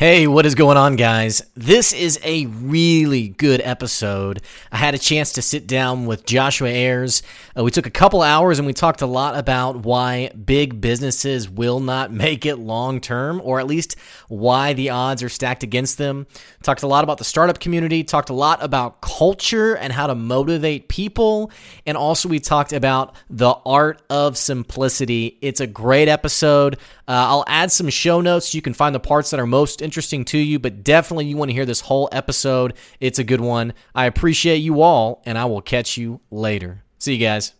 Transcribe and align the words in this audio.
Hey, 0.00 0.26
what 0.26 0.46
is 0.46 0.54
going 0.54 0.78
on, 0.78 0.96
guys? 0.96 1.42
This 1.54 1.92
is 1.92 2.18
a 2.24 2.46
really 2.46 3.28
good 3.28 3.60
episode. 3.62 4.40
I 4.72 4.78
had 4.78 4.94
a 4.94 4.98
chance 4.98 5.32
to 5.34 5.42
sit 5.42 5.66
down 5.66 6.06
with 6.06 6.24
Joshua 6.24 6.70
Ayers. 6.70 7.22
Uh, 7.54 7.64
we 7.64 7.70
took 7.70 7.84
a 7.84 7.90
couple 7.90 8.22
hours 8.22 8.58
and 8.58 8.64
we 8.64 8.72
talked 8.72 9.02
a 9.02 9.06
lot 9.06 9.36
about 9.36 9.84
why 9.84 10.30
big 10.30 10.80
businesses 10.80 11.50
will 11.50 11.80
not 11.80 12.10
make 12.24 12.46
it 12.46 12.56
long 12.56 13.02
term, 13.02 13.42
or 13.44 13.60
at 13.60 13.66
least 13.66 13.96
why 14.28 14.72
the 14.72 14.88
odds 14.88 15.22
are 15.22 15.28
stacked 15.28 15.64
against 15.64 15.98
them. 15.98 16.26
Talked 16.62 16.82
a 16.82 16.86
lot 16.86 17.04
about 17.04 17.18
the 17.18 17.24
startup 17.24 17.60
community, 17.60 18.02
talked 18.02 18.30
a 18.30 18.34
lot 18.34 18.64
about 18.64 19.02
culture 19.02 19.76
and 19.76 19.92
how 19.92 20.06
to 20.06 20.14
motivate 20.14 20.88
people, 20.88 21.52
and 21.84 21.98
also 21.98 22.26
we 22.26 22.40
talked 22.40 22.72
about 22.72 23.14
the 23.28 23.52
art 23.66 24.00
of 24.08 24.38
simplicity. 24.38 25.36
It's 25.42 25.60
a 25.60 25.66
great 25.66 26.08
episode. 26.08 26.78
Uh, 27.10 27.26
I'll 27.26 27.44
add 27.48 27.72
some 27.72 27.88
show 27.88 28.20
notes. 28.20 28.54
You 28.54 28.62
can 28.62 28.72
find 28.72 28.94
the 28.94 29.00
parts 29.00 29.30
that 29.30 29.40
are 29.40 29.46
most 29.46 29.82
interesting 29.82 30.24
to 30.26 30.38
you, 30.38 30.60
but 30.60 30.84
definitely 30.84 31.26
you 31.26 31.36
want 31.36 31.48
to 31.48 31.54
hear 31.54 31.66
this 31.66 31.80
whole 31.80 32.08
episode. 32.12 32.74
It's 33.00 33.18
a 33.18 33.24
good 33.24 33.40
one. 33.40 33.72
I 33.96 34.06
appreciate 34.06 34.58
you 34.58 34.80
all, 34.80 35.20
and 35.26 35.36
I 35.36 35.46
will 35.46 35.60
catch 35.60 35.96
you 35.96 36.20
later. 36.30 36.84
See 36.98 37.14
you 37.14 37.26
guys. 37.26 37.59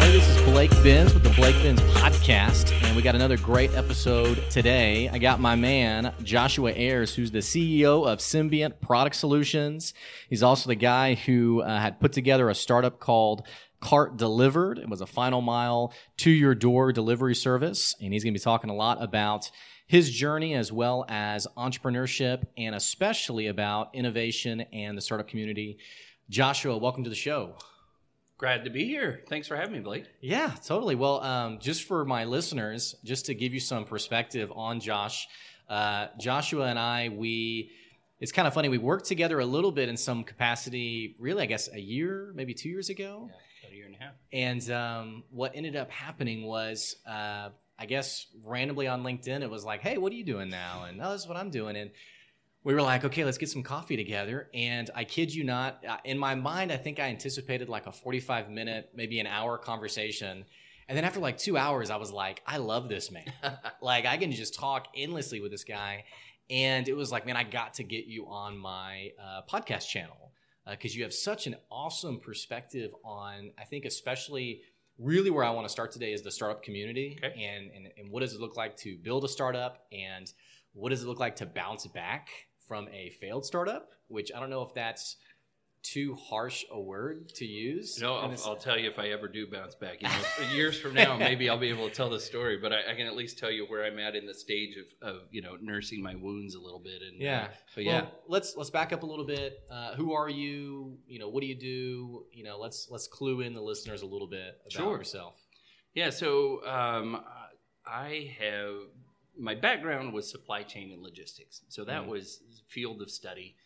Everybody? 0.00 0.18
This 0.18 0.36
is 0.36 0.42
Blake 0.44 0.70
Benz 0.82 1.14
with 1.14 1.22
the 1.22 1.30
Blake 1.30 1.56
Benz 1.62 1.80
Podcast, 1.80 2.72
and 2.84 2.96
we 2.96 3.02
got 3.02 3.14
another 3.14 3.36
great 3.36 3.74
episode 3.74 4.42
today. 4.50 5.08
I 5.08 5.18
got 5.18 5.40
my 5.40 5.56
man, 5.56 6.14
Joshua 6.22 6.72
Ayers, 6.72 7.14
who's 7.14 7.30
the 7.30 7.38
CEO 7.38 8.06
of 8.06 8.18
Symbiont 8.18 8.80
Product 8.80 9.14
Solutions. 9.14 9.92
He's 10.28 10.42
also 10.42 10.68
the 10.68 10.74
guy 10.74 11.14
who 11.14 11.60
uh, 11.60 11.78
had 11.80 12.00
put 12.00 12.12
together 12.12 12.48
a 12.48 12.54
startup 12.54 12.98
called 12.98 13.46
Cart 13.80 14.16
Delivered. 14.16 14.78
It 14.78 14.88
was 14.88 15.00
a 15.00 15.06
final 15.06 15.40
mile 15.40 15.92
to 16.18 16.30
your 16.30 16.54
door 16.54 16.92
delivery 16.92 17.34
service, 17.34 17.94
and 18.00 18.12
he's 18.12 18.24
going 18.24 18.32
to 18.32 18.38
be 18.38 18.42
talking 18.42 18.70
a 18.70 18.74
lot 18.74 19.02
about 19.02 19.50
his 19.86 20.10
journey 20.10 20.54
as 20.54 20.72
well 20.72 21.04
as 21.08 21.46
entrepreneurship 21.58 22.44
and 22.56 22.74
especially 22.74 23.48
about 23.48 23.94
innovation 23.94 24.62
and 24.72 24.96
the 24.96 25.02
startup 25.02 25.28
community. 25.28 25.78
Joshua, 26.30 26.78
welcome 26.78 27.04
to 27.04 27.10
the 27.10 27.16
show. 27.16 27.56
Glad 28.40 28.64
to 28.64 28.70
be 28.70 28.86
here. 28.86 29.20
Thanks 29.28 29.46
for 29.46 29.54
having 29.54 29.74
me, 29.74 29.80
Blake. 29.80 30.06
Yeah, 30.22 30.54
totally. 30.64 30.94
Well, 30.94 31.22
um, 31.22 31.58
just 31.58 31.84
for 31.84 32.06
my 32.06 32.24
listeners, 32.24 32.94
just 33.04 33.26
to 33.26 33.34
give 33.34 33.52
you 33.52 33.60
some 33.60 33.84
perspective 33.84 34.50
on 34.56 34.80
Josh, 34.80 35.28
uh, 35.68 36.06
Joshua 36.18 36.64
and 36.64 36.78
I, 36.78 37.10
we, 37.10 37.70
it's 38.18 38.32
kind 38.32 38.48
of 38.48 38.54
funny. 38.54 38.70
We 38.70 38.78
worked 38.78 39.04
together 39.04 39.40
a 39.40 39.44
little 39.44 39.70
bit 39.70 39.90
in 39.90 39.98
some 39.98 40.24
capacity, 40.24 41.16
really, 41.18 41.42
I 41.42 41.46
guess, 41.46 41.68
a 41.70 41.78
year, 41.78 42.32
maybe 42.34 42.54
two 42.54 42.70
years 42.70 42.88
ago. 42.88 43.28
Yeah, 43.28 43.36
about 43.60 43.72
a 43.72 43.76
year 43.76 43.84
and 43.84 43.94
a 43.94 43.98
half. 43.98 44.14
And 44.32 44.70
um, 44.70 45.24
what 45.30 45.52
ended 45.54 45.76
up 45.76 45.90
happening 45.90 46.46
was, 46.46 46.96
uh, 47.06 47.50
I 47.78 47.84
guess, 47.86 48.24
randomly 48.42 48.88
on 48.88 49.02
LinkedIn, 49.02 49.42
it 49.42 49.50
was 49.50 49.66
like, 49.66 49.82
hey, 49.82 49.98
what 49.98 50.12
are 50.12 50.16
you 50.16 50.24
doing 50.24 50.48
now? 50.48 50.84
And 50.84 50.98
oh, 51.02 51.12
this 51.12 51.20
is 51.20 51.28
what 51.28 51.36
I'm 51.36 51.50
doing. 51.50 51.76
And 51.76 51.90
we 52.62 52.74
were 52.74 52.82
like, 52.82 53.04
okay, 53.04 53.24
let's 53.24 53.38
get 53.38 53.48
some 53.48 53.62
coffee 53.62 53.96
together. 53.96 54.50
And 54.52 54.90
I 54.94 55.04
kid 55.04 55.34
you 55.34 55.44
not, 55.44 55.84
uh, 55.86 55.96
in 56.04 56.18
my 56.18 56.34
mind, 56.34 56.70
I 56.70 56.76
think 56.76 57.00
I 57.00 57.04
anticipated 57.08 57.68
like 57.68 57.86
a 57.86 57.92
45 57.92 58.50
minute, 58.50 58.90
maybe 58.94 59.18
an 59.18 59.26
hour 59.26 59.56
conversation. 59.56 60.44
And 60.88 60.96
then 60.96 61.04
after 61.04 61.20
like 61.20 61.38
two 61.38 61.56
hours, 61.56 61.88
I 61.88 61.96
was 61.96 62.12
like, 62.12 62.42
I 62.46 62.58
love 62.58 62.88
this 62.88 63.10
man. 63.10 63.32
like, 63.80 64.04
I 64.04 64.16
can 64.18 64.30
just 64.32 64.54
talk 64.54 64.88
endlessly 64.94 65.40
with 65.40 65.52
this 65.52 65.64
guy. 65.64 66.04
And 66.50 66.88
it 66.88 66.94
was 66.94 67.10
like, 67.12 67.24
man, 67.26 67.36
I 67.36 67.44
got 67.44 67.74
to 67.74 67.84
get 67.84 68.06
you 68.06 68.26
on 68.26 68.58
my 68.58 69.12
uh, 69.22 69.42
podcast 69.50 69.88
channel 69.88 70.32
because 70.68 70.92
uh, 70.92 70.96
you 70.96 71.02
have 71.04 71.14
such 71.14 71.46
an 71.46 71.56
awesome 71.70 72.20
perspective 72.20 72.90
on, 73.04 73.52
I 73.58 73.64
think, 73.64 73.84
especially 73.84 74.62
really 74.98 75.30
where 75.30 75.44
I 75.44 75.50
want 75.50 75.64
to 75.64 75.72
start 75.72 75.92
today 75.92 76.12
is 76.12 76.22
the 76.22 76.30
startup 76.30 76.62
community 76.62 77.18
Okay. 77.24 77.42
and, 77.42 77.70
and, 77.70 77.88
and 77.96 78.10
what 78.10 78.20
does 78.20 78.34
it 78.34 78.40
look 78.40 78.56
like 78.56 78.76
to 78.78 78.98
build 78.98 79.24
a 79.24 79.28
startup 79.28 79.86
and 79.92 80.30
what 80.72 80.90
does 80.90 81.02
it 81.02 81.06
look 81.06 81.18
like 81.18 81.36
to 81.36 81.46
bounce 81.46 81.86
back 81.86 82.28
from 82.70 82.86
a 82.92 83.10
failed 83.20 83.44
startup, 83.44 83.90
which 84.06 84.30
I 84.32 84.38
don't 84.38 84.48
know 84.48 84.62
if 84.62 84.72
that's 84.74 85.16
too 85.82 86.14
harsh 86.14 86.64
a 86.70 86.80
word 86.80 87.30
to 87.34 87.44
use. 87.44 87.98
No, 88.00 88.14
I'll, 88.14 88.36
I'll 88.46 88.56
tell 88.56 88.78
you 88.78 88.88
if 88.88 89.00
I 89.00 89.08
ever 89.08 89.26
do 89.26 89.48
bounce 89.50 89.74
back. 89.74 90.00
You 90.00 90.06
know, 90.08 90.52
years 90.54 90.78
from 90.78 90.94
now, 90.94 91.16
maybe 91.16 91.50
I'll 91.50 91.58
be 91.58 91.70
able 91.70 91.88
to 91.88 91.92
tell 91.92 92.08
the 92.08 92.20
story, 92.20 92.58
but 92.58 92.72
I, 92.72 92.92
I 92.92 92.94
can 92.94 93.08
at 93.08 93.16
least 93.16 93.38
tell 93.40 93.50
you 93.50 93.64
where 93.66 93.84
I'm 93.84 93.98
at 93.98 94.14
in 94.14 94.24
the 94.24 94.34
stage 94.34 94.76
of, 94.76 95.08
of 95.08 95.22
you 95.32 95.42
know 95.42 95.56
nursing 95.60 96.00
my 96.00 96.14
wounds 96.14 96.54
a 96.54 96.60
little 96.60 96.78
bit. 96.78 97.02
And 97.02 97.20
yeah. 97.20 97.46
uh, 97.46 97.54
but 97.74 97.84
yeah, 97.84 98.02
Well, 98.02 98.12
let's 98.28 98.56
let's 98.56 98.70
back 98.70 98.92
up 98.92 99.02
a 99.02 99.06
little 99.06 99.26
bit. 99.26 99.64
Uh, 99.68 99.94
who 99.96 100.12
are 100.12 100.28
you? 100.28 100.96
You 101.08 101.18
know, 101.18 101.28
what 101.28 101.40
do 101.40 101.48
you 101.48 101.58
do? 101.58 102.24
You 102.32 102.44
know, 102.44 102.56
let's 102.56 102.86
let's 102.88 103.08
clue 103.08 103.40
in 103.40 103.52
the 103.52 103.62
listeners 103.62 104.02
a 104.02 104.06
little 104.06 104.28
bit 104.28 104.60
about 104.70 104.84
Sure. 104.84 104.96
yourself. 104.98 105.34
yeah. 105.92 106.10
So 106.10 106.64
um, 106.68 107.20
I 107.84 108.32
have 108.38 108.74
my 109.38 109.54
background 109.54 110.12
was 110.12 110.30
supply 110.30 110.62
chain 110.62 110.92
and 110.92 111.02
logistics, 111.02 111.62
so 111.68 111.84
that 111.84 112.02
Mhm. 112.02 112.08
was 112.08 112.42
field 112.68 113.00
of 113.02 113.10
study. 113.10 113.56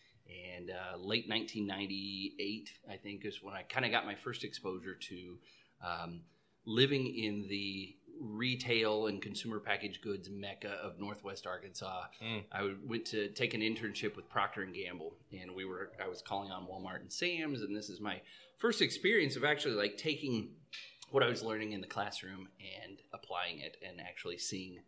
And 0.56 0.70
uh, 0.70 0.97
late 0.97 1.28
1998, 1.28 2.70
I 2.88 2.97
think, 2.97 3.25
is 3.25 3.42
when 3.42 3.54
I 3.54 3.62
kind 3.62 3.84
of 3.84 3.91
got 3.92 4.06
my 4.06 4.14
first 4.14 4.44
exposure 4.44 4.94
to 4.94 5.38
um, 5.82 6.22
living 6.64 7.14
in 7.14 7.47
the 7.48 7.94
retail 8.20 9.08
and 9.08 9.20
consumer 9.20 9.60
packaged 9.60 10.00
goods 10.00 10.30
mecca 10.30 10.70
of 10.82 10.98
Northwest 10.98 11.47
Arkansas. 11.47 12.04
Mm. 12.22 12.44
I 12.53 12.74
went 12.86 13.04
to 13.06 13.28
take 13.30 13.53
an 13.54 13.60
internship 13.60 14.16
with 14.16 14.28
Procter 14.30 14.62
and 14.62 14.72
Gamble, 14.74 15.16
and 15.32 15.54
we 15.54 15.64
were 15.64 15.92
I 16.03 16.08
was 16.08 16.22
calling 16.22 16.50
on 16.50 16.66
Walmart 16.66 17.00
and 17.00 17.12
Sam's, 17.12 17.60
and 17.62 17.76
this 17.76 17.91
is 17.91 18.00
my 18.00 18.20
first 18.56 18.80
experience 18.80 19.36
of 19.36 19.44
actually 19.44 19.74
like 19.74 19.97
taking 19.98 20.54
what 21.10 21.22
I 21.22 21.28
was 21.28 21.42
learning 21.42 21.72
in 21.72 21.80
the 21.80 21.86
classroom 21.86 22.48
and 22.86 22.98
applying 23.12 23.58
it, 23.58 23.76
and 23.86 24.00
actually 24.00 24.38
seeing, 24.38 24.78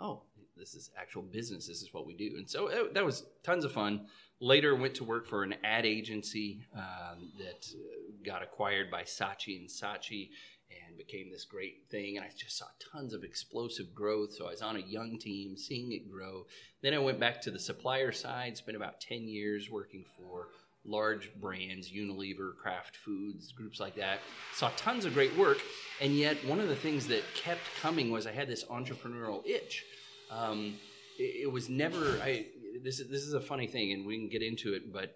oh, 0.00 0.22
this 0.56 0.74
is 0.74 0.90
actual 0.98 1.22
business. 1.22 1.66
This 1.66 1.82
is 1.82 1.92
what 1.92 2.06
we 2.06 2.14
do, 2.14 2.34
and 2.36 2.48
so 2.48 2.68
uh, 2.68 2.92
that 2.94 3.04
was 3.04 3.24
tons 3.42 3.64
of 3.64 3.72
fun. 3.72 4.06
Later, 4.40 4.76
went 4.76 4.94
to 4.96 5.04
work 5.04 5.26
for 5.26 5.42
an 5.42 5.54
ad 5.64 5.86
agency 5.86 6.60
um, 6.74 7.32
that 7.38 7.66
uh, 7.74 8.12
got 8.24 8.42
acquired 8.42 8.90
by 8.90 9.02
Saatchi 9.02 9.58
and 9.58 9.68
Saatchi 9.68 10.28
and 10.70 10.96
became 10.96 11.30
this 11.30 11.44
great 11.44 11.84
thing. 11.90 12.16
And 12.16 12.24
I 12.26 12.30
just 12.36 12.58
saw 12.58 12.66
tons 12.92 13.14
of 13.14 13.24
explosive 13.24 13.94
growth. 13.94 14.34
So 14.34 14.46
I 14.46 14.50
was 14.50 14.62
on 14.62 14.76
a 14.76 14.80
young 14.80 15.18
team, 15.18 15.56
seeing 15.56 15.92
it 15.92 16.10
grow. 16.10 16.46
Then 16.82 16.94
I 16.94 16.98
went 16.98 17.20
back 17.20 17.40
to 17.42 17.50
the 17.50 17.58
supplier 17.58 18.12
side, 18.12 18.56
spent 18.56 18.76
about 18.76 19.00
10 19.00 19.28
years 19.28 19.70
working 19.70 20.04
for 20.16 20.48
large 20.86 21.30
brands, 21.40 21.90
Unilever, 21.90 22.56
Kraft 22.56 22.96
Foods, 22.96 23.52
groups 23.52 23.80
like 23.80 23.96
that. 23.96 24.20
Saw 24.54 24.70
tons 24.76 25.04
of 25.04 25.14
great 25.14 25.36
work. 25.36 25.58
And 26.00 26.14
yet, 26.14 26.36
one 26.46 26.60
of 26.60 26.68
the 26.68 26.76
things 26.76 27.06
that 27.08 27.22
kept 27.34 27.60
coming 27.80 28.10
was 28.10 28.26
I 28.26 28.32
had 28.32 28.48
this 28.48 28.64
entrepreneurial 28.64 29.46
itch. 29.46 29.84
Um, 30.30 30.74
it, 31.18 31.42
it 31.44 31.52
was 31.52 31.68
never, 31.68 32.18
I, 32.22 32.46
this 32.82 33.00
is, 33.00 33.08
this 33.08 33.22
is 33.22 33.34
a 33.34 33.40
funny 33.40 33.66
thing, 33.66 33.92
and 33.92 34.06
we 34.06 34.16
can 34.18 34.28
get 34.28 34.42
into 34.42 34.74
it, 34.74 34.92
but 34.92 35.14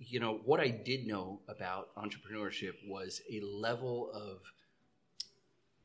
you 0.00 0.18
know 0.18 0.40
what 0.44 0.60
I 0.60 0.68
did 0.68 1.06
know 1.06 1.40
about 1.46 1.94
entrepreneurship 1.94 2.72
was 2.88 3.20
a 3.30 3.40
level 3.42 4.10
of 4.14 4.40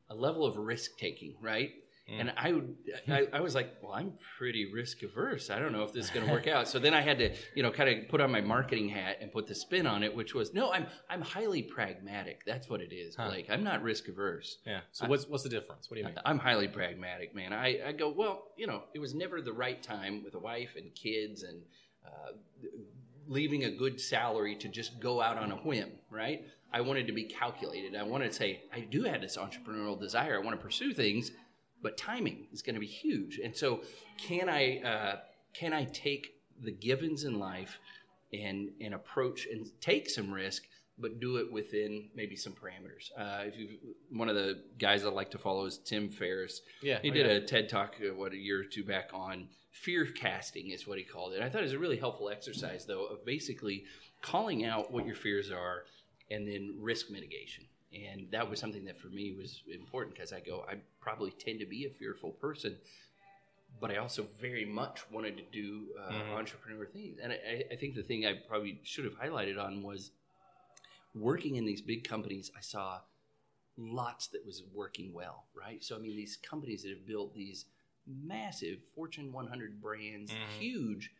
a 0.08 0.14
level 0.14 0.46
of 0.46 0.56
risk 0.56 0.96
taking, 0.98 1.34
right? 1.40 1.70
Mm. 2.10 2.20
And 2.20 2.32
I 2.36 2.52
would, 2.52 2.74
I, 3.08 3.26
I 3.32 3.40
was 3.40 3.56
like, 3.56 3.78
well, 3.82 3.92
I'm 3.92 4.12
pretty 4.38 4.72
risk 4.72 5.02
averse. 5.02 5.50
I 5.50 5.58
don't 5.58 5.72
know 5.72 5.82
if 5.82 5.92
this 5.92 6.04
is 6.04 6.10
going 6.10 6.24
to 6.24 6.32
work 6.32 6.46
out. 6.46 6.68
So 6.68 6.78
then 6.78 6.94
I 6.94 7.00
had 7.00 7.18
to, 7.18 7.34
you 7.56 7.64
know, 7.64 7.72
kind 7.72 7.88
of 7.88 8.08
put 8.08 8.20
on 8.20 8.30
my 8.30 8.40
marketing 8.40 8.88
hat 8.88 9.18
and 9.20 9.32
put 9.32 9.48
the 9.48 9.54
spin 9.56 9.88
on 9.88 10.04
it, 10.04 10.14
which 10.14 10.32
was, 10.32 10.54
no, 10.54 10.70
I'm, 10.70 10.86
I'm 11.10 11.20
highly 11.20 11.62
pragmatic. 11.62 12.44
That's 12.46 12.68
what 12.68 12.80
it 12.80 12.92
is. 12.92 13.16
Huh. 13.16 13.28
Like 13.28 13.46
I'm 13.50 13.64
not 13.64 13.82
risk 13.82 14.06
averse. 14.06 14.58
Yeah. 14.64 14.80
So 14.92 15.06
what's 15.06 15.26
what's 15.26 15.42
the 15.42 15.48
difference? 15.48 15.90
What 15.90 15.96
do 15.96 16.00
you 16.02 16.06
mean? 16.06 16.14
I'm 16.24 16.38
highly 16.38 16.68
pragmatic, 16.68 17.34
man. 17.34 17.52
I, 17.52 17.88
I 17.88 17.92
go, 17.92 18.08
well, 18.10 18.52
you 18.56 18.68
know, 18.68 18.84
it 18.94 19.00
was 19.00 19.14
never 19.14 19.42
the 19.42 19.52
right 19.52 19.82
time 19.82 20.22
with 20.22 20.34
a 20.34 20.38
wife 20.38 20.74
and 20.76 20.94
kids 20.94 21.42
and 21.42 21.62
uh, 22.04 22.32
leaving 23.26 23.64
a 23.64 23.70
good 23.70 24.00
salary 24.00 24.54
to 24.54 24.68
just 24.68 25.00
go 25.00 25.20
out 25.20 25.38
on 25.38 25.50
a 25.50 25.56
whim, 25.56 25.90
right? 26.08 26.44
I 26.72 26.80
wanted 26.80 27.06
to 27.06 27.12
be 27.12 27.24
calculated. 27.24 27.96
I 27.96 28.02
wanted 28.02 28.30
to 28.30 28.36
say, 28.36 28.62
I 28.72 28.80
do 28.80 29.02
have 29.04 29.20
this 29.20 29.36
entrepreneurial 29.36 29.98
desire. 29.98 30.36
I 30.40 30.44
want 30.44 30.58
to 30.58 30.64
pursue 30.64 30.92
things, 30.92 31.30
but 31.82 31.96
timing 31.96 32.46
is 32.52 32.62
going 32.62 32.74
to 32.74 32.80
be 32.80 32.86
huge. 32.86 33.38
And 33.42 33.54
so, 33.54 33.82
can 34.18 34.48
I 34.48 34.78
uh, 34.78 35.16
can 35.54 35.72
I 35.72 35.84
take 35.84 36.34
the 36.62 36.72
givens 36.72 37.24
in 37.24 37.38
life 37.38 37.78
and 38.32 38.70
and 38.80 38.94
approach 38.94 39.46
and 39.50 39.66
take 39.80 40.08
some 40.08 40.32
risk, 40.32 40.64
but 40.98 41.20
do 41.20 41.36
it 41.36 41.52
within 41.52 42.08
maybe 42.14 42.36
some 42.36 42.52
parameters? 42.52 43.10
Uh, 43.16 43.44
if 43.46 43.58
you 43.58 43.68
one 44.10 44.28
of 44.28 44.34
the 44.34 44.62
guys 44.78 45.04
I 45.04 45.08
like 45.08 45.30
to 45.32 45.38
follow 45.38 45.64
is 45.66 45.78
Tim 45.78 46.10
Ferriss. 46.10 46.60
Yeah. 46.82 46.98
He 47.02 47.10
oh, 47.10 47.14
did 47.14 47.26
yeah. 47.26 47.32
a 47.32 47.40
TED 47.40 47.68
talk 47.68 47.96
uh, 48.00 48.14
what 48.14 48.32
a 48.32 48.36
year 48.36 48.60
or 48.60 48.64
two 48.64 48.84
back 48.84 49.10
on 49.12 49.48
fear 49.70 50.06
casting 50.06 50.70
is 50.70 50.86
what 50.86 50.98
he 50.98 51.04
called 51.04 51.34
it. 51.34 51.42
I 51.42 51.48
thought 51.48 51.60
it 51.60 51.64
was 51.64 51.72
a 51.72 51.78
really 51.78 51.98
helpful 51.98 52.30
exercise 52.30 52.86
though 52.86 53.06
of 53.06 53.24
basically 53.24 53.84
calling 54.22 54.64
out 54.64 54.90
what 54.90 55.06
your 55.06 55.14
fears 55.14 55.50
are 55.50 55.84
and 56.30 56.48
then 56.48 56.76
risk 56.80 57.10
mitigation. 57.10 57.64
And 57.96 58.30
that 58.30 58.48
was 58.50 58.60
something 58.60 58.84
that 58.86 58.98
for 58.98 59.08
me 59.08 59.32
was 59.32 59.62
important 59.72 60.14
because 60.14 60.32
I 60.32 60.40
go, 60.40 60.64
I 60.68 60.76
probably 61.00 61.30
tend 61.32 61.60
to 61.60 61.66
be 61.66 61.86
a 61.86 61.90
fearful 61.90 62.32
person. 62.32 62.76
but 63.80 63.90
I 63.90 63.96
also 63.96 64.26
very 64.40 64.64
much 64.64 65.10
wanted 65.10 65.36
to 65.36 65.42
do 65.52 65.88
uh, 65.98 66.12
Mhm. 66.12 66.36
entrepreneur 66.38 66.86
things. 66.86 67.18
And 67.18 67.32
I, 67.32 67.64
I 67.70 67.76
think 67.76 67.94
the 67.94 68.02
thing 68.02 68.24
I 68.26 68.34
probably 68.34 68.80
should 68.84 69.04
have 69.04 69.14
highlighted 69.18 69.58
on 69.62 69.82
was 69.82 70.10
working 71.14 71.56
in 71.56 71.64
these 71.64 71.80
big 71.80 72.04
companies. 72.08 72.50
I 72.56 72.60
saw 72.60 73.00
lots 73.78 74.28
that 74.28 74.44
was 74.46 74.62
working 74.74 75.12
well, 75.12 75.46
right? 75.54 75.82
So 75.84 75.96
I 75.96 75.98
mean, 76.00 76.16
these 76.16 76.36
companies 76.38 76.82
that 76.84 76.90
have 76.90 77.06
built 77.06 77.34
these 77.34 77.66
massive 78.06 78.78
Fortune 78.94 79.32
100 79.32 79.80
brands, 79.82 80.32
Mhm. 80.32 80.60
huge, 80.60 81.12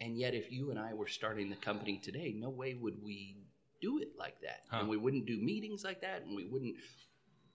and 0.00 0.18
yet 0.18 0.34
if 0.34 0.52
you 0.52 0.70
and 0.70 0.78
I 0.78 0.94
were 0.94 1.08
starting 1.08 1.50
the 1.50 1.56
company 1.56 1.98
today, 1.98 2.32
no 2.36 2.50
way 2.50 2.74
would 2.74 3.02
we 3.02 3.36
do 3.82 3.98
it 3.98 4.12
like 4.16 4.40
that, 4.40 4.62
Huh. 4.70 4.78
and 4.78 4.88
we 4.88 4.96
wouldn't 4.96 5.26
do 5.26 5.36
meetings 5.36 5.84
like 5.84 6.00
that, 6.00 6.22
and 6.22 6.34
we 6.34 6.46
wouldn't 6.46 6.76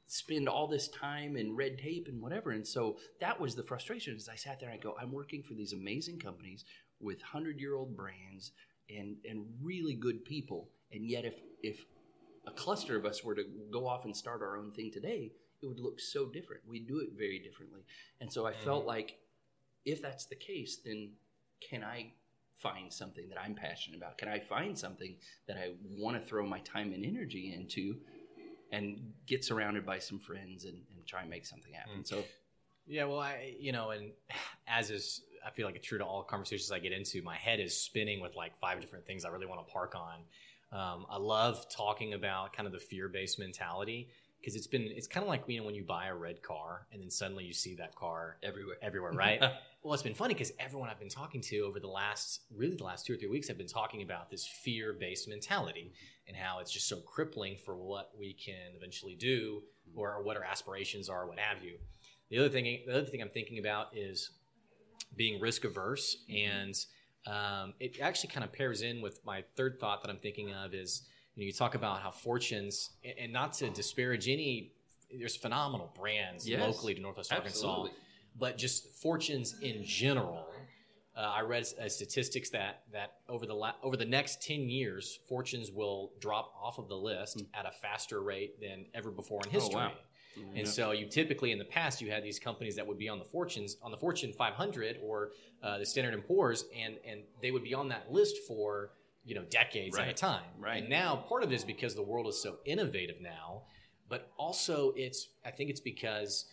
spend 0.06 0.48
all 0.48 0.68
this 0.68 0.88
time 0.90 1.36
in 1.36 1.56
red 1.56 1.80
tape 1.80 2.08
and 2.08 2.22
whatever. 2.22 2.52
And 2.52 2.66
so 2.66 2.98
that 3.20 3.40
was 3.40 3.56
the 3.56 3.64
frustration. 3.64 4.16
As 4.16 4.30
I 4.30 4.36
sat 4.36 4.60
there, 4.60 4.70
and 4.70 4.80
I 4.80 4.82
go, 4.82 4.96
I'm 5.02 5.12
working 5.12 5.42
for 5.42 5.56
these 5.56 5.74
amazing 5.74 6.20
companies 6.20 6.64
with 7.00 7.22
hundred 7.22 7.60
year 7.60 7.76
old 7.76 7.96
brands 7.96 8.52
and 8.90 9.18
and 9.28 9.46
really 9.62 9.96
good 9.96 10.24
people, 10.24 10.70
and 10.92 11.10
yet 11.10 11.26
if 11.26 11.40
if 11.64 11.86
a 12.46 12.52
cluster 12.52 12.96
of 12.96 13.06
us 13.06 13.24
were 13.24 13.36
to 13.36 13.44
go 13.72 13.88
off 13.88 14.06
and 14.06 14.16
start 14.16 14.42
our 14.42 14.58
own 14.58 14.72
thing 14.72 14.92
today, 14.92 15.32
it 15.62 15.66
would 15.66 15.80
look 15.80 16.00
so 16.00 16.26
different. 16.28 16.62
We'd 16.68 16.88
do 16.88 17.00
it 17.00 17.10
very 17.18 17.40
differently. 17.40 17.82
And 18.22 18.32
so 18.32 18.46
I 18.46 18.54
mm-hmm. 18.54 18.64
felt 18.64 18.86
like 18.86 19.18
if 19.86 20.02
that's 20.02 20.26
the 20.26 20.36
case, 20.36 20.78
then 20.84 21.12
can 21.60 21.84
I 21.84 22.14
find 22.58 22.92
something 22.92 23.30
that 23.30 23.40
I'm 23.40 23.54
passionate 23.54 23.98
about? 23.98 24.18
Can 24.18 24.28
I 24.28 24.40
find 24.40 24.78
something 24.78 25.16
that 25.48 25.58
I 25.58 25.74
want 25.90 26.22
to 26.22 26.28
throw 26.28 26.46
my 26.46 26.60
time 26.60 26.92
and 26.94 27.06
energy 27.06 27.54
into 27.56 27.98
and 28.72 29.00
get 29.26 29.46
surrounded 29.46 29.86
by 29.86 30.00
some 30.00 30.20
friends 30.20 30.66
and, 30.66 30.76
and 30.96 31.06
try 31.06 31.22
and 31.22 31.30
make 31.30 31.46
something 31.46 31.74
happen? 31.74 32.02
Mm. 32.02 32.08
So 32.08 32.24
Yeah, 32.88 33.06
well, 33.06 33.20
I 33.20 33.56
you 33.60 33.72
know, 33.72 33.92
and 33.92 34.12
as 34.68 34.92
is, 34.92 35.22
I 35.46 35.52
feel 35.52 35.66
like 35.66 35.76
it's 35.76 35.88
true 35.88 36.00
to 36.00 36.06
all 36.06 36.24
conversations 36.24 36.72
I 36.72 36.80
get 36.80 36.92
into, 36.92 37.22
my 37.22 37.36
head 37.36 37.60
is 37.60 37.80
spinning 37.80 38.20
with 38.22 38.36
like 38.36 38.58
five 38.58 38.82
different 38.82 39.06
things 39.06 39.24
I 39.24 39.30
really 39.30 39.46
want 39.46 39.66
to 39.66 39.72
park 39.72 39.96
on. 39.96 40.20
Um, 40.70 41.06
I 41.10 41.18
love 41.18 41.66
talking 41.70 42.14
about 42.14 42.54
kind 42.54 42.68
of 42.68 42.74
the 42.74 42.80
fear 42.80 43.08
based 43.08 43.40
mentality 43.40 44.10
because 44.40 44.56
it's 44.56 44.68
been 44.68 44.84
it's 44.84 45.08
kind 45.08 45.24
of 45.24 45.28
like 45.28 45.44
you 45.48 45.60
know 45.60 45.66
when 45.66 45.76
you 45.76 45.84
buy 45.84 46.08
a 46.08 46.16
red 46.16 46.42
car 46.42 46.88
and 46.92 47.02
then 47.02 47.10
suddenly 47.10 47.44
you 47.44 47.54
see 47.54 47.76
that 47.76 47.96
car 47.96 48.38
everywhere. 48.44 48.78
everywhere, 48.82 49.12
right? 49.12 49.42
well, 49.84 49.94
it's 49.94 50.04
been 50.04 50.14
funny 50.14 50.34
because 50.34 50.52
everyone 50.60 50.90
I've 50.90 51.00
been 51.00 51.10
talking 51.10 51.42
to 51.42 51.60
over 51.60 51.80
the 51.80 51.88
last 51.88 52.42
really 52.56 52.76
the 52.76 52.84
last 52.84 53.06
two 53.06 53.14
or 53.14 53.18
three 53.18 53.30
weeks 53.30 53.48
have 53.48 53.58
been 53.58 53.68
talking 53.68 54.02
about 54.02 54.30
this 54.30 54.46
fear 54.46 54.94
based 54.94 55.28
mentality 55.28 55.92
and 56.28 56.36
how 56.36 56.60
it's 56.60 56.72
just 56.72 56.88
so 56.88 56.98
crippling 56.98 57.58
for 57.64 57.76
what 57.76 58.12
we 58.18 58.34
can 58.34 58.76
eventually 58.76 59.16
do 59.16 59.62
or, 59.96 60.16
or 60.16 60.24
what 60.24 60.38
our 60.38 60.44
aspirations 60.44 61.10
are, 61.10 61.28
what 61.28 61.40
have 61.40 61.64
you. 61.64 61.78
The 62.30 62.40
other 62.40 62.50
thing, 62.50 62.82
the 62.86 62.98
other 62.98 63.06
thing 63.06 63.22
I'm 63.22 63.30
thinking 63.30 63.60
about 63.60 63.96
is 63.96 64.32
being 65.16 65.40
risk 65.40 65.64
averse, 65.64 66.18
and 66.30 66.78
um, 67.26 67.74
it 67.80 68.00
actually 68.02 68.30
kind 68.30 68.44
of 68.44 68.52
pairs 68.52 68.82
in 68.82 69.02
with 69.02 69.26
my 69.26 69.44
third 69.56 69.80
thought 69.80 70.02
that 70.04 70.10
I'm 70.10 70.20
thinking 70.20 70.54
of 70.54 70.74
is 70.74 71.04
you 71.38 71.44
know 71.44 71.46
you 71.48 71.54
talk 71.54 71.76
about 71.76 72.02
how 72.02 72.12
fortunes, 72.12 72.90
and- 73.20 73.32
not 73.32 73.54
to 73.54 73.70
disparage 73.70 74.28
any, 74.28 74.74
there's 75.18 75.36
phenomenal 75.36 75.94
brands 75.96 76.48
Yes, 76.50 76.60
locally 76.60 76.96
to 76.96 77.00
Northwest 77.02 77.32
Arkansas, 77.32 77.58
Absolutely. 77.70 77.92
but 78.38 78.58
just 78.58 78.90
fortunes 79.02 79.56
in 79.62 79.84
general. 79.86 80.46
Uh, 81.16 81.20
I 81.22 81.42
read 81.42 81.66
uh, 81.82 81.88
statistics 81.90 82.50
that 82.52 82.84
that 82.92 83.14
over 83.30 83.46
the 83.46 83.54
la- 83.54 83.76
over 83.84 83.96
the 83.98 84.06
next 84.06 84.42
ten 84.42 84.70
years, 84.70 85.20
fortunes 85.30 85.72
will 85.72 86.12
drop 86.20 86.52
off 86.62 86.78
of 86.80 86.88
the 86.90 86.98
list 86.98 87.44
at 87.54 87.66
a 87.66 87.72
faster 87.72 88.22
rate 88.22 88.60
than 88.60 88.86
ever 88.94 89.12
before 89.12 89.40
in 89.46 89.52
history. 89.52 89.76
wow. 89.76 89.92
And 90.56 90.58
Yeah. 90.58 90.64
so 90.66 90.92
you 90.92 91.08
typically 91.08 91.52
in 91.52 91.58
the 91.58 91.66
past 91.66 92.00
you 92.02 92.12
had 92.12 92.24
these 92.24 92.38
companies 92.38 92.76
that 92.76 92.86
would 92.86 93.00
be 93.00 93.10
on 93.10 93.18
the 93.18 93.26
fortunes 93.26 93.78
on 93.82 93.90
the 93.90 93.98
Fortune 93.98 94.32
500 94.34 95.00
or 95.04 95.32
uh, 95.64 95.80
the 95.80 95.86
Standard 95.86 96.14
and 96.14 96.24
Poor's, 96.26 96.66
and 96.76 96.98
and 97.06 97.24
they 97.42 97.50
would 97.52 97.64
be 97.64 97.74
on 97.74 97.88
that 97.90 98.12
list 98.12 98.38
for 98.48 98.92
you 99.28 99.36
know 99.36 99.44
decades 99.50 99.98
at 99.98 100.08
a 100.08 100.14
time. 100.14 100.46
Right. 100.58 100.78
And 100.82 100.90
now 100.90 101.18
part 101.18 101.44
of 101.44 101.52
it 101.52 101.56
is 101.56 101.64
because 101.64 101.94
the 101.94 102.02
world 102.02 102.28
is 102.28 102.42
so 102.42 102.58
innovative 102.66 103.20
now, 103.22 103.64
but 104.10 104.32
also 104.38 104.94
it's 104.96 105.28
I 105.46 105.52
think 105.52 105.70
it's 105.70 105.82
because 105.82 106.46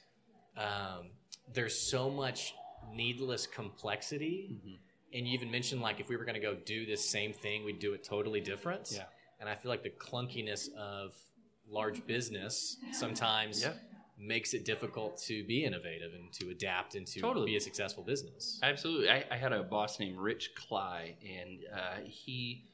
um, 0.57 1.11
there's 1.53 1.79
so 1.79 2.11
much 2.11 2.55
needless 2.93 3.47
complexity. 3.47 4.51
Mhm. 4.53 4.79
And 5.15 5.29
you 5.29 5.35
even 5.35 5.51
mentioned 5.51 5.81
like 5.81 6.01
if 6.01 6.09
we 6.09 6.17
were 6.17 6.25
going 6.25 6.35
to 6.35 6.41
go 6.41 6.55
do 6.55 6.85
this 6.85 7.09
same 7.09 7.33
thing, 7.33 7.65
we'd 7.65 7.79
do 7.79 7.95
it 7.95 8.03
totally 8.03 8.41
different. 8.41 8.91
Yeah. 8.93 9.05
And 9.39 9.49
I 9.49 9.55
feel 9.55 9.71
like 9.71 9.83
the 9.85 9.91
clunkiness 9.91 10.73
of 10.75 11.15
large 11.69 12.05
business 12.07 12.77
sometimes 12.93 13.63
Yeah. 13.63 13.75
Makes 14.27 14.55
it 14.55 14.65
difficult 14.65 15.19
to 15.19 15.45
be 15.45 15.65
innovative 15.65 16.13
and 16.15 16.33
to 16.33 16.51
adapt 16.51 16.95
and 16.95 17.07
to 17.07 17.21
Totally. 17.21 17.47
be 17.47 17.57
a 17.57 17.61
successful 17.61 18.03
business. 18.03 18.59
Absolutely. 18.63 19.11
I, 19.11 19.25
I 19.31 19.37
had 19.37 19.53
a 19.53 19.63
boss 19.63 20.01
named 20.01 20.19
Rich 20.19 20.55
Cly, 20.55 21.17
and 21.23 21.61
uh, 21.73 22.01
he 22.05 22.65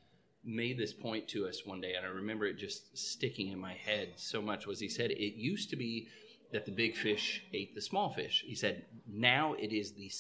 made 0.45 0.79
this 0.79 0.93
point 0.93 1.29
to 1.29 1.47
us 1.47 1.67
one 1.67 1.81
day, 1.81 1.95
and 1.95 2.07
I 2.07 2.09
remember 2.09 2.47
it 2.47 2.57
just 2.59 2.97
sticking 2.97 3.49
in 3.49 3.59
my 3.59 3.75
head 3.75 4.13
so 4.17 4.41
much. 4.41 4.67
Was 4.67 4.81
he 4.81 4.89
said 4.89 5.11
it 5.11 5.35
used 5.35 5.71
to 5.71 5.77
be 5.77 6.09
that 6.53 6.67
the 6.67 6.73
big 6.73 6.97
fish 6.97 7.43
ate 7.53 7.75
the 7.75 7.81
small 7.81 8.11
fish. 8.11 8.45
He 8.47 8.55
said 8.55 8.85
now 9.07 9.55
it 9.55 9.73
is 9.73 9.93
the 9.93 10.11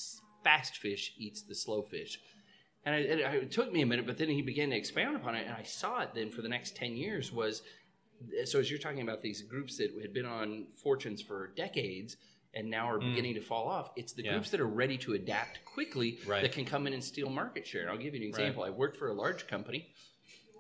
fast 0.44 0.77
fish 0.77 1.15
eats 1.19 1.43
the 1.43 1.55
slow 1.55 1.82
fish. 1.82 2.21
And 2.85 2.94
it, 2.94 3.21
it, 3.21 3.35
it 3.35 3.50
took 3.50 3.73
me 3.73 3.82
a 3.82 3.87
minute, 3.87 4.06
but 4.06 4.17
then 4.17 4.29
he 4.29 4.41
began 4.41 4.71
to 4.71 4.77
expound 4.77 5.17
upon 5.17 5.35
it, 5.35 5.47
and 5.47 5.55
I 5.55 5.65
saw 5.65 6.00
it 6.00 6.15
then 6.15 6.31
for 6.31 6.41
the 6.41 6.49
next 6.49 6.77
10 6.77 6.97
years 6.97 7.31
was 7.31 7.62
so 8.44 8.58
as 8.58 8.70
you're 8.70 8.78
talking 8.81 9.02
about 9.02 9.22
these 9.22 9.43
groups 9.43 9.76
that 9.78 9.90
had 10.00 10.12
been 10.12 10.26
on 10.26 10.67
fortunes 10.76 11.22
for 11.22 11.49
decades 11.56 12.17
and 12.55 12.69
now 12.69 12.88
are 12.90 12.99
Mm. 12.99 13.11
beginning 13.11 13.34
to 13.34 13.40
fall 13.40 13.69
off, 13.69 13.90
it's 13.96 14.12
the 14.12 14.22
Yeah. 14.25 14.32
groups 14.32 14.50
that 14.50 14.61
are 14.61 14.67
ready 14.67 14.99
to 14.99 15.14
adapt 15.14 15.64
quickly 15.64 16.19
Right. 16.26 16.43
that 16.43 16.52
can 16.52 16.64
come 16.64 16.87
in 16.87 16.93
and 16.93 17.02
steal 17.02 17.31
market 17.31 17.67
share. 17.67 17.82
And 17.82 17.90
I'll 17.90 17.96
give 17.99 18.14
you 18.14 18.20
an 18.22 18.26
example. 18.26 18.62
I 18.64 18.70
worked 18.70 18.96
for 18.96 19.08
a 19.08 19.14
large 19.14 19.46
company. 19.46 19.94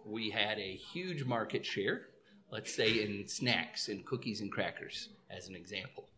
We 0.06 0.30
had 0.30 0.58
a 0.58 0.76
huge 0.76 1.24
market 1.24 1.66
share, 1.66 2.08
let's 2.50 2.72
say 2.74 3.02
in 3.02 3.26
snacks 3.28 3.88
and 3.88 4.06
cookies 4.06 4.40
and 4.40 4.50
crackers, 4.50 5.10
as 5.28 5.48
an 5.48 5.54
example, 5.56 6.08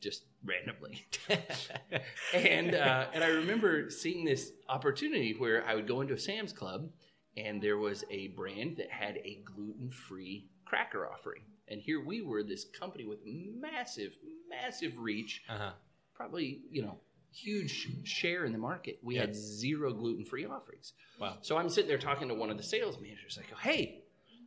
just 0.00 0.24
randomly. 0.44 1.06
and 2.34 2.74
uh, 2.74 3.08
and 3.12 3.22
I 3.22 3.28
remember 3.28 3.90
seeing 3.90 4.24
this 4.24 4.52
opportunity 4.68 5.34
where 5.34 5.64
I 5.66 5.74
would 5.74 5.86
go 5.86 6.00
into 6.00 6.14
a 6.14 6.18
Sam's 6.18 6.52
Club, 6.52 6.90
and 7.36 7.62
there 7.62 7.78
was 7.78 8.04
a 8.10 8.28
brand 8.28 8.78
that 8.78 8.90
had 8.90 9.18
a 9.18 9.40
gluten 9.44 9.90
free 9.90 10.48
cracker 10.66 11.10
offering, 11.10 11.42
and 11.68 11.80
here 11.80 12.04
we 12.04 12.20
were, 12.20 12.42
this 12.42 12.66
company 12.78 13.06
with 13.06 13.20
massive, 13.24 14.12
massive 14.48 14.92
reach, 14.98 15.42
uh-huh. 15.48 15.72
probably 16.14 16.60
you 16.70 16.82
know 16.82 16.98
huge 17.32 17.88
share 18.04 18.44
in 18.44 18.52
the 18.52 18.58
market. 18.58 18.98
We 19.02 19.16
had 19.16 19.34
zero 19.34 19.92
gluten 19.92 20.24
free 20.24 20.46
offerings. 20.46 20.92
Wow. 21.20 21.36
So 21.42 21.56
I'm 21.56 21.68
sitting 21.68 21.88
there 21.88 21.98
talking 21.98 22.28
to 22.28 22.34
one 22.34 22.50
of 22.50 22.56
the 22.56 22.62
sales 22.62 22.98
managers. 23.00 23.38
I 23.38 23.50
go, 23.50 23.56
"Hey, 23.56 24.04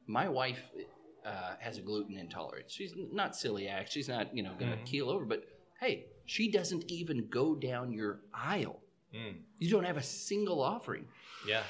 my 0.07 0.27
wife 0.27 0.59
uh, 1.25 1.55
has 1.59 1.77
a 1.77 1.81
gluten 1.81 2.17
intolerance. 2.17 2.71
She's 2.71 2.93
not 2.95 3.33
celiac. 3.33 3.91
She's 3.91 4.07
not, 4.07 4.35
you 4.35 4.43
know, 4.43 4.53
going 4.57 4.71
to 4.71 4.77
Mhm. 4.77 4.85
keel 4.85 5.09
over. 5.09 5.25
But 5.25 5.43
hey, 5.79 6.07
she 6.25 6.49
doesn't 6.49 6.89
even 6.91 7.27
go 7.27 7.55
down 7.55 7.91
your 7.91 8.21
aisle. 8.33 8.81
Mm. 9.13 9.41
You 9.57 9.69
don't 9.69 9.83
have 9.83 9.97
a 9.97 10.03
single 10.03 10.61
offering. 10.61 11.07
Yeah. 11.47 11.63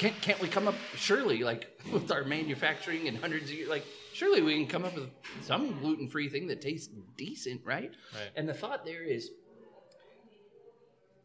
Can't 0.00 0.18
can't 0.22 0.40
we 0.40 0.48
come 0.48 0.66
up? 0.66 0.76
Surely, 0.96 1.44
like 1.44 1.78
with 1.92 2.10
our 2.10 2.24
manufacturing 2.24 3.06
and 3.06 3.18
hundreds 3.18 3.50
of 3.50 3.56
years, 3.56 3.68
like 3.68 3.84
surely 4.14 4.40
we 4.40 4.54
can 4.54 4.66
come 4.66 4.86
up 4.86 4.94
with 4.94 5.10
some 5.42 5.78
gluten 5.78 6.08
free 6.08 6.30
thing 6.30 6.46
that 6.46 6.62
tastes 6.62 6.88
decent, 7.18 7.60
right? 7.66 7.90
Right. 8.14 8.30
And 8.34 8.48
the 8.48 8.54
thought 8.54 8.86
there 8.86 9.02
is, 9.02 9.28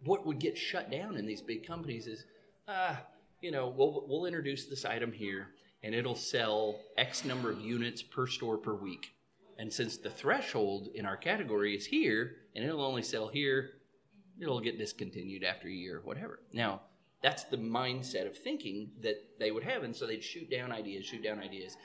what 0.03 0.25
would 0.25 0.39
get 0.39 0.57
shut 0.57 0.91
down 0.91 1.15
in 1.15 1.25
these 1.25 1.41
big 1.41 1.65
companies 1.65 2.05
is, 2.05 2.25
uh, 2.67 2.97
you 3.39 3.49
know, 3.49 3.69
we'll 3.69 4.03
we'll 4.09 4.25
introduce 4.25 4.65
this 4.65 4.83
item 4.83 5.13
here, 5.13 5.47
and 5.81 5.95
it'll 5.95 6.13
sell 6.13 6.77
X 6.97 7.23
number 7.23 7.49
of 7.49 7.61
units 7.61 8.03
per 8.03 8.27
store 8.27 8.57
per 8.57 8.75
week. 8.75 9.13
And 9.57 9.71
since 9.71 9.95
the 9.95 10.09
threshold 10.09 10.89
in 10.93 11.05
our 11.05 11.15
category 11.15 11.77
is 11.77 11.85
here, 11.85 12.35
and 12.53 12.65
it'll 12.65 12.83
only 12.83 13.03
sell 13.03 13.29
here, 13.29 13.69
it'll 14.37 14.59
get 14.59 14.77
discontinued 14.77 15.45
after 15.45 15.69
a 15.69 15.71
year, 15.71 15.99
or 15.99 16.01
whatever. 16.01 16.41
Now, 16.51 16.81
that's 17.21 17.43
the 17.45 17.57
mindset 17.57 18.27
of 18.27 18.37
thinking 18.37 18.91
that 19.01 19.15
they 19.39 19.51
would 19.51 19.63
have, 19.63 19.83
and 19.83 19.95
so 19.95 20.05
they'd 20.05 20.23
shoot 20.23 20.49
down 20.49 20.71
ideas, 20.71 21.05
shoot 21.05 21.23
down 21.23 21.39
ideas. 21.39 21.75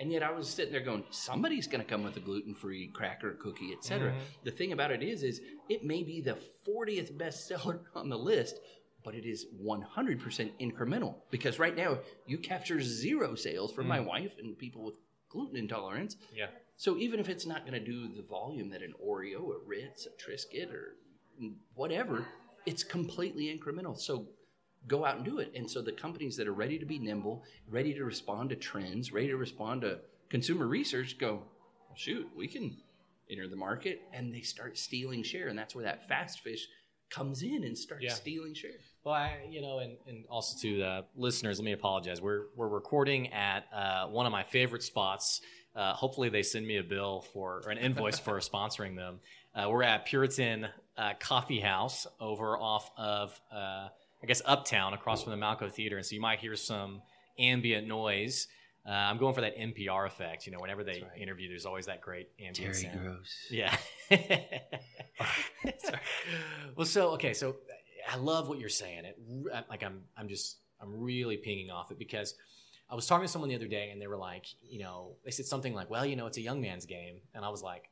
And 0.00 0.12
yet, 0.12 0.22
I 0.22 0.30
was 0.30 0.48
sitting 0.48 0.72
there 0.72 0.80
going, 0.80 1.04
somebody's 1.10 1.66
going 1.66 1.82
to 1.82 1.88
come 1.88 2.04
with 2.04 2.16
a 2.16 2.20
gluten-free 2.20 2.92
cracker, 2.94 3.32
cookie, 3.42 3.72
etc. 3.72 4.12
Mhm. 4.12 4.44
The 4.44 4.50
thing 4.52 4.72
about 4.72 4.92
it 4.92 5.02
is, 5.02 5.24
is 5.24 5.40
it 5.68 5.84
may 5.84 6.04
be 6.04 6.20
the 6.20 6.38
40th 6.66 7.16
bestseller 7.16 7.80
on 7.96 8.08
the 8.08 8.18
list, 8.18 8.60
but 9.04 9.14
it 9.14 9.24
is 9.24 9.46
100% 9.64 10.50
incremental 10.60 11.16
because 11.30 11.58
right 11.58 11.76
now 11.76 11.98
you 12.26 12.38
capture 12.38 12.80
zero 12.80 13.34
sales 13.34 13.72
from 13.72 13.88
my 13.88 14.00
wife 14.00 14.36
and 14.38 14.56
people 14.58 14.84
with 14.84 14.96
gluten 15.30 15.56
intolerance. 15.56 16.16
Yeah. 16.34 16.46
So 16.76 16.96
even 16.96 17.18
if 17.18 17.28
it's 17.28 17.46
not 17.46 17.66
going 17.66 17.72
to 17.72 17.84
do 17.84 18.08
the 18.14 18.22
volume 18.22 18.70
that 18.70 18.82
an 18.82 18.94
Oreo, 19.04 19.52
a 19.52 19.58
Ritz, 19.66 20.06
a 20.06 20.10
Triscuit, 20.10 20.72
or 20.72 20.96
whatever, 21.74 22.26
it's 22.66 22.84
completely 22.84 23.46
incremental. 23.46 23.98
So 23.98 24.28
go 24.86 25.04
out 25.04 25.16
and 25.16 25.24
do 25.24 25.38
it. 25.38 25.52
And 25.54 25.68
so 25.70 25.82
the 25.82 25.92
companies 25.92 26.36
that 26.36 26.46
are 26.48 26.52
ready 26.54 26.78
to 26.78 26.86
be 26.86 26.98
nimble, 26.98 27.44
ready 27.68 27.92
to 27.94 28.04
respond 28.04 28.50
to 28.50 28.56
trends, 28.56 29.12
ready 29.12 29.28
to 29.28 29.36
respond 29.36 29.82
to 29.82 29.98
consumer 30.30 30.66
research, 30.66 31.18
go, 31.18 31.34
well, 31.88 31.96
shoot, 31.96 32.28
we 32.36 32.46
can 32.46 32.76
enter 33.30 33.48
the 33.48 33.56
market, 33.56 34.00
and 34.12 34.32
they 34.34 34.40
start 34.40 34.78
stealing 34.78 35.22
share, 35.22 35.48
and 35.48 35.58
that's 35.58 35.74
where 35.74 35.84
that 35.84 36.08
fast 36.08 36.40
fish 36.40 36.66
comes 37.10 37.42
in 37.42 37.64
and 37.64 37.76
starts 37.76 38.04
Yeah. 38.04 38.12
stealing 38.14 38.54
share. 38.54 38.70
Well, 39.04 39.14
I, 39.14 39.38
you 39.50 39.60
know, 39.62 39.78
and, 39.78 39.96
and 40.06 40.24
also 40.28 40.58
to 40.62 40.76
the 40.78 41.04
listeners, 41.16 41.58
let 41.58 41.64
me 41.64 41.72
apologize. 41.72 42.20
We're 42.20 42.46
we're 42.56 42.68
recording 42.68 43.32
at 43.32 43.64
uh, 43.72 44.06
one 44.08 44.26
of 44.26 44.32
my 44.32 44.42
favorite 44.44 44.82
spots. 44.82 45.40
Uh, 45.74 45.92
hopefully, 45.94 46.28
they 46.28 46.42
send 46.42 46.66
me 46.66 46.76
a 46.78 46.82
bill 46.82 47.22
for 47.32 47.62
or 47.64 47.70
an 47.70 47.78
invoice 47.78 48.18
for 48.18 48.38
sponsoring 48.40 48.96
them. 48.96 49.20
Uh, 49.54 49.68
we're 49.70 49.82
at 49.82 50.04
Puritan 50.06 50.66
uh, 50.98 51.12
Coffee 51.20 51.60
House 51.60 52.06
over 52.20 52.58
off 52.58 52.90
of, 52.98 53.40
uh, 53.52 53.88
I 54.22 54.26
guess, 54.26 54.42
Uptown, 54.44 54.94
across 54.94 55.22
from 55.22 55.38
the 55.38 55.38
Malco 55.38 55.70
Theater, 55.70 55.96
and 55.96 56.04
so 56.04 56.14
you 56.14 56.20
might 56.20 56.40
hear 56.40 56.56
some 56.56 57.02
ambient 57.38 57.86
noise. 57.86 58.48
Uh, 58.86 58.90
I'm 58.90 59.18
going 59.18 59.34
for 59.34 59.42
that 59.42 59.56
NPR 59.56 60.06
effect. 60.06 60.46
You 60.46 60.52
know, 60.52 60.58
whenever 60.60 60.82
they 60.82 61.02
right. 61.02 61.20
interview, 61.20 61.48
there's 61.48 61.66
always 61.66 61.86
that 61.86 62.00
great 62.00 62.30
ambient 62.40 62.74
sound. 62.74 63.00
Gross. 63.00 63.46
Yeah. 63.50 63.76
Well, 66.76 66.86
so 66.86 67.10
okay, 67.14 67.34
so 67.34 67.56
I 68.08 68.16
love 68.18 68.48
what 68.48 68.60
you're 68.60 68.68
saying. 68.68 69.04
It 69.04 69.18
like 69.68 69.82
I'm 69.82 70.02
I'm 70.16 70.28
just 70.28 70.58
I'm 70.80 71.00
really 71.00 71.36
pinging 71.36 71.72
off 71.72 71.90
it 71.90 71.98
because 71.98 72.34
I 72.88 72.94
was 72.94 73.04
talking 73.04 73.26
to 73.26 73.28
someone 73.28 73.48
the 73.48 73.56
other 73.56 73.66
day 73.66 73.90
and 73.90 74.00
they 74.00 74.06
were 74.06 74.16
like, 74.16 74.46
you 74.62 74.78
know, 74.78 75.16
they 75.24 75.32
said 75.32 75.46
something 75.46 75.74
like, 75.74 75.90
"Well, 75.90 76.06
you 76.06 76.14
know, 76.14 76.26
it's 76.26 76.38
a 76.38 76.40
young 76.40 76.60
man's 76.60 76.86
game," 76.86 77.16
and 77.34 77.44
I 77.44 77.48
was 77.48 77.64
like, 77.64 77.90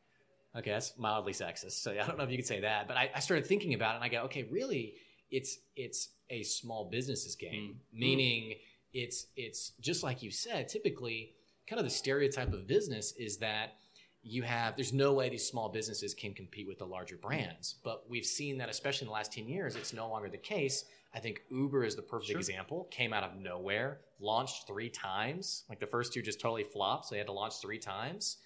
okay, 0.56 0.71
that's 0.71 0.97
mildly 0.99 1.33
sexist. 1.33 1.83
So 1.83 1.92
I 1.92 2.06
don't 2.06 2.16
know 2.16 2.25
if 2.25 2.30
you 2.30 2.37
could 2.37 2.47
say 2.47 2.61
that, 2.61 2.88
but 2.88 2.97
I, 2.97 3.11
I 3.14 3.21
started 3.21 3.47
thinking 3.47 3.75
about 3.75 3.95
it 3.95 3.97
and 3.97 4.04
I 4.04 4.09
go, 4.09 4.23
okay, 4.23 4.45
really, 4.45 4.95
it's 5.30 5.59
it's 5.76 6.11
a 6.30 6.42
small 6.42 6.88
businesses 6.90 7.35
game, 7.37 7.78
Mm. 7.95 7.99
meaning 7.99 8.54
it's 8.92 9.26
it's 9.37 9.73
just 9.80 10.02
like 10.02 10.23
you 10.23 10.30
said. 10.30 10.68
Typically, 10.68 11.35
kind 11.68 11.78
of 11.78 11.85
the 11.85 11.90
stereotype 11.90 12.52
of 12.52 12.66
business 12.66 13.12
is 13.18 13.38
that 13.38 13.75
you 14.23 14.42
have 14.42 14.75
there's 14.76 14.92
no 14.92 15.12
way 15.12 15.28
these 15.28 15.47
small 15.47 15.68
businesses 15.68 16.12
can 16.14 16.35
compete 16.35 16.66
with 16.66 16.78
the 16.78 16.85
larger 16.85 17.16
brands 17.16 17.76
but 17.85 18.11
we've 18.11 18.25
seen 18.26 18.59
that 18.59 18.68
especially 18.68 19.04
in 19.04 19.09
the 19.09 19.12
last 19.12 19.33
10 19.33 19.49
years 19.49 19.76
it's 19.76 19.92
no 19.92 20.09
longer 20.09 20.28
the 20.28 20.37
case 20.37 20.85
i 21.14 21.21
think 21.21 21.42
uber 21.49 21.85
is 21.85 21.95
the 21.95 22.02
perfect 22.02 22.30
Sure. 22.30 22.38
example 22.38 22.88
came 22.90 23.12
out 23.12 23.23
of 23.23 23.37
nowhere 23.37 24.00
launched 24.18 24.66
three 24.66 24.88
times 24.90 25.62
like 25.68 25.78
the 25.78 25.87
first 25.87 26.12
two 26.12 26.23
just 26.23 26.40
totally 26.40 26.64
flopped 26.64 27.04
so 27.06 27.14
they 27.14 27.18
had 27.18 27.28
to 27.28 27.33
launch 27.33 27.61
three 27.62 27.78
times 27.78 28.38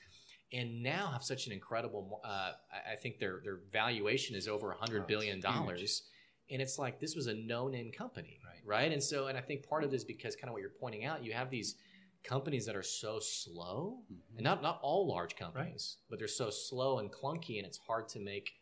and 0.52 0.82
now 0.82 1.06
have 1.06 1.22
such 1.24 1.46
an 1.46 1.52
incredible 1.52 2.20
uh, 2.24 2.52
I- 2.92 2.96
think 2.96 3.18
their 3.18 3.40
their 3.42 3.60
valuation 3.72 4.36
is 4.36 4.48
over 4.48 4.68
100 4.68 5.00
Oh, 5.00 5.04
it's 5.04 5.14
huge. 5.14 5.40
And 6.50 6.60
it's 6.60 6.78
like 6.78 7.00
this 7.00 7.14
was 7.14 7.26
a 7.26 7.34
no-name 7.34 7.90
company 7.92 8.38
Right. 8.44 8.82
right 8.82 8.92
and 8.92 9.02
so 9.02 9.28
and 9.28 9.38
i 9.38 9.40
think 9.40 9.68
part 9.68 9.84
of 9.84 9.90
this 9.90 10.04
because 10.04 10.36
kind 10.36 10.48
of 10.48 10.52
what 10.52 10.60
you're 10.62 10.70
pointing 10.70 11.04
out 11.04 11.24
you 11.24 11.32
have 11.32 11.50
these 11.50 11.76
companies 12.22 12.66
that 12.66 12.76
are 12.76 12.82
so 12.82 13.18
slow 13.20 13.98
mm-hmm. 14.04 14.36
and 14.36 14.44
not 14.44 14.62
not 14.62 14.78
all 14.82 15.06
large 15.06 15.36
companies, 15.36 15.98
but 16.08 16.18
they're 16.18 16.28
so 16.28 16.50
slow 16.50 16.98
and 16.98 17.10
clunky, 17.10 17.58
and 17.58 17.66
it's 17.66 17.78
hard 17.78 18.08
to 18.10 18.20
make. 18.20 18.52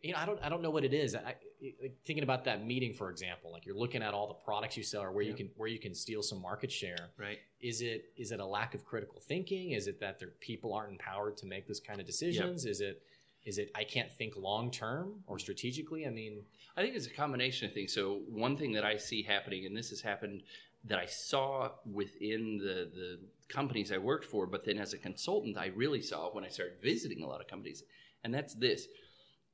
You 0.00 0.12
know, 0.12 0.18
I 0.20 0.26
don't 0.26 0.38
I 0.42 0.48
don't 0.48 0.62
know 0.62 0.70
what 0.70 0.84
it 0.84 0.94
is. 0.94 1.16
I, 1.16 1.34
like 1.82 1.96
thinking 2.04 2.22
about 2.22 2.44
that 2.44 2.64
meeting, 2.64 2.94
for 2.94 3.10
example, 3.10 3.50
like 3.50 3.66
you're 3.66 3.76
looking 3.76 4.00
at 4.00 4.14
all 4.14 4.28
the 4.28 4.34
products 4.34 4.76
you 4.76 4.84
sell 4.84 5.02
or 5.02 5.10
where 5.10 5.24
you 5.24 5.34
can 5.34 5.50
where 5.56 5.68
you 5.68 5.80
can 5.80 5.92
steal 5.92 6.22
some 6.22 6.40
market 6.40 6.70
share. 6.70 7.08
Right. 7.16 7.38
Is 7.60 7.80
it 7.80 8.12
is 8.16 8.30
it 8.30 8.38
a 8.38 8.46
lack 8.46 8.74
of 8.74 8.84
critical 8.84 9.20
thinking? 9.20 9.72
Is 9.72 9.88
it 9.88 9.98
that 9.98 10.20
their 10.20 10.28
people 10.40 10.72
aren't 10.72 10.92
empowered 10.92 11.36
to 11.38 11.46
make 11.46 11.66
those 11.66 11.80
kind 11.80 11.98
of 12.00 12.06
decisions? 12.06 12.64
Is 12.64 12.80
it 12.80 13.02
is 13.48 13.56
it 13.56 13.70
I 13.74 13.82
can't 13.82 14.12
think 14.12 14.36
long 14.36 14.70
term 14.70 15.24
or 15.26 15.36
mm-hmm. 15.36 15.40
strategically? 15.40 16.06
I 16.06 16.10
mean, 16.10 16.42
I 16.76 16.82
think 16.82 16.94
it's 16.94 17.06
a 17.06 17.10
combination 17.10 17.66
of 17.66 17.74
things. 17.74 17.94
So 17.94 18.20
one 18.28 18.56
thing 18.56 18.72
that 18.72 18.84
I 18.84 18.98
see 18.98 19.22
happening, 19.22 19.64
and 19.64 19.74
this 19.74 19.88
has 19.88 20.02
happened 20.02 20.42
that 20.84 20.98
I 20.98 21.06
saw 21.06 21.70
within 21.90 22.58
the 22.58 22.90
the 22.94 23.18
companies 23.48 23.90
I 23.90 23.98
worked 23.98 24.26
for, 24.26 24.46
but 24.46 24.64
then 24.64 24.78
as 24.78 24.92
a 24.92 24.98
consultant, 24.98 25.56
I 25.56 25.68
really 25.68 26.02
saw 26.02 26.28
when 26.30 26.44
I 26.44 26.48
started 26.48 26.74
visiting 26.82 27.22
a 27.22 27.26
lot 27.26 27.40
of 27.40 27.48
companies, 27.48 27.82
and 28.22 28.32
that's 28.34 28.54
this: 28.54 28.86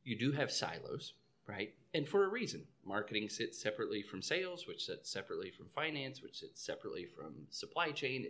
you 0.02 0.18
do 0.18 0.32
have 0.32 0.50
silos, 0.50 1.14
right? 1.46 1.72
And 1.94 2.06
for 2.08 2.24
a 2.24 2.28
reason, 2.28 2.66
marketing 2.84 3.28
sits 3.28 3.62
separately 3.62 4.02
from 4.02 4.20
sales, 4.20 4.66
which 4.66 4.84
sits 4.86 5.08
separately 5.08 5.52
from 5.52 5.68
finance, 5.68 6.20
which 6.20 6.40
sits 6.40 6.60
separately 6.60 7.06
from 7.06 7.46
supply 7.50 7.92
chain. 7.92 8.26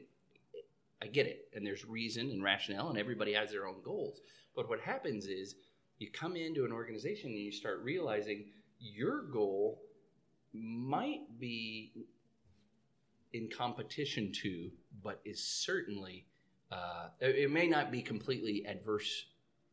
I 1.02 1.06
get 1.06 1.26
it, 1.26 1.49
and 1.54 1.66
there's 1.66 1.85
reason 1.87 2.30
and 2.30 2.42
rationale, 2.42 2.90
and 2.90 2.99
everybody 2.99 3.33
has 3.33 3.50
their 3.50 3.66
own 3.66 3.83
goals. 3.83 4.21
But 4.54 4.68
what 4.68 4.80
happens 4.80 5.26
is 5.26 5.56
you 5.99 6.11
come 6.11 6.37
into 6.37 6.64
an 6.64 6.73
organization 6.73 7.30
and 7.30 7.38
you 7.38 7.52
start 7.52 7.80
realizing 7.82 8.46
your 8.78 9.23
goal 9.23 9.80
might 10.52 11.38
be 11.38 11.92
in 13.32 13.49
competition 13.49 14.30
to, 14.32 14.70
but 15.02 15.20
is 15.25 15.42
certainly, 15.42 16.26
uh, 16.70 17.08
it 17.20 17.50
may 17.50 17.66
not 17.66 17.90
be 17.90 18.00
completely 18.00 18.64
adverse 18.66 19.26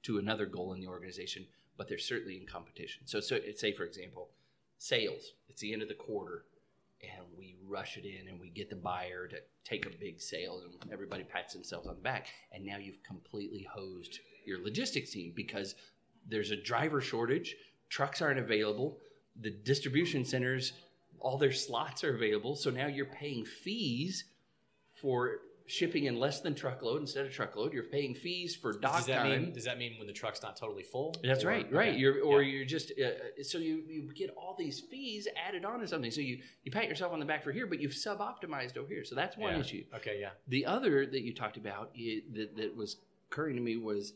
to 0.03 0.17
another 0.17 0.47
goal 0.47 0.73
in 0.73 0.79
the 0.79 0.88
organization, 0.88 1.45
but 1.77 1.88
they're 1.88 2.00
certainly 2.00 2.38
in 2.38 2.45
competition. 2.47 3.03
So, 3.05 3.19
so 3.19 3.39
say, 3.55 3.71
for 3.71 3.83
example, 3.83 4.29
sales, 4.79 5.33
it's 5.47 5.61
the 5.61 5.73
end 5.73 5.83
of 5.83 5.88
the 5.88 5.93
quarter, 5.93 6.45
and 7.01 7.25
we 7.38 7.55
rush 7.67 7.97
it 7.97 8.05
in 8.05 8.27
and 8.27 8.39
we 8.39 8.50
get 8.50 8.69
the 8.69 8.75
buyer 8.75 9.27
to 9.27 9.38
take 9.63 9.85
a 9.85 9.89
big 9.89 10.19
sale, 10.19 10.61
and 10.81 10.91
everybody 10.91 11.23
pats 11.23 11.53
themselves 11.53 11.88
on 11.88 11.95
the 11.95 12.01
back. 12.01 12.27
And 12.51 12.65
now 12.65 12.77
you've 12.77 13.03
completely 13.03 13.67
hosed 13.71 14.19
your 14.45 14.62
logistics 14.63 15.12
team 15.12 15.33
because 15.36 15.75
there's 16.27 16.51
a 16.51 16.55
driver 16.57 17.01
shortage, 17.01 17.55
trucks 17.89 18.21
aren't 18.21 18.39
available, 18.39 18.98
the 19.41 19.50
distribution 19.50 20.24
centers, 20.25 20.74
all 21.19 21.38
their 21.38 21.51
slots 21.51 22.03
are 22.03 22.15
available. 22.15 22.55
So 22.55 22.69
now 22.69 22.88
you're 22.88 23.05
paying 23.05 23.45
fees 23.45 24.25
for 24.93 25.39
shipping 25.67 26.05
in 26.05 26.19
less 26.19 26.41
than 26.41 26.53
truckload 26.53 27.00
instead 27.00 27.25
of 27.25 27.31
truckload. 27.31 27.71
You're 27.71 27.83
paying 27.83 28.13
fees 28.13 28.55
for 28.55 28.74
dock 28.74 28.98
does 28.98 29.05
that 29.05 29.19
time. 29.24 29.43
mean 29.43 29.53
does 29.53 29.63
that 29.65 29.77
mean 29.77 29.93
when 29.98 30.05
the 30.07 30.12
truck's 30.13 30.41
not 30.41 30.57
totally 30.57 30.83
full? 30.83 31.15
That's 31.24 31.45
Or- 31.45 31.48
right, 31.48 31.71
right. 31.71 31.89
okay. 31.89 31.98
You're 31.98 32.21
or 32.24 32.41
Yeah. 32.41 32.51
you're 32.51 32.65
just 32.65 32.91
uh, 33.00 33.41
so 33.43 33.57
you 33.57 33.83
you 33.88 34.12
get 34.13 34.31
all 34.31 34.53
these 34.57 34.81
fees 34.81 35.27
added 35.48 35.63
on 35.63 35.79
to 35.79 35.88
something. 35.88 36.12
So 36.12 36.19
you 36.19 36.41
you 36.63 36.71
pat 36.71 36.89
yourself 36.89 37.13
on 37.13 37.19
the 37.19 37.25
back 37.25 37.41
for 37.43 37.51
here, 37.53 37.67
but 37.67 37.79
you've 37.79 37.93
sub 37.93 38.19
optimized 38.19 38.75
over 38.77 38.89
here. 38.93 39.05
So 39.05 39.15
that's 39.15 39.38
one 39.38 39.53
Yeah. 39.53 39.60
issue. 39.62 39.86
Okay, 39.95 40.19
yeah. 40.19 40.31
The 40.50 40.65
other 40.65 41.05
that 41.05 41.21
you 41.21 41.33
talked 41.33 41.55
about 41.57 41.93
that 41.95 42.50
that 42.57 42.75
was 42.75 42.98
occurring 43.29 43.55
to 43.55 43.62
me 43.62 43.77
was 43.77 44.13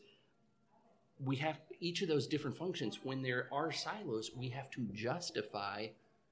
we 1.24 1.36
have 1.36 1.60
each 1.80 2.02
of 2.02 2.08
those 2.08 2.26
different 2.26 2.56
functions. 2.56 3.00
When 3.02 3.22
there 3.22 3.48
are 3.52 3.72
silos, 3.72 4.30
we 4.36 4.48
have 4.50 4.70
to 4.72 4.86
justify 4.92 5.88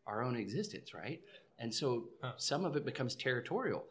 our 0.06 0.22
own 0.22 0.36
existence, 0.36 0.92
right? 0.94 1.20
And 1.58 1.74
so 1.74 2.08
Huh. 2.20 2.32
some 2.36 2.64
of 2.64 2.76
it 2.76 2.84
becomes 2.84 3.14
territorial. 3.14 3.86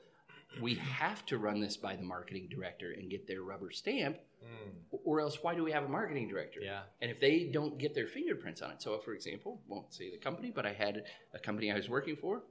We 0.61 0.75
have 0.75 1.25
to 1.27 1.39
run 1.39 1.59
this 1.59 1.77
by 1.77 1.95
the 1.95 2.03
marketing 2.03 2.47
director 2.49 2.91
and 2.91 3.09
get 3.09 3.25
their 3.25 3.41
rubber 3.41 3.71
stamp, 3.71 4.17
hmm. 4.39 4.69
or 4.91 5.19
else 5.19 5.41
why 5.41 5.55
do 5.55 5.63
we 5.63 5.71
have 5.71 5.83
a 5.83 5.87
marketing 5.89 6.27
director? 6.27 6.59
Yeah. 6.61 6.83
And 7.01 7.09
if 7.09 7.19
they 7.19 7.45
don't 7.45 7.79
get 7.79 7.95
their 7.95 8.05
fingerprints 8.07 8.61
on 8.61 8.69
it, 8.71 8.81
so 8.81 8.99
for 8.99 9.13
example, 9.13 9.61
won't 9.67 9.91
say 9.93 10.11
the 10.11 10.17
company, 10.19 10.51
but 10.51 10.65
I 10.65 10.73
had 10.73 11.05
a 11.33 11.39
company 11.39 11.71
I 11.71 11.75
was 11.75 11.89
working 11.89 12.15
for. 12.15 12.43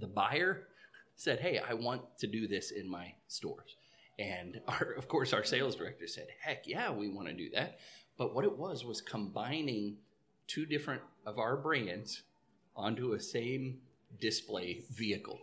The 0.00 0.08
buyer 0.08 0.66
said, 1.14 1.38
"Hey, 1.38 1.58
I 1.58 1.74
want 1.74 2.02
to 2.18 2.26
do 2.26 2.48
this 2.48 2.72
in 2.72 2.88
my 2.90 3.14
stores," 3.28 3.76
and 4.20 4.60
our, 4.68 4.94
of 4.96 5.08
course, 5.08 5.32
our 5.32 5.44
sales 5.44 5.74
director 5.74 6.06
said, 6.06 6.28
"Heck 6.40 6.66
yeah, 6.66 6.92
we 6.92 7.08
want 7.08 7.28
to 7.28 7.34
do 7.34 7.50
that." 7.50 7.80
But 8.16 8.34
what 8.34 8.44
it 8.44 8.56
was 8.56 8.84
was 8.84 9.00
combining 9.00 9.96
two 10.46 10.66
different 10.66 11.00
of 11.26 11.38
our 11.38 11.56
brands 11.56 12.22
onto 12.76 13.14
a 13.14 13.20
same 13.20 13.78
display 14.20 14.82
vehicle, 14.92 15.38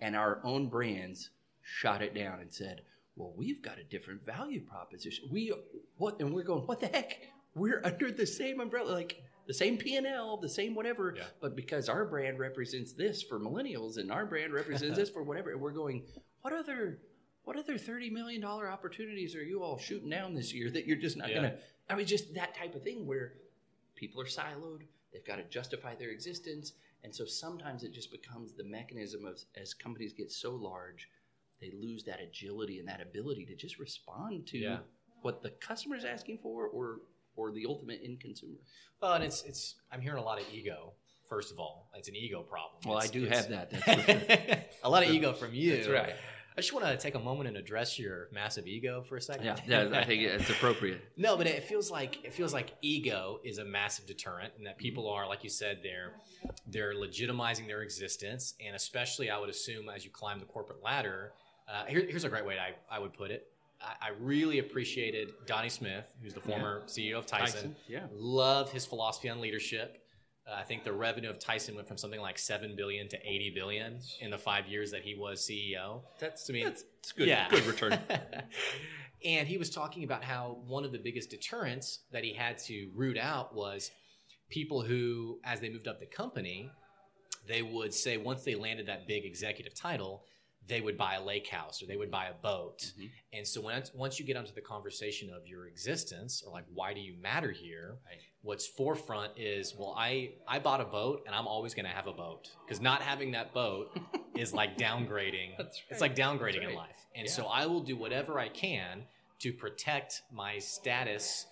and 0.00 0.16
our 0.16 0.40
own 0.42 0.68
brands 0.68 1.30
shot 1.62 2.02
it 2.02 2.14
down 2.14 2.40
and 2.40 2.52
said, 2.52 2.82
"Well, 3.16 3.34
we've 3.36 3.62
got 3.62 3.78
a 3.78 3.84
different 3.84 4.24
value 4.24 4.62
proposition. 4.62 5.28
We 5.30 5.52
what?" 5.98 6.20
And 6.20 6.34
we're 6.34 6.44
going, 6.44 6.66
"What 6.66 6.80
the 6.80 6.86
heck? 6.86 7.20
We're 7.54 7.82
under 7.84 8.10
the 8.10 8.26
same 8.26 8.60
umbrella, 8.60 8.92
like 8.92 9.22
the 9.46 9.54
same 9.54 9.76
P 9.76 9.96
and 9.96 10.06
L, 10.06 10.38
the 10.38 10.48
same 10.48 10.74
whatever." 10.74 11.14
Yeah. 11.14 11.24
But 11.40 11.56
because 11.56 11.90
our 11.90 12.06
brand 12.06 12.38
represents 12.38 12.94
this 12.94 13.22
for 13.22 13.38
millennials, 13.38 13.98
and 13.98 14.10
our 14.10 14.24
brand 14.24 14.54
represents 14.54 14.96
this 14.98 15.10
for 15.10 15.22
whatever, 15.22 15.50
and 15.50 15.60
we're 15.60 15.72
going, 15.72 16.04
"What 16.40 16.54
other?" 16.54 16.98
What 17.44 17.56
other 17.56 17.76
thirty 17.78 18.08
million 18.10 18.40
dollar 18.40 18.70
opportunities 18.70 19.34
are 19.34 19.42
you 19.42 19.62
all 19.62 19.78
shooting 19.78 20.08
down 20.10 20.34
this 20.34 20.52
year 20.54 20.70
that 20.70 20.86
you're 20.86 20.96
just 20.96 21.16
not 21.16 21.28
Yeah. 21.30 21.34
gonna? 21.36 21.58
I 21.90 21.94
mean, 21.96 22.06
just 22.06 22.34
that 22.34 22.54
type 22.54 22.74
of 22.74 22.82
thing 22.82 23.06
where 23.06 23.34
people 23.96 24.20
are 24.20 24.26
siloed. 24.26 24.82
They've 25.12 25.24
got 25.24 25.36
to 25.36 25.42
justify 25.44 25.94
their 25.94 26.10
existence, 26.10 26.72
and 27.04 27.14
so 27.14 27.24
sometimes 27.26 27.82
it 27.82 27.92
just 27.92 28.10
becomes 28.10 28.54
the 28.54 28.64
mechanism 28.64 29.26
of 29.26 29.38
as 29.56 29.74
companies 29.74 30.12
get 30.14 30.32
so 30.32 30.54
large, 30.54 31.10
they 31.60 31.70
lose 31.72 32.02
that 32.04 32.20
agility 32.20 32.78
and 32.78 32.88
that 32.88 33.00
ability 33.02 33.44
to 33.46 33.54
just 33.54 33.78
respond 33.78 34.46
to 34.48 34.58
Yeah. 34.58 34.78
what 35.20 35.42
the 35.42 35.50
customer 35.50 35.96
is 35.96 36.04
asking 36.04 36.38
for, 36.38 36.66
or 36.68 37.00
or 37.34 37.50
the 37.50 37.64
ultimate 37.66 38.00
end 38.04 38.20
consumer. 38.20 38.58
Well, 39.00 39.14
and 39.14 39.24
it's 39.24 39.42
it's 39.42 39.74
I'm 39.90 40.00
hearing 40.00 40.18
a 40.18 40.24
lot 40.24 40.40
of 40.40 40.46
ego. 40.52 40.94
First 41.28 41.50
of 41.50 41.58
all, 41.58 41.88
it's 41.94 42.08
an 42.08 42.16
ego 42.16 42.42
problem. 42.42 42.82
Well, 42.86 42.98
I 42.98 43.06
do 43.06 43.24
have 43.24 43.48
that. 43.48 43.72
Sure. 43.84 44.56
a 44.84 44.90
lot 44.90 45.02
of 45.02 45.10
ego 45.10 45.32
from 45.40 45.54
you. 45.54 45.76
That's 45.76 45.88
right. 45.88 46.14
I 46.56 46.60
just 46.60 46.72
want 46.72 46.84
to 46.84 46.96
take 46.96 47.14
a 47.14 47.18
moment 47.18 47.48
and 47.48 47.56
address 47.56 47.98
your 47.98 48.28
massive 48.32 48.66
ego 48.66 49.02
for 49.08 49.16
a 49.16 49.22
second. 49.22 49.44
Yeah, 49.44 49.56
yeah, 49.66 49.98
I 49.98 50.04
think 50.04 50.22
it's 50.22 50.50
appropriate. 50.50 51.00
no, 51.16 51.36
but 51.36 51.46
it 51.46 51.64
feels 51.64 51.90
like 51.90 52.24
it 52.24 52.34
feels 52.34 52.52
like 52.52 52.74
ego 52.82 53.40
is 53.42 53.58
a 53.58 53.64
massive 53.64 54.06
deterrent, 54.06 54.52
and 54.58 54.66
that 54.66 54.76
people 54.76 55.08
are, 55.08 55.26
like 55.26 55.44
you 55.44 55.50
said, 55.50 55.80
they're 55.82 56.12
they're 56.66 56.94
legitimizing 56.94 57.66
their 57.66 57.82
existence, 57.82 58.54
and 58.64 58.76
especially, 58.76 59.30
I 59.30 59.38
would 59.38 59.50
assume, 59.50 59.88
as 59.88 60.04
you 60.04 60.10
climb 60.10 60.40
the 60.40 60.46
corporate 60.46 60.82
ladder. 60.82 61.32
Uh, 61.68 61.84
here, 61.86 62.04
here's 62.06 62.24
a 62.24 62.28
great 62.28 62.44
way 62.44 62.58
I, 62.58 62.74
I 62.94 62.98
would 62.98 63.14
put 63.14 63.30
it. 63.30 63.46
I, 63.80 64.08
I 64.08 64.10
really 64.20 64.58
appreciated 64.58 65.32
Donnie 65.46 65.68
Smith, 65.68 66.04
who's 66.22 66.34
the 66.34 66.40
former 66.40 66.82
CEO 66.86 67.16
of 67.16 67.26
Tyson. 67.26 67.76
Yeah. 67.88 68.00
Love 68.12 68.72
his 68.72 68.84
philosophy 68.84 69.28
on 69.28 69.40
leadership. 69.40 70.01
Uh, 70.46 70.54
I 70.56 70.62
think 70.64 70.82
the 70.82 70.92
revenue 70.92 71.30
of 71.30 71.38
Tyson 71.38 71.74
went 71.76 71.86
from 71.86 71.96
something 71.96 72.20
like 72.20 72.38
seven 72.38 72.74
billion 72.76 73.08
to 73.08 73.18
eighty 73.24 73.52
billion 73.54 74.00
in 74.20 74.30
the 74.30 74.38
five 74.38 74.66
years 74.66 74.90
that 74.90 75.02
he 75.02 75.14
was 75.14 75.40
CEO. 75.48 76.02
That's 76.18 76.48
I 76.50 76.52
mean, 76.52 76.64
that's, 76.64 76.82
that's 76.82 77.12
good. 77.12 77.28
Yeah. 77.28 77.48
Good 77.48 77.64
return. 77.66 77.98
and 79.24 79.46
he 79.46 79.56
was 79.56 79.70
talking 79.70 80.04
about 80.04 80.24
how 80.24 80.58
one 80.66 80.84
of 80.84 80.92
the 80.92 80.98
biggest 80.98 81.30
deterrents 81.30 82.00
that 82.10 82.24
he 82.24 82.32
had 82.34 82.58
to 82.58 82.90
root 82.94 83.16
out 83.16 83.54
was 83.54 83.90
people 84.50 84.82
who, 84.82 85.38
as 85.44 85.60
they 85.60 85.70
moved 85.70 85.86
up 85.88 86.00
the 86.00 86.06
company, 86.06 86.70
they 87.48 87.62
would 87.62 87.94
say 87.94 88.16
once 88.16 88.42
they 88.42 88.54
landed 88.54 88.86
that 88.86 89.06
big 89.06 89.24
executive 89.24 89.74
title, 89.74 90.24
they 90.68 90.80
would 90.80 90.96
buy 90.96 91.14
a 91.14 91.22
lake 91.22 91.48
house 91.48 91.82
or 91.82 91.86
they 91.86 91.96
would 91.96 92.10
buy 92.10 92.26
a 92.26 92.34
boat. 92.34 92.92
Mhm. 92.98 93.10
And 93.32 93.46
so 93.46 93.60
when, 93.60 93.82
once 93.94 94.18
you 94.18 94.24
get 94.26 94.36
onto 94.36 94.52
the 94.52 94.60
conversation 94.60 95.30
of 95.30 95.46
your 95.46 95.66
existence 95.66 96.42
or 96.46 96.52
like 96.52 96.64
why 96.72 96.94
do 96.94 97.00
you 97.00 97.14
matter 97.20 97.50
here, 97.50 97.98
Right. 98.06 98.20
What's 98.42 98.66
forefront 98.66 99.32
is 99.36 99.74
well 99.78 99.94
I 99.96 100.32
I 100.46 100.58
bought 100.58 100.80
a 100.80 100.84
boat 100.84 101.22
and 101.26 101.34
I'm 101.34 101.46
always 101.46 101.74
going 101.74 101.84
to 101.86 101.92
have 101.92 102.06
a 102.06 102.12
boat 102.12 102.50
because 102.66 102.80
not 102.80 103.00
having 103.02 103.32
that 103.32 103.54
boat 103.54 103.96
is 104.34 104.52
like 104.52 104.76
downgrading. 104.78 105.56
That's 105.58 105.80
It's 105.90 106.00
like 106.00 106.16
downgrading 106.16 106.60
That's 106.60 106.70
in 106.70 106.74
life. 106.74 107.06
And 107.14 107.26
Yeah. 107.26 107.32
so 107.32 107.46
I 107.46 107.66
will 107.66 107.80
do 107.80 107.96
whatever 107.96 108.38
I 108.38 108.48
can 108.48 109.04
to 109.40 109.52
protect 109.52 110.22
my 110.32 110.58
status, 110.58 111.46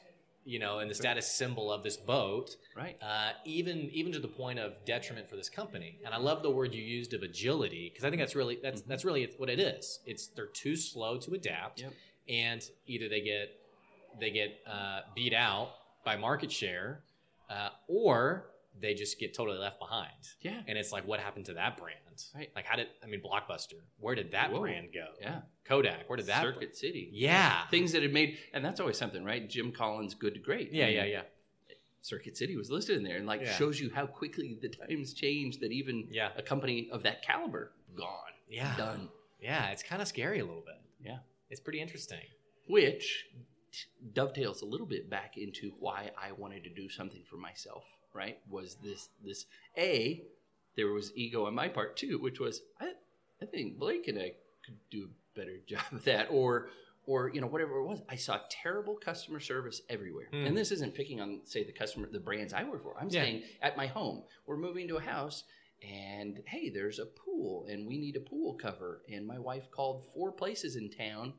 you 0.44 0.58
know, 0.58 0.78
and 0.80 0.90
the 0.90 0.94
status 0.94 1.30
symbol 1.30 1.70
of 1.72 1.82
this 1.82 1.96
boat, 1.96 2.56
right. 2.74 2.96
uh, 3.02 3.32
even 3.44 3.88
even 3.92 4.10
to 4.12 4.18
the 4.18 4.28
point 4.28 4.58
of 4.58 4.84
detriment 4.84 5.28
for 5.28 5.36
this 5.36 5.48
company. 5.50 5.98
And 6.04 6.12
I 6.14 6.18
love 6.18 6.42
the 6.42 6.50
word 6.50 6.74
you 6.74 6.82
used 6.82 7.12
of 7.14 7.22
agility 7.22 7.88
because 7.90 8.04
I 8.04 8.10
think 8.10 8.20
that's 8.20 8.34
really 8.34 8.58
that's 8.62 8.82
Mhm. 8.82 8.86
that's 8.86 9.04
really 9.04 9.28
what 9.36 9.50
it 9.50 9.60
is. 9.60 10.00
It's 10.06 10.26
they're 10.28 10.46
too 10.46 10.74
slow 10.76 11.18
to 11.18 11.34
adapt, 11.34 11.82
Yep. 11.82 11.92
and 12.28 12.70
either 12.86 13.08
they 13.08 13.20
get 13.20 13.48
they 14.18 14.30
get 14.30 14.60
uh, 14.66 15.02
beat 15.14 15.34
out 15.34 15.68
by 16.04 16.16
market 16.16 16.50
share, 16.52 17.02
uh, 17.48 17.70
or 17.88 18.46
they 18.80 18.94
just 18.94 19.18
get 19.18 19.34
totally 19.34 19.58
left 19.58 19.78
behind. 19.78 20.12
Yeah. 20.40 20.60
And 20.68 20.78
it's 20.78 20.92
like, 20.92 21.06
what 21.06 21.20
happened 21.20 21.46
to 21.46 21.54
that 21.54 21.76
brand? 21.76 21.96
Right. 22.34 22.50
Like, 22.54 22.66
how 22.66 22.76
did 22.76 22.88
I 23.02 23.06
mean, 23.06 23.20
Blockbuster? 23.22 23.80
Where 23.98 24.14
did 24.14 24.32
that 24.32 24.52
Whoa. 24.52 24.60
brand 24.60 24.88
go? 24.94 25.06
Yeah. 25.20 25.40
Kodak. 25.64 26.08
Where 26.08 26.16
did 26.16 26.26
that? 26.26 26.42
Circuit 26.42 26.76
City. 26.76 27.08
Yeah. 27.12 27.66
Things 27.70 27.92
that 27.92 28.02
had 28.02 28.12
made, 28.12 28.38
and 28.52 28.64
that's 28.64 28.78
always 28.80 28.96
something, 28.98 29.24
right? 29.24 29.48
Jim 29.48 29.72
Collins, 29.72 30.14
good 30.14 30.34
to 30.34 30.40
great. 30.40 30.72
Yeah, 30.72 30.84
I 30.84 30.88
mean, 30.88 30.96
yeah, 30.96 31.04
yeah, 31.04 31.22
Circuit 32.02 32.36
City 32.36 32.56
was 32.56 32.70
listed 32.70 32.96
in 32.96 33.04
there, 33.04 33.16
and 33.16 33.26
like 33.26 33.40
Yeah. 33.42 33.52
shows 33.52 33.80
you 33.80 33.90
how 33.94 34.06
quickly 34.06 34.58
the 34.60 34.68
times 34.68 35.12
change. 35.14 35.58
That 35.58 35.72
even 35.72 36.08
yeah, 36.10 36.30
a 36.36 36.42
company 36.42 36.88
of 36.92 37.02
that 37.02 37.22
caliber 37.22 37.72
gone, 37.96 38.32
yeah, 38.48 38.76
done. 38.76 39.08
yeah. 39.40 39.68
It's 39.70 39.82
kind 39.82 40.00
of 40.02 40.08
scary 40.08 40.40
a 40.40 40.44
little 40.44 40.62
bit. 40.64 40.76
Yeah. 41.04 41.18
it's 41.50 41.60
pretty 41.60 41.80
interesting. 41.80 42.20
which 42.68 43.26
dovetails 44.14 44.62
a 44.62 44.66
little 44.66 44.86
bit 44.86 45.08
back 45.10 45.36
into 45.36 45.72
why 45.78 46.10
I 46.20 46.32
wanted 46.32 46.64
to 46.64 46.70
do 46.70 46.88
something 46.88 47.22
for 47.28 47.36
myself. 47.36 47.84
Right? 48.12 48.38
Was 48.50 48.76
this 48.82 49.08
this 49.24 49.46
a 49.78 50.24
there 50.76 50.88
was 50.92 51.12
ego 51.14 51.46
on 51.46 51.54
my 51.54 51.68
part 51.68 51.96
too, 51.96 52.18
which 52.18 52.40
was 52.40 52.62
I 52.80 52.92
I 53.42 53.46
think 53.46 53.78
Blake 53.78 54.08
and 54.08 54.18
I 54.18 54.32
could 54.64 54.76
do 54.90 55.04
a 55.08 55.38
better 55.38 55.58
job 55.66 55.84
of 55.92 56.04
that, 56.04 56.28
or 56.30 56.68
or 57.06 57.30
you 57.32 57.40
know 57.40 57.46
whatever 57.46 57.76
it 57.78 57.84
was. 57.86 58.02
I 58.08 58.16
saw 58.16 58.40
terrible 58.50 58.94
customer 58.96 59.40
service 59.40 59.82
everywhere, 59.88 60.26
Hmm. 60.30 60.46
and 60.46 60.56
this 60.56 60.70
isn't 60.72 60.94
picking 60.94 61.20
on 61.20 61.40
say 61.44 61.62
the 61.64 61.72
customer 61.72 62.08
the 62.10 62.18
brands 62.20 62.52
I 62.52 62.64
work 62.64 62.82
for. 62.82 62.96
I'm 63.00 63.08
Yeah. 63.10 63.22
saying 63.22 63.42
at 63.62 63.76
my 63.76 63.86
home, 63.86 64.24
we're 64.46 64.56
moving 64.56 64.88
to 64.88 64.96
a 64.96 65.00
house. 65.00 65.44
And 65.88 66.42
hey, 66.46 66.68
there's 66.68 66.98
a 66.98 67.06
pool, 67.06 67.64
and 67.70 67.86
we 67.86 67.96
need 67.96 68.14
a 68.14 68.20
pool 68.20 68.52
cover. 68.52 69.00
And 69.10 69.26
my 69.26 69.38
wife 69.38 69.70
called 69.70 70.04
four 70.12 70.30
places 70.30 70.76
in 70.76 70.90
town 70.90 71.32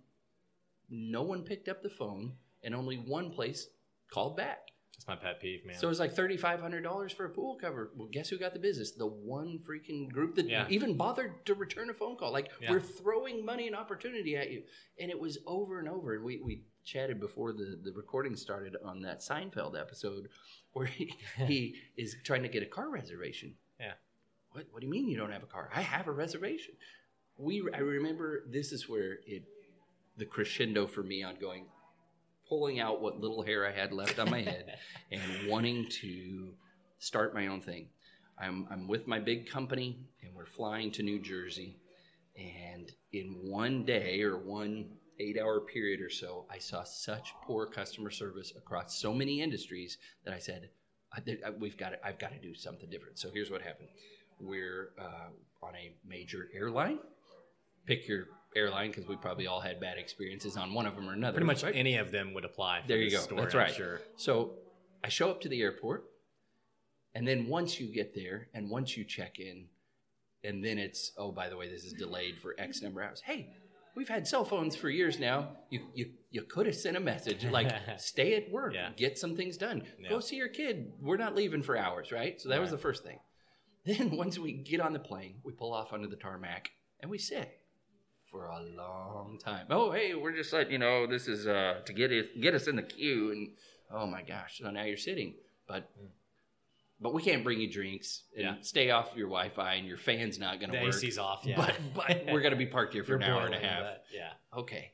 no 0.92 1.24
one 1.24 1.42
picked 1.44 1.68
up 1.70 1.82
the 1.82 1.90
phone 1.90 2.34
and 2.64 2.76
only 2.76 2.98
one 2.98 3.32
place 3.32 3.68
called 4.12 4.38
back. 4.38 4.60
That's 4.94 5.08
my 5.08 5.16
pet 5.16 5.40
peeve, 5.42 5.66
man. 5.66 5.78
So 5.80 5.88
it 5.88 5.90
was 5.90 6.00
like 6.00 6.14
$3,500 6.16 7.14
for 7.14 7.26
a 7.26 7.30
pool 7.30 7.58
cover. 7.60 7.92
Well, 7.96 8.10
guess 8.12 8.30
who 8.30 8.38
got 8.38 8.54
the 8.54 8.60
business? 8.60 8.92
The 8.92 9.08
one 9.08 9.58
freaking 9.68 10.12
group 10.12 10.36
that 10.36 10.48
Yeah. 10.48 10.68
even 10.70 10.96
bothered 10.96 11.44
to 11.48 11.56
return 11.56 11.90
a 11.90 11.94
phone 11.94 12.18
call. 12.18 12.32
Like, 12.32 12.52
Yeah. 12.62 12.70
we're 12.72 12.82
throwing 12.82 13.44
money 13.44 13.66
and 13.66 13.76
opportunity 13.76 14.36
at 14.36 14.52
you. 14.52 14.64
And 15.00 15.10
it 15.10 15.20
was 15.20 15.40
over 15.48 15.80
and 15.80 15.90
over. 15.90 16.14
And 16.16 16.24
we, 16.24 16.40
we 16.44 16.66
chatted 16.84 17.20
before 17.20 17.52
the, 17.54 17.80
the 17.84 17.94
recording 17.94 18.36
started 18.36 18.76
on 18.86 19.02
that 19.02 19.22
Seinfeld 19.22 19.80
episode 19.80 20.28
where 20.74 20.86
he, 20.86 21.14
he 21.48 21.76
is 21.98 22.16
trying 22.24 22.44
to 22.44 22.50
get 22.50 22.62
a 22.62 22.68
car 22.68 22.90
reservation. 22.92 23.56
Yeah. 23.80 23.94
What, 24.52 24.68
what 24.72 24.82
do 24.82 24.86
you 24.88 24.92
mean 24.92 25.08
you 25.08 25.18
don't 25.18 25.32
have 25.32 25.44
a 25.44 25.48
car? 25.48 25.70
I 25.74 25.82
have 25.82 26.08
a 26.08 26.12
reservation. 26.12 26.76
We, 27.38 27.68
I 27.74 27.80
remember 27.80 28.44
this 28.52 28.72
is 28.72 28.88
where 28.88 29.14
it, 29.26 29.46
the 30.18 30.26
crescendo 30.26 30.88
for 30.88 31.04
me 31.04 31.24
on 31.24 31.36
going, 31.40 31.66
pulling 32.48 32.80
out 32.80 33.02
what 33.02 33.20
little 33.20 33.42
hair 33.44 33.66
I 33.66 33.72
had 33.72 33.92
left 33.94 34.20
on 34.20 34.30
my 34.30 34.42
head 34.42 34.78
and 35.12 35.22
wanting 35.48 35.88
to 36.02 36.54
start 37.00 37.34
my 37.34 37.48
own 37.48 37.62
thing. 37.62 37.88
I'm, 38.40 38.68
I'm 38.72 38.88
with 38.88 39.08
my 39.08 39.20
big 39.20 39.50
company 39.50 40.00
and 40.24 40.34
we're 40.36 40.46
flying 40.46 40.92
to 40.94 41.04
New 41.04 41.20
Jersey. 41.20 41.78
And 42.38 42.92
in 43.14 43.38
one 43.44 43.86
day 43.86 44.22
or 44.22 44.38
one 44.38 44.90
eight 45.20 45.38
hour 45.40 45.60
period 45.62 46.02
or 46.02 46.10
so, 46.10 46.46
I 46.50 46.58
saw 46.58 46.84
such 46.84 47.34
poor 47.44 47.68
customer 47.68 48.10
service 48.10 48.54
across 48.58 49.00
so 49.00 49.14
many 49.14 49.42
industries 49.42 49.98
that 50.26 50.34
I 50.34 50.40
said, 50.40 50.70
I, 51.14 51.20
I- 51.46 51.52
we've 51.52 51.78
got 51.78 51.90
to, 51.90 52.06
I've 52.06 52.18
got 52.20 52.32
to 52.32 52.40
do 52.40 52.56
something 52.56 52.90
different. 52.90 53.20
So 53.20 53.30
here's 53.34 53.52
what 53.52 53.62
happened. 53.62 53.90
We're 54.40 54.90
uh, 55.00 55.30
on 55.66 55.76
a 55.76 55.94
major 56.08 56.48
airline. 56.56 56.98
Pick 57.86 58.08
your 58.08 58.26
airline 58.56 58.90
because 58.92 59.08
we 59.08 59.16
probably 59.16 59.48
all 59.48 59.60
had 59.62 59.80
bad 59.80 59.98
experiences 59.98 60.58
on 60.58 60.74
one 60.74 60.86
of 60.86 60.96
them 60.96 61.10
or 61.10 61.14
another. 61.14 61.34
Pretty 61.36 61.48
much 61.48 61.64
right? 61.64 61.76
any 61.76 61.96
of 61.98 62.12
them 62.12 62.34
would 62.34 62.46
apply. 62.46 62.82
For 62.82 62.88
There 62.90 62.98
you 62.98 63.10
this 63.10 63.20
go. 63.20 63.26
Story, 63.26 63.42
That's 63.42 63.54
I'm 63.56 63.60
right. 63.62 63.74
Sure. 63.74 64.02
So 64.18 64.54
I 65.04 65.10
show 65.10 65.30
up 65.30 65.42
to 65.42 65.50
the 65.50 65.62
airport, 65.62 66.06
and 67.14 67.28
then 67.28 67.48
once 67.48 67.80
you 67.80 67.88
get 67.94 68.14
there, 68.16 68.48
and 68.54 68.70
once 68.70 68.96
you 68.96 69.04
check 69.04 69.40
in, 69.40 69.68
and 70.44 70.64
then 70.64 70.78
it's 70.78 71.12
oh 71.18 71.32
by 71.32 71.50
the 71.50 71.58
way 71.58 71.70
this 71.70 71.84
is 71.84 71.94
delayed 71.94 72.40
for 72.42 72.56
X 72.58 72.82
number 72.82 73.02
of 73.02 73.10
hours. 73.10 73.22
Hey, 73.24 73.54
we've 73.96 74.10
had 74.10 74.28
cell 74.28 74.44
phones 74.46 74.76
for 74.76 74.90
years 74.90 75.20
now. 75.20 75.50
You 75.70 75.82
you 75.94 76.12
you 76.32 76.42
could 76.44 76.66
have 76.66 76.76
sent 76.76 76.98
a 76.98 77.00
message 77.02 77.46
like 77.46 77.72
stay 77.98 78.36
at 78.36 78.50
work, 78.52 78.74
Yeah. 78.74 78.90
get 78.96 79.18
some 79.20 79.36
things 79.36 79.58
done, 79.58 79.84
Yeah. 80.00 80.10
go 80.10 80.20
see 80.20 80.36
your 80.38 80.48
kid. 80.50 80.94
We're 81.02 81.18
not 81.18 81.36
leaving 81.36 81.62
for 81.62 81.78
hours, 81.78 82.12
right? 82.12 82.40
So 82.42 82.50
that 82.50 82.60
was 82.62 82.72
the 82.72 82.78
first 82.78 83.04
thing. 83.04 83.20
Then 83.86 84.12
once 84.16 84.38
we 84.38 84.52
get 84.54 84.80
on 84.80 84.94
the 84.94 85.00
plane, 85.00 85.38
we 85.44 85.54
pull 85.54 85.74
off 85.74 85.92
onto 85.92 86.08
the 86.08 86.16
tarmac 86.16 86.70
and 87.00 87.10
we 87.10 87.18
sit 87.18 87.52
for 88.32 88.48
a 88.48 88.62
long 88.62 89.38
time. 89.44 89.66
Oh, 89.70 89.92
hey, 89.92 90.16
we're 90.16 90.32
just 90.36 90.54
like 90.54 90.72
you 90.72 90.78
know 90.78 91.06
this 91.06 91.28
is 91.28 91.46
uh, 91.48 91.82
to 91.86 91.94
get 91.94 92.12
it, 92.12 92.40
get 92.42 92.56
us 92.56 92.68
in 92.68 92.76
the 92.78 92.82
queue, 92.84 93.32
and 93.32 93.50
oh 93.92 94.08
my 94.08 94.22
gosh, 94.22 94.60
so 94.64 94.72
now 94.72 94.84
you're 94.84 94.98
sitting, 94.98 95.36
but 95.68 95.90
but 97.00 97.14
we 97.14 97.22
can't 97.22 97.44
bring 97.44 97.60
you 97.60 97.70
drinks 97.70 98.24
and 98.36 98.44
Yeah. 98.46 98.56
stay 98.62 98.92
off 98.92 99.14
your 99.16 99.28
Wi-Fi, 99.28 99.74
and 99.74 99.88
your 99.88 99.98
fan's 99.98 100.40
not 100.40 100.60
going 100.60 100.72
to 100.72 100.82
work. 100.82 100.94
AC's 100.96 101.18
off. 101.18 101.42
Yeah. 101.46 101.56
But 101.58 101.76
but 101.96 102.26
we're 102.32 102.42
going 102.42 102.52
to 102.54 102.58
be 102.58 102.66
parked 102.68 102.94
here 102.94 103.04
for 103.04 103.16
an 103.16 103.24
hour 103.24 103.46
and 103.46 103.56
a 103.56 103.60
half. 103.60 103.98
Yeah. 104.14 104.32
Okay. 104.58 104.92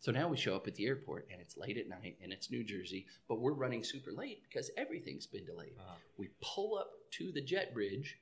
So 0.00 0.10
now 0.10 0.28
we 0.28 0.38
show 0.38 0.56
up 0.56 0.66
at 0.66 0.74
the 0.76 0.86
airport 0.86 1.28
and 1.30 1.42
it's 1.42 1.58
late 1.58 1.76
at 1.76 1.86
night 1.86 2.16
and 2.22 2.32
it's 2.32 2.50
New 2.50 2.64
Jersey, 2.64 3.04
but 3.28 3.38
we're 3.38 3.52
running 3.52 3.84
super 3.84 4.12
late 4.12 4.42
because 4.48 4.70
everything's 4.78 5.26
been 5.26 5.44
delayed. 5.44 5.74
Uh-huh. 5.78 5.94
We 6.16 6.30
pull 6.40 6.78
up 6.78 6.88
to 7.18 7.30
the 7.32 7.42
jet 7.42 7.74
bridge. 7.74 8.18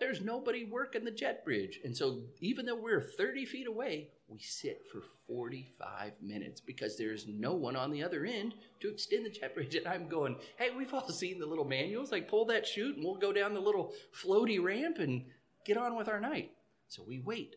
There's 0.00 0.20
nobody 0.20 0.64
working 0.64 1.04
the 1.04 1.10
jet 1.10 1.44
bridge. 1.44 1.80
And 1.84 1.96
so 1.96 2.22
even 2.40 2.66
though 2.66 2.74
we're 2.76 3.00
30 3.00 3.44
feet 3.44 3.66
away, 3.66 4.08
we 4.28 4.40
sit 4.40 4.82
for 4.90 5.02
45 5.26 6.12
minutes 6.20 6.60
because 6.60 6.96
there's 6.96 7.26
no 7.28 7.52
one 7.54 7.76
on 7.76 7.90
the 7.90 8.02
other 8.02 8.24
end 8.24 8.54
to 8.80 8.90
extend 8.90 9.24
the 9.24 9.30
jet 9.30 9.54
bridge. 9.54 9.74
And 9.76 9.86
I'm 9.86 10.08
going, 10.08 10.36
hey, 10.58 10.70
we've 10.76 10.92
all 10.92 11.08
seen 11.08 11.38
the 11.38 11.46
little 11.46 11.64
manuals. 11.64 12.10
Like, 12.10 12.28
pull 12.28 12.44
that 12.46 12.66
chute 12.66 12.96
and 12.96 13.04
we'll 13.04 13.16
go 13.16 13.32
down 13.32 13.54
the 13.54 13.60
little 13.60 13.92
floaty 14.12 14.62
ramp 14.62 14.98
and 14.98 15.26
get 15.64 15.76
on 15.76 15.96
with 15.96 16.08
our 16.08 16.20
night. 16.20 16.50
So 16.88 17.04
we 17.06 17.20
wait. 17.20 17.54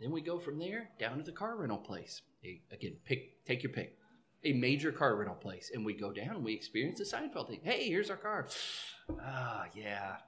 Then 0.00 0.10
we 0.10 0.22
go 0.22 0.38
from 0.38 0.58
there 0.58 0.90
down 0.98 1.18
to 1.18 1.24
the 1.24 1.32
car 1.32 1.56
rental 1.56 1.78
place. 1.78 2.22
Again, 2.72 2.96
pick 3.04 3.44
take 3.44 3.62
your 3.62 3.72
pick. 3.72 3.96
A 4.44 4.54
major 4.54 4.90
car 4.90 5.16
rental 5.16 5.34
place, 5.34 5.70
and 5.74 5.84
we 5.84 5.92
go 5.92 6.10
down 6.10 6.36
and 6.36 6.44
we 6.44 6.54
experience 6.54 6.98
the 6.98 7.04
Seinfeld 7.04 7.48
thing. 7.48 7.60
Hey, 7.62 7.86
here's 7.88 8.10
our 8.10 8.16
car. 8.16 8.48
Ah, 9.20 9.64
yeah, 9.74 10.18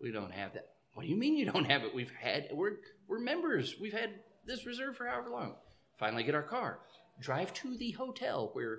we 0.00 0.10
don't 0.10 0.32
have 0.32 0.54
that. 0.54 0.75
What 0.96 1.02
do 1.02 1.10
you 1.10 1.16
mean 1.16 1.36
you 1.36 1.44
don't 1.44 1.70
have 1.70 1.82
it? 1.82 1.94
We've 1.94 2.10
had 2.18 2.48
we're 2.52 2.78
we're 3.06 3.18
members. 3.20 3.74
We've 3.78 3.92
had 3.92 4.14
this 4.46 4.64
reserved 4.64 4.96
for 4.96 5.06
however 5.06 5.28
long. 5.28 5.56
Finally, 5.98 6.22
get 6.22 6.34
our 6.34 6.42
car. 6.42 6.78
Drive 7.20 7.52
to 7.54 7.76
the 7.76 7.90
hotel 7.90 8.48
where 8.54 8.78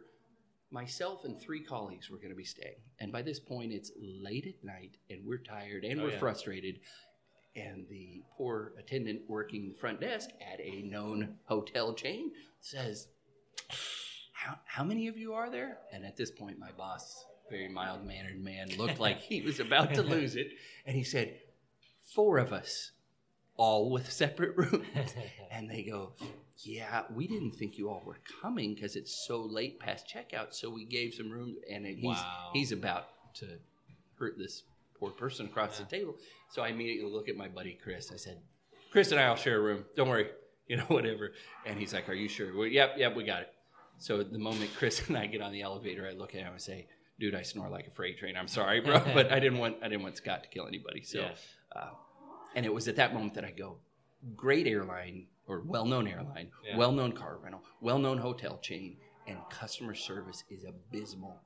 myself 0.72 1.26
and 1.26 1.40
three 1.40 1.64
colleagues 1.64 2.10
were 2.10 2.18
going 2.18 2.32
to 2.32 2.36
be 2.36 2.44
staying. 2.44 2.78
And 3.00 3.12
by 3.12 3.22
this 3.22 3.40
point, 3.40 3.72
it's 3.72 3.92
late 4.02 4.48
at 4.48 4.66
night, 4.66 4.98
and 5.12 5.24
we're 5.28 5.38
tired 5.38 5.84
and 5.84 6.02
Oh, 6.02 6.06
we're 6.06 6.12
yeah. 6.14 6.18
frustrated 6.18 6.80
and 7.56 7.86
the 7.88 8.24
poor 8.36 8.74
attendant 8.80 9.22
working 9.28 9.70
the 9.70 9.76
front 9.76 10.02
desk 10.02 10.30
at 10.42 10.60
a 10.60 10.82
known 10.82 11.36
hotel 11.46 11.94
chain 11.94 12.32
says, 12.62 13.10
how, 14.34 14.56
how 14.66 14.84
many 14.84 15.08
of 15.08 15.18
you 15.18 15.34
are 15.34 15.52
there? 15.52 15.80
And 15.94 16.04
at 16.04 16.18
this 16.18 16.32
point, 16.32 16.58
my 16.58 16.72
boss, 16.72 17.26
very 17.50 17.68
mild 17.68 18.06
mannered 18.06 18.44
man, 18.44 18.70
looked 18.78 19.00
like 19.00 19.22
he 19.22 19.42
was 19.42 19.60
about 19.60 19.94
to 19.94 20.02
lose 20.02 20.36
it. 20.36 20.48
And 20.86 20.96
he 20.96 21.04
said, 21.04 21.40
Four 22.14 22.38
of 22.38 22.54
us, 22.54 22.92
all 23.58 23.90
with 23.92 24.12
separate 24.12 24.56
rooms. 24.58 24.86
And 25.52 25.70
they 25.70 25.82
go, 25.84 26.12
Yeah, 26.64 27.04
we 27.16 27.26
didn't 27.28 27.52
think 27.52 27.78
you 27.78 27.90
all 27.90 28.04
were 28.06 28.20
coming 28.42 28.76
because 28.76 28.96
it's 28.96 29.26
so 29.28 29.42
late 29.42 29.80
past 29.80 30.06
checkout. 30.08 30.54
So 30.54 30.70
we 30.70 30.86
gave 30.86 31.14
some 31.14 31.32
room. 31.32 31.56
And 31.72 31.86
he's, 31.86 32.04
Wow. 32.04 32.50
he's 32.54 32.72
about 32.72 33.08
to 33.36 33.46
hurt 34.20 34.38
this 34.38 34.64
poor 35.00 35.10
person 35.12 35.46
across 35.48 35.78
the 35.80 35.86
table. 35.86 36.16
So 36.52 36.62
I 36.62 36.68
immediately 36.70 37.12
look 37.12 37.28
at 37.30 37.36
my 37.38 37.48
buddy 37.48 37.78
Chris. 37.82 38.12
I 38.12 38.18
said, 38.18 38.38
Chris 38.92 39.12
and 39.12 39.20
I 39.20 39.30
will 39.30 39.36
share 39.36 39.58
a 39.58 39.62
room. 39.62 39.86
Don't 39.96 40.10
worry, 40.10 40.28
you 40.68 40.78
know, 40.78 40.84
whatever. 40.84 41.32
And 41.66 41.80
he's 41.80 41.94
like, 41.94 42.08
Are 42.10 42.14
you 42.14 42.28
sure? 42.28 42.56
Well, 42.56 42.68
yep, 42.68 42.96
yep, 42.98 43.16
we 43.16 43.24
got 43.24 43.42
it. 43.42 43.54
So 44.00 44.22
the 44.22 44.38
moment 44.38 44.70
Chris 44.78 45.08
and 45.08 45.18
I 45.18 45.26
get 45.26 45.42
on 45.42 45.52
the 45.52 45.62
elevator, 45.64 46.08
I 46.08 46.12
look 46.14 46.36
at 46.36 46.42
him 46.42 46.52
and 46.54 46.62
say, 46.62 46.88
Dude, 47.20 47.34
I 47.34 47.42
snore 47.42 47.70
like 47.70 47.88
a 47.88 47.92
freight 47.92 48.20
train. 48.20 48.36
I'm 48.38 48.48
sorry, 48.48 48.80
bro, 48.80 49.00
but 49.16 49.32
I 49.32 49.40
didn't 49.40 49.58
want 49.58 49.78
I 49.82 49.88
didn't 49.88 50.04
want 50.04 50.18
Scott 50.18 50.44
to 50.44 50.50
kill 50.50 50.68
anybody. 50.68 51.02
So, 51.02 51.22
Yeah. 51.22 51.32
Uh, 51.78 51.90
and 52.56 52.66
it 52.66 52.74
was 52.74 52.88
at 52.88 52.96
that 52.96 53.14
moment 53.14 53.34
that 53.36 53.46
I 53.46 53.52
go, 53.52 53.78
great 54.36 54.68
airline 54.68 55.28
or 55.48 55.62
well-known 55.66 56.08
airline, 56.08 56.52
Yeah. 56.64 56.78
well-known 56.78 57.12
car 57.14 57.38
rental, 57.38 57.64
well-known 57.82 58.18
hotel 58.18 58.58
chain, 58.58 58.98
and 59.28 59.38
customer 59.50 59.94
service 59.94 60.44
is 60.50 60.64
abysmal. 60.64 61.40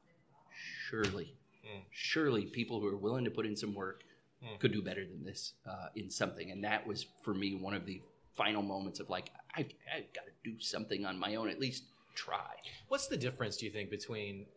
Surely, 0.88 1.36
Mm. 1.66 1.84
surely 1.92 2.46
people 2.46 2.80
who 2.80 2.88
are 2.88 2.98
willing 2.98 3.26
to 3.26 3.32
put 3.32 3.46
in 3.46 3.56
some 3.56 3.74
work 3.74 4.04
Mm. 4.42 4.60
could 4.60 4.72
do 4.72 4.82
better 4.82 5.06
than 5.06 5.24
this 5.24 5.54
uh, 5.66 5.90
in 5.96 6.10
something. 6.10 6.50
And 6.52 6.64
that 6.64 6.86
was 6.88 7.04
for 7.22 7.34
me 7.34 7.54
one 7.56 7.74
of 7.76 7.86
the 7.86 8.02
final 8.34 8.62
moments 8.62 9.00
of 9.00 9.10
like, 9.10 9.30
I've, 9.54 9.72
I've 9.94 10.12
got 10.14 10.26
to 10.26 10.32
do 10.44 10.60
something 10.60 11.06
on 11.06 11.20
my 11.20 11.36
own, 11.36 11.50
at 11.50 11.60
least 11.60 11.84
try. 12.16 12.56
What's 12.88 13.08
the 13.08 13.18
difference, 13.18 13.58
do 13.58 13.66
you 13.66 13.72
think, 13.72 13.90
between, 13.90 14.48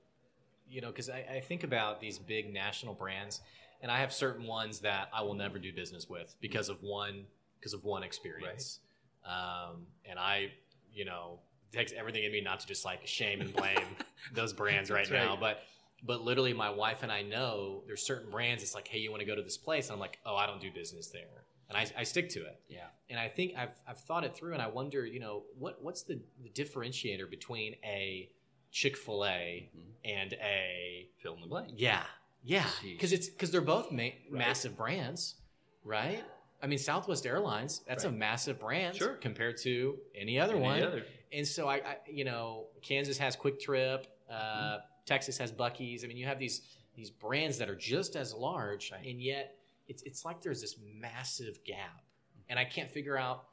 you 0.69 0.81
know, 0.81 0.89
because 0.89 1.11
I, 1.11 1.19
I 1.37 1.41
think 1.41 1.65
about 1.65 2.01
these 2.01 2.19
big 2.19 2.53
national 2.53 2.95
brands, 2.95 3.41
and 3.85 3.93
I 3.93 3.99
have 4.01 4.13
certain 4.13 4.47
ones 4.47 4.81
that 4.81 5.11
I 5.13 5.21
will 5.23 5.35
never 5.35 5.59
do 5.61 5.73
business 5.73 6.09
with 6.09 6.35
because 6.41 6.69
of 6.69 6.83
one 6.83 7.27
because 7.61 7.75
of 7.75 7.85
one 7.85 8.03
experience, 8.03 8.81
um, 9.25 9.87
and 10.05 10.19
I, 10.19 10.51
you 10.93 11.05
know, 11.05 11.39
it 11.73 11.77
takes 11.77 11.93
everything 11.93 12.25
in 12.25 12.33
me 12.33 12.41
not 12.41 12.61
to 12.61 12.67
just 12.67 12.85
like 12.85 13.07
shame 13.07 13.41
and 13.41 13.55
blame 13.55 13.77
those 14.35 14.53
brands 14.53 14.91
right 14.91 15.09
That's 15.09 15.11
now, 15.27 15.37
but. 15.39 15.61
But 16.07 16.21
literally, 16.23 16.53
my 16.53 16.69
wife 16.69 17.03
and 17.03 17.11
I 17.11 17.23
know 17.23 17.83
there's 17.87 18.03
certain 18.03 18.31
brands. 18.31 18.63
It's 18.63 18.75
like, 18.75 18.87
hey, 18.87 18.99
you 18.99 19.11
want 19.11 19.21
to 19.21 19.27
go 19.27 19.35
to 19.35 19.41
this 19.41 19.57
place? 19.57 19.87
And 19.87 19.95
I'm 19.95 20.01
like, 20.01 20.19
oh, 20.27 20.37
I 20.37 20.45
don't 20.45 20.61
do 20.61 20.71
business 20.71 21.07
there, 21.07 21.47
and 21.71 21.79
I, 21.79 21.87
I 21.99 22.03
stick 22.05 22.29
to 22.31 22.41
it. 22.41 22.61
Yeah. 22.69 22.89
And 23.09 23.19
I 23.19 23.29
think 23.31 23.55
I've, 23.57 23.71
I've 23.89 23.97
thought 24.01 24.23
it 24.23 24.37
through, 24.37 24.53
and 24.53 24.61
I 24.61 24.67
wonder, 24.67 25.07
you 25.07 25.19
know, 25.19 25.45
what 25.59 25.83
what's 25.83 26.03
the, 26.03 26.21
the 26.43 26.51
differentiator 26.51 27.31
between 27.31 27.77
a 27.85 28.29
Chick 28.71 28.99
Fil 28.99 29.25
A 29.25 29.71
Mhm. 29.75 29.83
and 30.05 30.35
a 30.35 31.09
Fill 31.23 31.37
in 31.37 31.41
the 31.41 31.47
blank. 31.47 31.71
yeah, 31.75 32.03
yeah, 32.45 32.67
because 32.83 33.13
it's 33.13 33.29
because 33.29 33.51
they're 33.51 33.61
both 33.61 33.91
ma- 33.91 34.09
massive 34.31 34.77
brands, 34.77 35.37
right? 35.85 36.23
I 36.63 36.67
mean, 36.67 36.79
Southwest 36.79 37.27
Airlines 37.27 37.83
that's 37.87 38.05
a 38.05 38.11
massive 38.13 38.59
brand 38.59 38.97
Sure. 38.97 39.15
compared 39.15 39.57
to 39.59 39.99
any 40.15 40.39
other 40.39 40.55
Any 40.55 40.63
one. 40.63 40.83
other. 40.83 41.05
And 41.33 41.47
so 41.47 41.69
I, 41.69 41.75
I, 41.77 41.97
you 42.09 42.25
know, 42.25 42.69
Kansas 42.81 43.19
has 43.19 43.37
QuikTrip, 43.37 44.05
uh, 44.31 44.79
Texas 45.05 45.37
has 45.39 45.53
Buc-ee's. 45.53 46.05
I 46.05 46.07
mean, 46.07 46.17
you 46.17 46.27
have 46.27 46.39
these 46.39 46.63
these 46.95 47.11
brands 47.11 47.59
that 47.59 47.69
are 47.69 47.75
just 47.77 48.15
as 48.17 48.33
large, 48.33 48.93
Right. 48.93 49.05
and 49.07 49.21
yet 49.21 49.57
it's 49.89 50.03
it's 50.05 50.25
like 50.25 50.41
there's 50.43 50.61
this 50.61 50.77
massive 50.95 51.63
gap, 51.65 52.03
and 52.49 52.59
I 52.59 52.65
can't 52.65 52.91
figure 52.91 53.17
out. 53.19 53.47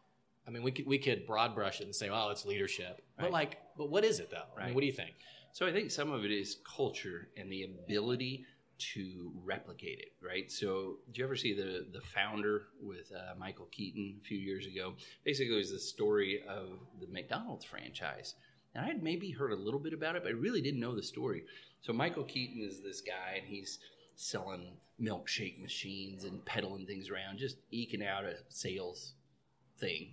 I 0.47 0.49
mean, 0.49 0.63
we 0.63 0.71
could 0.71 0.87
we 0.87 0.97
could 0.97 1.25
broad 1.27 1.53
brush 1.53 1.81
it 1.81 1.85
and 1.85 1.95
say, 1.95 2.09
oh, 2.09 2.29
it's 2.29 2.45
leadership, 2.45 3.01
but 3.17 3.29
like, 3.31 3.57
but 3.77 3.89
what 3.89 4.03
is 4.03 4.19
it 4.19 4.29
though? 4.31 4.43
I 4.57 4.65
mean, 4.65 4.73
what 4.73 4.81
do 4.81 4.87
you 4.87 4.93
think? 4.93 5.13
So 5.53 5.67
I 5.67 5.71
think 5.71 5.91
some 5.91 6.11
of 6.11 6.23
it 6.25 6.31
is 6.31 6.57
culture 6.65 7.27
and 7.37 7.51
the 7.51 7.63
ability 7.63 8.45
to 8.93 9.31
replicate 9.43 9.99
it, 9.99 10.13
right? 10.25 10.51
So 10.51 10.97
did 11.07 11.17
you 11.17 11.23
ever 11.23 11.35
see 11.35 11.53
the 11.53 11.87
the 11.91 12.01
founder 12.01 12.63
with 12.81 13.11
uh, 13.15 13.35
Michael 13.37 13.67
Keaton 13.71 14.19
a 14.21 14.23
few 14.23 14.37
years 14.37 14.65
ago? 14.65 14.93
Basically, 15.23 15.53
it 15.53 15.57
was 15.57 15.71
the 15.71 15.79
story 15.79 16.43
of 16.49 16.79
the 16.99 17.07
McDonald's 17.07 17.65
franchise, 17.65 18.35
and 18.73 18.83
I 18.83 18.87
had 18.87 19.03
maybe 19.03 19.31
heard 19.31 19.51
a 19.51 19.55
little 19.55 19.79
bit 19.79 19.93
about 19.93 20.15
it, 20.15 20.23
but 20.23 20.29
I 20.29 20.35
really 20.35 20.61
didn't 20.61 20.79
know 20.79 20.95
the 20.95 21.03
story. 21.03 21.43
So 21.81 21.93
Michael 21.93 22.23
Keaton 22.23 22.61
is 22.61 22.81
this 22.81 23.01
guy, 23.01 23.37
and 23.37 23.47
he's 23.47 23.79
selling 24.15 24.73
milkshake 25.01 25.61
machines 25.61 26.25
and 26.25 26.45
peddling 26.45 26.85
things 26.85 27.09
around, 27.09 27.39
just 27.39 27.57
eking 27.71 28.05
out 28.05 28.23
a 28.23 28.35
sales 28.49 29.13
thing. 29.79 30.09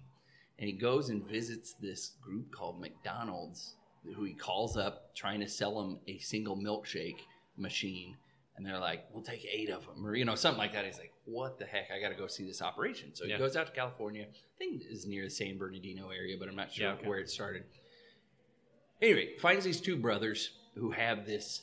And 0.58 0.66
he 0.66 0.72
goes 0.72 1.10
and 1.10 1.26
visits 1.26 1.74
this 1.74 2.12
group 2.20 2.50
called 2.50 2.80
McDonald's, 2.80 3.74
who 4.16 4.24
he 4.24 4.32
calls 4.32 4.76
up 4.76 5.14
trying 5.14 5.40
to 5.40 5.48
sell 5.48 5.80
him 5.80 5.98
a 6.08 6.18
single 6.18 6.56
milkshake 6.56 7.20
machine. 7.56 8.16
And 8.58 8.66
they're 8.66 8.80
like, 8.80 9.04
we'll 9.12 9.22
take 9.22 9.46
eight 9.50 9.70
of 9.70 9.86
them, 9.86 10.04
or, 10.04 10.16
you 10.16 10.24
know, 10.24 10.34
something 10.34 10.58
like 10.58 10.72
that. 10.72 10.84
He's 10.84 10.98
like, 10.98 11.12
what 11.26 11.60
the 11.60 11.64
heck? 11.64 11.92
I 11.96 12.00
got 12.00 12.08
to 12.08 12.16
go 12.16 12.26
see 12.26 12.44
this 12.44 12.60
operation. 12.60 13.14
So 13.14 13.24
he 13.24 13.36
goes 13.38 13.54
out 13.56 13.68
to 13.68 13.72
California. 13.72 14.24
I 14.24 14.58
think 14.58 14.82
it's 14.90 15.06
near 15.06 15.22
the 15.24 15.30
San 15.30 15.58
Bernardino 15.58 16.10
area, 16.10 16.36
but 16.36 16.48
I'm 16.48 16.56
not 16.56 16.72
sure 16.72 16.86
Yeah, 16.88 16.92
okay. 16.94 17.06
where 17.06 17.20
it 17.20 17.30
started. 17.30 17.62
Anyway, 19.00 19.36
finds 19.38 19.64
these 19.64 19.80
two 19.80 19.96
brothers 19.96 20.50
who 20.74 20.90
have 20.90 21.24
this 21.24 21.62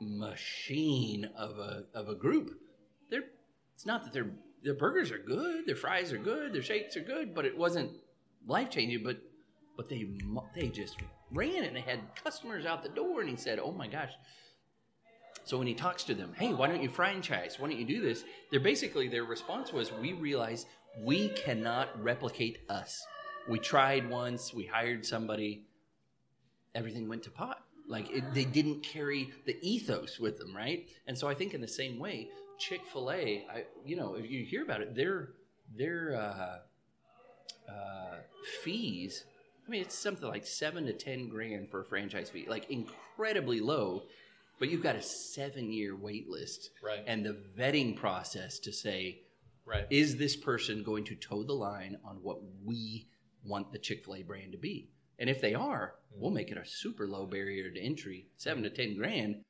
machine 0.00 1.30
of 1.36 1.58
a, 1.58 1.84
of 1.94 2.08
a 2.08 2.16
group. 2.16 2.58
They're, 3.10 3.22
it's 3.74 3.86
not 3.86 4.02
that 4.02 4.12
their 4.12 4.26
their 4.64 4.74
burgers 4.74 5.12
are 5.12 5.18
good, 5.18 5.66
their 5.66 5.76
fries 5.76 6.12
are 6.12 6.18
good, 6.18 6.52
their 6.52 6.62
shakes 6.62 6.96
are 6.96 7.00
good, 7.02 7.34
but 7.34 7.44
it 7.44 7.56
wasn't 7.56 7.92
life 8.46 8.70
changing. 8.70 9.04
But 9.04 9.18
but 9.76 9.88
they 9.88 10.08
they 10.54 10.68
just 10.68 10.96
ran 11.30 11.64
and 11.64 11.76
they 11.76 11.82
had 11.82 12.00
customers 12.24 12.64
out 12.66 12.82
the 12.82 12.88
door. 12.88 13.20
And 13.20 13.28
he 13.30 13.36
said, 13.36 13.58
"Oh 13.60 13.72
my 13.72 13.86
gosh." 13.86 14.12
So 15.44 15.58
when 15.58 15.66
he 15.66 15.74
talks 15.74 16.04
to 16.04 16.14
them, 16.14 16.32
hey, 16.36 16.54
why 16.54 16.68
don't 16.68 16.82
you 16.82 16.88
franchise? 16.88 17.58
Why 17.58 17.68
don't 17.68 17.78
you 17.78 17.84
do 17.84 18.00
this? 18.00 18.24
They're 18.50 18.60
basically 18.60 19.08
their 19.08 19.24
response 19.24 19.72
was, 19.72 19.92
we 19.92 20.14
realize 20.14 20.66
we 21.02 21.28
cannot 21.30 22.02
replicate 22.02 22.58
us. 22.68 23.06
We 23.48 23.58
tried 23.58 24.08
once, 24.08 24.54
we 24.54 24.64
hired 24.64 25.04
somebody, 25.04 25.66
everything 26.74 27.08
went 27.08 27.24
to 27.24 27.30
pot. 27.30 27.62
Like 27.86 28.10
it, 28.10 28.24
they 28.32 28.46
didn't 28.46 28.82
carry 28.82 29.32
the 29.44 29.56
ethos 29.60 30.18
with 30.18 30.38
them, 30.38 30.56
right? 30.56 30.88
And 31.06 31.16
so 31.16 31.28
I 31.28 31.34
think 31.34 31.52
in 31.52 31.60
the 31.60 31.68
same 31.68 31.98
way, 31.98 32.30
Chick 32.58 32.80
Fil 32.90 33.10
A, 33.12 33.44
you 33.84 33.96
know, 33.96 34.14
if 34.14 34.30
you 34.30 34.44
hear 34.44 34.62
about 34.62 34.80
it, 34.80 34.94
their 34.94 35.30
their 35.76 36.16
uh, 36.16 37.70
uh, 37.70 38.16
fees. 38.62 39.24
I 39.66 39.70
mean, 39.70 39.82
it's 39.82 39.98
something 39.98 40.28
like 40.28 40.46
seven 40.46 40.86
to 40.86 40.92
ten 40.92 41.28
grand 41.28 41.70
for 41.70 41.80
a 41.80 41.84
franchise 41.84 42.30
fee, 42.30 42.46
like 42.48 42.70
incredibly 42.70 43.60
low. 43.60 44.04
But 44.58 44.68
you've 44.70 44.82
got 44.82 44.96
a 44.96 45.02
seven-year 45.02 45.96
wait 45.96 46.28
list, 46.28 46.70
Right. 46.82 47.02
and 47.06 47.24
the 47.24 47.36
vetting 47.58 47.96
process 47.96 48.58
to 48.60 48.72
say, 48.72 49.22
Right. 49.66 49.86
is 49.90 50.16
this 50.16 50.36
person 50.36 50.82
going 50.82 51.04
to 51.04 51.16
toe 51.16 51.42
the 51.42 51.54
line 51.54 51.98
on 52.04 52.16
what 52.22 52.40
we 52.64 53.08
want 53.44 53.72
the 53.72 53.78
Chick 53.78 54.04
fil 54.04 54.16
A 54.16 54.22
brand 54.22 54.52
to 54.52 54.58
be? 54.58 54.90
And 55.18 55.28
if 55.30 55.40
they 55.40 55.54
are, 55.54 55.94
we'll 56.12 56.30
make 56.30 56.50
it 56.50 56.58
a 56.58 56.64
super 56.66 57.06
low 57.06 57.26
barrier 57.26 57.70
to 57.70 57.80
entry, 57.80 58.28
seven 58.36 58.62
to 58.64 58.70
10 58.70 58.96
grand. 58.96 59.42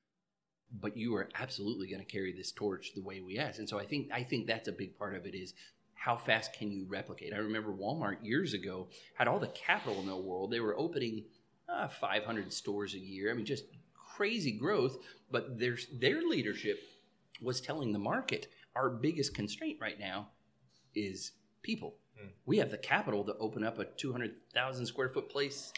But 0.73 0.97
you 0.97 1.15
are 1.17 1.29
absolutely 1.35 1.89
going 1.89 2.05
to 2.05 2.11
carry 2.11 2.33
this 2.33 2.51
torch 2.53 2.93
the 2.95 3.03
way 3.03 3.21
we 3.21 3.39
ask. 3.39 3.59
And 3.59 3.69
so 3.69 3.79
I 3.79 3.87
think, 3.87 4.11
I 4.13 4.25
think 4.25 4.47
that's 4.47 4.69
a 4.69 4.73
big 4.73 4.99
part 4.99 5.15
of 5.15 5.27
it 5.27 5.35
is 5.35 5.55
how 5.95 6.17
fast 6.17 6.53
can 6.53 6.71
you 6.73 6.85
replicate? 6.89 7.33
I 7.33 7.39
remember 7.39 7.73
Walmart 7.73 8.17
years 8.23 8.53
ago 8.55 8.89
had 9.15 9.29
all 9.29 9.39
the 9.39 9.49
capital 9.49 10.01
in 10.01 10.07
the 10.07 10.17
world. 10.17 10.51
They 10.51 10.61
were 10.61 10.77
opening 10.77 11.25
uh, 11.69 11.89
500 11.89 12.53
stores 12.53 12.95
a 12.95 12.99
year. 12.99 13.31
I 13.31 13.35
mean, 13.35 13.47
just 13.47 13.65
crazy 14.17 14.53
growth. 14.53 14.99
But 15.31 15.59
their, 15.59 15.77
their 16.01 16.23
leadership 16.23 16.81
was 17.41 17.61
telling 17.61 17.93
the 17.93 17.99
market 17.99 18.49
our 18.77 18.91
biggest 18.91 19.35
constraint 19.35 19.79
right 19.81 19.99
now 19.99 20.29
is 20.95 21.33
people. 21.63 21.97
Hmm. 22.19 22.29
We 22.47 22.59
have 22.59 22.71
the 22.71 22.79
capital 22.79 23.25
to 23.25 23.37
open 23.39 23.65
up 23.65 23.79
a 23.79 23.85
200,000 23.85 24.87
square 24.87 25.09
foot 25.09 25.29
place 25.29 25.73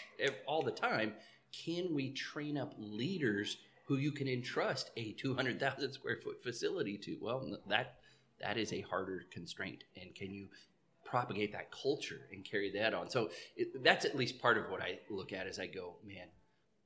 all 0.47 0.63
the 0.63 0.71
time. 0.71 1.13
Can 1.53 1.95
we 1.95 2.13
train 2.13 2.59
up 2.59 2.75
leaders 2.79 3.59
who 3.87 3.97
you 3.97 4.13
can 4.13 4.29
entrust 4.29 4.91
a 4.97 5.13
200,000 5.13 5.93
square 5.93 6.19
foot 6.23 6.43
facility 6.43 6.99
to? 6.99 7.17
Well, 7.21 7.59
that 7.69 7.97
that 8.41 8.59
is 8.59 8.73
a 8.73 8.83
harder 8.83 9.25
constraint. 9.31 9.85
And 10.01 10.15
can 10.15 10.31
you 10.31 10.49
propagate 11.05 11.53
that 11.53 11.71
culture 11.71 12.29
and 12.33 12.45
carry 12.45 12.71
that 12.73 12.93
on? 12.93 13.09
So 13.09 13.31
it, 13.57 13.83
that's 13.83 14.05
at 14.05 14.17
least 14.17 14.41
part 14.41 14.59
of 14.59 14.71
what 14.71 14.83
I 14.83 14.99
look 15.09 15.33
at 15.33 15.47
as 15.47 15.59
I 15.59 15.67
go, 15.67 15.97
man, 16.07 16.27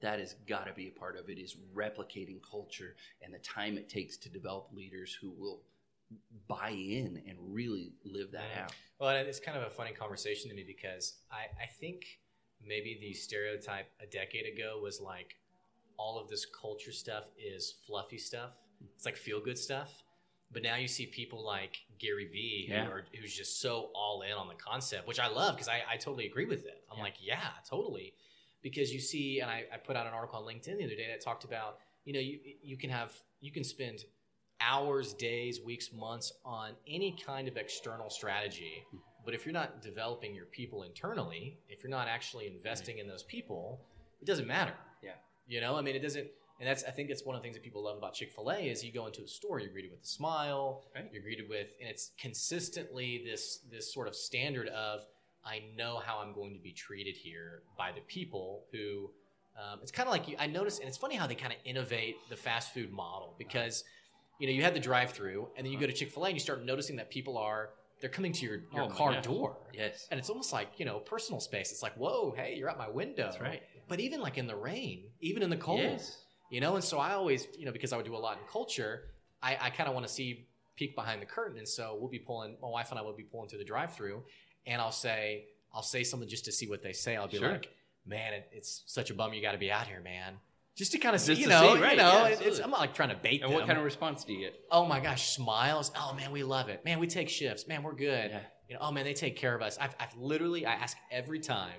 that 0.00 0.18
has 0.18 0.34
got 0.46 0.66
to 0.66 0.72
be 0.72 0.88
a 0.88 0.90
part 0.90 1.16
of 1.18 1.28
it 1.28 1.38
is 1.38 1.56
replicating 1.74 2.40
culture 2.48 2.96
and 3.22 3.32
the 3.32 3.38
time 3.38 3.76
it 3.76 3.88
takes 3.88 4.16
to 4.18 4.28
develop 4.28 4.68
leaders 4.74 5.16
who 5.20 5.30
will 5.30 5.60
buy 6.48 6.70
in 6.70 7.22
and 7.28 7.36
really 7.40 7.92
live 8.04 8.32
that 8.32 8.50
out. 8.58 8.72
Well, 8.98 9.10
it's 9.10 9.40
kind 9.40 9.56
of 9.56 9.64
a 9.64 9.70
funny 9.70 9.92
conversation 9.92 10.50
to 10.50 10.56
me 10.56 10.64
because 10.66 11.14
I, 11.30 11.62
I 11.62 11.66
think 11.66 12.04
maybe 12.66 12.98
the 13.00 13.12
stereotype 13.14 13.90
a 14.02 14.06
decade 14.06 14.46
ago 14.46 14.80
was 14.82 15.00
like 15.00 15.36
all 15.96 16.18
of 16.18 16.28
this 16.28 16.46
culture 16.46 16.92
stuff 16.92 17.24
is 17.38 17.74
fluffy 17.86 18.18
stuff. 18.18 18.52
It's 18.96 19.04
like 19.04 19.16
feel 19.16 19.40
good 19.40 19.58
stuff. 19.58 20.02
But 20.52 20.62
now 20.62 20.74
you 20.76 20.88
see 20.88 21.06
people 21.06 21.44
like 21.44 21.76
Gary 21.98 22.26
Vee 22.26 22.66
who 22.68 22.74
Yeah. 22.74 22.88
are, 22.88 23.04
who's 23.20 23.36
just 23.36 23.60
so 23.60 23.90
all 23.94 24.22
in 24.22 24.32
on 24.32 24.48
the 24.48 24.54
concept, 24.54 25.06
which 25.06 25.20
I 25.20 25.28
love 25.28 25.54
because 25.54 25.68
I, 25.68 25.82
I 25.88 25.96
totally 25.96 26.26
agree 26.26 26.46
with 26.46 26.64
it. 26.64 26.82
I'm 26.90 26.96
Yeah. 26.98 27.04
like, 27.04 27.14
yeah, 27.20 27.50
totally. 27.68 28.14
Because 28.62 28.92
you 28.92 29.00
see, 29.00 29.40
and 29.40 29.50
I, 29.50 29.64
I 29.72 29.76
put 29.78 29.96
out 29.96 30.06
an 30.06 30.12
article 30.12 30.38
on 30.38 30.44
LinkedIn 30.44 30.78
the 30.78 30.84
other 30.84 30.94
day 30.94 31.08
that 31.10 31.22
talked 31.24 31.44
about, 31.44 31.78
you 32.04 32.12
know, 32.12 32.20
you 32.20 32.38
you 32.62 32.76
can 32.76 32.90
have 32.90 33.12
you 33.40 33.50
can 33.52 33.64
spend 33.64 34.04
hours, 34.60 35.14
days, 35.14 35.60
weeks, 35.60 35.90
months 35.92 36.32
on 36.44 36.72
any 36.86 37.16
kind 37.24 37.48
of 37.48 37.56
external 37.56 38.10
strategy. 38.10 38.84
Hmm. 38.90 38.98
But 39.24 39.34
if 39.34 39.44
you're 39.44 39.52
not 39.52 39.82
developing 39.82 40.34
your 40.34 40.46
people 40.46 40.82
internally, 40.82 41.58
if 41.68 41.82
you're 41.82 41.90
not 41.90 42.08
actually 42.08 42.46
investing 42.46 42.98
in 42.98 43.06
those 43.06 43.22
people, 43.22 43.80
it 44.20 44.26
doesn't 44.26 44.46
matter. 44.46 44.74
Yeah. 45.02 45.12
You 45.46 45.60
know, 45.60 45.76
I 45.76 45.82
mean, 45.82 45.96
it 45.96 46.00
doesn't. 46.00 46.26
And 46.58 46.68
that's 46.68 46.84
I 46.84 46.90
think 46.90 47.08
that's 47.08 47.24
one 47.24 47.34
of 47.34 47.40
the 47.40 47.44
things 47.44 47.56
that 47.56 47.62
people 47.62 47.82
love 47.82 47.96
about 47.96 48.12
Chick 48.12 48.32
Fil 48.32 48.50
A 48.50 48.58
is 48.58 48.84
you 48.84 48.92
go 48.92 49.06
into 49.06 49.22
a 49.22 49.28
store, 49.28 49.60
you're 49.60 49.72
greeted 49.72 49.90
with 49.90 50.02
a 50.02 50.06
smile, 50.06 50.84
Right. 50.94 51.08
you're 51.10 51.22
greeted 51.22 51.48
with, 51.48 51.68
and 51.80 51.88
it's 51.88 52.10
consistently 52.18 53.22
this 53.24 53.60
this 53.70 53.92
sort 53.94 54.08
of 54.08 54.14
standard 54.14 54.68
of 54.68 55.00
I 55.44 55.62
know 55.76 56.00
how 56.04 56.18
I'm 56.18 56.32
going 56.34 56.54
to 56.54 56.60
be 56.60 56.72
treated 56.72 57.16
here 57.16 57.62
by 57.78 57.92
the 57.92 58.00
people 58.02 58.64
who. 58.72 59.10
Um, 59.58 59.80
it's 59.82 59.90
kind 59.90 60.06
of 60.08 60.12
like 60.12 60.28
you, 60.28 60.36
I 60.38 60.46
noticed, 60.46 60.78
and 60.80 60.88
it's 60.88 60.96
funny 60.96 61.16
how 61.16 61.26
they 61.26 61.34
kind 61.34 61.52
of 61.52 61.58
innovate 61.64 62.16
the 62.30 62.36
fast 62.36 62.72
food 62.72 62.90
model 62.92 63.34
because 63.36 63.84
you 64.38 64.46
know 64.46 64.52
you 64.52 64.62
had 64.62 64.74
the 64.74 64.80
drive-through, 64.80 65.48
and 65.56 65.66
then 65.66 65.72
you 65.72 65.78
go 65.78 65.86
to 65.86 65.92
Chick 65.92 66.12
Fil 66.12 66.24
A 66.24 66.28
and 66.28 66.36
you 66.36 66.40
start 66.40 66.64
noticing 66.64 66.96
that 66.96 67.10
people 67.10 67.36
are 67.36 67.70
they're 68.00 68.08
coming 68.08 68.32
to 68.32 68.46
your, 68.46 68.60
your 68.72 68.84
Oh 68.84 68.88
car 68.88 69.12
gosh. 69.14 69.24
door, 69.24 69.56
Yes. 69.74 70.06
and 70.10 70.18
it's 70.18 70.30
almost 70.30 70.52
like 70.52 70.68
you 70.78 70.84
know 70.86 71.00
personal 71.00 71.40
space. 71.40 71.72
It's 71.72 71.82
like 71.82 71.94
whoa, 71.96 72.32
hey, 72.36 72.54
you're 72.56 72.70
at 72.70 72.78
my 72.78 72.88
window. 72.88 73.24
That's 73.24 73.40
right. 73.40 73.62
But 73.88 73.98
even 74.00 74.20
like 74.20 74.38
in 74.38 74.46
the 74.46 74.56
rain, 74.56 75.04
even 75.20 75.42
in 75.42 75.50
the 75.50 75.56
cold, 75.56 75.80
Yes. 75.80 76.16
you 76.50 76.60
know. 76.60 76.76
And 76.76 76.84
so 76.84 76.98
I 76.98 77.12
always, 77.14 77.46
you 77.58 77.66
know, 77.66 77.72
because 77.72 77.92
I 77.92 77.96
would 77.96 78.06
do 78.06 78.14
a 78.14 78.18
lot 78.18 78.38
in 78.38 78.44
culture, 78.50 79.08
I, 79.42 79.58
I 79.60 79.70
kind 79.70 79.88
of 79.88 79.94
want 79.94 80.06
to 80.06 80.12
see 80.12 80.46
peek 80.76 80.94
behind 80.94 81.20
the 81.20 81.26
curtain. 81.26 81.58
And 81.58 81.68
so 81.68 81.96
we'll 82.00 82.08
be 82.08 82.20
pulling, 82.20 82.56
my 82.62 82.68
wife 82.68 82.90
and 82.90 82.98
I 82.98 83.02
will 83.02 83.12
be 83.16 83.24
pulling 83.24 83.48
through 83.50 83.58
the 83.58 83.64
drive-through, 83.64 84.22
and 84.66 84.80
I'll 84.80 84.92
say, 84.92 85.44
I'll 85.74 85.82
say 85.82 86.02
something 86.04 86.28
just 86.28 86.44
to 86.46 86.52
see 86.52 86.66
what 86.68 86.82
they 86.82 86.92
say. 86.92 87.16
I'll 87.16 87.28
be 87.28 87.38
Sure. 87.38 87.52
like, 87.52 87.68
man, 88.06 88.34
it, 88.34 88.48
it's 88.52 88.82
such 88.86 89.10
a 89.10 89.14
bum 89.14 89.32
you 89.32 89.42
got 89.42 89.52
to 89.52 89.58
be 89.58 89.70
out 89.70 89.86
here, 89.86 90.00
man. 90.00 90.34
Just 90.76 90.92
to 90.92 90.98
kind 90.98 91.14
of 91.14 91.20
see, 91.20 91.34
you 91.34 91.46
know, 91.46 91.74
see, 91.74 91.80
right, 91.82 91.92
you 91.92 91.98
know, 91.98 92.12
yeah, 92.12 92.26
it- 92.28 92.40
it's. 92.42 92.58
I'm 92.58 92.70
not 92.70 92.80
like 92.80 92.94
trying 92.94 93.10
to 93.10 93.16
bait 93.16 93.42
And 93.42 93.50
them. 93.50 93.58
what 93.58 93.66
kind 93.66 93.78
of 93.78 93.84
response 93.84 94.24
do 94.24 94.32
you 94.32 94.40
get? 94.40 94.54
oh 94.70 94.86
my 94.86 95.00
gosh, 95.00 95.30
smiles. 95.34 95.90
Oh 95.96 96.14
man, 96.14 96.30
we 96.30 96.42
love 96.42 96.68
it. 96.68 96.84
Man, 96.84 96.98
we 96.98 97.06
take 97.06 97.28
shifts. 97.28 97.66
Man, 97.68 97.82
we're 97.82 97.94
good. 97.94 98.30
Yeah. 98.30 98.40
You 98.68 98.74
know, 98.76 98.80
oh 98.82 98.92
man, 98.92 99.04
they 99.04 99.12
take 99.14 99.36
care 99.36 99.54
of 99.54 99.62
us. 99.62 99.76
I've, 99.80 99.94
I've 99.98 100.16
literally, 100.16 100.64
I 100.64 100.72
ask 100.74 100.96
every 101.10 101.40
time, 101.40 101.74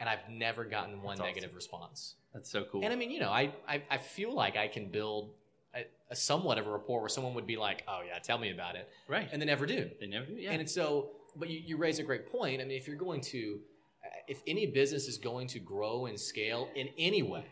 and 0.00 0.08
I've 0.08 0.28
never 0.30 0.64
gotten 0.64 1.02
one 1.02 1.16
That's 1.16 1.20
awesome. 1.22 1.26
negative 1.34 1.54
response. 1.56 2.14
That's 2.32 2.48
so 2.50 2.64
cool. 2.70 2.82
And 2.84 2.92
I 2.92 2.96
mean, 2.96 3.10
you 3.10 3.18
know, 3.20 3.30
I, 3.30 3.52
I, 3.68 3.82
I 3.90 3.98
feel 3.98 4.32
like 4.32 4.56
I 4.56 4.68
can 4.68 4.86
build 4.88 5.30
a, 5.74 5.80
a 6.10 6.14
somewhat 6.16 6.58
of 6.58 6.66
a 6.66 6.70
rapport 6.70 7.00
where 7.00 7.08
someone 7.08 7.34
would 7.34 7.46
be 7.46 7.56
like, 7.56 7.82
oh, 7.88 8.00
yeah, 8.06 8.18
tell 8.20 8.38
me 8.38 8.50
about 8.52 8.76
it. 8.76 8.88
right. 9.08 9.28
And 9.32 9.42
they 9.42 9.46
never 9.46 9.66
do. 9.66 9.90
they 10.00 10.06
never 10.06 10.26
do. 10.26 10.34
Yeah. 10.34 10.52
And 10.52 10.70
so, 10.70 11.10
but 11.38 11.48
you, 11.48 11.60
you 11.64 11.76
raise 11.76 11.98
a 11.98 12.02
great 12.02 12.30
point. 12.30 12.60
I 12.60 12.64
mean, 12.64 12.76
if 12.76 12.86
you're 12.86 12.96
going 12.96 13.20
to, 13.22 13.60
uh, 14.04 14.08
if 14.26 14.42
any 14.46 14.66
business 14.66 15.08
is 15.08 15.18
going 15.18 15.46
to 15.48 15.58
grow 15.58 16.06
and 16.06 16.18
scale 16.18 16.68
in 16.74 16.88
any 16.98 17.22
way, 17.22 17.44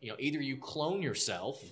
you 0.00 0.10
know, 0.10 0.16
either 0.18 0.40
you 0.40 0.56
clone 0.56 1.02
yourself 1.02 1.62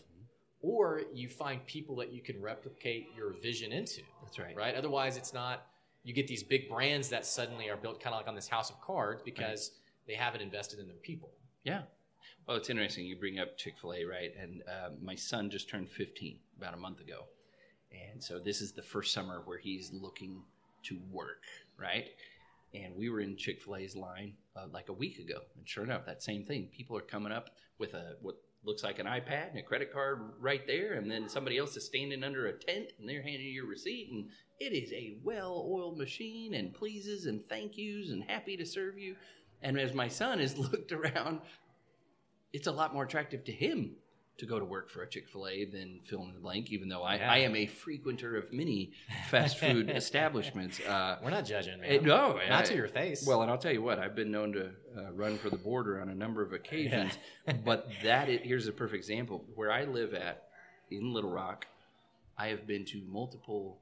or 0.61 1.03
you 1.12 1.29
find 1.29 1.64
people 1.67 1.97
that 1.97 2.12
you 2.12 2.23
can 2.23 2.40
replicate 2.40 3.09
your 3.17 3.33
vision 3.33 3.73
into, 3.73 4.01
That's 4.23 4.38
right. 4.38 4.57
right? 4.57 4.75
Otherwise, 4.75 5.17
it's 5.17 5.35
not, 5.35 5.67
you 6.03 6.14
get 6.14 6.27
these 6.27 6.43
big 6.43 6.69
brands 6.69 7.09
that 7.11 7.27
suddenly 7.27 7.69
are 7.69 7.77
built 7.77 8.01
kind 8.01 8.14
of 8.14 8.21
like 8.21 8.29
on 8.29 8.35
this 8.35 8.49
house 8.49 8.71
of 8.71 8.81
cards 8.81 9.23
because 9.25 9.73
they 10.07 10.14
haven't 10.14 10.40
invested 10.40 10.79
in 10.79 10.87
their 10.87 10.97
people. 10.97 11.31
Yeah. 11.64 11.83
Well, 12.47 12.57
it's 12.57 12.69
interesting. 12.71 13.07
You 13.07 13.17
bring 13.17 13.38
up 13.38 13.57
Chick 13.57 13.75
fil 13.81 13.95
A, 13.95 14.05
right? 14.05 14.33
And 14.40 14.62
uh, 14.69 14.90
my 15.03 15.14
son 15.14 15.51
just 15.51 15.69
turned 15.69 15.88
15 15.88 16.38
about 16.59 16.75
a 16.75 16.77
month 16.77 17.01
ago. 17.01 17.25
And 18.12 18.23
so 18.23 18.38
this 18.38 18.61
is 18.61 18.73
the 18.73 18.83
first 18.83 19.12
summer 19.12 19.43
where 19.45 19.59
he's 19.59 19.93
looking 19.93 20.43
to 20.85 20.99
work, 21.11 21.42
right? 21.79 22.09
And 22.75 22.97
we 22.97 23.09
were 23.09 23.20
in 23.20 23.37
Chick 23.37 23.62
fil 23.62 23.77
A's 23.77 23.94
line 23.94 24.35
uh, 24.57 24.66
like 24.73 24.88
a 24.88 24.92
week 24.92 25.18
ago. 25.18 25.40
And 25.57 25.68
sure 25.68 25.85
enough, 25.85 26.07
that 26.07 26.23
same 26.23 26.44
thing. 26.44 26.68
People 26.73 26.97
are 26.97 27.03
coming 27.03 27.33
up 27.33 27.51
with 27.79 27.94
a 27.94 28.16
what 28.20 28.37
looks 28.64 28.83
like 28.83 28.99
an 28.99 29.07
iPad 29.07 29.51
and 29.51 29.59
a 29.59 29.62
credit 29.62 29.92
card 29.92 30.33
right 30.40 30.66
there. 30.66 30.94
And 30.94 31.11
then 31.11 31.29
somebody 31.29 31.59
else 31.59 31.77
is 31.77 31.85
standing 31.85 32.25
under 32.25 32.47
a 32.47 32.53
tent 32.53 32.92
and 32.99 33.09
they're 33.09 33.23
handing 33.23 33.47
you 33.47 33.53
your 33.53 33.66
receipt. 33.66 34.11
And 34.11 34.31
it 34.59 34.73
is 34.73 34.92
a 34.92 35.18
well 35.23 35.68
oiled 35.70 35.99
machine 35.99 36.55
and 36.55 36.75
pleases 36.75 37.27
and 37.27 37.42
thank 37.44 37.77
yous 37.77 38.11
and 38.11 38.25
happy 38.25 38.57
to 38.57 38.66
serve 38.66 38.99
you. 38.99 39.16
And 39.62 39.79
as 39.79 39.94
my 39.94 40.09
son 40.09 40.38
has 40.40 40.59
looked 40.59 40.92
around, 40.92 41.40
it's 42.53 42.66
a 42.66 42.73
lot 42.73 42.94
more 42.94 43.05
attractive 43.05 43.44
to 43.44 43.53
him 43.53 43.97
to 44.37 44.47
go 44.47 44.59
to 44.59 44.64
work 44.64 44.90
for 44.90 45.03
a 45.03 45.09
Chick 45.09 45.29
fil 45.29 45.47
A 45.47 45.64
than 45.64 46.01
fill 46.05 46.23
in 46.25 46.33
the 46.35 46.40
blank, 46.40 46.70
even 46.73 46.88
though 46.88 47.03
I, 47.03 47.16
Yeah. 47.16 47.33
I 47.33 47.38
am 47.38 47.55
a 47.55 47.66
frequenter 47.66 48.37
of 48.37 48.53
many 48.53 48.90
fast 49.31 49.59
food 49.59 49.88
establishments. 49.94 50.81
Uh, 50.81 51.18
We're 51.23 51.31
not 51.31 51.44
judging, 51.44 51.81
man. 51.81 51.90
eh, 51.90 51.99
no, 52.03 52.38
not 52.49 52.62
I- 52.64 52.66
to 52.66 52.75
your 52.75 52.88
face. 52.88 53.25
Well, 53.27 53.42
and 53.42 53.51
I'll 53.51 53.59
tell 53.59 53.73
you 53.73 53.83
what, 53.83 53.99
I've 54.01 54.16
been 54.16 54.33
known 54.33 54.53
to 54.55 54.70
uh, 54.97 55.12
run 55.12 55.38
for 55.38 55.51
the 55.51 55.57
border 55.57 56.01
on 56.01 56.09
a 56.09 56.14
number 56.14 56.42
of 56.42 56.53
occasions, 56.53 57.16
but 57.64 57.88
that 58.03 58.29
is, 58.29 58.40
here's 58.42 58.66
a 58.66 58.73
perfect 58.73 58.97
example. 58.97 59.44
Where 59.55 59.70
I 59.70 59.85
live 59.85 60.14
at 60.14 60.49
in 60.90 61.12
Little 61.12 61.31
Rock, 61.31 61.66
I 62.37 62.49
have 62.49 62.66
been 62.66 62.85
to 62.87 63.03
multiple, 63.07 63.79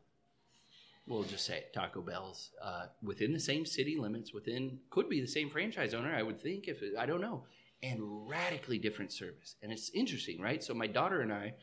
we'll 1.06 1.22
just 1.24 1.46
say 1.46 1.56
it, 1.58 1.72
Taco 1.72 2.02
Bells 2.02 2.50
uh, 2.62 2.86
within 3.02 3.32
the 3.32 3.40
same 3.40 3.64
city 3.64 3.96
limits, 3.96 4.34
within 4.34 4.78
could 4.90 5.08
be 5.08 5.22
the 5.22 5.26
same 5.26 5.48
franchise 5.48 5.94
owner, 5.94 6.14
I 6.14 6.22
would 6.22 6.38
think, 6.38 6.68
if 6.68 6.82
it, 6.82 6.92
I 6.98 7.06
don't 7.06 7.22
know, 7.22 7.44
and 7.82 8.28
radically 8.28 8.78
different 8.78 9.12
service. 9.12 9.56
And 9.62 9.72
it's 9.72 9.90
interesting, 9.90 10.40
right? 10.40 10.62
So 10.62 10.74
my 10.74 10.86
daughter 10.86 11.20
and 11.20 11.32
I, 11.32 11.54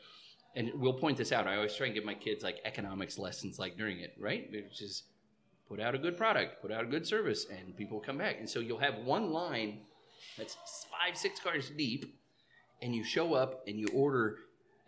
and 0.56 0.70
we'll 0.74 0.94
point 0.94 1.16
this 1.16 1.32
out. 1.32 1.46
I 1.46 1.56
always 1.56 1.74
try 1.74 1.86
and 1.86 1.94
give 1.94 2.04
my 2.04 2.14
kids 2.14 2.42
like 2.42 2.56
economics 2.64 3.18
lessons, 3.18 3.58
like 3.58 3.76
during 3.76 4.00
it, 4.00 4.14
right? 4.18 4.50
Which 4.50 4.82
is 4.82 5.04
put 5.68 5.80
out 5.80 5.94
a 5.94 5.98
good 5.98 6.16
product, 6.16 6.60
put 6.60 6.72
out 6.72 6.82
a 6.84 6.88
good 6.88 7.06
service, 7.06 7.46
and 7.50 7.76
people 7.76 8.00
come 8.00 8.18
back. 8.18 8.36
And 8.38 8.50
so 8.50 8.60
you'll 8.60 8.78
have 8.78 8.96
one 9.04 9.30
line 9.30 9.82
that's 10.36 10.56
five, 10.90 11.16
six 11.16 11.40
cars 11.40 11.70
deep, 11.70 12.18
and 12.82 12.94
you 12.94 13.04
show 13.04 13.34
up 13.34 13.62
and 13.66 13.78
you 13.78 13.86
order, 13.94 14.36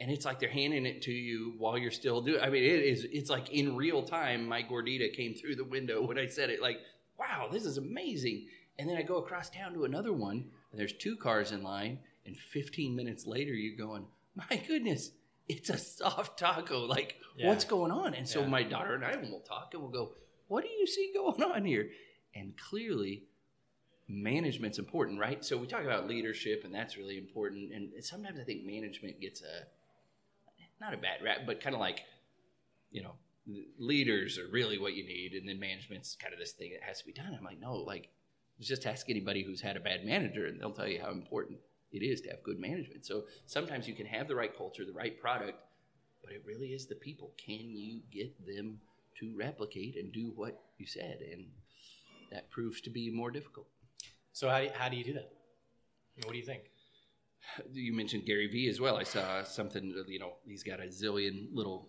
and 0.00 0.10
it's 0.10 0.24
like 0.24 0.40
they're 0.40 0.48
handing 0.48 0.84
it 0.84 1.02
to 1.02 1.12
you 1.12 1.54
while 1.58 1.78
you're 1.78 1.90
still 1.90 2.20
doing. 2.20 2.40
I 2.40 2.50
mean, 2.50 2.64
it 2.64 2.82
is. 2.82 3.06
It's 3.10 3.30
like 3.30 3.50
in 3.50 3.76
real 3.76 4.02
time. 4.02 4.46
My 4.46 4.62
gordita 4.62 5.14
came 5.14 5.34
through 5.34 5.56
the 5.56 5.64
window 5.64 6.02
when 6.04 6.18
I 6.18 6.26
said 6.26 6.50
it. 6.50 6.60
Like, 6.60 6.78
wow, 7.18 7.48
this 7.50 7.64
is 7.64 7.78
amazing. 7.78 8.48
And 8.78 8.88
then 8.88 8.96
I 8.96 9.02
go 9.02 9.18
across 9.18 9.50
town 9.50 9.74
to 9.74 9.84
another 9.84 10.12
one, 10.12 10.46
there's 10.74 10.92
two 10.92 11.16
cars 11.16 11.52
in 11.52 11.62
line, 11.62 11.98
and 12.26 12.36
15 12.36 12.94
minutes 12.94 13.26
later, 13.26 13.52
you're 13.52 13.76
going, 13.76 14.06
my 14.34 14.56
goodness. 14.66 15.10
It's 15.48 15.70
a 15.70 15.76
soft 15.78 16.38
taco. 16.38 16.84
Like, 16.86 17.16
Yeah. 17.36 17.48
what's 17.48 17.64
going 17.64 17.90
on? 17.90 18.14
And 18.14 18.28
so 18.28 18.40
Yeah. 18.40 18.48
my 18.48 18.62
daughter 18.62 18.94
and 18.94 19.04
I 19.04 19.16
will 19.16 19.40
talk 19.40 19.74
and 19.74 19.82
we'll 19.82 19.90
go, 19.90 20.14
what 20.48 20.62
do 20.64 20.70
you 20.70 20.86
see 20.86 21.10
going 21.14 21.42
on 21.42 21.64
here? 21.64 21.90
And 22.34 22.56
clearly, 22.56 23.24
management's 24.08 24.78
important, 24.78 25.18
right? 25.18 25.44
So 25.44 25.56
we 25.56 25.66
talk 25.66 25.82
about 25.84 26.06
leadership, 26.08 26.64
and 26.64 26.74
that's 26.74 26.96
really 26.96 27.18
important. 27.18 27.72
And 27.72 27.92
sometimes 28.04 28.38
I 28.38 28.44
think 28.44 28.64
management 28.64 29.20
gets 29.20 29.42
a 29.42 29.66
not 30.80 30.94
a 30.94 30.96
bad 30.96 31.22
rap, 31.22 31.40
but 31.46 31.60
kind 31.60 31.74
of 31.74 31.80
like 31.80 32.02
you 32.90 33.02
know, 33.02 33.14
leaders 33.78 34.38
are 34.38 34.46
really 34.48 34.78
what 34.78 34.94
you 34.94 35.04
need, 35.04 35.32
and 35.32 35.48
then 35.48 35.58
management's 35.58 36.14
kind 36.14 36.34
of 36.34 36.38
this 36.38 36.52
thing 36.52 36.72
that 36.72 36.82
has 36.82 36.98
to 37.00 37.06
be 37.06 37.12
done. 37.12 37.34
I'm 37.36 37.42
like, 37.44 37.58
no, 37.58 37.74
like 37.74 38.10
just 38.62 38.86
ask 38.86 39.08
anybody 39.10 39.42
who's 39.42 39.60
had 39.60 39.76
a 39.76 39.80
bad 39.80 40.04
manager, 40.04 40.46
and 40.46 40.60
they'll 40.60 40.72
tell 40.72 40.88
you 40.88 41.00
how 41.00 41.10
important 41.10 41.58
it 41.92 42.02
is 42.02 42.20
to 42.22 42.30
have 42.30 42.42
good 42.42 42.58
management. 42.58 43.04
So 43.04 43.24
sometimes 43.46 43.86
you 43.86 43.94
can 43.94 44.06
have 44.06 44.28
the 44.28 44.34
right 44.34 44.56
culture, 44.56 44.84
the 44.84 44.92
right 44.92 45.20
product, 45.20 45.58
but 46.22 46.32
it 46.32 46.42
really 46.46 46.68
is 46.68 46.86
the 46.86 46.94
people. 46.94 47.32
Can 47.36 47.76
you 47.76 48.00
get 48.10 48.32
them 48.46 48.78
to 49.20 49.34
replicate 49.36 49.96
and 49.96 50.12
do 50.12 50.32
what 50.34 50.60
you 50.78 50.86
said? 50.86 51.18
And 51.32 51.46
that 52.30 52.50
proves 52.50 52.80
to 52.82 52.90
be 52.90 53.10
more 53.10 53.30
difficult. 53.30 53.66
so 54.32 54.48
how 54.48 54.58
do 54.58 54.64
you, 54.64 54.70
how 54.74 54.88
do 54.88 54.96
you 54.96 55.04
do 55.04 55.12
that? 55.14 55.30
What 56.24 56.32
do 56.32 56.38
you 56.38 56.44
think? 56.44 56.62
You 57.72 57.92
mentioned 57.92 58.24
Gary 58.24 58.46
Vee 58.46 58.68
as 58.68 58.80
well. 58.80 58.96
I 58.96 59.02
saw 59.02 59.42
something, 59.42 59.94
you 60.06 60.18
know, 60.18 60.34
he's 60.46 60.62
got 60.62 60.80
a 60.80 60.84
zillion 60.84 61.48
little 61.52 61.88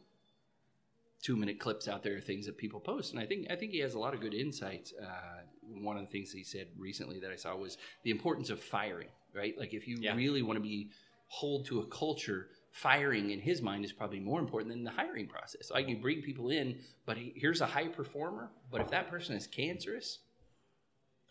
two 1.24 1.36
minute 1.38 1.58
clips 1.60 1.88
out 1.88 2.04
there, 2.04 2.18
of 2.18 2.24
things 2.24 2.46
that 2.46 2.58
people 2.58 2.80
post. 2.80 3.14
And 3.14 3.20
I 3.20 3.26
think, 3.26 3.48
I 3.50 3.56
think 3.56 3.72
he 3.72 3.80
has 3.80 3.94
a 3.96 4.00
lot 4.00 4.14
of 4.14 4.20
good 4.20 4.34
insights. 4.34 4.94
Uh, 5.02 5.42
one 5.82 5.98
of 5.98 6.06
the 6.06 6.12
things 6.12 6.32
he 6.32 6.44
said 6.44 6.68
recently 6.78 7.20
that 7.22 7.32
I 7.32 7.38
saw 7.38 7.56
was 7.56 7.78
the 8.04 8.12
importance 8.12 8.50
of 8.50 8.60
firing, 8.62 9.08
right? 9.34 9.58
Like 9.58 9.74
if 9.74 9.88
you 9.88 9.98
Yeah. 10.00 10.16
really 10.16 10.42
want 10.42 10.58
to 10.58 10.62
be 10.64 10.92
hold 11.28 11.66
to 11.66 11.80
a 11.80 11.88
culture, 11.88 12.50
firing 12.72 13.32
in 13.32 13.40
his 13.40 13.62
mind 13.62 13.86
is 13.86 13.94
probably 13.94 14.20
more 14.20 14.40
important 14.40 14.72
than 14.72 14.84
the 14.84 14.92
hiring 14.92 15.28
process. 15.28 15.72
Like 15.72 15.88
you 15.88 15.98
bring 15.98 16.22
people 16.22 16.50
in, 16.50 16.80
but 17.06 17.18
he, 17.18 17.34
here's 17.36 17.62
a 17.62 17.66
high 17.66 17.88
performer. 17.88 18.52
But 18.70 18.82
if 18.82 18.90
that 18.92 19.10
person 19.10 19.36
is 19.36 19.48
cancerous, 19.48 20.20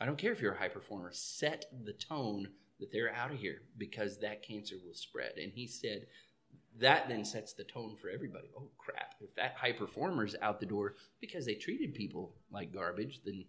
I 0.01 0.07
don't 0.07 0.19
care 0.19 0.33
if 0.33 0.41
you're 0.41 0.55
a 0.55 0.59
high 0.59 0.69
performer. 0.69 1.11
Set 1.13 1.67
the 1.85 1.93
tone 1.93 2.49
that 2.81 2.91
they're 2.91 3.15
out 3.15 3.31
of 3.31 3.39
here 3.39 3.63
because 3.77 4.19
that 4.21 4.43
cancer 4.43 4.77
will 4.85 4.95
spread. 4.95 5.33
And 5.37 5.53
he 5.53 5.69
said 5.69 6.07
that 6.81 7.09
then 7.09 7.25
sets 7.25 7.53
the 7.53 7.65
tone 7.65 7.97
for 8.01 8.09
everybody. 8.09 8.49
Oh 8.57 8.71
crap! 8.79 9.15
If 9.21 9.35
that 9.35 9.55
high 9.57 9.73
performer's 9.73 10.35
out 10.41 10.61
the 10.61 10.67
door 10.67 10.95
because 11.21 11.45
they 11.45 11.55
treated 11.55 11.95
people 11.95 12.35
like 12.51 12.73
garbage, 12.73 13.21
then 13.25 13.45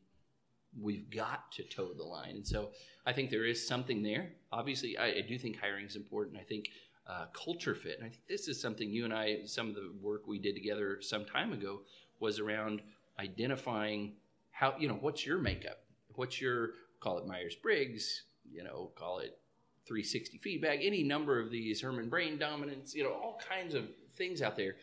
we've 0.80 1.10
got 1.10 1.52
to 1.54 1.64
toe 1.64 1.94
the 1.94 2.04
line. 2.04 2.36
And 2.36 2.48
so 2.48 2.72
I 3.06 3.14
think 3.14 3.30
there 3.30 3.46
is 3.46 3.66
something 3.66 4.02
there. 4.02 4.32
Obviously, 4.52 4.98
I, 4.98 5.08
I 5.08 5.22
do 5.28 5.38
think 5.38 5.60
hiring 5.60 5.86
is 5.86 5.96
important. 5.96 6.38
I 6.38 6.44
think 6.44 6.70
uh, 7.08 7.26
culture 7.34 7.76
fit, 7.76 7.98
and 7.98 8.06
I 8.06 8.10
think 8.10 8.24
this 8.28 8.48
is 8.48 8.60
something 8.60 8.90
you 8.90 9.06
and 9.06 9.14
I, 9.14 9.40
some 9.46 9.70
of 9.70 9.76
the 9.76 9.94
work 10.02 10.28
we 10.28 10.40
did 10.40 10.56
together 10.56 11.00
some 11.02 11.26
time 11.26 11.54
ago, 11.54 11.82
was 12.20 12.40
around 12.40 12.82
identifying 13.20 14.14
how 14.52 14.74
you 14.80 14.88
know 14.88 14.98
what's 15.00 15.26
your 15.26 15.38
makeup, 15.38 15.80
what's 16.16 16.40
your 16.40 16.72
call 17.00 17.18
it 17.18 17.28
Myers 17.28 17.56
Briggs, 17.56 18.24
you 18.50 18.64
know, 18.64 18.92
call 18.96 19.20
it 19.20 19.38
360 19.86 20.38
feedback, 20.38 20.80
any 20.82 21.04
number 21.04 21.40
of 21.40 21.52
these 21.52 21.82
Herrmann 21.82 22.10
brain 22.10 22.38
dominance, 22.38 22.94
you 22.96 23.04
know, 23.04 23.12
all 23.12 23.40
kinds 23.50 23.74
of 23.74 23.86
things 24.16 24.42
out 24.42 24.56
there. 24.56 24.76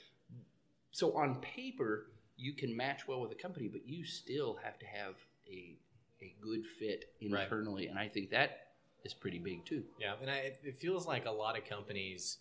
So 0.92 1.16
on 1.16 1.36
paper, 1.40 2.06
you 2.36 2.52
can 2.52 2.76
match 2.76 3.06
well 3.06 3.20
with 3.20 3.32
a 3.32 3.36
company, 3.36 3.68
but 3.68 3.86
you 3.86 4.04
still 4.04 4.58
have 4.62 4.78
to 4.78 4.86
have 4.86 5.14
a 5.48 5.76
a 6.22 6.34
good 6.42 6.66
fit 6.66 7.14
Right. 7.30 7.44
internally, 7.44 7.86
and 7.86 7.98
I 7.98 8.06
think 8.08 8.28
that 8.30 8.68
is 9.04 9.14
pretty 9.14 9.38
big 9.38 9.64
too. 9.64 9.84
Yeah, 9.98 10.16
and 10.20 10.30
I, 10.30 10.52
it 10.62 10.76
feels 10.76 11.06
like 11.06 11.24
a 11.24 11.30
lot 11.30 11.56
of 11.56 11.64
companies 11.64 12.36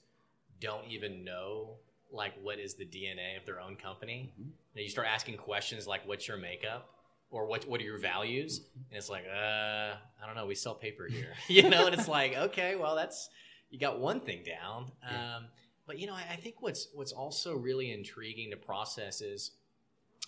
don't 0.59 0.85
even 0.89 1.23
know 1.23 1.77
like 2.11 2.33
what 2.41 2.59
is 2.59 2.73
the 2.73 2.83
DNA 2.83 3.37
of 3.39 3.45
their 3.45 3.61
own 3.61 3.77
company. 3.77 4.33
Mm-hmm. 4.37 4.49
You 4.79 4.89
start 4.89 5.07
asking 5.07 5.37
questions 5.37 5.87
like, 5.87 6.05
"What's 6.05 6.27
your 6.27 6.35
makeup?" 6.35 6.89
Or 7.31 7.45
"What 7.45 7.67
what 7.67 7.79
are 7.81 7.83
your 7.83 7.97
values?" 7.97 8.59
Mm-hmm. 8.59 8.79
And 8.91 8.97
it's 8.97 9.09
like, 9.09 9.25
uh, 9.25 9.95
I 10.21 10.25
don't 10.25 10.35
know. 10.35 10.45
We 10.45 10.55
sell 10.55 10.75
paper 10.75 11.07
here, 11.07 11.33
you 11.47 11.69
know. 11.69 11.85
And 11.85 11.95
it's 11.95 12.07
like, 12.07 12.35
okay, 12.35 12.75
well, 12.75 12.95
that's 12.95 13.29
you 13.69 13.79
got 13.79 13.99
one 13.99 14.19
thing 14.19 14.43
down. 14.43 14.91
Yeah. 15.03 15.37
Um, 15.37 15.45
but 15.85 15.97
you 15.99 16.07
know, 16.07 16.13
I, 16.13 16.25
I 16.33 16.35
think 16.35 16.61
what's 16.61 16.87
what's 16.93 17.11
also 17.11 17.55
really 17.55 17.91
intriguing 17.91 18.51
to 18.51 18.57
process 18.57 19.21
is 19.21 19.51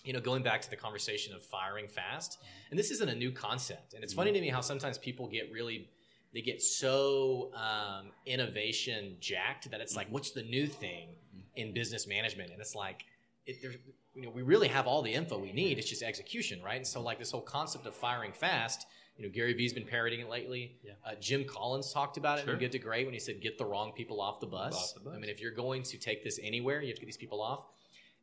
you 0.04 0.12
know, 0.12 0.20
going 0.20 0.42
back 0.42 0.60
to 0.62 0.70
the 0.70 0.76
conversation 0.76 1.34
of 1.34 1.42
firing 1.42 1.86
fast, 1.86 2.38
and 2.70 2.78
this 2.78 2.90
isn't 2.90 3.08
a 3.08 3.14
new 3.14 3.30
concept. 3.30 3.94
And 3.94 4.02
it's 4.02 4.12
funny 4.12 4.32
to 4.32 4.40
me 4.40 4.48
how 4.48 4.60
sometimes 4.60 4.98
people 4.98 5.28
get 5.28 5.50
really, 5.52 5.88
they 6.34 6.40
get 6.40 6.60
so 6.60 7.52
um, 7.54 8.06
innovation 8.26 9.16
jacked 9.20 9.70
that 9.70 9.80
it's 9.80 9.94
like, 9.94 10.08
what's 10.10 10.32
the 10.32 10.42
new 10.42 10.66
thing 10.66 11.08
in 11.54 11.72
business 11.72 12.06
management? 12.06 12.50
And 12.50 12.60
it's 12.60 12.74
like, 12.74 13.04
it, 13.46 13.60
there's, 13.62 13.76
you 14.14 14.22
know, 14.22 14.30
we 14.30 14.42
really 14.42 14.68
have 14.68 14.86
all 14.86 15.02
the 15.02 15.12
info 15.12 15.38
we 15.38 15.52
need. 15.52 15.78
It's 15.78 15.88
just 15.88 16.02
execution, 16.02 16.62
right? 16.62 16.76
And 16.76 16.86
so, 16.86 17.00
like 17.00 17.18
this 17.18 17.30
whole 17.30 17.40
concept 17.40 17.86
of 17.86 17.94
firing 17.94 18.32
fast, 18.32 18.86
you 19.16 19.24
know, 19.24 19.30
Gary 19.32 19.52
Vee's 19.52 19.72
been 19.72 19.86
parodying 19.86 20.22
it 20.22 20.28
lately. 20.28 20.78
Yeah. 20.82 20.92
Uh, 21.04 21.14
Jim 21.20 21.44
Collins 21.44 21.92
talked 21.92 22.16
about 22.16 22.38
it 22.38 22.44
sure. 22.44 22.54
in 22.54 22.60
Good 22.60 22.72
to 22.72 22.78
Great 22.78 23.06
when 23.06 23.14
he 23.14 23.20
said, 23.20 23.40
"Get 23.40 23.58
the 23.58 23.64
wrong 23.64 23.92
people 23.92 24.20
off 24.20 24.40
the 24.40 24.46
bus." 24.46 24.74
Off 24.74 24.94
the 24.94 25.00
bus. 25.00 25.14
I 25.16 25.18
mean, 25.18 25.30
if 25.30 25.40
you're 25.40 25.52
going 25.52 25.82
to 25.84 25.98
take 25.98 26.24
this 26.24 26.38
anywhere, 26.42 26.80
you 26.80 26.88
have 26.88 26.96
to 26.96 27.00
get 27.00 27.06
these 27.06 27.16
people 27.16 27.42
off. 27.42 27.64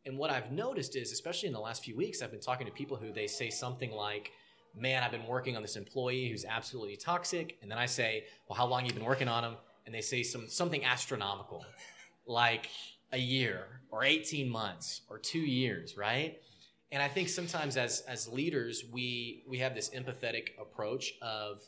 And 0.06 0.18
what 0.18 0.30
I've 0.30 0.52
noticed 0.52 0.96
is, 0.96 1.12
especially 1.12 1.48
in 1.48 1.54
the 1.54 1.60
last 1.60 1.84
few 1.84 1.96
weeks, 1.96 2.22
I've 2.22 2.32
been 2.32 2.40
talking 2.40 2.66
to 2.66 2.74
people 2.74 2.98
who 2.98 3.12
they 3.12 3.28
say 3.28 3.50
something 3.50 3.92
like, 3.92 4.32
Man, 4.76 5.04
I've 5.04 5.12
been 5.12 5.26
working 5.26 5.56
on 5.56 5.62
this 5.62 5.76
employee 5.76 6.30
who's 6.30 6.46
absolutely 6.46 6.96
toxic. 6.96 7.58
And 7.62 7.70
then 7.70 7.78
I 7.78 7.86
say, 7.86 8.26
Well, 8.48 8.58
how 8.58 8.66
long 8.66 8.82
have 8.82 8.92
you 8.92 8.94
been 8.94 9.08
working 9.08 9.28
on 9.28 9.44
him? 9.44 9.56
And 9.86 9.94
they 9.94 10.02
say 10.02 10.24
some 10.24 10.48
something 10.48 10.86
astronomical, 10.86 11.66
like 12.28 12.70
a 13.12 13.18
year 13.18 13.82
or 13.92 14.04
18 14.04 14.50
months 14.50 15.02
or 15.10 15.18
two 15.18 15.40
years, 15.40 15.98
right? 15.98 16.40
And 16.92 17.02
I 17.02 17.08
think 17.08 17.30
sometimes 17.30 17.78
as 17.78 18.02
as 18.08 18.28
leaders, 18.28 18.84
we 18.92 19.44
we 19.48 19.60
have 19.60 19.76
this 19.76 19.90
empathetic 19.90 20.50
approach 20.60 21.14
of 21.22 21.62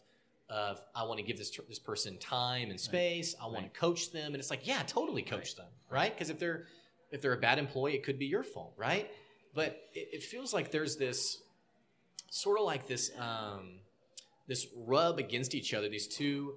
of 0.50 0.84
I 0.96 1.04
want 1.04 1.18
to 1.20 1.24
give 1.24 1.38
this 1.38 1.58
this 1.70 1.80
person 1.80 2.18
time 2.18 2.70
and 2.70 2.80
space. 2.80 3.36
Right. 3.40 3.46
I 3.46 3.48
want 3.48 3.64
right. 3.64 3.74
to 3.74 3.80
coach 3.80 4.12
them, 4.12 4.28
and 4.28 4.36
it's 4.38 4.50
like, 4.50 4.68
yeah, 4.68 4.82
totally 4.84 5.22
coach 5.22 5.40
right. 5.40 5.58
them, 5.58 5.68
right? 5.90 6.14
Because 6.14 6.30
if 6.30 6.40
they're 6.40 6.66
if 7.12 7.22
they're 7.22 7.34
a 7.34 7.38
bad 7.38 7.60
employee, 7.60 7.94
it 7.94 8.04
could 8.04 8.18
be 8.18 8.26
your 8.26 8.44
fault, 8.44 8.74
right? 8.78 9.10
But 9.54 9.80
it, 9.94 10.10
it 10.14 10.24
feels 10.24 10.54
like 10.54 10.72
there's 10.72 10.96
this 10.96 11.42
sort 12.30 12.60
of 12.60 12.66
like 12.66 12.88
this 12.88 13.12
um, 13.20 13.80
this 14.48 14.68
rub 14.76 15.20
against 15.20 15.54
each 15.54 15.74
other. 15.74 15.88
These 15.88 16.08
two 16.08 16.56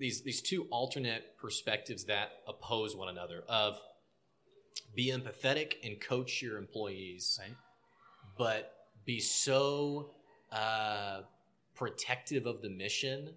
these 0.00 0.22
these 0.22 0.40
two 0.40 0.66
alternate 0.70 1.36
perspectives 1.38 2.04
that 2.04 2.30
oppose 2.48 2.96
one 2.96 3.08
another. 3.08 3.44
Of 3.48 3.78
be 4.94 5.12
empathetic 5.12 5.74
and 5.84 6.00
coach 6.00 6.42
your 6.42 6.58
employees, 6.58 7.38
right. 7.40 7.54
but 8.36 8.72
be 9.04 9.20
so 9.20 10.10
uh, 10.50 11.20
protective 11.76 12.46
of 12.46 12.60
the 12.62 12.70
mission 12.70 13.34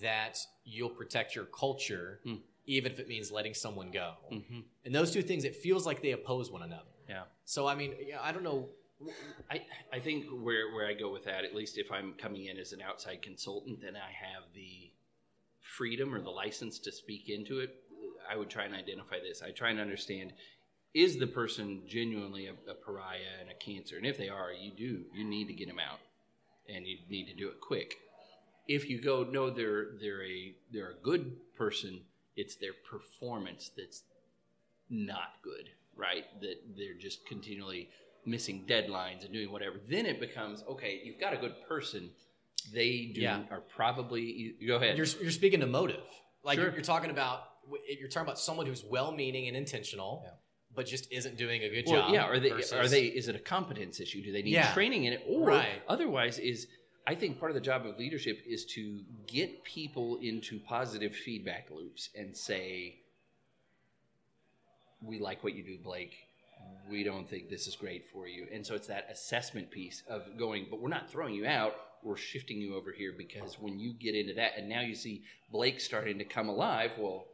that 0.00 0.38
you'll 0.64 0.88
protect 0.88 1.34
your 1.34 1.44
culture. 1.44 2.20
Hmm 2.24 2.36
even 2.68 2.92
if 2.92 3.00
it 3.00 3.08
means 3.08 3.32
letting 3.32 3.54
someone 3.54 3.90
go. 3.90 4.12
Mm-hmm. 4.30 4.60
And 4.84 4.94
those 4.94 5.10
two 5.10 5.22
things, 5.22 5.44
it 5.44 5.56
feels 5.56 5.86
like 5.86 6.02
they 6.02 6.12
oppose 6.12 6.52
one 6.52 6.62
another. 6.62 6.82
Yeah. 7.08 7.22
So 7.44 7.66
I 7.66 7.74
mean, 7.74 7.94
yeah, 8.06 8.18
I 8.22 8.30
don't 8.30 8.44
know. 8.44 8.68
I 9.50 9.62
I 9.92 9.98
think 9.98 10.26
where 10.26 10.72
where 10.74 10.86
I 10.86 10.92
go 10.92 11.10
with 11.10 11.24
that, 11.24 11.44
at 11.44 11.54
least 11.54 11.78
if 11.78 11.90
I'm 11.90 12.12
coming 12.14 12.44
in 12.44 12.58
as 12.58 12.72
an 12.72 12.82
outside 12.82 13.22
consultant, 13.22 13.80
then 13.80 13.96
I 13.96 14.10
have 14.10 14.44
the 14.54 14.90
freedom 15.76 16.14
or 16.14 16.20
the 16.20 16.30
license 16.30 16.78
to 16.80 16.92
speak 16.92 17.28
into 17.28 17.60
it. 17.60 17.74
I 18.30 18.36
would 18.36 18.50
try 18.50 18.64
and 18.64 18.74
identify 18.74 19.16
this. 19.20 19.42
I 19.42 19.50
try 19.50 19.70
and 19.70 19.80
understand 19.80 20.32
is 20.94 21.18
the 21.18 21.26
person 21.26 21.82
genuinely 21.86 22.46
a, 22.46 22.52
a 22.70 22.74
pariah 22.74 23.40
and 23.40 23.50
a 23.50 23.54
cancer, 23.54 23.96
and 23.96 24.06
if 24.06 24.16
they 24.16 24.28
are, 24.28 24.52
you 24.52 24.72
do 24.72 25.04
you 25.14 25.24
need 25.24 25.46
to 25.46 25.54
get 25.54 25.68
them 25.68 25.78
out, 25.78 26.00
and 26.68 26.86
you 26.86 26.96
need 27.08 27.26
to 27.26 27.34
do 27.34 27.48
it 27.48 27.60
quick. 27.60 27.96
If 28.66 28.88
you 28.88 29.00
go, 29.00 29.26
no, 29.30 29.50
they're 29.50 29.88
they're 30.00 30.24
a 30.24 30.54
they're 30.72 30.90
a 30.90 31.02
good 31.02 31.36
person 31.56 32.00
it's 32.38 32.54
their 32.54 32.72
performance 32.88 33.72
that's 33.76 34.04
not 34.88 35.34
good, 35.42 35.68
right? 35.96 36.24
That 36.40 36.54
they're 36.76 36.94
just 36.94 37.26
continually 37.26 37.90
missing 38.24 38.64
deadlines 38.66 39.24
and 39.24 39.32
doing 39.32 39.50
whatever. 39.50 39.76
Then 39.90 40.06
it 40.06 40.20
becomes 40.20 40.62
okay. 40.70 41.00
You've 41.04 41.20
got 41.20 41.34
a 41.34 41.36
good 41.36 41.56
person. 41.68 42.10
They 42.72 43.12
do 43.14 43.20
yeah. 43.20 43.42
are 43.50 43.60
probably 43.60 44.54
go 44.66 44.76
ahead. 44.76 44.96
You're, 44.96 45.06
you're 45.20 45.30
speaking 45.30 45.60
to 45.60 45.66
motive. 45.66 46.04
Like 46.44 46.56
sure. 46.56 46.66
you're, 46.66 46.74
you're, 46.74 46.82
talking 46.82 47.10
about 47.10 47.40
you're 47.88 48.08
talking 48.08 48.26
about 48.26 48.38
someone 48.38 48.66
who's 48.66 48.84
well-meaning 48.84 49.48
and 49.48 49.56
intentional. 49.56 50.22
Yeah. 50.24 50.30
But 50.74 50.86
just 50.86 51.10
isn't 51.10 51.36
doing 51.36 51.62
a 51.62 51.68
good 51.68 51.84
well, 51.86 52.02
job. 52.02 52.14
Yeah, 52.14 52.24
are 52.24 52.38
they? 52.38 52.50
Versus... 52.50 52.72
Are 52.72 52.86
they? 52.86 53.04
Is 53.04 53.26
it 53.28 53.34
a 53.34 53.40
competence 53.40 54.00
issue? 54.00 54.22
Do 54.22 54.32
they 54.32 54.42
need 54.42 54.52
yeah. 54.52 54.72
training 54.74 55.04
in 55.04 55.14
it? 55.14 55.24
Or 55.26 55.48
right. 55.48 55.82
otherwise, 55.88 56.38
is 56.38 56.68
I 57.08 57.14
think 57.14 57.40
part 57.40 57.50
of 57.50 57.54
the 57.54 57.62
job 57.62 57.86
of 57.86 57.98
leadership 57.98 58.42
is 58.46 58.66
to 58.74 59.00
get 59.26 59.64
people 59.64 60.18
into 60.20 60.60
positive 60.60 61.16
feedback 61.16 61.68
loops 61.70 62.10
and 62.14 62.36
say, 62.36 63.00
we 65.00 65.18
like 65.18 65.42
what 65.42 65.54
you 65.54 65.64
do, 65.64 65.78
Blake. 65.82 66.14
We 66.90 67.04
don't 67.04 67.26
think 67.26 67.48
this 67.48 67.66
is 67.66 67.76
great 67.76 68.04
for 68.12 68.28
you. 68.28 68.46
And 68.52 68.64
so 68.64 68.74
it's 68.74 68.88
that 68.88 69.08
assessment 69.10 69.70
piece 69.70 70.02
of 70.06 70.36
going, 70.38 70.66
but 70.68 70.82
we're 70.82 70.90
not 70.90 71.10
throwing 71.10 71.34
you 71.34 71.46
out. 71.46 71.76
We're 72.02 72.16
shifting 72.16 72.60
you 72.60 72.76
over 72.76 72.92
here 72.92 73.14
because 73.16 73.58
when 73.60 73.78
you 73.78 73.92
get 73.92 74.14
into 74.14 74.34
that, 74.34 74.52
and 74.56 74.68
now 74.68 74.80
you 74.80 74.94
see 74.94 75.22
Blake 75.50 75.80
starting 75.80 76.18
to 76.18 76.24
come 76.24 76.48
alive, 76.48 76.92
well, 76.98 77.26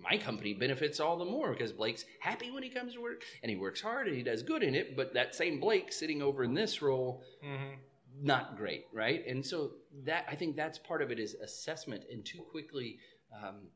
my 0.00 0.16
company 0.16 0.54
benefits 0.54 1.00
all 1.00 1.18
the 1.18 1.24
more 1.24 1.52
because 1.52 1.72
Blake's 1.72 2.04
happy 2.20 2.50
when 2.50 2.62
he 2.62 2.68
comes 2.68 2.94
to 2.94 3.00
work 3.00 3.22
and 3.42 3.50
he 3.50 3.56
works 3.56 3.80
hard 3.80 4.06
and 4.06 4.16
he 4.16 4.22
does 4.22 4.42
good 4.42 4.62
in 4.62 4.74
it. 4.74 4.96
But 4.96 5.14
that 5.14 5.34
same 5.34 5.58
Blake 5.58 5.92
sitting 5.92 6.22
over 6.22 6.44
in 6.44 6.54
this 6.54 6.82
role, 6.82 7.22
mm-hmm 7.44 7.74
not 8.20 8.56
great, 8.56 8.86
right? 8.92 9.24
And 9.26 9.44
so 9.44 9.72
that 10.04 10.26
I 10.30 10.34
think 10.34 10.56
that's 10.56 10.78
part 10.78 11.02
of 11.02 11.10
it 11.10 11.18
is 11.18 11.34
assessment. 11.34 12.04
And 12.10 12.24
too 12.24 12.40
quickly, 12.50 12.98
um, 13.42 13.68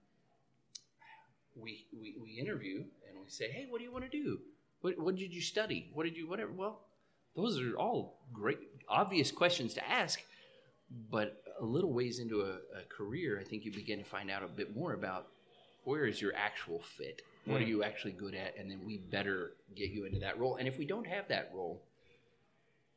we, 1.55 1.87
we 1.93 2.17
we 2.21 2.39
interview 2.41 2.79
and 3.09 3.21
we 3.23 3.29
say, 3.29 3.51
"Hey, 3.51 3.67
what 3.69 3.79
do 3.79 3.85
you 3.85 3.93
want 3.93 4.05
to 4.05 4.11
do? 4.11 4.39
What, 4.81 4.99
what 4.99 5.17
did 5.17 5.33
you 5.33 5.41
study? 5.41 5.91
What 5.93 6.05
did 6.05 6.17
you 6.17 6.29
whatever?" 6.29 6.53
Well, 6.53 6.81
those 7.37 7.61
are 7.61 7.77
all 7.77 8.21
great, 8.33 8.59
obvious 8.89 9.31
questions 9.31 9.75
to 9.75 9.89
ask, 9.89 10.23
but 11.11 11.43
a 11.61 11.65
little 11.65 11.93
ways 11.93 12.19
into 12.19 12.41
a, 12.43 12.55
a 12.79 12.85
career, 12.89 13.39
I 13.41 13.45
think 13.45 13.65
you 13.65 13.73
begin 13.73 13.99
to 13.99 14.05
find 14.05 14.31
out 14.31 14.43
a 14.43 14.49
bit 14.49 14.75
more 14.75 14.95
about 14.95 15.29
where 15.85 16.07
is 16.07 16.21
your 16.21 16.35
actual 16.35 16.81
fit. 16.81 17.23
What 17.45 17.55
mm. 17.55 17.57
are 17.57 17.65
hmm. 17.65 17.71
you 17.71 17.85
actually 17.85 18.13
good 18.13 18.35
at? 18.35 18.57
And 18.57 18.71
then 18.71 18.81
we 18.85 18.99
better 18.99 19.55
get 19.75 19.91
you 19.91 20.05
into 20.05 20.21
that 20.21 20.39
role. 20.39 20.57
And 20.57 20.69
if 20.69 20.79
we 20.79 20.87
don't 20.87 21.07
have 21.07 21.29
that 21.29 21.51
role, 21.55 21.83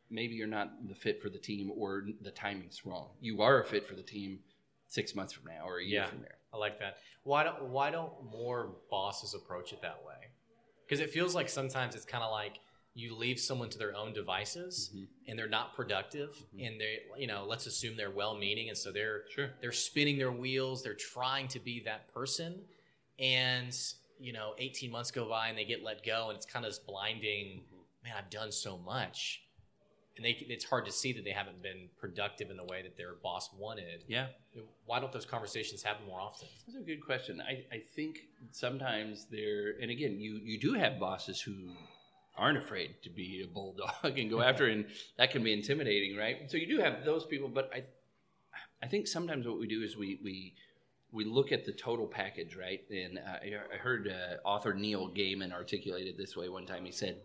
maybe 0.09 0.35
you're 0.35 0.47
not 0.47 0.87
the 0.87 0.95
fit 0.95 1.21
for 1.21 1.29
the 1.29 1.39
team 1.39 1.71
or 1.75 2.05
the 2.21 2.31
timing's 2.31 2.85
wrong. 2.85 3.09
You 3.21 3.41
are 3.41 3.61
a 3.61 3.65
fit 3.65 3.87
for 3.87 3.95
the 3.95 4.03
team 4.03 4.39
six 4.87 5.15
months 5.15 5.33
from 5.33 5.45
now 5.45 5.67
or 5.67 5.79
a 5.79 5.83
year 5.83 6.01
yeah, 6.01 6.07
from 6.07 6.19
there. 6.19 6.37
I 6.53 6.57
like 6.57 6.79
that. 6.79 6.97
Why 7.23 7.43
don't 7.43 7.63
why 7.65 7.89
don't 7.91 8.11
more 8.31 8.75
bosses 8.89 9.33
approach 9.33 9.73
it 9.73 9.81
that 9.81 9.99
way? 10.05 10.29
Because 10.85 10.99
it 10.99 11.09
feels 11.09 11.33
like 11.33 11.49
sometimes 11.49 11.95
it's 11.95 12.05
kind 12.05 12.23
of 12.23 12.31
like 12.31 12.59
you 12.95 13.13
leave 13.13 13.39
someone 13.39 13.69
to 13.69 13.77
their 13.77 13.93
own 13.93 14.13
devices 14.13 14.89
mm-hmm. 14.95 15.03
and 15.27 15.37
they're 15.37 15.49
not 15.49 15.75
productive 15.75 16.29
mm-hmm. 16.29 16.65
and 16.65 16.81
they 16.81 16.99
you 17.17 17.27
know 17.27 17.45
let's 17.47 17.67
assume 17.67 17.95
they're 17.95 18.09
well 18.09 18.35
meaning 18.35 18.69
and 18.69 18.77
so 18.77 18.91
they're 18.91 19.23
sure. 19.29 19.49
they're 19.61 19.71
spinning 19.71 20.17
their 20.17 20.31
wheels 20.31 20.81
they're 20.81 20.93
trying 20.93 21.47
to 21.47 21.59
be 21.59 21.81
that 21.83 22.11
person 22.13 22.61
and 23.19 23.77
you 24.19 24.33
know 24.33 24.53
18 24.57 24.89
months 24.89 25.11
go 25.11 25.29
by 25.29 25.49
and 25.49 25.57
they 25.57 25.65
get 25.65 25.83
let 25.83 26.03
go 26.05 26.29
and 26.29 26.37
it's 26.37 26.45
kind 26.45 26.65
of 26.65 26.71
this 26.71 26.79
blinding 26.79 27.59
mm-hmm. 27.59 28.03
man 28.03 28.13
I've 28.17 28.29
done 28.29 28.51
so 28.51 28.77
much 28.77 29.41
and 30.17 30.25
they, 30.25 30.45
it's 30.47 30.63
hard 30.63 30.85
to 30.85 30.93
see 30.93 31.11
that 31.13 31.25
they 31.25 31.31
haven't 31.31 31.61
been 31.61 31.89
productive 31.99 32.49
in 32.49 32.55
the 32.55 32.63
way 32.63 32.81
that 32.81 32.95
their 32.95 33.15
boss 33.21 33.49
wanted. 33.57 34.05
Yeah. 34.07 34.27
Why 34.85 35.01
don't 35.01 35.11
those 35.11 35.25
conversations 35.25 35.83
happen 35.83 36.07
more 36.07 36.21
often? 36.21 36.47
That's 36.65 36.79
a 36.79 36.85
good 36.85 37.05
question. 37.05 37.41
I, 37.41 37.65
I 37.69 37.79
think 37.95 38.19
sometimes 38.51 39.27
they're, 39.29 39.73
and 39.81 39.91
again, 39.91 40.17
you, 40.17 40.39
you 40.41 40.57
do 40.57 40.73
have 40.73 40.99
bosses 40.99 41.41
who 41.41 41.53
aren't 42.37 42.57
afraid 42.57 42.95
to 43.03 43.09
be 43.09 43.43
a 43.43 43.47
bulldog 43.47 43.91
and 44.17 44.29
go 44.29 44.41
after, 44.41 44.67
and 44.67 44.85
that 45.17 45.31
can 45.31 45.43
be 45.43 45.53
intimidating, 45.53 46.17
right? 46.17 46.49
So 46.49 46.57
you 46.57 46.67
do 46.67 46.83
have 46.83 47.05
those 47.05 47.25
people, 47.25 47.49
but 47.49 47.69
I, 47.73 47.83
I 48.83 48.87
think 48.87 49.07
sometimes 49.07 49.47
what 49.47 49.59
we 49.59 49.67
do 49.67 49.81
is 49.81 49.97
we, 49.97 50.19
we, 50.23 50.53
we 51.11 51.23
look 51.23 51.51
at 51.51 51.65
the 51.65 51.71
total 51.71 52.07
package, 52.07 52.55
right? 52.55 52.81
And 52.89 53.19
uh, 53.19 53.73
I 53.73 53.77
heard 53.77 54.07
uh, 54.07 54.47
author 54.47 54.73
Neil 54.73 55.09
Gaiman 55.09 55.53
articulate 55.53 56.07
it 56.07 56.17
this 56.17 56.35
way 56.35 56.49
one 56.49 56.65
time. 56.65 56.85
He 56.85 56.91
said, 56.91 57.21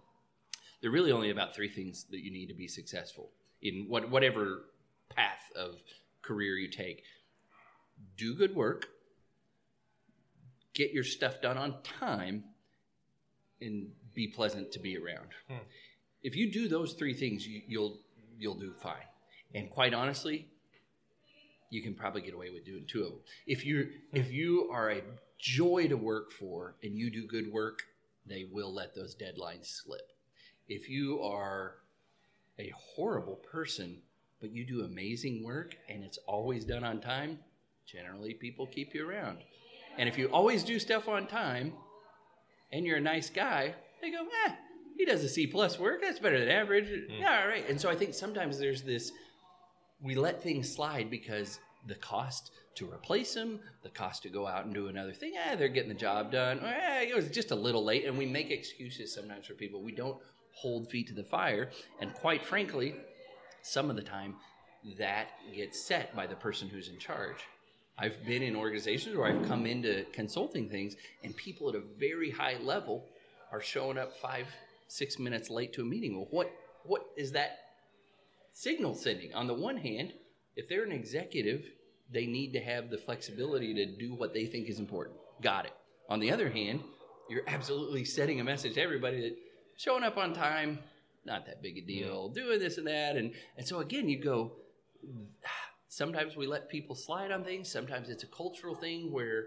there 0.80 0.90
are 0.90 0.92
really 0.92 1.12
only 1.12 1.30
about 1.30 1.54
three 1.54 1.68
things 1.68 2.06
that 2.11 2.24
you 2.24 2.30
need 2.30 2.46
to 2.46 2.54
be 2.54 2.68
successful 2.68 3.30
in 3.62 3.86
what, 3.88 4.11
whatever 4.11 4.64
path 5.11 5.50
of 5.56 5.82
career 6.22 6.56
you 6.56 6.68
take. 6.68 7.02
Do 8.16 8.34
good 8.34 8.54
work, 8.54 8.86
get 10.74 10.92
your 10.92 11.04
stuff 11.04 11.42
done 11.42 11.58
on 11.58 11.82
time, 11.82 12.44
and 13.61 13.88
be 14.14 14.28
pleasant 14.28 14.72
to 14.72 14.78
be 14.78 14.96
around. 14.96 15.28
Hmm. 15.48 15.64
If 16.22 16.36
you 16.36 16.52
do 16.52 16.68
those 16.68 16.92
three 16.94 17.14
things, 17.14 17.46
you, 17.46 17.62
you'll 17.66 18.00
you'll 18.38 18.58
do 18.58 18.72
fine. 18.82 19.08
And 19.54 19.70
quite 19.70 19.94
honestly, 19.94 20.48
you 21.70 21.82
can 21.82 21.94
probably 21.94 22.22
get 22.22 22.34
away 22.34 22.50
with 22.50 22.64
doing 22.64 22.84
two 22.86 23.02
of 23.02 23.11
them. 23.11 23.20
If 23.46 23.64
you 23.64 23.88
if 24.12 24.32
you 24.32 24.68
are 24.72 24.90
a 24.90 25.02
joy 25.38 25.88
to 25.88 25.96
work 25.96 26.32
for 26.32 26.76
and 26.82 26.96
you 26.96 27.11
do 27.11 27.26
good 27.26 27.50
work, 27.52 27.82
they 28.26 28.46
will 28.50 28.72
let 28.72 28.94
those 28.94 29.14
deadlines 29.16 29.66
slip. 29.82 30.12
If 30.68 30.88
you 30.88 31.20
are 31.22 31.76
a 32.58 32.72
horrible 32.76 33.36
person 33.36 34.02
but 34.40 34.50
you 34.50 34.64
do 34.64 34.84
amazing 34.84 35.44
work 35.44 35.76
and 35.88 36.02
it's 36.02 36.18
always 36.26 36.64
done 36.64 36.82
on 36.82 37.00
time, 37.00 37.38
generally 37.86 38.34
people 38.34 38.66
keep 38.66 38.94
you 38.94 39.08
around. 39.08 39.38
And 39.98 40.08
if 40.08 40.16
you 40.16 40.28
always 40.28 40.64
do 40.64 40.78
stuff 40.78 41.08
on 41.08 41.26
time 41.26 41.74
and 42.72 42.86
you're 42.86 42.96
a 42.96 43.02
nice 43.02 43.28
guy, 43.28 43.74
they 44.01 44.11
go, 44.11 44.26
eh, 44.46 44.53
he 44.96 45.05
does 45.05 45.24
a 45.24 45.28
C 45.28 45.46
plus 45.46 45.78
work. 45.78 46.03
That's 46.03 46.18
better 46.18 46.38
than 46.38 46.48
average. 46.48 46.88
Yeah, 47.09 47.40
all 47.42 47.48
right. 47.48 47.68
And 47.68 47.80
so 47.80 47.88
I 47.88 47.96
think 47.96 48.14
sometimes 48.14 48.59
there's 48.59 48.82
this, 48.82 49.12
we 50.03 50.14
let 50.14 50.42
things 50.42 50.72
slide 50.72 51.11
because 51.11 51.59
the 51.86 51.94
cost 51.94 52.51
to 52.76 52.90
replace 52.90 53.34
them, 53.34 53.61
the 53.82 53.88
cost 53.88 54.22
to 54.22 54.28
go 54.28 54.46
out 54.46 54.64
and 54.64 54.74
do 54.74 54.88
another 54.88 55.12
thing, 55.12 55.34
eh, 55.36 55.57
they're 55.57 55.68
getting 55.68 55.88
the 55.88 55.94
job 55.94 56.30
done. 56.30 56.61
Eh, 56.61 57.03
it 57.03 57.16
was 57.16 57.28
just 57.28 57.51
a 57.51 57.55
little 57.55 57.84
late. 57.84 58.05
And 58.05 58.16
we 58.16 58.26
make 58.26 58.51
excuses 58.51 59.12
sometimes 59.12 59.46
for 59.46 59.55
people. 59.55 59.82
We 59.82 59.92
don't 59.92 60.18
hold 60.53 60.90
feet 60.90 61.09
to 61.09 61.14
the 61.14 61.24
fire. 61.24 61.70
And 62.01 62.12
quite 62.14 62.44
frankly, 62.44 62.94
some 63.62 63.90
of 63.90 63.96
the 63.96 64.03
time 64.03 64.36
that 64.98 65.28
gets 65.55 65.80
set 65.82 66.14
by 66.16 66.26
the 66.26 66.36
person 66.36 66.68
who's 66.68 66.88
in 66.88 66.98
charge. 66.98 67.36
I've 67.98 68.24
been 68.24 68.42
in 68.42 68.57
organizations 68.57 69.16
where 69.16 69.26
I've 69.26 69.46
come 69.46 69.66
into 69.66 70.07
consulting 70.12 70.70
things 70.70 70.96
and 71.22 71.36
people 71.36 71.68
at 71.68 71.74
a 71.74 71.82
very 71.98 72.30
high 72.30 72.57
level 72.62 73.05
are 73.53 73.61
showing 73.61 73.98
up 73.98 74.16
five, 74.16 74.46
six 74.88 75.18
minutes 75.18 75.51
late 75.51 75.72
to 75.74 75.82
a 75.82 75.84
meeting. 75.84 76.16
Well, 76.16 76.28
what 76.30 76.51
what 76.84 77.07
is 77.16 77.32
that 77.32 77.59
signal 78.53 78.94
sending? 78.94 79.34
On 79.34 79.46
the 79.46 79.55
one 79.55 79.76
hand, 79.76 80.12
if 80.57 80.68
they're 80.68 80.84
an 80.84 80.92
executive, 80.92 81.64
they 82.12 82.26
need 82.26 82.53
to 82.53 82.61
have 82.61 82.90
the 82.90 82.98
flexibility 82.98 83.74
to 83.74 83.86
do 83.86 84.14
what 84.14 84.34
they 84.34 84.46
think 84.46 84.68
is 84.68 84.78
important. 84.78 85.16
Got 85.42 85.66
it. 85.66 85.72
On 86.09 86.20
the 86.20 86.32
other 86.32 86.51
hand, 86.51 86.80
you're 87.28 87.44
absolutely 87.46 88.05
setting 88.05 88.40
a 88.40 88.44
message 88.44 88.74
to 88.74 88.82
everybody 88.82 89.20
that 89.20 89.36
showing 89.76 90.03
up 90.03 90.16
on 90.16 90.34
time, 90.34 90.80
not 91.24 91.46
that 91.46 91.62
big 91.62 91.78
a 91.78 91.80
mm-hmm. 91.80 91.86
deal, 91.86 92.28
doing 92.28 92.59
this 92.59 92.78
and 92.78 92.86
that. 92.86 93.16
And, 93.16 93.32
and 93.57 93.66
so 93.66 93.78
again, 93.78 94.09
you 94.09 94.18
go, 94.18 94.53
sometimes 95.88 96.36
we 96.36 96.46
let 96.46 96.68
people 96.68 96.96
slide 96.96 97.30
on 97.30 97.44
things. 97.44 97.70
Sometimes 97.70 98.09
it's 98.09 98.24
a 98.24 98.26
cultural 98.26 98.74
thing 98.74 99.12
where 99.12 99.46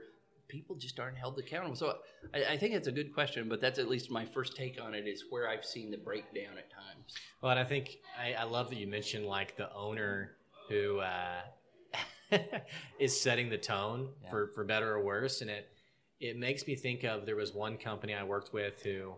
people 0.54 0.76
just 0.76 1.00
aren't 1.00 1.18
held 1.18 1.38
accountable. 1.40 1.76
So 1.76 1.98
I, 2.34 2.54
I 2.54 2.58
think 2.58 2.76
it's 2.76 2.88
a 2.88 2.92
good 2.92 3.12
question, 3.14 3.50
but 3.50 3.60
that's 3.60 3.80
at 3.80 3.90
least 3.90 4.12
my 4.12 4.24
first 4.24 4.56
take 4.56 4.80
on 4.80 4.94
it 4.94 5.08
is 5.08 5.26
where 5.32 5.50
I've 5.50 5.66
seen 5.66 5.90
the 5.90 5.98
breakdown 5.98 6.58
at 6.60 6.70
times. 6.70 7.16
Well, 7.42 7.50
and 7.52 7.60
I 7.60 7.64
think 7.64 7.98
I, 8.22 8.34
I 8.36 8.44
love 8.44 8.70
that 8.70 8.78
you 8.78 8.86
mentioned 8.88 9.26
like 9.26 9.58
the 9.58 9.74
owner 9.74 10.36
who 10.70 11.00
uh, 11.00 11.42
is 13.00 13.20
setting 13.20 13.50
the 13.50 13.58
tone 13.58 14.10
Yeah. 14.24 14.30
for, 14.30 14.52
for 14.54 14.64
better 14.64 14.94
or 14.94 15.04
worse, 15.04 15.42
and 15.42 15.50
it 15.50 15.70
it 16.20 16.38
makes 16.38 16.68
me 16.68 16.76
think 16.76 17.04
of 17.04 17.26
there 17.26 17.36
was 17.36 17.54
one 17.54 17.76
company 17.78 18.14
I 18.14 18.24
worked 18.24 18.54
with 18.54 18.82
who 18.84 19.14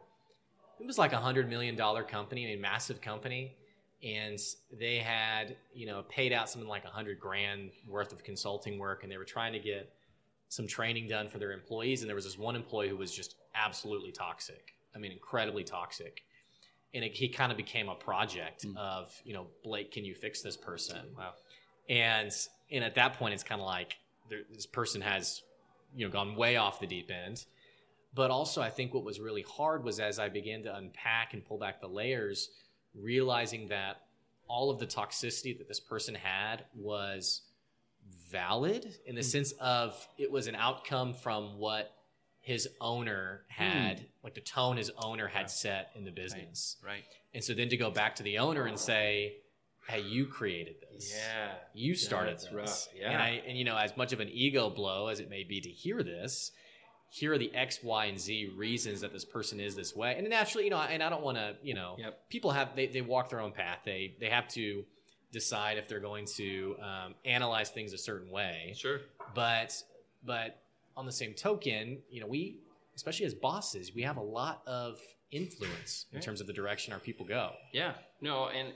it 0.79 0.87
was 0.87 0.97
like 0.97 1.13
a 1.13 1.17
hundred 1.17 1.49
million 1.49 1.75
dollar 1.75 2.03
company, 2.03 2.53
a 2.53 2.57
massive 2.57 2.99
company, 3.01 3.55
and 4.03 4.39
they 4.71 4.97
had 4.97 5.55
you 5.73 5.85
know 5.85 6.03
paid 6.09 6.31
out 6.33 6.49
something 6.49 6.69
like 6.69 6.85
a 6.85 6.89
hundred 6.89 7.19
grand 7.19 7.71
worth 7.87 8.11
of 8.13 8.23
consulting 8.23 8.79
work, 8.79 9.03
and 9.03 9.11
they 9.11 9.17
were 9.17 9.25
trying 9.25 9.53
to 9.53 9.59
get 9.59 9.91
some 10.49 10.67
training 10.67 11.07
done 11.07 11.27
for 11.27 11.37
their 11.39 11.51
employees, 11.51 12.01
and 12.01 12.09
there 12.09 12.15
was 12.15 12.25
this 12.25 12.37
one 12.37 12.55
employee 12.55 12.89
who 12.89 12.97
was 12.97 13.11
just 13.13 13.35
absolutely 13.55 14.11
toxic. 14.11 14.73
I 14.95 14.99
mean, 14.99 15.11
incredibly 15.11 15.63
toxic 15.63 16.21
and 16.93 17.03
it, 17.03 17.13
he 17.13 17.27
kind 17.27 17.51
of 17.51 17.57
became 17.57 17.89
a 17.89 17.95
project 17.95 18.65
Mm. 18.65 18.77
of 18.77 19.11
you 19.25 19.33
know 19.33 19.47
blake 19.65 19.91
can 19.91 20.05
you 20.05 20.15
fix 20.15 20.41
this 20.41 20.55
person 20.55 21.01
Wow. 21.17 21.33
and 21.89 22.31
and 22.71 22.83
at 22.85 22.95
that 22.95 23.15
point 23.15 23.33
it's 23.33 23.43
kind 23.43 23.59
of 23.59 23.67
like 23.67 23.97
there, 24.29 24.43
this 24.53 24.65
person 24.65 25.01
has 25.01 25.41
you 25.93 26.05
know 26.05 26.11
gone 26.11 26.35
way 26.37 26.55
off 26.55 26.79
the 26.79 26.87
deep 26.87 27.11
end 27.11 27.43
but 28.13 28.31
also 28.31 28.61
i 28.61 28.69
think 28.69 28.93
what 28.93 29.03
was 29.03 29.19
really 29.19 29.41
hard 29.41 29.83
was 29.83 29.99
as 29.99 30.17
i 30.19 30.29
began 30.29 30.63
to 30.63 30.73
unpack 30.73 31.33
and 31.33 31.43
pull 31.43 31.57
back 31.57 31.81
the 31.81 31.87
layers 31.87 32.49
realizing 32.93 33.67
that 33.67 33.97
all 34.47 34.69
of 34.69 34.79
the 34.79 34.87
toxicity 34.87 35.57
that 35.57 35.67
this 35.67 35.81
person 35.81 36.15
had 36.15 36.63
was 36.73 37.41
valid 38.35 38.83
in 39.05 39.15
the 39.15 39.21
hmm. 39.21 39.25
sense 39.35 39.53
of 39.59 40.07
it 40.17 40.29
was 40.31 40.47
an 40.47 40.55
outcome 40.55 41.13
from 41.13 41.57
what 41.57 41.91
his 42.41 42.67
owner 42.81 43.41
hmm. 43.49 43.63
had 43.63 44.05
like 44.23 44.35
the 44.35 44.41
tone 44.41 44.77
his 44.77 44.91
owner 44.97 45.27
had 45.27 45.49
set 45.49 45.91
in 45.95 46.03
the 46.03 46.11
business 46.11 46.77
Right. 46.85 47.03
and 47.33 47.43
so 47.43 47.53
then 47.53 47.69
to 47.69 47.77
go 47.77 47.89
back 47.91 48.15
to 48.15 48.23
the 48.23 48.37
owner 48.39 48.65
and 48.65 48.77
say, 48.77 49.37
"Hey, 49.87 50.01
you 50.01 50.25
created 50.25 50.75
this. 50.81 51.13
Yeah. 51.15 51.51
you 51.73 51.95
started 51.95 52.33
that's 52.33 52.45
this." 52.45 52.53
rough. 52.53 52.87
Yeah. 52.95 53.11
And 53.11 53.21
I 53.21 53.29
and 53.47 53.57
you 53.57 53.63
know, 53.63 53.77
as 53.77 53.95
much 53.95 54.11
of 54.13 54.19
an 54.19 54.29
ego 54.29 54.69
blow 54.69 55.07
as 55.07 55.19
it 55.19 55.29
may 55.29 55.43
be 55.43 55.61
to 55.61 55.69
hear 55.69 56.03
this, 56.03 56.51
here 57.09 57.31
are 57.33 57.37
the 57.37 57.53
X, 57.55 57.79
Y, 57.83 58.05
and 58.05 58.19
Z 58.19 58.51
reasons 58.57 59.01
that 59.01 59.11
this 59.13 59.25
person 59.25 59.59
is 59.59 59.75
this 59.75 59.95
way. 59.95 60.15
And 60.17 60.29
naturally, 60.29 60.65
you 60.65 60.71
know, 60.71 60.79
and 60.79 61.01
I 61.01 61.09
don't 61.09 61.23
want 61.23 61.37
to, 61.37 61.55
you 61.63 61.73
know, 61.73 61.95
Yep. 61.97 62.29
people 62.29 62.51
have 62.51 62.75
they 62.75 62.87
they 62.87 63.01
walk 63.01 63.29
their 63.29 63.39
own 63.39 63.51
path. 63.51 63.79
They 63.85 64.15
they 64.19 64.29
have 64.29 64.47
to 64.49 64.85
decide 65.39 65.77
if 65.77 65.85
they're 65.89 65.99
going 66.11 66.25
to 66.41 66.75
um, 66.89 67.09
analyze 67.37 67.69
things 67.77 67.91
a 67.93 67.97
certain 68.09 68.31
way 68.39 68.73
Sure. 68.75 68.99
but 69.35 69.71
but 70.31 70.49
on 70.99 71.05
the 71.05 71.11
same 71.21 71.33
token 71.33 71.83
you 72.09 72.19
know 72.21 72.27
we 72.35 72.41
especially 72.95 73.25
as 73.31 73.33
bosses 73.33 73.85
we 73.93 74.01
have 74.09 74.17
a 74.17 74.27
lot 74.39 74.57
of 74.65 74.91
influence 75.31 76.05
in 76.11 76.17
Right. 76.17 76.23
terms 76.27 76.39
of 76.41 76.47
the 76.47 76.53
direction 76.61 76.93
our 76.93 76.99
people 77.09 77.25
go 77.25 77.45
Yeah, 77.73 77.93
no, 78.21 78.35
and 78.47 78.67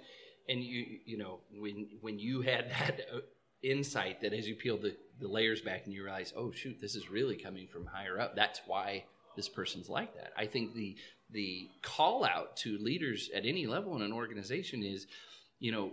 and 0.50 0.64
you 0.64 0.82
you 1.06 1.18
know 1.22 1.40
when 1.64 1.88
when 2.02 2.20
you 2.20 2.42
had 2.42 2.64
that 2.80 2.96
uh, 3.14 3.20
insight 3.62 4.22
that 4.22 4.34
as 4.34 4.48
you 4.50 4.56
peel 4.56 4.78
the, 4.78 4.96
the 5.20 5.28
layers 5.28 5.62
back 5.62 5.82
and 5.86 5.94
you 5.94 6.02
realize, 6.04 6.34
oh 6.36 6.50
shoot, 6.52 6.78
this 6.82 6.96
is 6.96 7.10
really 7.10 7.36
coming 7.36 7.68
from 7.68 7.86
higher 7.86 8.20
up. 8.20 8.36
That's 8.36 8.62
why 8.66 9.04
this 9.36 9.50
person's 9.50 9.90
like 9.90 10.12
that. 10.16 10.32
I 10.38 10.46
think 10.54 10.74
the 10.74 10.96
the 11.32 11.70
call 11.84 12.26
out 12.26 12.58
to 12.64 12.70
leaders 12.80 13.30
at 13.36 13.46
any 13.46 13.66
level 13.68 13.96
in 13.96 14.02
an 14.02 14.12
organization 14.14 14.82
is, 14.84 15.06
you 15.60 15.72
know, 15.72 15.92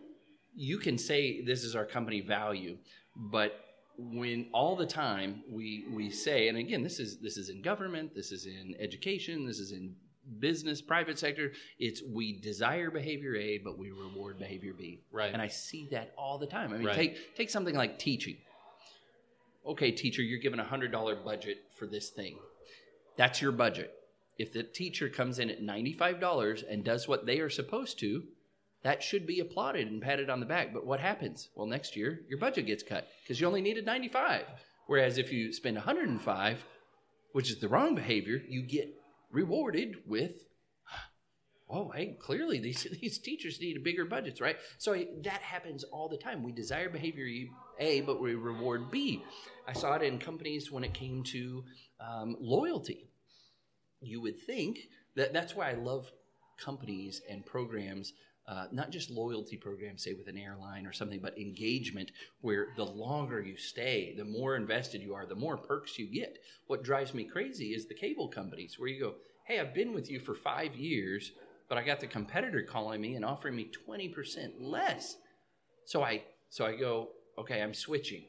you 0.56 0.78
can 0.78 0.98
say 0.98 1.42
this 1.42 1.62
is 1.62 1.76
our 1.76 1.84
company 1.84 2.20
value, 2.20 2.76
but 3.14 3.52
when 3.98 4.48
all 4.52 4.76
the 4.76 4.86
time 4.86 5.42
we 5.50 5.84
we 5.94 6.10
say, 6.10 6.48
and 6.48 6.58
again, 6.58 6.82
this 6.82 6.98
is 6.98 7.18
this 7.20 7.36
is 7.36 7.48
in 7.50 7.62
government, 7.62 8.14
this 8.14 8.32
is 8.32 8.46
in 8.46 8.74
education, 8.80 9.46
this 9.46 9.58
is 9.58 9.72
in 9.72 9.94
business, 10.40 10.82
private 10.82 11.18
sector, 11.18 11.52
it's 11.78 12.02
we 12.02 12.40
desire 12.40 12.90
behavior 12.90 13.36
A, 13.36 13.58
but 13.58 13.78
we 13.78 13.90
reward 13.92 14.38
behavior 14.38 14.72
B. 14.76 15.02
Right. 15.12 15.32
And 15.32 15.40
I 15.40 15.46
see 15.48 15.88
that 15.92 16.12
all 16.18 16.38
the 16.38 16.46
time. 16.46 16.72
I 16.72 16.78
mean, 16.78 16.86
Right. 16.86 16.96
take 16.96 17.36
take 17.36 17.50
something 17.50 17.74
like 17.74 17.98
teaching. 17.98 18.38
Okay, 19.64 19.90
teacher, 19.90 20.22
you're 20.22 20.40
given 20.40 20.60
a 20.60 20.64
hundred 20.64 20.92
dollar 20.92 21.16
budget 21.16 21.58
for 21.78 21.86
this 21.86 22.10
thing. 22.10 22.38
That's 23.16 23.40
your 23.40 23.52
budget. 23.52 23.92
If 24.38 24.52
the 24.52 24.62
teacher 24.62 25.08
comes 25.08 25.38
in 25.38 25.50
at 25.50 25.62
ninety 25.62 25.92
five 25.92 26.20
dollars 26.20 26.62
and 26.62 26.84
does 26.84 27.08
what 27.08 27.24
they 27.26 27.40
are 27.40 27.50
supposed 27.50 27.98
to, 28.00 28.24
that 28.86 29.02
should 29.02 29.26
be 29.26 29.40
applauded 29.40 29.88
and 29.90 30.00
patted 30.00 30.30
on 30.30 30.38
the 30.38 30.46
back. 30.46 30.72
But 30.72 30.86
what 30.86 31.00
happens? 31.00 31.48
Well, 31.56 31.66
next 31.66 31.96
year 31.96 32.20
your 32.28 32.38
budget 32.38 32.66
gets 32.66 32.84
cut 32.84 33.08
because 33.22 33.40
you 33.40 33.46
only 33.48 33.60
needed 33.60 33.84
ninety 33.84 34.06
five. 34.06 34.44
Whereas 34.86 35.18
if 35.18 35.32
you 35.32 35.52
spend 35.52 35.74
one 35.74 35.84
hundred 35.84 36.08
and 36.08 36.22
five, 36.22 36.64
which 37.32 37.50
is 37.50 37.58
the 37.58 37.66
wrong 37.66 37.96
behavior, 37.96 38.40
you 38.48 38.62
get 38.62 38.94
rewarded 39.32 39.96
with 40.06 40.44
oh 41.68 41.90
hey 41.90 42.16
clearly 42.20 42.60
these 42.60 42.86
these 43.00 43.18
teachers 43.18 43.60
need 43.60 43.82
bigger 43.82 44.04
budgets 44.04 44.40
right 44.40 44.56
so 44.78 44.94
that 45.24 45.42
happens 45.42 45.82
all 45.82 46.08
the 46.08 46.16
time 46.16 46.44
we 46.44 46.52
desire 46.52 46.88
behavior 46.88 47.26
a 47.80 48.00
but 48.02 48.22
we 48.22 48.36
reward 48.36 48.88
b 48.88 49.20
i 49.66 49.72
saw 49.72 49.94
it 49.94 50.02
in 50.02 50.16
companies 50.16 50.70
when 50.70 50.84
it 50.84 50.94
came 50.94 51.24
to 51.24 51.64
um, 52.00 52.36
loyalty 52.38 53.10
you 54.00 54.20
would 54.20 54.38
think 54.38 54.78
that 55.16 55.32
that's 55.32 55.56
why 55.56 55.70
i 55.70 55.74
love 55.74 56.12
companies 56.56 57.20
and 57.28 57.44
programs 57.44 58.12
uh, 58.48 58.66
not 58.70 58.90
just 58.90 59.10
loyalty 59.10 59.56
programs, 59.56 60.04
say 60.04 60.14
with 60.14 60.28
an 60.28 60.38
airline 60.38 60.86
or 60.86 60.92
something, 60.92 61.20
but 61.20 61.36
engagement, 61.36 62.12
where 62.42 62.68
the 62.76 62.84
longer 62.84 63.40
you 63.42 63.56
stay, 63.56 64.14
the 64.16 64.24
more 64.24 64.54
invested 64.54 65.02
you 65.02 65.14
are, 65.14 65.26
the 65.26 65.34
more 65.34 65.56
perks 65.56 65.98
you 65.98 66.06
get. 66.06 66.38
What 66.68 66.84
drives 66.84 67.12
me 67.12 67.24
crazy 67.24 67.74
is 67.74 67.86
the 67.86 67.94
cable 67.94 68.28
companies, 68.28 68.78
where 68.78 68.88
you 68.88 69.00
go, 69.00 69.14
Hey, 69.44 69.60
I've 69.60 69.74
been 69.74 69.92
with 69.92 70.10
you 70.10 70.20
for 70.20 70.34
five 70.34 70.74
years, 70.74 71.32
but 71.68 71.78
I 71.78 71.82
got 71.82 72.00
the 72.00 72.06
competitor 72.06 72.62
calling 72.62 73.00
me 73.00 73.14
and 73.14 73.24
offering 73.24 73.56
me 73.56 73.70
20% 73.88 74.52
less. 74.60 75.16
So 75.84 76.02
I, 76.02 76.22
so 76.48 76.64
I 76.64 76.76
go, 76.76 77.10
Okay, 77.38 77.60
I'm 77.60 77.74
switching. 77.74 78.24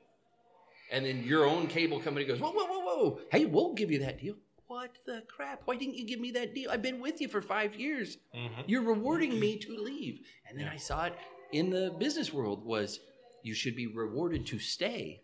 And 0.91 1.05
then 1.05 1.23
your 1.23 1.45
own 1.45 1.67
cable 1.67 1.99
company 1.99 2.25
goes, 2.25 2.39
Whoa, 2.39 2.51
whoa, 2.51 2.65
whoa, 2.65 2.79
whoa. 2.79 3.19
Hey, 3.31 3.45
we'll 3.45 3.73
give 3.73 3.91
you 3.91 3.99
that 3.99 4.19
deal. 4.19 4.35
What 4.67 4.91
the 5.05 5.23
crap? 5.33 5.61
Why 5.65 5.75
didn't 5.77 5.95
you 5.95 6.05
give 6.05 6.19
me 6.19 6.31
that 6.31 6.53
deal? 6.53 6.69
I've 6.71 6.81
been 6.81 6.99
with 6.99 7.21
you 7.21 7.27
for 7.27 7.41
five 7.41 7.75
years. 7.75 8.17
Mm-hmm. 8.35 8.61
You're 8.67 8.83
rewarding 8.83 9.39
me 9.39 9.57
to 9.59 9.77
leave. 9.77 10.19
And 10.49 10.59
then 10.59 10.67
I 10.67 10.75
saw 10.77 11.05
it 11.05 11.13
in 11.53 11.69
the 11.69 11.95
business 11.97 12.33
world 12.33 12.65
was 12.65 12.99
you 13.43 13.53
should 13.53 13.75
be 13.75 13.87
rewarded 13.87 14.45
to 14.47 14.59
stay, 14.59 15.21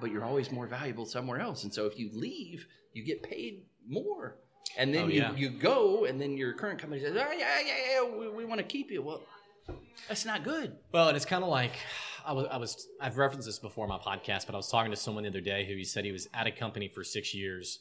but 0.00 0.10
you're 0.10 0.24
always 0.24 0.50
more 0.50 0.66
valuable 0.66 1.04
somewhere 1.04 1.38
else. 1.40 1.64
And 1.64 1.72
so 1.74 1.86
if 1.86 1.98
you 1.98 2.10
leave, 2.14 2.66
you 2.94 3.04
get 3.04 3.22
paid 3.22 3.64
more. 3.86 4.36
And 4.78 4.94
then 4.94 5.04
Oh, 5.04 5.08
you, 5.08 5.20
yeah. 5.20 5.34
you 5.34 5.50
go, 5.50 6.04
and 6.06 6.20
then 6.20 6.36
your 6.36 6.52
current 6.54 6.78
company 6.78 7.02
says, 7.02 7.16
"Oh 7.16 7.32
yeah, 7.32 7.60
yeah, 7.60 7.74
yeah, 7.92 8.04
we, 8.18 8.28
we 8.28 8.44
want 8.44 8.58
to 8.60 8.64
keep 8.66 8.90
you." 8.90 9.02
Well, 9.02 9.20
That's 10.08 10.24
not 10.24 10.44
good. 10.44 10.76
Well, 10.92 11.08
and 11.08 11.16
it's 11.16 11.26
kind 11.26 11.42
of 11.42 11.50
like 11.50 11.72
I 12.24 12.32
was, 12.32 12.46
I 12.50 12.56
was. 12.56 12.86
I've 13.00 13.18
referenced 13.18 13.46
this 13.46 13.58
before 13.58 13.84
in 13.86 13.88
my 13.88 13.98
podcast, 13.98 14.46
but 14.46 14.54
I 14.54 14.58
was 14.58 14.70
talking 14.70 14.92
to 14.92 14.96
someone 14.96 15.24
the 15.24 15.30
other 15.30 15.40
day 15.40 15.66
who 15.66 15.74
he 15.74 15.82
said 15.84 16.04
he 16.04 16.12
was 16.12 16.28
at 16.32 16.46
a 16.46 16.52
company 16.52 16.88
for 16.88 17.02
six 17.02 17.34
years, 17.34 17.80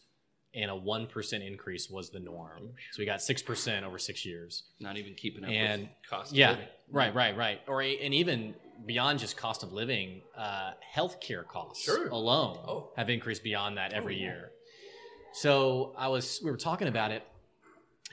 and 0.55 0.71
a 0.71 0.75
one 0.75 1.05
percent 1.07 1.43
increase 1.43 1.89
was 1.89 2.09
the 2.09 2.19
norm. 2.19 2.71
So 2.91 2.99
we 2.99 3.05
got 3.05 3.21
six 3.21 3.41
percent 3.41 3.85
over 3.85 3.97
six 3.99 4.25
years. 4.25 4.63
Not 4.79 4.97
even 4.97 5.13
keeping 5.13 5.43
up 5.43 5.49
And- 5.51 5.81
with 5.83 5.89
cost. 6.09 6.33
Yeah, 6.33 6.51
living. 6.51 6.65
right, 6.91 7.13
right, 7.15 7.37
right. 7.37 7.61
Or 7.67 7.81
and 7.81 8.13
even 8.13 8.55
beyond 8.85 9.19
just 9.19 9.35
cost 9.37 9.61
of 9.63 9.73
living, 9.73 10.21
uh, 10.37 10.71
healthcare 10.95 11.45
costs 11.45 11.83
Sure. 11.83 12.07
alone 12.09 12.57
Oh. 12.67 12.91
have 12.95 13.09
increased 13.09 13.43
beyond 13.43 13.77
that 13.77 13.93
every 13.93 14.15
yeah. 14.15 14.21
year. 14.23 14.51
So 15.33 15.93
I 15.97 16.07
was, 16.07 16.39
we 16.43 16.49
were 16.49 16.57
talking 16.57 16.87
about 16.87 17.11
it, 17.11 17.23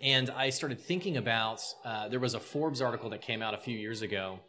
and 0.02 0.28
I 0.28 0.50
started 0.50 0.80
thinking 0.80 1.16
about. 1.16 1.62
Uh, 1.84 2.08
there 2.08 2.20
was 2.20 2.34
a 2.34 2.40
Forbes 2.40 2.82
article 2.82 3.08
that 3.10 3.22
came 3.22 3.40
out 3.42 3.54
a 3.54 3.58
few 3.58 3.78
years 3.78 4.02
ago, 4.02 4.40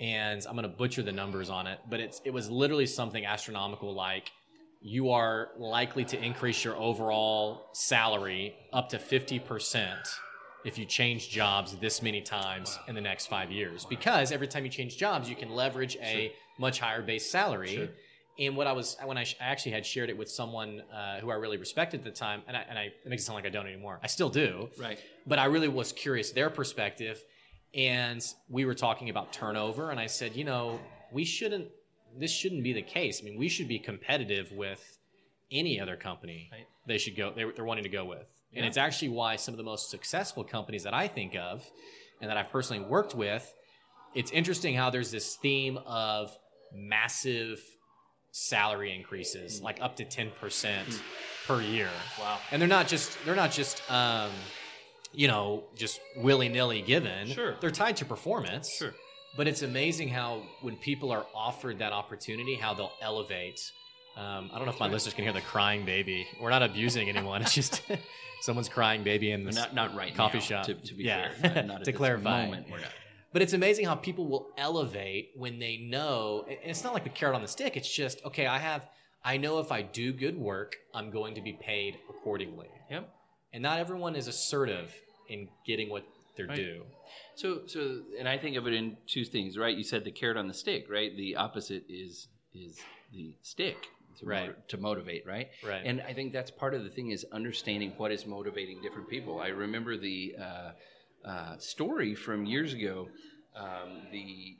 and 0.00 0.44
I'm 0.46 0.52
going 0.56 0.62
to 0.62 0.74
butcher 0.74 1.02
the 1.02 1.12
numbers 1.12 1.50
on 1.50 1.66
it, 1.66 1.80
but 1.90 2.00
it's 2.00 2.20
it 2.24 2.30
was 2.30 2.48
literally 2.50 2.86
something 2.86 3.26
astronomical 3.26 3.92
like. 3.94 4.30
You 4.80 5.10
are 5.10 5.48
likely 5.58 6.04
to 6.06 6.22
increase 6.22 6.62
your 6.64 6.76
overall 6.76 7.68
salary 7.72 8.54
up 8.72 8.88
to 8.90 8.98
50% 8.98 9.96
if 10.64 10.78
you 10.78 10.84
change 10.84 11.30
jobs 11.30 11.74
this 11.76 12.00
many 12.02 12.20
times 12.20 12.78
in 12.88 12.94
the 12.94 13.00
next 13.00 13.26
five 13.26 13.50
years. 13.50 13.84
Because 13.84 14.30
every 14.32 14.46
time 14.46 14.64
you 14.64 14.70
change 14.70 14.96
jobs, 14.96 15.28
you 15.28 15.34
can 15.36 15.50
leverage 15.50 15.96
a 16.02 16.32
much 16.58 16.78
higher 16.80 17.02
base 17.02 17.28
salary. 17.30 17.74
Sure. 17.76 17.88
And 18.40 18.56
what 18.56 18.68
I 18.68 18.72
was 18.72 18.96
when 19.04 19.18
I, 19.18 19.24
sh- 19.24 19.34
I 19.40 19.46
actually 19.46 19.72
had 19.72 19.84
shared 19.84 20.10
it 20.10 20.16
with 20.16 20.30
someone 20.30 20.82
uh, 20.94 21.18
who 21.18 21.28
I 21.30 21.34
really 21.34 21.56
respected 21.56 21.98
at 22.00 22.04
the 22.04 22.12
time, 22.12 22.42
and 22.46 22.56
I, 22.56 22.64
and 22.68 22.78
I 22.78 22.82
it 22.84 23.06
makes 23.08 23.22
it 23.22 23.26
sound 23.26 23.34
like 23.36 23.46
I 23.46 23.48
don't 23.48 23.66
anymore. 23.66 23.98
I 24.00 24.06
still 24.06 24.28
do, 24.30 24.68
Right. 24.78 24.98
but 25.26 25.40
I 25.40 25.46
really 25.46 25.66
was 25.66 25.90
curious 25.92 26.30
their 26.30 26.48
perspective. 26.48 27.20
And 27.74 28.24
we 28.48 28.64
were 28.64 28.74
talking 28.74 29.10
about 29.10 29.32
turnover, 29.32 29.90
and 29.90 29.98
I 29.98 30.06
said, 30.06 30.36
you 30.36 30.44
know, 30.44 30.78
we 31.12 31.24
shouldn't. 31.24 31.66
This 32.18 32.32
shouldn't 32.32 32.62
be 32.64 32.72
the 32.72 32.82
case. 32.82 33.20
I 33.22 33.24
mean, 33.24 33.38
we 33.38 33.48
should 33.48 33.68
be 33.68 33.78
competitive 33.78 34.50
with 34.52 34.98
any 35.50 35.80
other 35.80 35.96
company 35.96 36.48
Right. 36.52 36.66
they 36.86 36.98
should 36.98 37.16
go. 37.16 37.32
They're, 37.34 37.52
they're 37.52 37.64
wanting 37.64 37.84
to 37.84 37.90
go 37.90 38.04
with, 38.04 38.26
and 38.52 38.62
Yeah. 38.62 38.66
it's 38.66 38.76
actually 38.76 39.10
why 39.10 39.36
some 39.36 39.54
of 39.54 39.58
the 39.58 39.64
most 39.64 39.90
successful 39.90 40.44
companies 40.44 40.82
that 40.84 40.94
I 40.94 41.08
think 41.08 41.34
of, 41.36 41.64
and 42.20 42.28
that 42.30 42.36
I've 42.36 42.50
personally 42.50 42.82
worked 42.84 43.14
with, 43.14 43.50
it's 44.14 44.30
interesting 44.30 44.74
how 44.74 44.90
there's 44.90 45.10
this 45.10 45.36
theme 45.36 45.78
of 45.86 46.36
massive 46.74 47.60
salary 48.30 48.94
increases, 48.94 49.60
like 49.62 49.80
up 49.80 49.96
to 49.96 50.04
ten 50.04 50.30
percent 50.40 51.02
per 51.46 51.60
year. 51.62 51.88
Wow. 52.20 52.38
And 52.50 52.60
they're 52.60 52.68
not 52.68 52.88
just 52.88 53.16
they're 53.24 53.34
not 53.36 53.52
just 53.52 53.82
um, 53.90 54.30
you 55.12 55.28
know 55.28 55.64
just 55.76 56.00
willy 56.16 56.48
nilly 56.48 56.82
given. 56.82 57.28
Sure. 57.28 57.56
they're 57.60 57.70
tied 57.70 57.96
to 57.98 58.04
performance. 58.04 58.70
Sure. 58.76 58.94
But 59.38 59.46
it's 59.48 59.62
amazing 59.62 60.08
how 60.08 60.42
when 60.62 60.76
people 60.76 61.10
are 61.12 61.24
offered 61.34 61.78
that 61.78 61.92
opportunity, 61.92 62.56
how 62.56 62.74
they'll 62.74 62.92
elevate. 63.00 63.72
Um, 64.16 64.50
I 64.52 64.56
don't 64.56 64.66
know 64.66 64.72
if 64.72 64.80
my 64.80 64.88
listeners 64.88 65.14
can 65.14 65.22
hear 65.24 65.32
the 65.32 65.40
crying 65.40 65.86
baby. 65.86 66.26
We're 66.40 66.50
not 66.50 66.62
abusing 66.64 67.08
anyone. 67.08 67.40
It's 67.42 67.54
just 67.54 67.80
someone's 68.42 68.68
crying 68.68 69.04
baby 69.04 69.30
in 69.30 69.44
this 69.44 69.54
Not 69.54 69.74
not 69.74 69.94
right 69.94 70.12
coffee 70.14 70.38
now, 70.38 70.44
shop. 70.44 70.66
To, 70.66 70.74
to 70.74 70.94
be 70.94 71.04
Yeah. 71.04 71.30
fair, 71.34 71.54
not, 71.54 71.66
not 71.66 71.84
To 71.84 71.92
clarify. 71.92 72.42
moment, 72.46 72.66
we're 72.70 72.80
not. 72.80 72.90
But 73.32 73.42
it's 73.42 73.52
amazing 73.52 73.86
how 73.86 73.94
people 73.94 74.26
will 74.26 74.48
elevate 74.58 75.30
when 75.36 75.58
they 75.60 75.76
know. 75.76 76.44
And 76.48 76.58
it's 76.64 76.82
not 76.82 76.92
like 76.94 77.04
the 77.04 77.10
carrot 77.10 77.36
on 77.36 77.42
the 77.42 77.48
stick. 77.48 77.76
It's 77.76 77.88
just 77.90 78.24
okay. 78.26 78.46
I 78.46 78.58
have. 78.58 78.88
I 79.24 79.36
know 79.36 79.58
if 79.60 79.70
I 79.70 79.82
do 79.82 80.12
good 80.12 80.36
work, 80.36 80.76
I'm 80.94 81.10
going 81.10 81.34
to 81.36 81.40
be 81.40 81.52
paid 81.52 81.98
accordingly. 82.10 82.68
Yep. 82.90 83.08
And 83.52 83.62
not 83.62 83.78
everyone 83.78 84.16
is 84.16 84.26
assertive 84.28 84.92
in 85.28 85.48
getting 85.66 85.90
what 85.90 86.04
they're 86.36 86.46
Right. 86.46 86.56
due. 86.56 86.82
So 87.38 87.60
so, 87.66 88.00
and 88.18 88.28
I 88.28 88.36
think 88.36 88.56
of 88.56 88.66
it 88.66 88.74
in 88.74 88.96
two 89.06 89.24
things, 89.24 89.56
right? 89.56 89.76
You 89.76 89.84
said 89.84 90.02
the 90.04 90.10
carrot 90.10 90.36
on 90.36 90.48
the 90.48 90.54
stick, 90.54 90.86
right? 90.90 91.16
The 91.16 91.36
opposite 91.36 91.84
is 91.88 92.26
is 92.52 92.80
the 93.12 93.32
stick 93.42 93.76
to 94.18 94.26
Right. 94.26 94.48
motiv- 94.48 94.66
to 94.66 94.76
motivate, 94.78 95.24
right? 95.24 95.48
Right. 95.62 95.82
And 95.84 96.00
I 96.00 96.14
think 96.14 96.32
that's 96.32 96.50
part 96.50 96.74
of 96.74 96.82
the 96.82 96.90
thing 96.90 97.10
is 97.12 97.24
understanding 97.30 97.92
what 97.96 98.10
is 98.10 98.26
motivating 98.26 98.82
different 98.82 99.08
people. 99.08 99.38
I 99.40 99.48
remember 99.48 99.96
the 99.96 100.34
uh, 100.36 100.70
uh, 101.24 101.58
story 101.58 102.16
from 102.16 102.44
years 102.44 102.72
ago. 102.74 103.08
Um, 103.54 104.02
the 104.10 104.56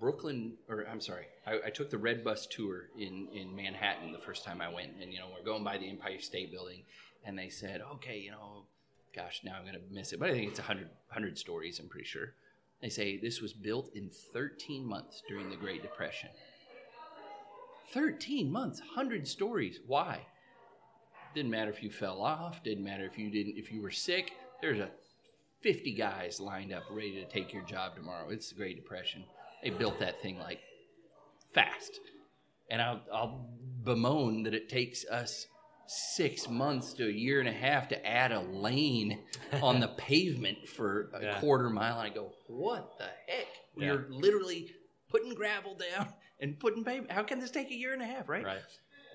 Brooklyn, 0.00 0.56
or 0.68 0.84
I'm 0.90 1.00
sorry, 1.00 1.26
I, 1.46 1.60
I 1.66 1.70
took 1.70 1.90
the 1.90 1.98
Red 1.98 2.24
Bus 2.24 2.48
tour 2.48 2.88
in 2.98 3.28
in 3.32 3.54
Manhattan 3.54 4.10
the 4.10 4.18
first 4.18 4.44
time 4.44 4.60
I 4.60 4.68
went, 4.68 4.96
and 5.00 5.12
you 5.12 5.20
know 5.20 5.28
we're 5.32 5.44
going 5.44 5.62
by 5.62 5.78
the 5.78 5.88
Empire 5.88 6.20
State 6.20 6.50
Building, 6.50 6.82
and 7.24 7.38
they 7.38 7.50
said, 7.50 7.82
okay, 7.94 8.18
you 8.18 8.32
know, 8.32 8.66
gosh, 9.14 9.40
now 9.44 9.56
I'm 9.58 9.64
gonna 9.64 9.78
miss 9.90 10.12
it, 10.12 10.20
but 10.20 10.30
I 10.30 10.34
think 10.34 10.50
it's 10.50 10.60
100, 10.60 10.84
100 10.84 11.38
stories. 11.38 11.78
I'm 11.78 11.88
pretty 11.88 12.06
sure. 12.06 12.34
They 12.80 12.88
say 12.88 13.16
this 13.16 13.40
was 13.40 13.52
built 13.52 13.90
in 13.94 14.10
13 14.32 14.86
months 14.86 15.22
during 15.28 15.50
the 15.50 15.56
Great 15.56 15.82
Depression. 15.82 16.30
13 17.92 18.50
months, 18.50 18.80
100 18.80 19.26
stories. 19.26 19.80
Why? 19.86 20.26
Didn't 21.34 21.50
matter 21.50 21.70
if 21.70 21.82
you 21.82 21.90
fell 21.90 22.22
off. 22.22 22.62
Didn't 22.62 22.84
matter 22.84 23.04
if 23.04 23.18
you 23.18 23.30
didn't. 23.30 23.56
If 23.56 23.72
you 23.72 23.82
were 23.82 23.90
sick. 23.90 24.32
There's 24.60 24.78
a 24.78 24.90
50 25.60 25.94
guys 25.94 26.40
lined 26.40 26.72
up 26.72 26.84
ready 26.90 27.14
to 27.14 27.24
take 27.26 27.52
your 27.52 27.64
job 27.64 27.96
tomorrow. 27.96 28.28
It's 28.30 28.50
the 28.50 28.54
Great 28.54 28.76
Depression. 28.76 29.24
They 29.62 29.70
built 29.70 29.98
that 30.00 30.22
thing 30.22 30.38
like 30.38 30.60
fast. 31.52 32.00
And 32.70 32.80
I'll, 32.80 33.00
I'll 33.12 33.46
bemoan 33.84 34.42
that 34.44 34.54
it 34.54 34.68
takes 34.68 35.04
us 35.06 35.46
six 35.88 36.48
months 36.48 36.92
to 36.94 37.06
a 37.08 37.10
year 37.12 37.40
and 37.40 37.48
a 37.48 37.52
half 37.52 37.88
to 37.88 38.06
add 38.06 38.30
a 38.32 38.40
lane 38.40 39.18
on 39.62 39.80
the 39.80 39.88
pavement 39.98 40.68
for 40.68 41.10
a 41.14 41.22
Yeah. 41.22 41.40
quarter 41.40 41.70
mile. 41.70 42.00
And 42.00 42.10
I 42.12 42.14
go, 42.14 42.32
what 42.46 42.98
the 42.98 43.04
heck? 43.26 43.46
Yeah. 43.76 43.92
We're 43.92 44.06
literally 44.10 44.70
putting 45.10 45.34
gravel 45.34 45.76
down 45.76 46.08
and 46.40 46.58
putting 46.60 46.84
pavement. 46.84 47.10
How 47.12 47.22
can 47.22 47.40
this 47.40 47.50
take 47.50 47.70
a 47.70 47.74
year 47.74 47.92
and 47.92 48.02
a 48.02 48.06
half, 48.06 48.28
right? 48.28 48.44
Right. 48.44 48.58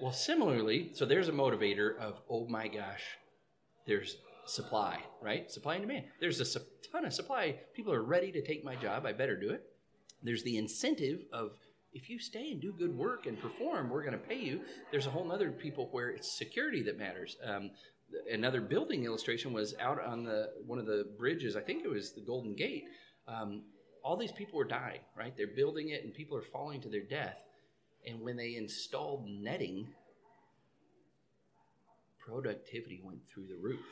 Well, 0.01 0.11
similarly, 0.13 0.91
so 0.95 1.05
there's 1.05 1.29
a 1.29 1.31
motivator 1.31 1.97
of, 1.99 2.19
oh 2.29 2.47
my 2.47 2.67
gosh, 2.67 3.03
there's 3.85 4.17
supply, 4.45 4.99
right? 5.21 5.49
Supply 5.51 5.75
and 5.75 5.83
demand. 5.87 6.05
There's 6.19 6.39
a 6.41 6.59
ton 6.91 7.05
of 7.05 7.13
supply. 7.13 7.59
People 7.75 7.93
are 7.93 8.01
ready 8.03 8.31
to 8.31 8.41
take 8.41 8.65
my 8.65 8.75
job. 8.75 9.05
I 9.05 9.13
better 9.13 9.39
do 9.39 9.49
it. 9.51 9.63
There's 10.23 10.43
the 10.43 10.57
incentive 10.57 11.19
of, 11.31 11.51
if 11.93 12.09
you 12.09 12.19
stay 12.19 12.51
and 12.51 12.61
do 12.61 12.73
good 12.73 12.95
work 12.95 13.27
and 13.27 13.39
perform, 13.39 13.89
we're 13.89 14.03
going 14.03 14.13
to 14.13 14.27
pay 14.27 14.39
you. 14.39 14.61
There's 14.91 15.05
a 15.05 15.11
whole 15.11 15.31
other 15.31 15.51
people 15.51 15.89
where 15.91 16.09
it's 16.09 16.37
security 16.37 16.81
that 16.83 16.97
matters. 16.97 17.37
Um, 17.45 17.71
another 18.31 18.61
building 18.61 19.05
illustration 19.05 19.53
was 19.53 19.75
out 19.79 20.03
on 20.03 20.23
the 20.23 20.49
one 20.65 20.79
of 20.79 20.85
the 20.85 21.07
bridges. 21.17 21.55
I 21.55 21.61
think 21.61 21.83
it 21.83 21.89
was 21.89 22.13
the 22.13 22.21
Golden 22.21 22.55
Gate. 22.55 22.85
Um, 23.27 23.63
all 24.03 24.17
these 24.17 24.31
people 24.31 24.57
were 24.57 24.65
dying, 24.65 24.99
right? 25.17 25.33
They're 25.37 25.55
building 25.55 25.89
it, 25.89 26.03
and 26.03 26.13
people 26.13 26.37
are 26.37 26.43
falling 26.43 26.81
to 26.81 26.89
their 26.89 27.03
death. 27.03 27.37
And 28.05 28.19
when 28.21 28.35
they 28.35 28.55
installed 28.55 29.25
netting, 29.29 29.87
productivity 32.19 33.01
went 33.03 33.19
through 33.27 33.47
the 33.47 33.55
roof. 33.61 33.85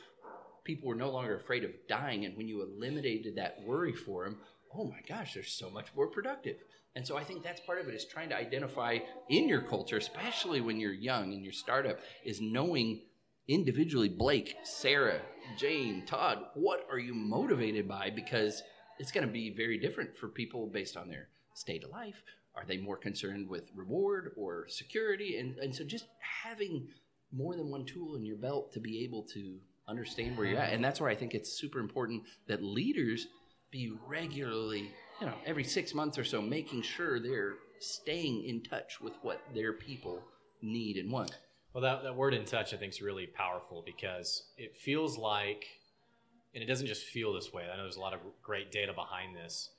People 0.64 0.88
were 0.88 0.94
no 0.94 1.10
longer 1.10 1.36
afraid 1.36 1.64
of 1.64 1.70
dying, 1.88 2.24
and 2.24 2.36
when 2.36 2.46
you 2.46 2.62
eliminated 2.62 3.36
that 3.36 3.62
worry 3.64 3.94
for 3.94 4.24
them, 4.24 4.38
oh 4.74 4.84
my 4.84 5.00
gosh, 5.08 5.34
they're 5.34 5.42
so 5.44 5.70
much 5.70 5.88
more 5.96 6.08
productive. 6.08 6.56
And 6.94 7.06
so 7.06 7.16
I 7.16 7.24
think 7.24 7.42
that's 7.42 7.60
part 7.60 7.80
of 7.80 7.88
it 7.88 7.94
is 7.94 8.04
trying 8.04 8.28
to 8.28 8.36
identify 8.36 8.98
in 9.30 9.48
your 9.48 9.62
culture, 9.62 9.96
especially 9.96 10.60
when 10.60 10.78
you're 10.78 10.92
young 10.92 11.32
in 11.32 11.42
your 11.42 11.52
startup, 11.52 11.98
is 12.24 12.40
knowing 12.40 13.00
individually 13.48 14.08
Blake, 14.08 14.54
Sarah, 14.62 15.20
Jane, 15.58 16.04
Todd, 16.06 16.38
what 16.54 16.86
are 16.90 16.98
you 16.98 17.14
motivated 17.14 17.88
by? 17.88 18.10
Because 18.10 18.62
it's 18.98 19.10
going 19.10 19.26
to 19.26 19.32
be 19.32 19.54
very 19.54 19.78
different 19.78 20.16
for 20.16 20.28
people 20.28 20.66
based 20.66 20.96
on 20.96 21.08
their 21.08 21.28
state 21.54 21.82
of 21.82 21.90
life. 21.90 22.22
Are 22.54 22.64
they 22.66 22.76
more 22.76 22.98
concerned 22.98 23.48
with 23.48 23.70
reward 23.74 24.32
or 24.36 24.68
security? 24.68 25.38
And, 25.38 25.56
and 25.58 25.74
so 25.74 25.84
just 25.84 26.06
having 26.44 26.88
more 27.32 27.56
than 27.56 27.70
one 27.70 27.86
tool 27.86 28.16
in 28.16 28.24
your 28.24 28.36
belt 28.36 28.72
to 28.74 28.80
be 28.80 29.02
able 29.04 29.22
to 29.34 29.56
understand 29.88 30.36
where 30.36 30.46
you're 30.46 30.58
at. 30.58 30.72
And 30.72 30.84
that's 30.84 31.00
where 31.00 31.10
I 31.10 31.14
think 31.14 31.34
it's 31.34 31.58
super 31.58 31.80
important 31.80 32.24
that 32.46 32.62
leaders 32.62 33.26
be 33.70 33.92
regularly, 34.06 34.90
you 35.22 35.28
know, 35.28 35.34
every 35.46 35.62
six 35.62 35.94
months 35.94 36.18
or 36.18 36.24
so, 36.24 36.42
making 36.42 36.82
sure 36.82 37.20
they're 37.20 37.54
staying 37.78 38.42
in 38.42 38.60
touch 38.60 39.00
with 39.00 39.12
what 39.22 39.40
their 39.54 39.72
people 39.72 40.20
need 40.62 40.96
and 40.96 41.12
want. 41.12 41.38
Well, 41.72 41.82
that, 41.82 42.02
that 42.02 42.16
word 42.16 42.34
in 42.34 42.44
touch, 42.44 42.74
I 42.74 42.76
think, 42.76 42.92
is 42.92 43.00
really 43.00 43.26
powerful 43.26 43.84
because 43.86 44.42
it 44.58 44.74
feels 44.74 45.16
like, 45.16 45.64
and 46.56 46.62
it 46.62 46.66
doesn't 46.66 46.88
just 46.88 47.04
feel 47.04 47.32
this 47.32 47.52
way. 47.52 47.68
I 47.72 47.76
know 47.76 47.84
there's 47.84 47.98
a 47.98 48.00
lot 48.00 48.14
of 48.14 48.20
great 48.42 48.72
data 48.72 48.92
behind 48.92 49.36
this. 49.36 49.70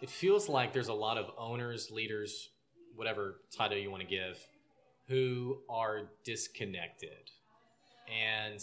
It 0.00 0.10
feels 0.10 0.48
like 0.48 0.72
there's 0.72 0.88
a 0.88 0.94
lot 0.94 1.16
of 1.16 1.26
owners, 1.38 1.92
leaders, 1.92 2.48
whatever 2.96 3.36
title 3.56 3.78
you 3.78 3.92
want 3.92 4.02
to 4.02 4.08
give, 4.08 4.36
who 5.06 5.58
are 5.70 6.08
disconnected, 6.24 7.30
and 8.08 8.60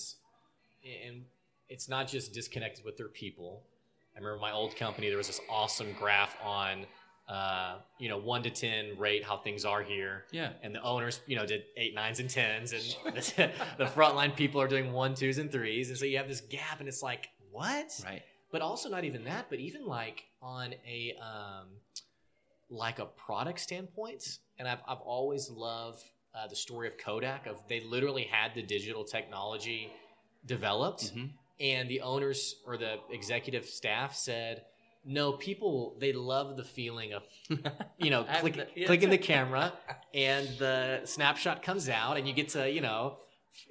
and 0.84 1.24
it's 1.70 1.88
not 1.88 2.10
just 2.10 2.34
disconnected 2.34 2.84
with 2.84 2.98
their 2.98 3.08
people. 3.08 3.64
I 4.16 4.20
remember 4.20 4.40
my 4.40 4.52
old 4.52 4.76
company. 4.76 5.08
There 5.10 5.18
was 5.18 5.28
this 5.28 5.42
awesome 5.50 5.94
graph 6.00 6.36
on, 6.44 6.86
uh, 7.28 7.78
you 8.00 8.10
know, 8.10 8.18
one 8.18 8.44
to 8.44 8.50
ten 8.50 8.98
rate 8.98 9.24
how 9.24 9.38
things 9.38 9.66
are 9.66 9.82
here 9.82 10.26
Yeah. 10.32 10.52
and 10.62 10.74
the 10.76 10.82
owners, 10.84 11.22
you 11.26 11.36
know, 11.36 11.46
did 11.46 11.64
eight, 11.78 11.96
nines, 11.96 12.20
and 12.20 12.30
tens, 12.30 12.74
and 12.74 13.16
the, 13.16 13.52
the 13.78 13.86
frontline 13.86 14.36
people 14.36 14.62
are 14.62 14.68
doing 14.68 14.92
one, 14.92 15.16
twos, 15.16 15.38
and 15.40 15.52
threes, 15.52 15.90
and 15.90 15.98
so 15.98 16.06
you 16.06 16.18
have 16.18 16.28
this 16.28 16.42
gap, 16.42 16.80
and 16.80 16.88
it's 16.88 17.02
like, 17.02 17.30
what? 17.52 17.90
Right. 18.06 18.22
but 18.52 18.62
also 18.62 18.90
not 18.90 19.04
even 19.04 19.24
that, 19.26 19.48
but 19.50 19.60
even 19.60 19.86
like 19.88 20.26
on 20.42 20.74
a 20.88 21.16
um, 21.22 21.68
like 22.70 23.00
a 23.00 23.06
product 23.06 23.60
standpoint. 23.60 24.40
And 24.60 24.68
I've 24.68 24.80
I've 24.88 25.00
always 25.02 25.50
loved 25.50 26.04
uh, 26.36 26.48
the 26.48 26.56
story 26.56 26.88
of 26.88 26.98
Kodak. 26.98 27.46
Of 27.48 27.62
they 27.68 27.82
literally 27.82 28.24
had 28.24 28.54
the 28.56 28.62
digital 28.64 29.04
technology 29.04 29.92
developed, 30.46 31.16
Mhm. 31.16 31.32
And 31.60 31.90
the 31.90 32.02
owners 32.02 32.56
or 32.66 32.78
the 32.78 32.96
executive 33.12 33.66
staff 33.66 34.16
said. 34.16 34.64
No, 35.06 35.34
people 35.34 35.98
they 36.00 36.14
love 36.14 36.56
the 36.56 36.64
feeling 36.64 37.12
of 37.14 37.24
you 37.98 38.10
know 38.10 38.24
click, 38.40 38.54
the- 38.56 38.68
yeah, 38.74 38.86
clicking 38.88 39.10
the 39.10 39.18
camera 39.18 39.74
and 40.14 40.48
the 40.60 41.02
snapshot 41.04 41.62
comes 41.62 41.90
out 41.90 42.16
and 42.16 42.26
you 42.26 42.34
get 42.34 42.48
to 42.50 42.72
you 42.72 42.80
know 42.80 43.18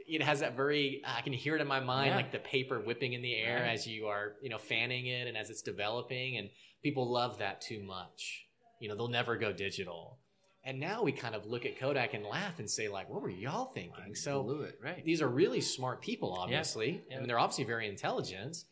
it 0.06 0.22
has 0.22 0.40
that 0.40 0.54
very 0.56 1.00
i 1.06 1.22
can 1.22 1.32
hear 1.32 1.56
it 1.56 1.62
in 1.62 1.66
my 1.66 1.80
mind 1.80 2.10
Yeah. 2.10 2.16
like 2.16 2.32
the 2.32 2.38
paper 2.38 2.80
whipping 2.80 3.14
in 3.14 3.22
the 3.22 3.34
air 3.34 3.62
Right. 3.62 3.70
as 3.72 3.86
you 3.86 4.08
are 4.08 4.34
you 4.42 4.50
know 4.50 4.58
fanning 4.58 5.06
it 5.06 5.26
and 5.26 5.34
as 5.34 5.48
it's 5.48 5.62
developing 5.62 6.36
and 6.36 6.50
people 6.82 7.10
love 7.10 7.38
that 7.38 7.62
too 7.62 7.82
much 7.82 8.44
you 8.78 8.90
know 8.90 8.94
they'll 8.94 9.08
never 9.08 9.36
go 9.38 9.54
digital 9.54 10.18
and 10.64 10.78
now 10.78 11.02
we 11.02 11.12
kind 11.12 11.34
of 11.34 11.46
look 11.46 11.64
at 11.66 11.78
kodak 11.78 12.14
and 12.14 12.24
laugh 12.24 12.58
and 12.58 12.70
say 12.70 12.88
like 12.88 13.08
what 13.08 13.22
were 13.22 13.30
y'all 13.30 13.66
thinking 13.72 14.14
so 14.14 14.42
blew 14.42 14.62
it 14.62 14.78
right. 14.82 15.04
these 15.04 15.20
are 15.22 15.28
really 15.28 15.60
smart 15.60 16.00
people 16.00 16.32
obviously 16.38 17.02
Yeah. 17.08 17.16
I 17.16 17.18
mean, 17.18 17.28
they're 17.28 17.38
obviously 17.38 17.64
very 17.64 17.88
intelligent 17.88 18.64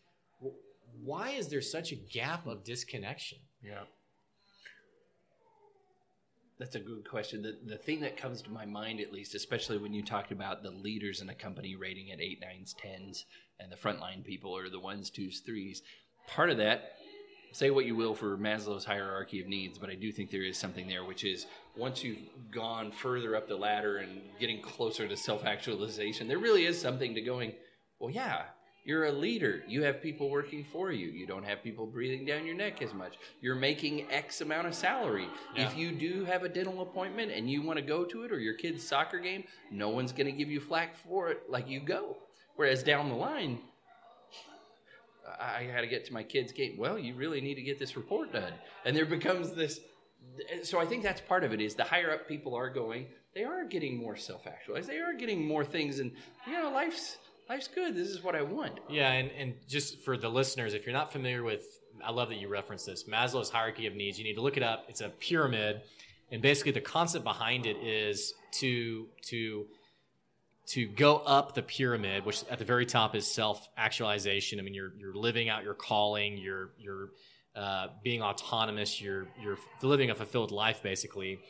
why 1.02 1.30
is 1.30 1.48
there 1.48 1.62
such 1.62 1.92
a 1.92 1.96
gap 1.96 2.46
of 2.46 2.64
disconnection 2.64 3.38
Yeah. 3.62 3.84
That's 6.58 6.74
a 6.74 6.80
good 6.80 7.08
question. 7.08 7.40
The 7.40 7.56
the 7.66 7.78
thing 7.78 8.00
that 8.00 8.18
comes 8.18 8.42
to 8.42 8.50
my 8.50 8.66
mind, 8.66 9.00
at 9.00 9.10
least, 9.14 9.34
especially 9.34 9.78
when 9.78 9.94
you 9.94 10.02
talked 10.04 10.30
about 10.30 10.62
the 10.62 10.70
leaders 10.70 11.22
in 11.22 11.30
a 11.30 11.34
company 11.34 11.74
rating 11.74 12.12
at 12.12 12.20
eight, 12.20 12.38
nines, 12.42 12.74
tens, 12.78 13.24
and 13.58 13.72
the 13.72 13.76
frontline 13.76 14.22
people 14.22 14.54
are 14.54 14.68
the 14.68 14.78
ones, 14.78 15.08
twos, 15.08 15.40
threes. 15.40 15.80
Part 16.28 16.50
of 16.50 16.58
that, 16.58 16.92
say 17.52 17.70
what 17.70 17.84
you 17.84 17.96
will 17.96 18.14
for 18.14 18.36
Maslow's 18.36 18.84
hierarchy 18.84 19.40
of 19.40 19.46
needs, 19.46 19.78
but 19.78 19.90
I 19.90 19.94
do 19.94 20.12
think 20.12 20.30
there 20.30 20.42
is 20.42 20.58
something 20.58 20.86
there, 20.86 21.04
which 21.04 21.24
is 21.24 21.46
once 21.76 22.04
you've 22.04 22.18
gone 22.52 22.90
further 22.92 23.36
up 23.36 23.48
the 23.48 23.56
ladder 23.56 23.98
and 23.98 24.20
getting 24.38 24.60
closer 24.62 25.08
to 25.08 25.16
self 25.16 25.44
actualization, 25.44 26.28
there 26.28 26.38
really 26.38 26.66
is 26.66 26.80
something 26.80 27.14
to 27.14 27.20
going. 27.20 27.52
Well, 27.98 28.10
yeah, 28.10 28.44
you're 28.84 29.06
a 29.06 29.12
leader. 29.12 29.62
You 29.68 29.82
have 29.82 30.02
people 30.02 30.30
working 30.30 30.64
for 30.64 30.90
you. 30.90 31.08
You 31.08 31.26
don't 31.26 31.44
have 31.44 31.62
people 31.62 31.86
breathing 31.86 32.24
down 32.24 32.46
your 32.46 32.54
neck 32.54 32.80
as 32.82 32.94
much. 32.94 33.18
You're 33.40 33.54
making 33.54 34.10
X 34.10 34.40
amount 34.40 34.66
of 34.66 34.74
salary. 34.74 35.28
Yeah. 35.54 35.66
If 35.66 35.76
you 35.76 35.92
do 35.92 36.24
have 36.24 36.44
a 36.44 36.48
dental 36.48 36.80
appointment 36.80 37.30
and 37.30 37.50
you 37.50 37.62
want 37.62 37.78
to 37.78 37.84
go 37.84 38.04
to 38.04 38.22
it 38.22 38.32
or 38.32 38.38
your 38.38 38.54
kid's 38.54 38.82
soccer 38.82 39.18
game, 39.18 39.44
no 39.70 39.90
one's 39.90 40.12
going 40.12 40.26
to 40.26 40.32
give 40.32 40.50
you 40.50 40.60
flack 40.60 40.96
for 40.96 41.30
it 41.30 41.42
like 41.48 41.68
you 41.68 41.80
go. 41.80 42.16
Whereas 42.56 42.82
down 42.82 43.08
the 43.08 43.14
line, 43.14 43.58
I 45.38 45.66
got 45.72 45.80
to 45.82 45.86
get 45.86 46.04
to 46.06 46.12
my 46.12 46.22
kid's 46.22 46.52
game. 46.52 46.76
Well, 46.78 46.98
you 46.98 47.14
really 47.14 47.40
need 47.40 47.54
to 47.54 47.62
get 47.62 47.78
this 47.78 47.96
report 47.96 48.32
done. 48.32 48.52
And 48.84 48.96
there 48.96 49.06
becomes 49.06 49.52
this. 49.52 49.80
So 50.62 50.80
I 50.80 50.86
think 50.86 51.02
that's 51.02 51.20
part 51.20 51.44
of 51.44 51.52
it 51.52 51.60
is 51.60 51.74
the 51.74 51.84
higher 51.84 52.12
up 52.12 52.28
people 52.28 52.54
are 52.54 52.68
going, 52.68 53.06
they 53.34 53.44
are 53.44 53.64
getting 53.64 53.96
more 53.96 54.16
self 54.16 54.46
actualized. 54.46 54.88
They 54.88 54.98
are 54.98 55.14
getting 55.14 55.46
more 55.46 55.64
things. 55.64 55.98
And, 56.00 56.12
you 56.46 56.52
know, 56.52 56.70
life's. 56.70 57.18
Life's 57.48 57.66
good. 57.66 57.96
This 57.96 58.10
is 58.10 58.22
what 58.22 58.36
I 58.36 58.42
want. 58.42 58.78
Yeah, 58.88 59.10
and, 59.10 59.28
and 59.36 59.54
just 59.66 59.98
for 60.02 60.16
the 60.16 60.28
listeners, 60.28 60.72
if 60.72 60.86
you're 60.86 60.92
not 60.92 61.10
familiar 61.10 61.42
with, 61.42 61.64
I 62.00 62.12
love 62.12 62.28
that 62.28 62.36
you 62.36 62.46
reference 62.46 62.84
this 62.84 63.08
Maslow's 63.08 63.50
hierarchy 63.50 63.88
of 63.88 63.96
needs. 63.96 64.18
You 64.18 64.24
need 64.24 64.34
to 64.34 64.40
look 64.40 64.56
it 64.56 64.62
up. 64.62 64.84
It's 64.88 65.00
a 65.00 65.08
pyramid, 65.08 65.80
and 66.30 66.40
basically 66.40 66.70
the 66.70 66.80
concept 66.80 67.24
behind 67.24 67.66
it 67.66 67.76
is 67.78 68.34
to 68.60 69.08
to 69.22 69.66
to 70.70 70.86
go 70.86 71.16
up 71.16 71.54
the 71.54 71.62
pyramid, 71.62 72.24
which 72.24 72.44
at 72.48 72.60
the 72.60 72.64
very 72.64 72.86
top 72.86 73.16
is 73.16 73.26
self 73.26 73.68
actualization. 73.76 74.60
I 74.60 74.62
mean, 74.62 74.74
you're 74.74 74.92
you're 74.98 75.14
living 75.14 75.48
out 75.48 75.64
your 75.64 75.74
calling. 75.74 76.38
You're 76.38 76.70
you're 76.78 77.10
uh, 77.56 77.88
being 78.04 78.22
autonomous. 78.22 79.00
You're 79.00 79.26
you're 79.42 79.58
living 79.82 80.10
a 80.10 80.14
fulfilled 80.14 80.52
life, 80.52 80.82
basically. 80.82 81.40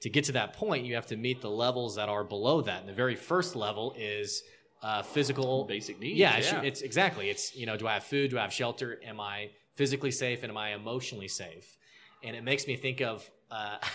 To 0.00 0.10
get 0.10 0.24
to 0.24 0.32
that 0.32 0.54
point, 0.54 0.84
you 0.84 0.96
have 0.96 1.06
to 1.06 1.16
meet 1.16 1.40
the 1.40 1.50
levels 1.50 1.94
that 1.96 2.08
are 2.08 2.24
below 2.24 2.60
that. 2.62 2.80
And 2.80 2.88
the 2.88 2.94
very 2.94 3.14
first 3.14 3.54
level 3.54 3.94
is 3.96 4.42
uh, 4.82 5.02
physical 5.02 5.64
Basic 5.64 5.98
needs. 6.00 6.18
yeah, 6.18 6.36
it's, 6.36 6.52
it's 6.52 6.82
exactly. 6.82 7.30
It's 7.30 7.54
you 7.54 7.66
know, 7.66 7.76
do 7.76 7.86
I 7.86 7.94
have 7.94 8.04
food? 8.04 8.30
Do 8.30 8.38
I 8.38 8.42
have 8.42 8.52
shelter? 8.52 8.98
Am 9.04 9.20
I 9.20 9.50
physically 9.76 10.10
safe? 10.10 10.42
And 10.42 10.50
am 10.50 10.56
I 10.58 10.74
emotionally 10.74 11.28
safe? 11.28 11.76
And 12.24 12.34
it 12.34 12.42
makes 12.42 12.66
me 12.66 12.76
think 12.76 13.00
of. 13.00 13.30
Uh, 13.50 13.76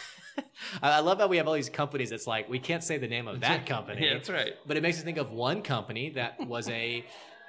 I 0.81 0.99
love 0.99 1.19
how 1.19 1.27
we 1.27 1.37
have 1.37 1.47
all 1.47 1.53
these 1.53 1.69
companies. 1.69 2.11
It's 2.11 2.27
like 2.27 2.49
we 2.49 2.59
can't 2.59 2.83
say 2.83 2.97
the 2.97 3.07
name 3.07 3.27
of 3.27 3.41
that 3.41 3.65
company. 3.65 4.05
Yeah, 4.05 4.13
that's 4.13 4.29
right. 4.29 4.53
But 4.65 4.77
it 4.77 4.83
makes 4.83 4.97
me 4.97 5.03
think 5.03 5.17
of 5.17 5.31
one 5.31 5.61
company 5.61 6.09
that 6.11 6.45
was 6.45 6.69
a 6.69 7.05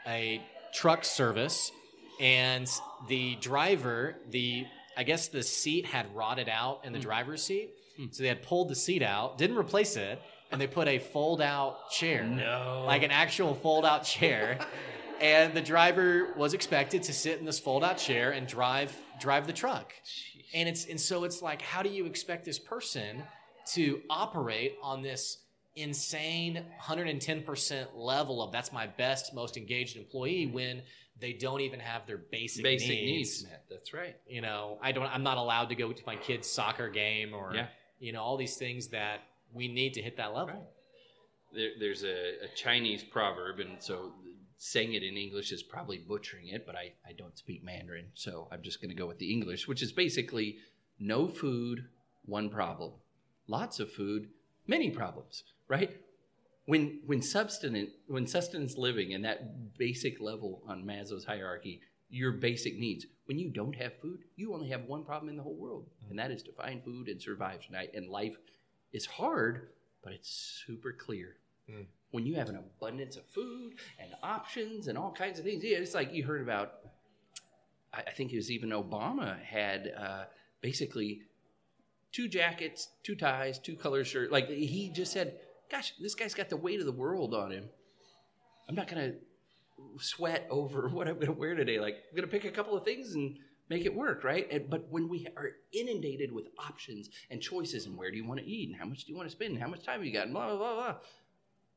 a 0.06 0.42
truck 0.72 1.04
service, 1.04 1.72
and 2.20 2.68
the 3.08 3.36
driver, 3.36 4.16
the 4.30 4.66
I 4.96 5.02
guess 5.02 5.28
the 5.28 5.42
seat 5.42 5.86
had 5.86 6.14
rotted 6.14 6.48
out 6.48 6.84
in 6.84 6.92
the 6.92 6.98
hmm. 6.98 7.04
driver's 7.04 7.42
seat, 7.42 7.70
hmm. 7.96 8.06
so 8.10 8.22
they 8.22 8.28
had 8.28 8.42
pulled 8.42 8.68
the 8.68 8.76
seat 8.76 9.02
out, 9.02 9.38
didn't 9.38 9.56
replace 9.56 9.96
it, 9.96 10.20
and 10.50 10.60
they 10.60 10.66
put 10.66 10.88
a 10.88 10.98
fold 10.98 11.40
out 11.40 11.90
chair 11.90 12.24
No. 12.24 12.84
like 12.86 13.02
an 13.02 13.10
actual 13.10 13.54
fold 13.54 13.84
out 13.84 14.04
chair. 14.04 14.58
and 15.20 15.54
the 15.54 15.60
driver 15.60 16.32
was 16.36 16.54
expected 16.54 17.02
to 17.04 17.12
sit 17.12 17.38
in 17.38 17.44
this 17.44 17.58
fold 17.58 17.84
out 17.84 17.98
chair 17.98 18.30
and 18.32 18.46
drive 18.46 18.96
drive 19.20 19.46
the 19.46 19.52
truck. 19.52 19.92
And 20.54 20.68
it's 20.68 20.86
and 20.86 21.00
so 21.00 21.24
it's 21.24 21.42
like 21.42 21.62
how 21.62 21.82
do 21.82 21.88
you 21.88 22.06
expect 22.06 22.44
this 22.44 22.58
person 22.58 23.22
to 23.74 24.00
operate 24.10 24.76
on 24.82 25.02
this 25.02 25.38
insane 25.76 26.64
110% 26.82 27.86
level 27.94 28.42
of 28.42 28.50
that's 28.52 28.72
my 28.72 28.86
best 28.86 29.32
most 29.34 29.56
engaged 29.56 29.96
employee 29.96 30.46
when 30.46 30.82
they 31.20 31.32
don't 31.32 31.60
even 31.60 31.78
have 31.78 32.06
their 32.06 32.16
basic, 32.16 32.62
basic 32.62 32.88
needs. 32.88 33.42
needs, 33.42 33.44
Matt. 33.44 33.64
That's 33.70 33.92
right. 33.92 34.16
You 34.26 34.40
know, 34.40 34.78
I 34.82 34.92
don't 34.92 35.06
I'm 35.06 35.22
not 35.22 35.36
allowed 35.38 35.68
to 35.68 35.74
go 35.74 35.92
to 35.92 36.02
my 36.06 36.16
kid's 36.16 36.48
soccer 36.50 36.88
game 36.88 37.34
or 37.34 37.54
Yeah. 37.54 37.66
you 37.98 38.12
know 38.12 38.22
all 38.22 38.36
these 38.36 38.56
things 38.56 38.88
that 38.88 39.20
we 39.52 39.68
need 39.68 39.94
to 39.94 40.02
hit 40.02 40.16
that 40.16 40.34
level. 40.34 40.54
Right. 40.54 40.62
There, 41.52 41.70
there's 41.80 42.04
a, 42.04 42.44
a 42.44 42.48
Chinese 42.54 43.02
proverb, 43.02 43.58
and 43.58 43.82
so 43.82 44.12
saying 44.62 44.92
it 44.92 45.02
in 45.02 45.16
English 45.16 45.52
is 45.52 45.62
probably 45.62 45.96
butchering 45.96 46.48
it, 46.48 46.66
but 46.66 46.76
I, 46.76 46.92
I 47.08 47.12
don't 47.16 47.38
speak 47.38 47.64
Mandarin, 47.64 48.08
so 48.12 48.46
I'm 48.52 48.60
just 48.60 48.78
going 48.78 48.90
to 48.90 48.94
go 48.94 49.06
with 49.06 49.18
the 49.18 49.32
English, 49.32 49.66
which 49.66 49.80
is 49.82 49.90
basically 49.90 50.58
no 50.98 51.28
food, 51.28 51.86
one 52.26 52.50
problem. 52.50 52.92
Lots 53.46 53.80
of 53.80 53.90
food, 53.90 54.28
many 54.66 54.90
problems, 54.90 55.44
right? 55.66 55.96
When 56.66 57.00
when 57.06 57.22
sustenance 57.22 57.88
when 58.06 58.26
sustenance 58.26 58.76
living 58.76 59.14
and 59.14 59.24
that 59.24 59.78
basic 59.78 60.20
level 60.20 60.62
on 60.68 60.84
Maslow's 60.84 61.24
hierarchy, 61.24 61.80
your 62.10 62.32
basic 62.32 62.78
needs. 62.78 63.06
When 63.24 63.38
you 63.38 63.48
don't 63.48 63.74
have 63.76 63.98
food, 63.98 64.24
you 64.36 64.52
only 64.52 64.68
have 64.68 64.84
one 64.84 65.04
problem 65.04 65.30
in 65.30 65.38
the 65.38 65.42
whole 65.42 65.56
world, 65.56 65.86
and 66.10 66.18
that 66.18 66.30
is 66.30 66.42
to 66.42 66.52
find 66.52 66.84
food 66.84 67.08
and 67.08 67.20
survive 67.20 67.64
tonight. 67.64 67.92
And 67.94 68.10
life 68.10 68.36
is 68.92 69.06
hard, 69.06 69.70
but 70.04 70.12
it's 70.12 70.62
super 70.66 70.92
clear. 70.92 71.36
Mm. 71.70 71.86
When 72.10 72.26
you 72.26 72.34
have 72.34 72.48
an 72.48 72.56
abundance 72.56 73.16
of 73.16 73.24
food 73.26 73.74
and 74.00 74.10
options 74.22 74.88
and 74.88 74.98
all 74.98 75.12
kinds 75.12 75.38
of 75.38 75.44
things, 75.44 75.62
yeah, 75.62 75.78
it's 75.78 75.94
like 75.94 76.12
you 76.12 76.24
heard 76.24 76.42
about. 76.42 76.72
I, 77.92 78.02
I 78.06 78.10
think 78.10 78.32
it 78.32 78.36
was 78.36 78.50
even 78.50 78.70
Obama 78.70 79.40
had 79.42 79.92
uh, 79.96 80.24
basically 80.60 81.22
two 82.12 82.28
jackets, 82.28 82.88
two 83.02 83.14
ties, 83.14 83.58
two 83.58 83.76
color 83.76 84.04
shirt. 84.04 84.32
Like 84.32 84.48
he 84.48 84.90
just 84.92 85.12
said, 85.12 85.38
"Gosh, 85.70 85.92
this 86.00 86.14
guy's 86.14 86.34
got 86.34 86.48
the 86.48 86.56
weight 86.56 86.80
of 86.80 86.86
the 86.86 86.92
world 86.92 87.34
on 87.34 87.52
him. 87.52 87.68
I'm 88.68 88.74
not 88.74 88.88
gonna 88.88 89.12
sweat 89.98 90.46
over 90.50 90.88
what 90.92 91.06
I'm 91.06 91.18
gonna 91.18 91.32
wear 91.32 91.54
today. 91.54 91.78
Like 91.78 91.96
I'm 92.10 92.16
gonna 92.16 92.26
pick 92.26 92.44
a 92.44 92.50
couple 92.50 92.76
of 92.76 92.84
things 92.84 93.14
and." 93.14 93.36
Make 93.70 93.86
it 93.86 93.94
work, 93.94 94.24
right? 94.24 94.50
And, 94.50 94.68
but 94.68 94.88
when 94.90 95.08
we 95.08 95.28
are 95.36 95.52
inundated 95.72 96.32
with 96.32 96.48
options 96.58 97.08
and 97.30 97.40
choices, 97.40 97.86
and 97.86 97.96
where 97.96 98.10
do 98.10 98.16
you 98.16 98.26
want 98.26 98.40
to 98.40 98.44
eat, 98.46 98.68
and 98.68 98.76
how 98.76 98.84
much 98.84 99.04
do 99.04 99.12
you 99.12 99.16
want 99.16 99.28
to 99.28 99.32
spend, 99.32 99.52
and 99.52 99.62
how 99.62 99.68
much 99.68 99.84
time 99.84 100.02
you 100.02 100.12
got, 100.12 100.24
and 100.24 100.34
blah 100.34 100.48
blah 100.48 100.56
blah 100.56 100.74
blah, 100.74 100.94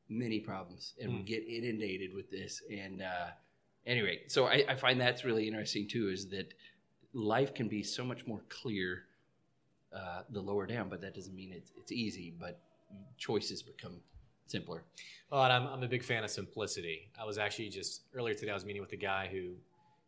many 0.08 0.40
problems, 0.40 0.94
and 1.00 1.12
we 1.12 1.20
Mm. 1.20 1.26
get 1.26 1.44
inundated 1.48 2.12
with 2.14 2.30
this. 2.30 2.62
And 2.70 3.02
uh, 3.02 3.28
anyway, 3.86 4.22
so 4.28 4.46
I, 4.46 4.64
I 4.68 4.74
find 4.74 5.00
that's 5.00 5.24
really 5.24 5.46
interesting 5.46 5.88
too. 5.88 6.08
Is 6.10 6.28
that 6.30 6.54
life 7.12 7.54
can 7.54 7.68
be 7.68 7.82
so 7.82 8.04
much 8.04 8.26
more 8.26 8.42
clear 8.48 9.04
uh, 9.92 10.22
the 10.30 10.40
lower 10.40 10.66
down, 10.66 10.88
but 10.88 11.00
that 11.00 11.14
doesn't 11.14 11.34
mean 11.34 11.52
it's 11.52 11.72
it's 11.76 11.92
easy. 11.92 12.34
But 12.38 12.60
choices 13.16 13.62
become 13.62 14.00
simpler. 14.46 14.82
Well, 15.30 15.42
and 15.44 15.52
I'm, 15.52 15.66
I'm 15.66 15.82
a 15.82 15.88
big 15.88 16.02
fan 16.04 16.22
of 16.24 16.30
simplicity. 16.30 17.10
I 17.20 17.24
was 17.24 17.38
actually 17.38 17.70
just 17.70 18.02
earlier 18.14 18.34
today. 18.34 18.50
I 18.50 18.54
was 18.54 18.64
meeting 18.64 18.82
with 18.82 18.92
a 18.92 18.96
guy 18.96 19.28
who 19.32 19.54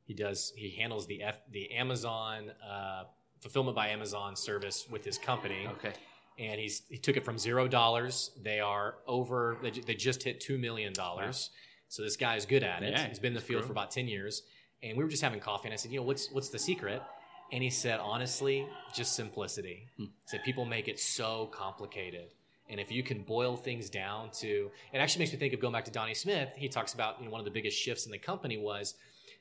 he 0.04 0.14
does 0.14 0.52
he 0.56 0.70
handles 0.70 1.06
the 1.06 1.22
F, 1.22 1.38
the 1.50 1.70
Amazon 1.72 2.50
uh, 2.68 3.04
fulfillment 3.40 3.74
by 3.76 3.88
Amazon 3.88 4.36
service 4.36 4.86
with 4.90 5.04
his 5.04 5.18
company, 5.18 5.66
Okay. 5.78 5.92
And 6.38 6.60
he's 6.60 6.82
he 6.88 6.98
took 6.98 7.16
it 7.16 7.24
from 7.24 7.38
zero 7.38 7.68
dollars. 7.68 8.30
They 8.42 8.60
are 8.60 8.96
over. 9.06 9.56
They, 9.62 9.70
they 9.70 9.94
just 9.94 10.22
hit 10.22 10.40
two 10.40 10.58
million 10.58 10.92
dollars. 10.92 11.50
So 11.88 12.02
this 12.02 12.16
guy 12.16 12.36
is 12.36 12.46
good 12.46 12.62
at 12.62 12.82
it. 12.82 12.92
Yeah, 12.92 13.08
He's 13.08 13.18
been 13.18 13.28
in 13.28 13.34
the 13.34 13.40
field 13.40 13.60
grown. 13.60 13.68
for 13.68 13.72
about 13.72 13.90
ten 13.90 14.08
years, 14.08 14.42
and 14.82 14.96
we 14.96 15.04
were 15.04 15.10
just 15.10 15.22
having 15.22 15.40
coffee. 15.40 15.68
And 15.68 15.72
I 15.72 15.76
said, 15.76 15.92
you 15.92 16.00
know, 16.00 16.06
what's 16.06 16.30
what's 16.30 16.48
the 16.48 16.58
secret? 16.58 17.02
And 17.52 17.62
he 17.62 17.70
said, 17.70 18.00
honestly, 18.00 18.66
just 18.92 19.14
simplicity. 19.14 19.86
Hmm. 19.96 20.04
He 20.04 20.10
said 20.26 20.42
people 20.44 20.64
make 20.64 20.88
it 20.88 20.98
so 20.98 21.46
complicated. 21.52 22.32
And 22.68 22.80
if 22.80 22.90
you 22.90 23.04
can 23.04 23.22
boil 23.22 23.56
things 23.56 23.88
down 23.88 24.30
to, 24.40 24.72
it 24.92 24.98
actually 24.98 25.20
makes 25.20 25.32
me 25.32 25.38
think 25.38 25.54
of 25.54 25.60
going 25.60 25.72
back 25.72 25.84
to 25.84 25.92
Donnie 25.92 26.14
Smith. 26.14 26.48
He 26.56 26.68
talks 26.68 26.94
about 26.94 27.20
you 27.20 27.26
know 27.26 27.30
one 27.30 27.40
of 27.40 27.44
the 27.44 27.52
biggest 27.52 27.78
shifts 27.78 28.06
in 28.06 28.12
the 28.12 28.18
company 28.18 28.58
was 28.58 28.94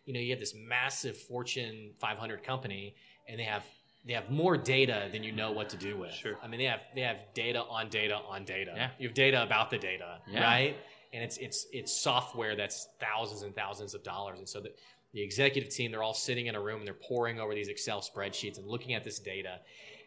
you 0.06 0.14
know, 0.14 0.20
you 0.20 0.32
have 0.32 0.40
this 0.40 0.54
massive 0.56 1.18
Fortune 1.18 1.92
500 2.00 2.44
company, 2.44 2.96
and 3.28 3.40
they 3.40 3.44
have 3.44 3.66
they 4.06 4.14
have 4.14 4.30
more 4.30 4.56
data 4.58 5.10
than 5.12 5.24
you 5.24 5.32
know 5.32 5.52
what 5.52 5.70
to 5.70 5.78
do 5.78 5.98
with. 5.98 6.14
Sure. 6.14 6.38
I 6.44 6.48
mean, 6.48 6.60
they 6.60 6.66
have 6.66 6.82
they 6.94 7.02
have 7.02 7.20
data 7.34 7.62
on 7.64 7.90
data 7.90 8.16
on 8.28 8.46
data. 8.46 8.74
Yeah. 8.76 8.90
You 9.00 9.08
have 9.08 9.16
data 9.16 9.42
about 9.44 9.70
the 9.70 9.78
data, 9.78 10.20
Yeah. 10.32 10.44
right? 10.44 10.78
And 11.14 11.24
it's 11.24 11.38
it's 11.38 11.66
it's 11.72 11.92
software 12.02 12.56
that's 12.56 12.88
thousands 13.00 13.42
and 13.42 13.56
thousands 13.56 13.94
of 13.96 14.04
dollars, 14.04 14.38
and 14.40 14.48
so 14.48 14.60
the 14.60 14.72
the 15.14 15.22
executive 15.22 15.70
team 15.70 15.92
they're 15.92 16.04
all 16.04 16.14
sitting 16.14 16.48
in 16.48 16.56
a 16.56 16.62
room 16.62 16.80
and 16.80 16.88
they're 16.88 16.94
poring 16.94 17.40
over 17.40 17.56
these 17.56 17.70
Excel 17.70 18.02
spreadsheets 18.02 18.58
and 18.58 18.68
looking 18.68 18.94
at 18.94 19.04
this 19.04 19.18
data, 19.20 19.60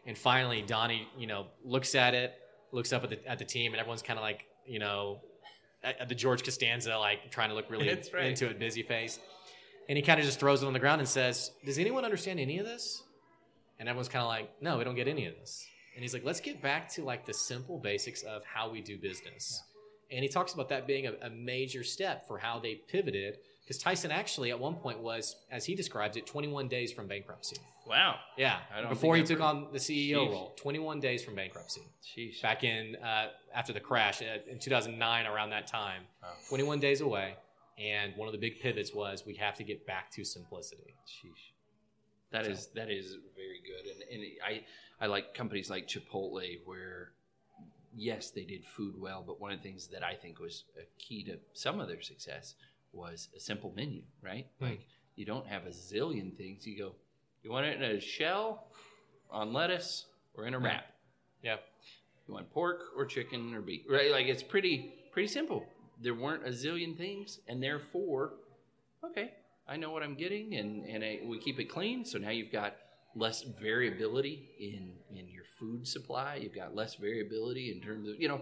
and 0.05 0.17
finally 0.17 0.61
Donnie, 0.61 1.07
you 1.17 1.25
know, 1.27 1.47
looks 1.63 1.95
at 1.95 2.13
it, 2.13 2.35
looks 2.71 2.93
up 2.93 3.03
at 3.03 3.09
the 3.09 3.27
at 3.27 3.39
the 3.39 3.45
team, 3.45 3.73
and 3.73 3.79
everyone's 3.79 4.03
kind 4.03 4.19
of 4.19 4.23
like, 4.23 4.45
you 4.67 4.77
know, 4.79 5.19
at, 5.83 5.99
at 6.01 6.09
the 6.09 6.15
George 6.15 6.43
Costanza, 6.43 6.95
like 6.97 7.31
trying 7.31 7.49
to 7.49 7.55
look 7.55 7.69
really 7.71 7.87
right. 8.13 8.25
into 8.25 8.47
it, 8.47 8.59
busy 8.59 8.83
face. 8.83 9.19
And 9.87 9.97
he 9.97 10.03
kind 10.03 10.19
of 10.19 10.25
just 10.27 10.39
throws 10.39 10.61
it 10.61 10.67
on 10.67 10.73
the 10.73 10.79
ground 10.79 11.01
and 11.01 11.09
says, 11.09 11.51
Does 11.65 11.79
anyone 11.79 12.05
understand 12.05 12.39
any 12.39 12.59
of 12.59 12.65
this? 12.67 13.01
And 13.79 13.87
everyone's 13.87 14.09
kind 14.09 14.23
of 14.23 14.29
like, 14.29 14.49
No, 14.61 14.77
we 14.77 14.83
don't 14.83 14.95
get 14.95 15.07
any 15.07 15.25
of 15.25 15.35
this. 15.35 15.65
And 15.95 16.03
he's 16.03 16.13
like, 16.13 16.25
Let's 16.25 16.39
get 16.39 16.61
back 16.61 16.89
to 16.93 17.03
like 17.03 17.25
the 17.25 17.33
simple 17.33 17.79
basics 17.79 18.23
of 18.23 18.43
how 18.43 18.69
we 18.69 18.81
do 18.81 18.97
business. 18.97 19.63
And 20.11 20.23
he 20.23 20.29
talks 20.29 20.53
about 20.53 20.69
that 20.69 20.87
being 20.87 21.07
a, 21.07 21.13
a 21.21 21.29
major 21.29 21.83
step 21.83 22.27
for 22.27 22.37
how 22.37 22.59
they 22.59 22.75
pivoted. 22.75 23.37
Because 23.63 23.77
Tyson 23.77 24.09
actually 24.09 24.49
at 24.49 24.59
one 24.59 24.75
point 24.75 24.99
was, 24.99 25.35
as 25.51 25.63
he 25.63 25.75
describes 25.75 26.17
it, 26.17 26.25
21 26.25 26.67
days 26.67 26.91
from 26.91 27.07
bankruptcy. 27.07 27.57
Wow. 27.87 28.15
Yeah. 28.35 28.59
Before 28.89 29.15
he 29.15 29.23
took 29.23 29.41
on 29.41 29.67
the 29.71 29.77
CEO 29.77 30.27
role, 30.29 30.53
21 30.57 30.99
days 30.99 31.23
from 31.23 31.35
bankruptcy. 31.35 31.81
Sheesh. 32.03 32.41
Back 32.41 32.63
in, 32.63 32.95
uh, 32.95 33.27
after 33.53 33.71
the 33.71 33.79
crash 33.79 34.23
uh, 34.23 34.39
in 34.49 34.57
2009, 34.57 35.25
around 35.27 35.51
that 35.51 35.67
time. 35.67 36.01
Wow. 36.23 36.29
21 36.49 36.79
days 36.79 37.01
away. 37.01 37.35
And 37.79 38.13
one 38.15 38.27
of 38.27 38.31
the 38.31 38.39
big 38.39 38.59
pivots 38.59 38.93
was 38.93 39.23
we 39.25 39.35
have 39.35 39.55
to 39.55 39.63
get 39.63 39.85
back 39.85 40.11
to 40.11 40.23
simplicity. 40.23 40.95
Sheesh. 41.07 41.53
That 42.31 42.45
is 42.45 42.67
that 42.75 42.89
is 42.91 43.17
very 43.35 43.61
good, 43.65 43.91
and, 43.91 44.23
and 44.23 44.31
I 44.45 44.63
I 45.03 45.07
like 45.07 45.33
companies 45.33 45.69
like 45.69 45.87
Chipotle 45.87 46.59
where 46.65 47.11
yes 47.95 48.29
they 48.29 48.43
did 48.43 48.63
food 48.65 48.93
well, 48.99 49.23
but 49.25 49.41
one 49.41 49.51
of 49.51 49.57
the 49.57 49.63
things 49.63 49.87
that 49.87 50.03
I 50.03 50.13
think 50.13 50.39
was 50.39 50.63
a 50.77 50.83
key 51.01 51.23
to 51.23 51.37
some 51.53 51.79
of 51.79 51.87
their 51.87 52.01
success 52.01 52.53
was 52.93 53.29
a 53.35 53.39
simple 53.39 53.73
menu, 53.75 54.03
right? 54.21 54.47
Hmm. 54.59 54.65
Like 54.65 54.87
you 55.15 55.25
don't 55.25 55.47
have 55.47 55.65
a 55.65 55.69
zillion 55.69 56.35
things. 56.37 56.67
You 56.67 56.77
go, 56.77 56.95
you 57.43 57.51
want 57.51 57.65
it 57.65 57.81
in 57.81 57.83
a 57.83 57.99
shell, 57.99 58.67
on 59.31 59.51
lettuce, 59.51 60.05
or 60.35 60.45
in 60.45 60.53
a 60.53 60.59
wrap. 60.59 60.85
Yeah. 61.43 61.57
You 62.27 62.35
want 62.35 62.51
pork 62.51 62.81
or 62.95 63.05
chicken 63.05 63.55
or 63.55 63.61
beef, 63.61 63.81
right? 63.89 64.11
Like 64.11 64.27
it's 64.27 64.43
pretty 64.43 64.93
pretty 65.11 65.27
simple. 65.27 65.65
There 66.01 66.13
weren't 66.13 66.45
a 66.45 66.51
zillion 66.51 66.95
things, 66.95 67.39
and 67.47 67.61
therefore, 67.61 68.33
okay, 69.03 69.33
I 69.69 69.77
know 69.77 69.91
what 69.91 70.03
I'm 70.03 70.15
getting, 70.15 70.55
and 70.55 70.85
and 70.85 71.03
I, 71.03 71.19
we 71.25 71.39
keep 71.39 71.59
it 71.59 71.65
clean. 71.65 72.03
So 72.05 72.17
now 72.17 72.29
you've 72.31 72.51
got 72.51 72.75
less 73.15 73.43
variability 73.43 74.49
in 74.59 74.93
in 75.17 75.27
your 75.29 75.43
food 75.59 75.87
supply. 75.87 76.35
You've 76.35 76.55
got 76.55 76.75
less 76.75 76.95
variability 76.95 77.71
in 77.71 77.81
terms 77.81 78.09
of 78.09 78.15
you 78.19 78.27
know 78.27 78.41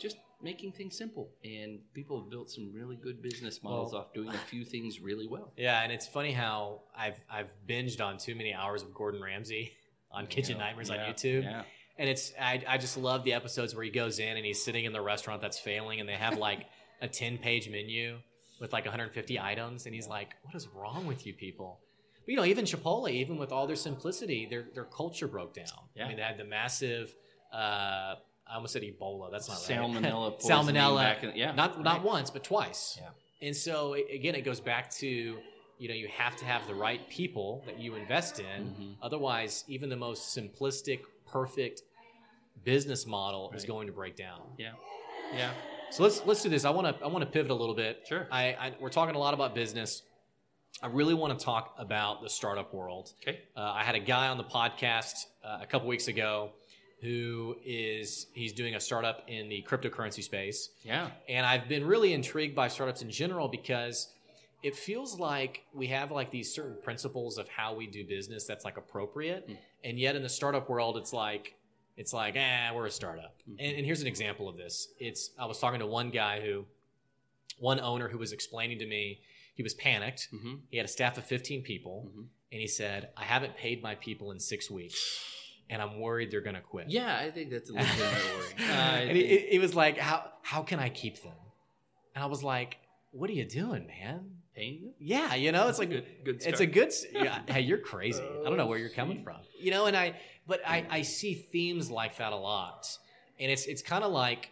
just 0.00 0.16
making 0.42 0.72
things 0.72 0.96
simple. 0.96 1.30
And 1.44 1.80
people 1.94 2.20
have 2.20 2.30
built 2.30 2.50
some 2.50 2.72
really 2.72 2.96
good 2.96 3.22
business 3.22 3.62
models 3.62 3.92
Well- 3.92 4.02
off 4.02 4.14
doing 4.14 4.28
a 4.28 4.38
few 4.50 4.64
things 4.64 5.00
really 5.00 5.26
well. 5.26 5.52
Yeah, 5.56 5.82
and 5.82 5.92
it's 5.92 6.06
funny 6.06 6.32
how 6.32 6.82
I've 6.96 7.18
I've 7.30 7.50
binged 7.68 8.00
on 8.04 8.18
too 8.18 8.34
many 8.34 8.52
hours 8.52 8.82
of 8.82 8.94
Gordon 8.94 9.22
Ramsay 9.22 9.72
on 10.12 10.26
Kitchen 10.26 10.56
Yeah, 10.56 10.64
Nightmares 10.64 10.90
yeah, 10.90 11.04
on 11.04 11.12
YouTube. 11.12 11.42
Yeah. 11.44 11.62
And 11.98 12.08
it's 12.08 12.32
I, 12.40 12.62
I 12.66 12.78
just 12.78 12.96
love 12.96 13.24
the 13.24 13.34
episodes 13.34 13.74
where 13.74 13.84
he 13.84 13.90
goes 13.90 14.18
in 14.18 14.36
and 14.36 14.44
he's 14.44 14.62
sitting 14.62 14.84
in 14.86 14.92
the 14.92 15.02
restaurant 15.02 15.42
that's 15.42 15.58
failing 15.58 16.00
and 16.00 16.08
they 16.08 16.14
have 16.14 16.38
like 16.38 16.64
a 17.02 17.08
10 17.08 17.38
page 17.38 17.68
menu 17.68 18.18
with 18.60 18.72
like 18.72 18.84
150 18.84 19.40
items 19.40 19.86
and 19.86 19.94
he's 19.94 20.06
like, 20.06 20.34
What 20.42 20.54
is 20.54 20.68
wrong 20.68 21.06
with 21.06 21.26
you 21.26 21.32
people? 21.34 21.80
But 22.24 22.28
you 22.28 22.36
know, 22.36 22.44
even 22.44 22.64
Chipotle, 22.66 23.10
even 23.10 23.36
with 23.38 23.50
all 23.50 23.66
their 23.66 23.76
simplicity, 23.76 24.46
their 24.48 24.66
their 24.74 24.84
culture 24.84 25.26
broke 25.26 25.54
down. 25.54 25.66
Yeah. 25.96 26.04
I 26.04 26.08
mean 26.08 26.16
they 26.18 26.22
had 26.22 26.38
the 26.38 26.44
massive 26.44 27.14
uh 27.52 28.14
I 28.52 28.54
almost 28.56 28.72
said 28.72 28.82
Ebola. 28.82 29.30
That's 29.30 29.48
not 29.48 29.58
right. 29.68 29.78
Salmonella 29.78 30.32
poisoning 30.40 30.74
Salmonella. 30.74 30.96
back 31.02 31.24
in- 31.24 31.36
yeah, 31.36 31.52
Not 31.52 31.82
not 31.82 32.02
once, 32.04 32.30
but 32.30 32.44
twice. 32.44 32.98
Yeah. 33.00 33.08
And 33.46 33.56
so 33.56 33.94
again, 33.94 34.34
it 34.34 34.42
goes 34.44 34.60
back 34.60 34.90
to 34.96 35.08
you 35.78 35.88
know 35.88 35.94
you 35.94 36.08
have 36.08 36.36
to 36.36 36.44
have 36.44 36.66
the 36.66 36.74
right 36.74 37.00
people 37.08 37.62
that 37.66 37.78
you 37.80 37.94
invest 37.94 38.38
in. 38.40 38.60
Mhm. 38.66 38.94
Otherwise, 39.02 39.64
even 39.68 39.88
the 39.88 39.96
most 39.96 40.36
simplistic, 40.36 41.00
perfect 41.26 41.82
business 42.64 43.06
model 43.06 43.50
is 43.54 43.64
going 43.64 43.86
to 43.86 43.92
break 43.92 44.16
down. 44.16 44.42
Yeah. 44.58 44.72
Yeah. 45.34 45.52
So 45.90 46.02
let's 46.04 46.24
let's 46.24 46.42
do 46.42 46.48
this. 46.48 46.64
I 46.64 46.70
want 46.70 46.86
to 46.98 47.04
I 47.04 47.08
want 47.08 47.24
to 47.24 47.30
pivot 47.30 47.50
a 47.50 47.54
little 47.54 47.74
bit. 47.74 48.04
Sure. 48.08 48.26
I, 48.30 48.44
I 48.52 48.72
we're 48.80 48.90
talking 48.90 49.14
a 49.16 49.18
lot 49.18 49.34
about 49.34 49.54
business. 49.54 50.02
I 50.82 50.86
really 50.86 51.14
want 51.14 51.38
to 51.38 51.44
talk 51.44 51.74
about 51.78 52.22
the 52.22 52.30
startup 52.30 52.72
world. 52.72 53.12
Okay. 53.22 53.40
Uh, 53.56 53.60
I 53.60 53.82
had 53.84 53.94
a 53.94 54.00
guy 54.00 54.28
on 54.28 54.38
the 54.38 54.44
podcast 54.44 55.26
uh, 55.44 55.58
a 55.60 55.66
couple 55.66 55.88
weeks 55.88 56.08
ago 56.08 56.52
who 57.02 57.56
is 57.64 58.26
he's 58.34 58.52
doing 58.52 58.74
a 58.74 58.80
startup 58.80 59.24
in 59.26 59.48
the 59.48 59.64
cryptocurrency 59.68 60.22
space. 60.22 60.70
Yeah. 60.82 61.10
And 61.28 61.44
I've 61.44 61.68
been 61.68 61.84
really 61.86 62.12
intrigued 62.12 62.54
by 62.54 62.68
startups 62.68 63.02
in 63.02 63.10
general 63.10 63.48
because 63.48 64.08
it 64.62 64.76
feels 64.76 65.18
like 65.18 65.64
we 65.74 65.86
have 65.88 66.10
like 66.10 66.30
these 66.30 66.54
certain 66.54 66.76
principles 66.82 67.38
of 67.38 67.48
how 67.48 67.74
we 67.74 67.86
do 67.86 68.04
business 68.06 68.44
that's 68.44 68.64
like 68.64 68.76
appropriate. 68.76 69.48
Mm. 69.48 69.56
And 69.84 69.98
yet 69.98 70.14
in 70.14 70.22
the 70.22 70.28
startup 70.28 70.68
world, 70.68 70.98
it's 70.98 71.12
like, 71.12 71.54
it's 72.00 72.14
like, 72.14 72.34
ah, 72.38 72.70
we're 72.74 72.86
a 72.86 72.90
startup. 72.90 73.36
Mhm. 73.48 73.56
And, 73.58 73.76
and 73.76 73.86
here's 73.86 74.00
an 74.00 74.06
example 74.06 74.48
of 74.48 74.56
this. 74.56 74.88
It's, 74.98 75.30
I 75.38 75.44
was 75.44 75.58
talking 75.58 75.80
to 75.80 75.86
one 75.86 76.08
guy 76.10 76.40
who, 76.40 76.64
one 77.58 77.78
owner 77.78 78.08
who 78.08 78.16
was 78.16 78.32
explaining 78.32 78.78
to 78.78 78.86
me, 78.86 79.20
he 79.54 79.62
was 79.62 79.74
panicked. 79.74 80.28
Mm-hmm. 80.32 80.54
He 80.70 80.78
had 80.78 80.86
a 80.86 80.88
staff 80.88 81.18
of 81.18 81.24
15 81.24 81.62
people. 81.62 82.08
Mhm. 82.08 82.24
And 82.52 82.60
he 82.60 82.66
said, 82.68 83.10
I 83.18 83.24
haven't 83.24 83.54
paid 83.58 83.82
my 83.82 83.96
people 83.96 84.30
in 84.30 84.40
six 84.40 84.70
weeks 84.70 84.98
and 85.68 85.82
I'm 85.82 86.00
worried 86.00 86.30
they're 86.30 86.40
going 86.40 86.56
to 86.56 86.62
quit. 86.62 86.88
Yeah, 86.88 87.16
I 87.16 87.30
think 87.30 87.50
that's 87.50 87.68
a 87.68 87.74
legitimate 87.74 88.00
worry. 88.08 88.66
I 88.70 88.98
and 89.02 89.16
he 89.16 89.58
was 89.60 89.74
like, 89.76 89.98
"How 89.98 90.32
how 90.42 90.62
can 90.62 90.80
I 90.80 90.88
keep 90.88 91.22
them?" 91.22 91.38
And 92.16 92.24
I 92.24 92.26
was 92.26 92.42
like, 92.42 92.78
"What 93.12 93.30
are 93.30 93.34
you 93.34 93.44
doing, 93.44 93.86
man?" 93.86 94.40
paying 94.54 94.82
them? 94.82 94.94
Yeah, 94.98 95.34
you 95.34 95.52
know, 95.52 95.68
it's 95.68 95.78
like 95.78 95.90
good, 95.90 96.06
good 96.24 96.42
it's 96.44 96.60
a 96.60 96.66
good. 96.66 96.92
Yeah, 97.12 97.40
hey, 97.46 97.60
you're 97.62 97.78
crazy. 97.78 98.22
I 98.22 98.44
don't 98.48 98.56
know 98.56 98.66
where 98.66 98.78
you're 98.78 98.88
coming 98.88 99.22
from. 99.22 99.36
You 99.58 99.70
know, 99.70 99.86
and 99.86 99.96
I 99.96 100.14
but 100.46 100.60
I 100.66 100.86
I 100.90 101.02
see 101.02 101.34
themes 101.34 101.90
like 101.90 102.16
that 102.18 102.32
a 102.32 102.36
lot, 102.36 102.86
and 103.38 103.50
it's 103.50 103.66
it's 103.66 103.82
kind 103.82 104.04
of 104.04 104.12
like 104.12 104.50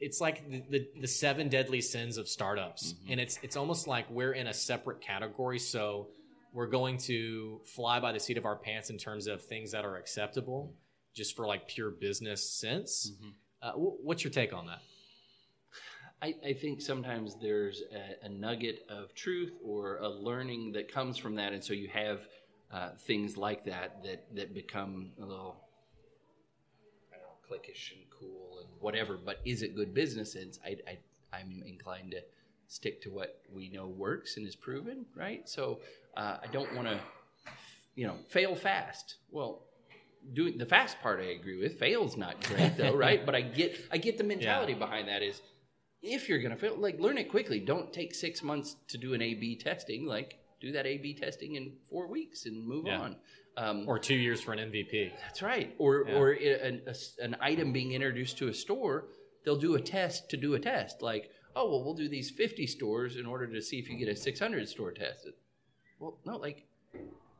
it's 0.00 0.20
like 0.20 0.48
the, 0.50 0.62
the 0.70 0.88
the 1.02 1.06
seven 1.06 1.48
deadly 1.48 1.80
sins 1.80 2.16
of 2.18 2.28
startups, 2.28 2.92
Mhm. 2.94 3.10
and 3.12 3.20
it's 3.20 3.38
it's 3.42 3.56
almost 3.56 3.86
like 3.86 4.08
we're 4.10 4.32
in 4.32 4.46
a 4.46 4.54
separate 4.54 5.00
category. 5.00 5.58
So 5.58 6.08
we're 6.52 6.68
going 6.68 6.98
to 6.98 7.60
fly 7.64 7.98
by 8.00 8.12
the 8.12 8.20
seat 8.20 8.38
of 8.38 8.44
our 8.44 8.56
pants 8.56 8.88
in 8.90 8.96
terms 8.98 9.26
of 9.26 9.42
things 9.42 9.72
that 9.72 9.84
are 9.84 9.96
acceptable, 9.96 10.72
just 11.12 11.34
for 11.36 11.46
like 11.46 11.66
pure 11.68 11.90
business 11.90 12.48
sense. 12.48 13.10
Mhm. 13.20 13.32
Uh, 13.60 13.72
wh- 13.72 14.04
what's 14.04 14.22
your 14.24 14.30
take 14.30 14.52
on 14.52 14.66
that? 14.66 14.80
I, 16.22 16.34
I 16.46 16.52
think 16.54 16.80
sometimes 16.80 17.34
there's 17.42 17.82
a, 17.92 18.26
a 18.26 18.28
nugget 18.28 18.86
of 18.88 19.14
truth 19.14 19.52
or 19.62 19.98
a 19.98 20.08
learning 20.08 20.72
that 20.72 20.90
comes 20.90 21.18
from 21.18 21.34
that, 21.34 21.52
and 21.52 21.62
so 21.62 21.72
you 21.74 21.88
have 21.88 22.26
uh, 22.74 22.90
things 23.06 23.36
like 23.36 23.64
that 23.64 24.02
that 24.02 24.26
that 24.34 24.52
become 24.52 25.12
a 25.18 25.24
little, 25.24 25.56
I 27.12 27.16
don't 27.16 27.26
know, 27.26 27.56
cliquish 27.56 27.92
and 27.92 28.02
cool 28.10 28.58
and 28.60 28.68
whatever. 28.80 29.16
But 29.16 29.40
is 29.44 29.62
it 29.62 29.76
good 29.76 29.94
business 29.94 30.32
sense? 30.32 30.58
I, 30.64 30.76
I 30.88 30.98
I'm 31.32 31.62
inclined 31.64 32.10
to 32.10 32.22
stick 32.66 33.00
to 33.02 33.10
what 33.10 33.42
we 33.52 33.68
know 33.68 33.86
works 33.86 34.36
and 34.36 34.46
is 34.46 34.56
proven, 34.56 35.06
right? 35.14 35.48
So 35.48 35.80
uh, 36.16 36.38
I 36.42 36.46
don't 36.50 36.74
want 36.74 36.88
to, 36.88 36.98
you 37.94 38.08
know, 38.08 38.16
fail 38.28 38.56
fast. 38.56 39.16
Well, 39.30 39.62
doing 40.32 40.58
the 40.58 40.66
fast 40.66 41.00
part, 41.00 41.20
I 41.20 41.26
agree 41.26 41.60
with. 41.60 41.78
Fail's 41.78 42.16
not 42.16 42.42
great 42.42 42.76
though, 42.76 42.96
right? 42.96 43.24
But 43.24 43.36
I 43.36 43.42
get 43.42 43.78
I 43.92 43.98
get 43.98 44.18
the 44.18 44.24
mentality 44.24 44.74
behind 44.74 45.06
that 45.06 45.22
is 45.22 45.42
if 46.02 46.28
you're 46.28 46.40
gonna 46.40 46.56
fail, 46.56 46.76
like 46.76 46.98
learn 46.98 47.18
it 47.18 47.30
quickly. 47.30 47.60
Don't 47.60 47.92
take 47.92 48.16
six 48.16 48.42
months 48.42 48.74
to 48.88 48.98
do 48.98 49.14
an 49.14 49.22
A/B 49.22 49.56
testing. 49.58 50.06
Like 50.06 50.40
do 50.64 50.72
that 50.72 50.86
A/B 50.86 51.14
testing 51.14 51.54
in 51.56 51.76
four 51.88 52.06
weeks 52.08 52.46
and 52.46 52.66
move 52.66 52.86
Yeah. 52.86 53.00
on. 53.00 53.16
Um, 53.56 53.88
Or 53.88 53.98
two 53.98 54.16
years 54.16 54.40
for 54.40 54.52
an 54.52 54.58
MVP? 54.58 55.12
that's 55.20 55.42
right. 55.42 55.74
Or 55.78 56.06
Yeah. 56.08 56.16
or 56.18 56.32
an, 56.32 56.82
a 56.86 56.94
an 57.22 57.36
item 57.40 57.72
being 57.72 57.92
introduced 57.92 58.38
to 58.38 58.48
a 58.48 58.54
store, 58.54 59.08
they'll 59.44 59.58
do 59.68 59.74
a 59.74 59.80
test 59.80 60.28
to 60.30 60.36
do 60.36 60.54
a 60.54 60.58
test. 60.58 61.02
Like, 61.02 61.30
oh 61.54 61.68
well, 61.70 61.84
we'll 61.84 61.94
do 61.94 62.08
these 62.08 62.30
50 62.30 62.66
stores 62.66 63.16
in 63.16 63.26
order 63.26 63.46
to 63.46 63.60
see 63.62 63.78
if 63.78 63.88
you 63.88 63.96
get 63.96 64.08
a 64.08 64.16
600 64.16 64.68
store 64.68 64.90
tested. 64.92 65.34
Well, 66.00 66.18
no, 66.24 66.36
like 66.38 66.66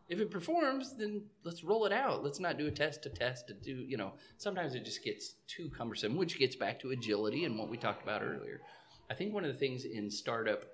if 0.08 0.20
it 0.20 0.30
performs, 0.30 0.94
then 0.96 1.22
let's 1.44 1.64
roll 1.64 1.86
it 1.86 1.92
out. 1.92 2.22
Let's 2.22 2.38
not 2.38 2.58
do 2.58 2.66
a 2.66 2.70
test 2.70 3.02
to 3.04 3.08
test 3.08 3.48
to 3.48 3.54
do. 3.54 3.74
You 3.88 3.96
know, 3.96 4.12
sometimes 4.36 4.74
it 4.74 4.84
just 4.84 5.02
gets 5.02 5.34
too 5.48 5.70
cumbersome, 5.70 6.14
which 6.14 6.38
gets 6.38 6.54
back 6.56 6.78
to 6.80 6.90
agility 6.90 7.44
and 7.46 7.58
what 7.58 7.70
we 7.70 7.78
talked 7.78 8.02
about 8.02 8.22
earlier. 8.22 8.60
I 9.10 9.14
think 9.14 9.32
one 9.34 9.44
of 9.44 9.52
the 9.52 9.58
things 9.58 9.84
in 9.86 10.10
startup 10.10 10.64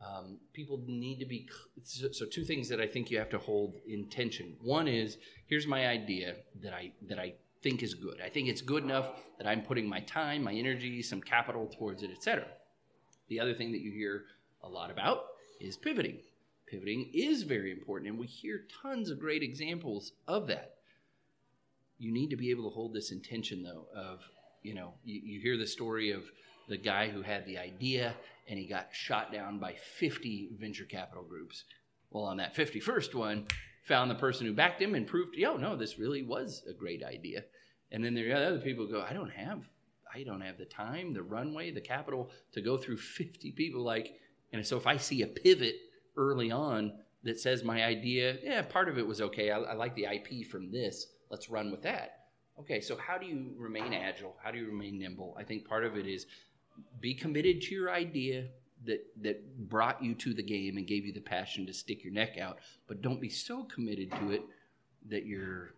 um, 0.00 0.38
people 0.52 0.82
need 0.86 1.18
to 1.20 1.26
be 1.26 1.48
so, 1.82 2.12
so 2.12 2.26
two 2.26 2.44
things 2.44 2.68
that 2.68 2.80
I 2.80 2.86
think 2.86 3.10
you 3.10 3.18
have 3.18 3.30
to 3.30 3.38
hold 3.38 3.78
in 3.86 4.08
tension. 4.08 4.56
One 4.60 4.88
is 4.88 5.16
here's 5.46 5.66
my 5.66 5.86
idea 5.86 6.36
that 6.62 6.74
I 6.74 6.92
that 7.08 7.18
I 7.18 7.34
think 7.62 7.82
is 7.82 7.94
good. 7.94 8.20
I 8.24 8.28
think 8.28 8.48
it's 8.48 8.60
good 8.60 8.84
enough 8.84 9.10
that 9.38 9.46
I'm 9.46 9.62
putting 9.62 9.88
my 9.88 10.00
time, 10.00 10.44
my 10.44 10.52
energy, 10.52 11.02
some 11.02 11.20
capital 11.20 11.66
towards 11.66 12.02
it, 12.02 12.10
etc. 12.10 12.46
The 13.28 13.40
other 13.40 13.54
thing 13.54 13.72
that 13.72 13.80
you 13.80 13.90
hear 13.90 14.24
a 14.62 14.68
lot 14.68 14.90
about 14.90 15.24
is 15.60 15.76
pivoting. 15.76 16.18
pivoting 16.66 17.10
is 17.14 17.42
very 17.42 17.72
important. 17.72 18.10
And 18.10 18.18
we 18.18 18.26
hear 18.26 18.64
tons 18.82 19.10
of 19.10 19.18
great 19.18 19.42
examples 19.42 20.12
of 20.28 20.46
that. 20.48 20.74
You 21.98 22.12
need 22.12 22.30
to 22.30 22.36
be 22.36 22.50
able 22.50 22.64
to 22.64 22.74
hold 22.74 22.92
this 22.92 23.10
intention, 23.10 23.62
though, 23.62 23.86
of, 23.94 24.20
you 24.62 24.74
know, 24.74 24.94
you, 25.04 25.20
you 25.24 25.40
hear 25.40 25.56
the 25.56 25.66
story 25.66 26.10
of 26.10 26.24
the 26.68 26.76
guy 26.76 27.08
who 27.08 27.22
had 27.22 27.46
the 27.46 27.58
idea 27.58 28.14
and 28.48 28.58
he 28.58 28.66
got 28.66 28.88
shot 28.92 29.32
down 29.32 29.58
by 29.58 29.74
50 29.98 30.50
venture 30.58 30.84
capital 30.84 31.24
groups. 31.24 31.64
Well, 32.10 32.24
on 32.24 32.36
that 32.38 32.54
51st 32.54 33.14
one, 33.14 33.46
found 33.86 34.10
the 34.10 34.16
person 34.16 34.46
who 34.46 34.52
backed 34.52 34.82
him 34.82 34.94
and 34.94 35.06
proved, 35.06 35.36
yo, 35.36 35.56
no, 35.56 35.76
this 35.76 35.98
really 35.98 36.22
was 36.22 36.64
a 36.68 36.72
great 36.72 37.02
idea. 37.04 37.44
And 37.92 38.04
then 38.04 38.14
there 38.14 38.30
are 38.30 38.46
other 38.46 38.58
people 38.58 38.86
go, 38.86 39.04
I 39.08 39.12
don't 39.12 39.30
have, 39.30 39.68
I 40.12 40.22
don't 40.24 40.40
have 40.40 40.58
the 40.58 40.64
time, 40.64 41.12
the 41.12 41.22
runway, 41.22 41.70
the 41.70 41.80
capital 41.80 42.30
to 42.52 42.60
go 42.60 42.76
through 42.76 42.96
50 42.96 43.52
people. 43.52 43.82
Like, 43.82 44.14
and 44.52 44.66
so 44.66 44.76
if 44.76 44.86
I 44.86 44.96
see 44.96 45.22
a 45.22 45.26
pivot 45.26 45.76
early 46.16 46.50
on 46.50 46.92
that 47.22 47.38
says 47.40 47.62
my 47.62 47.84
idea, 47.84 48.36
yeah, 48.42 48.62
part 48.62 48.88
of 48.88 48.98
it 48.98 49.06
was 49.06 49.20
okay. 49.20 49.50
I, 49.50 49.58
I 49.58 49.74
like 49.74 49.94
the 49.94 50.06
IP 50.06 50.46
from 50.48 50.70
this. 50.70 51.06
Let's 51.30 51.48
run 51.48 51.70
with 51.70 51.82
that. 51.82 52.26
Okay, 52.58 52.80
so 52.80 52.96
how 52.96 53.18
do 53.18 53.26
you 53.26 53.52
remain 53.58 53.92
agile? 53.92 54.34
How 54.42 54.50
do 54.50 54.58
you 54.58 54.66
remain 54.66 54.98
nimble? 54.98 55.36
I 55.38 55.44
think 55.44 55.68
part 55.68 55.84
of 55.84 55.96
it 55.96 56.06
is 56.06 56.26
be 57.00 57.14
committed 57.14 57.62
to 57.62 57.74
your 57.74 57.90
idea 57.90 58.46
that 58.84 59.06
that 59.22 59.68
brought 59.68 60.02
you 60.02 60.14
to 60.14 60.34
the 60.34 60.42
game 60.42 60.76
and 60.76 60.86
gave 60.86 61.04
you 61.04 61.12
the 61.12 61.20
passion 61.20 61.66
to 61.66 61.72
stick 61.72 62.04
your 62.04 62.12
neck 62.12 62.38
out, 62.38 62.58
but 62.86 63.02
don't 63.02 63.20
be 63.20 63.28
so 63.28 63.64
committed 63.64 64.10
to 64.12 64.30
it 64.30 64.42
that 65.08 65.26
you're 65.26 65.74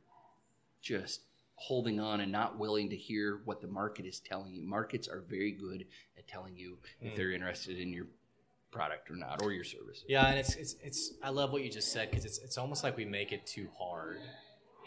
just 0.82 1.22
holding 1.56 1.98
on 1.98 2.20
and 2.20 2.30
not 2.30 2.58
willing 2.58 2.88
to 2.88 2.96
hear 2.96 3.40
what 3.44 3.60
the 3.60 3.66
market 3.66 4.06
is 4.06 4.20
telling 4.20 4.54
you. 4.54 4.62
Markets 4.62 5.08
are 5.08 5.24
very 5.28 5.50
good 5.52 5.86
at 6.16 6.26
telling 6.28 6.56
you 6.56 6.78
if 7.00 7.16
they're 7.16 7.32
interested 7.32 7.78
in 7.78 7.92
your 7.92 8.06
product 8.70 9.10
or 9.10 9.16
not 9.16 9.42
or 9.42 9.52
your 9.52 9.64
service. 9.64 10.04
Yeah, 10.06 10.26
and 10.26 10.38
it's 10.38 10.54
it's 10.54 10.76
it's. 10.82 11.12
I 11.22 11.30
love 11.30 11.52
what 11.52 11.62
you 11.62 11.70
just 11.70 11.92
said 11.92 12.10
because 12.10 12.24
it's 12.24 12.38
it's 12.38 12.58
almost 12.58 12.84
like 12.84 12.96
we 12.96 13.04
make 13.04 13.32
it 13.32 13.46
too 13.46 13.68
hard, 13.78 14.18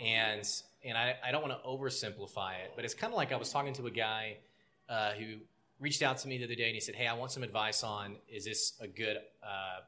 and 0.02 0.48
and 0.84 0.98
I 0.98 1.16
I 1.26 1.32
don't 1.32 1.42
want 1.42 1.54
to 1.62 1.68
oversimplify 1.68 2.54
it, 2.64 2.74
but 2.76 2.86
it's 2.86 2.94
kind 2.94 3.12
of 3.12 3.18
like 3.18 3.32
I 3.32 3.36
was 3.36 3.52
talking 3.52 3.74
to 3.74 3.88
a 3.88 3.92
guy 3.92 4.38
uh, 4.88 5.12
who 5.14 5.38
reached 5.82 6.02
out 6.04 6.18
to 6.20 6.28
me 6.28 6.38
the 6.38 6.46
other 6.46 6.56
day 6.56 6.66
and 6.68 6.76
he 6.76 6.80
said, 6.80 6.96
"Hey, 6.96 7.08
I 7.08 7.14
want 7.14 7.32
some 7.32 7.44
advice 7.44 7.84
on 7.84 8.16
is 8.30 8.46
this 8.46 8.74
a 8.80 8.88
good 8.88 9.18
uh, 9.44 9.80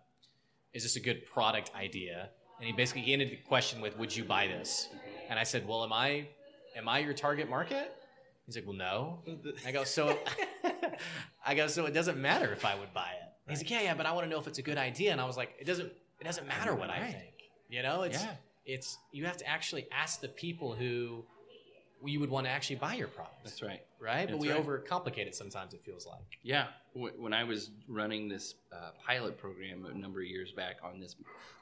is 0.73 0.83
this 0.83 0.95
a 0.97 0.99
good 0.99 1.25
product 1.27 1.71
idea?" 1.75 2.29
And 2.57 2.67
he 2.67 2.73
basically 2.73 3.03
he 3.03 3.13
ended 3.13 3.29
the 3.29 3.37
question 3.37 3.79
with, 3.79 3.97
"Would 3.97 4.15
you 4.15 4.23
buy 4.25 4.47
this?" 4.47 4.89
And 5.29 5.39
I 5.39 5.43
said, 5.43 5.67
"Well, 5.67 5.83
am 5.83 5.93
I 5.93 6.27
am 6.75 6.89
I 6.89 6.99
your 6.99 7.13
target 7.13 7.49
market?" 7.49 7.95
He's 8.45 8.55
like, 8.57 8.65
"Well, 8.65 8.75
no." 8.75 9.19
I 9.65 9.71
go, 9.71 9.83
"So 9.85 10.17
I 11.45 11.55
go, 11.55 11.67
so 11.67 11.85
it 11.85 11.93
doesn't 11.93 12.17
matter 12.19 12.51
if 12.51 12.65
I 12.65 12.75
would 12.75 12.93
buy 12.93 13.11
it." 13.21 13.29
He's 13.49 13.59
like, 13.59 13.69
"Yeah, 13.69 13.81
yeah, 13.81 13.93
but 13.93 14.05
I 14.05 14.11
want 14.13 14.25
to 14.25 14.29
know 14.29 14.39
if 14.39 14.47
it's 14.47 14.59
a 14.59 14.63
good 14.63 14.77
idea." 14.77 15.11
And 15.11 15.21
I 15.21 15.25
was 15.25 15.37
like, 15.37 15.53
"It 15.59 15.65
doesn't 15.65 15.91
it 16.19 16.23
doesn't 16.23 16.47
matter 16.47 16.73
what 16.75 16.89
I 16.89 16.99
think." 17.11 17.33
You 17.69 17.83
know, 17.83 18.01
it's 18.03 18.21
Yeah. 18.21 18.35
it's 18.65 18.97
you 19.11 19.25
have 19.25 19.37
to 19.37 19.47
actually 19.47 19.87
ask 19.91 20.21
the 20.21 20.27
people 20.27 20.73
who 20.73 21.25
you 22.05 22.19
would 22.19 22.29
want 22.29 22.45
to 22.45 22.51
actually 22.51 22.77
buy 22.77 22.95
your 22.95 23.07
product 23.07 23.43
That's 23.43 23.61
right. 23.61 23.81
right? 23.99 24.29
But 24.29 24.39
we 24.39 24.51
right. 24.51 24.65
overcomplicate 24.65 25.27
it 25.27 25.35
sometimes. 25.35 25.73
It 25.73 25.81
feels 25.83 26.05
like. 26.05 26.25
Yeah, 26.41 26.67
when 26.93 27.33
I 27.33 27.43
was 27.43 27.71
running 27.87 28.27
this 28.27 28.55
uh, 28.71 28.91
pilot 29.05 29.37
program 29.37 29.85
a 29.85 29.93
number 29.97 30.21
of 30.21 30.27
years 30.27 30.51
back 30.51 30.77
on 30.83 30.99
this 30.99 31.15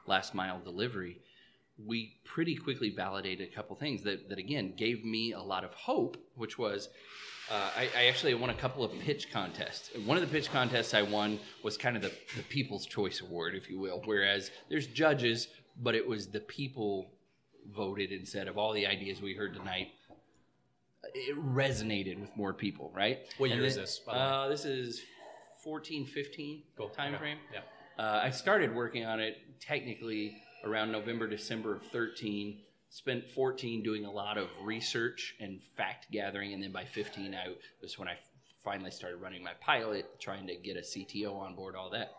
last 0.08 0.34
mile 0.34 0.60
delivery, 0.60 1.20
we 1.86 2.18
pretty 2.24 2.56
quickly 2.56 2.90
validated 2.90 3.50
a 3.50 3.56
couple 3.56 3.76
things 3.76 4.04
that, 4.04 4.30
that 4.30 4.38
again 4.38 4.74
gave 4.76 5.04
me 5.06 5.34
a 5.34 5.42
lot 5.42 5.64
of 5.64 5.74
hope, 5.74 6.18
which 6.36 6.58
was 6.58 6.90
uh, 7.52 7.70
I, 7.76 7.90
I 7.98 8.06
actually 8.06 8.34
won 8.34 8.50
a 8.50 8.56
couple 8.56 8.84
of 8.84 8.92
pitch 9.00 9.32
contests. 9.32 9.90
One 10.06 10.16
of 10.18 10.22
the 10.22 10.30
pitch 10.30 10.52
contests 10.52 10.94
I 10.94 11.02
won 11.02 11.40
was 11.64 11.78
kind 11.78 11.96
of 11.96 12.02
the, 12.02 12.12
the 12.38 12.44
People's 12.44 12.86
Choice 12.86 13.22
Award, 13.22 13.56
if 13.56 13.70
you 13.70 13.78
will, 13.78 14.02
whereas 14.06 14.52
there's 14.70 14.88
judges, 14.88 15.50
but 15.82 15.94
it 15.94 16.08
was 16.08 16.28
the 16.28 16.40
people 16.40 17.12
voted 17.70 18.12
instead 18.12 18.48
of 18.48 18.58
all 18.58 18.74
the 18.74 18.88
ideas 18.88 19.22
we 19.22 19.34
heard 19.34 19.54
tonight. 19.54 19.90
It 21.14 21.38
resonated 21.38 22.20
with 22.20 22.36
more 22.38 22.54
people, 22.54 22.92
right? 22.94 23.20
What 23.38 23.50
And 23.52 23.60
year 23.60 23.68
is 23.68 23.76
this, 23.76 24.00
by 24.00 24.14
the 24.14 24.20
way? 24.20 24.26
Uh, 24.26 24.48
this 24.50 24.66
is 24.66 25.02
14, 25.64 26.06
15 26.06 26.64
Cool. 26.78 26.90
time 26.90 27.18
frame. 27.18 27.38
Yeah. 27.54 27.62
Uh, 27.98 28.22
I 28.24 28.30
started 28.30 28.74
working 28.74 29.06
on 29.06 29.20
it 29.20 29.38
technically 29.60 30.38
around 30.64 30.92
November, 30.92 31.28
December 31.28 31.76
of 31.76 31.84
13. 31.88 32.60
Spent 32.90 33.30
14 33.30 33.84
doing 33.84 34.06
a 34.06 34.12
lot 34.12 34.38
of 34.38 34.50
research 34.64 35.36
and 35.40 35.62
fact 35.78 36.12
gathering, 36.12 36.54
and 36.54 36.62
then 36.62 36.72
by 36.74 36.84
15, 36.84 37.34
I 37.34 37.54
was 37.82 37.98
when 37.98 38.08
I 38.10 38.16
finally 38.64 38.92
started 38.92 39.18
running 39.18 39.42
my 39.44 39.54
pilot, 39.62 40.20
trying 40.20 40.46
to 40.48 40.56
get 40.58 40.76
a 40.78 40.82
CTO 40.82 41.34
on 41.36 41.56
board, 41.56 41.76
all 41.76 41.90
that. 41.92 42.12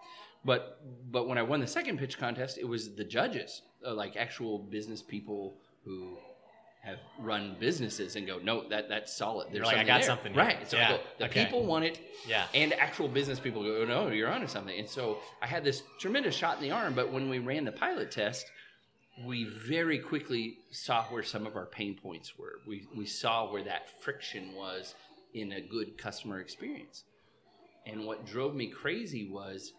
But 0.45 0.81
but 1.13 1.29
when 1.29 1.37
I 1.39 1.43
won 1.43 1.61
the 1.61 1.67
second 1.67 1.99
pitch 1.99 2.19
contest, 2.19 2.59
it 2.59 2.67
was 2.67 2.95
the 2.95 3.05
judges, 3.05 3.63
uh, 3.87 3.95
like 3.95 4.17
actual 4.17 4.59
business 4.59 5.03
people 5.03 5.59
who 5.85 6.17
have 6.83 6.99
run 7.21 7.57
businesses 7.61 8.17
and 8.17 8.27
go, 8.27 8.39
no, 8.39 8.69
that 8.69 8.89
that's 8.89 9.17
solid. 9.17 9.49
There's 9.53 9.65
like, 9.67 9.77
I 9.77 9.79
something 9.79 9.87
got 9.87 9.99
there." 10.01 10.07
something 10.07 10.33
here. 10.35 10.43
right? 10.43 10.69
So 10.71 10.77
Yeah. 10.77 10.89
go, 10.97 11.01
the 11.19 11.25
Okay. 11.27 11.45
people 11.45 11.65
want 11.65 11.85
it, 11.85 12.01
Yeah. 12.27 12.49
and 12.55 12.73
actual 12.75 13.07
business 13.09 13.39
people 13.39 13.63
go, 13.63 13.83
oh, 13.83 13.85
no, 13.85 14.09
you're 14.09 14.29
onto 14.31 14.49
something. 14.49 14.77
And 14.79 14.89
so 14.91 15.21
I 15.41 15.47
had 15.47 15.63
this 15.63 15.85
tremendous 16.01 16.35
shot 16.35 16.57
in 16.57 16.63
the 16.63 16.73
arm, 16.73 16.95
but 16.95 17.13
when 17.13 17.29
we 17.29 17.39
ran 17.39 17.65
the 17.65 17.73
pilot 17.73 18.11
test, 18.11 18.51
we 19.25 19.45
very 19.45 19.99
quickly 20.01 20.59
saw 20.73 21.05
where 21.05 21.23
some 21.23 21.47
of 21.47 21.55
our 21.55 21.67
pain 21.67 21.95
points 21.95 22.37
were. 22.37 22.61
We, 22.67 22.89
we 22.97 23.07
saw 23.07 23.51
where 23.53 23.63
that 23.63 24.03
friction 24.03 24.55
was 24.57 24.95
in 25.35 25.53
a 25.53 25.61
good 25.61 25.97
customer 25.97 26.41
experience. 26.41 27.05
And 27.87 28.07
what 28.07 28.27
drove 28.27 28.57
me 28.57 28.67
crazy 28.69 29.29
was 29.31 29.73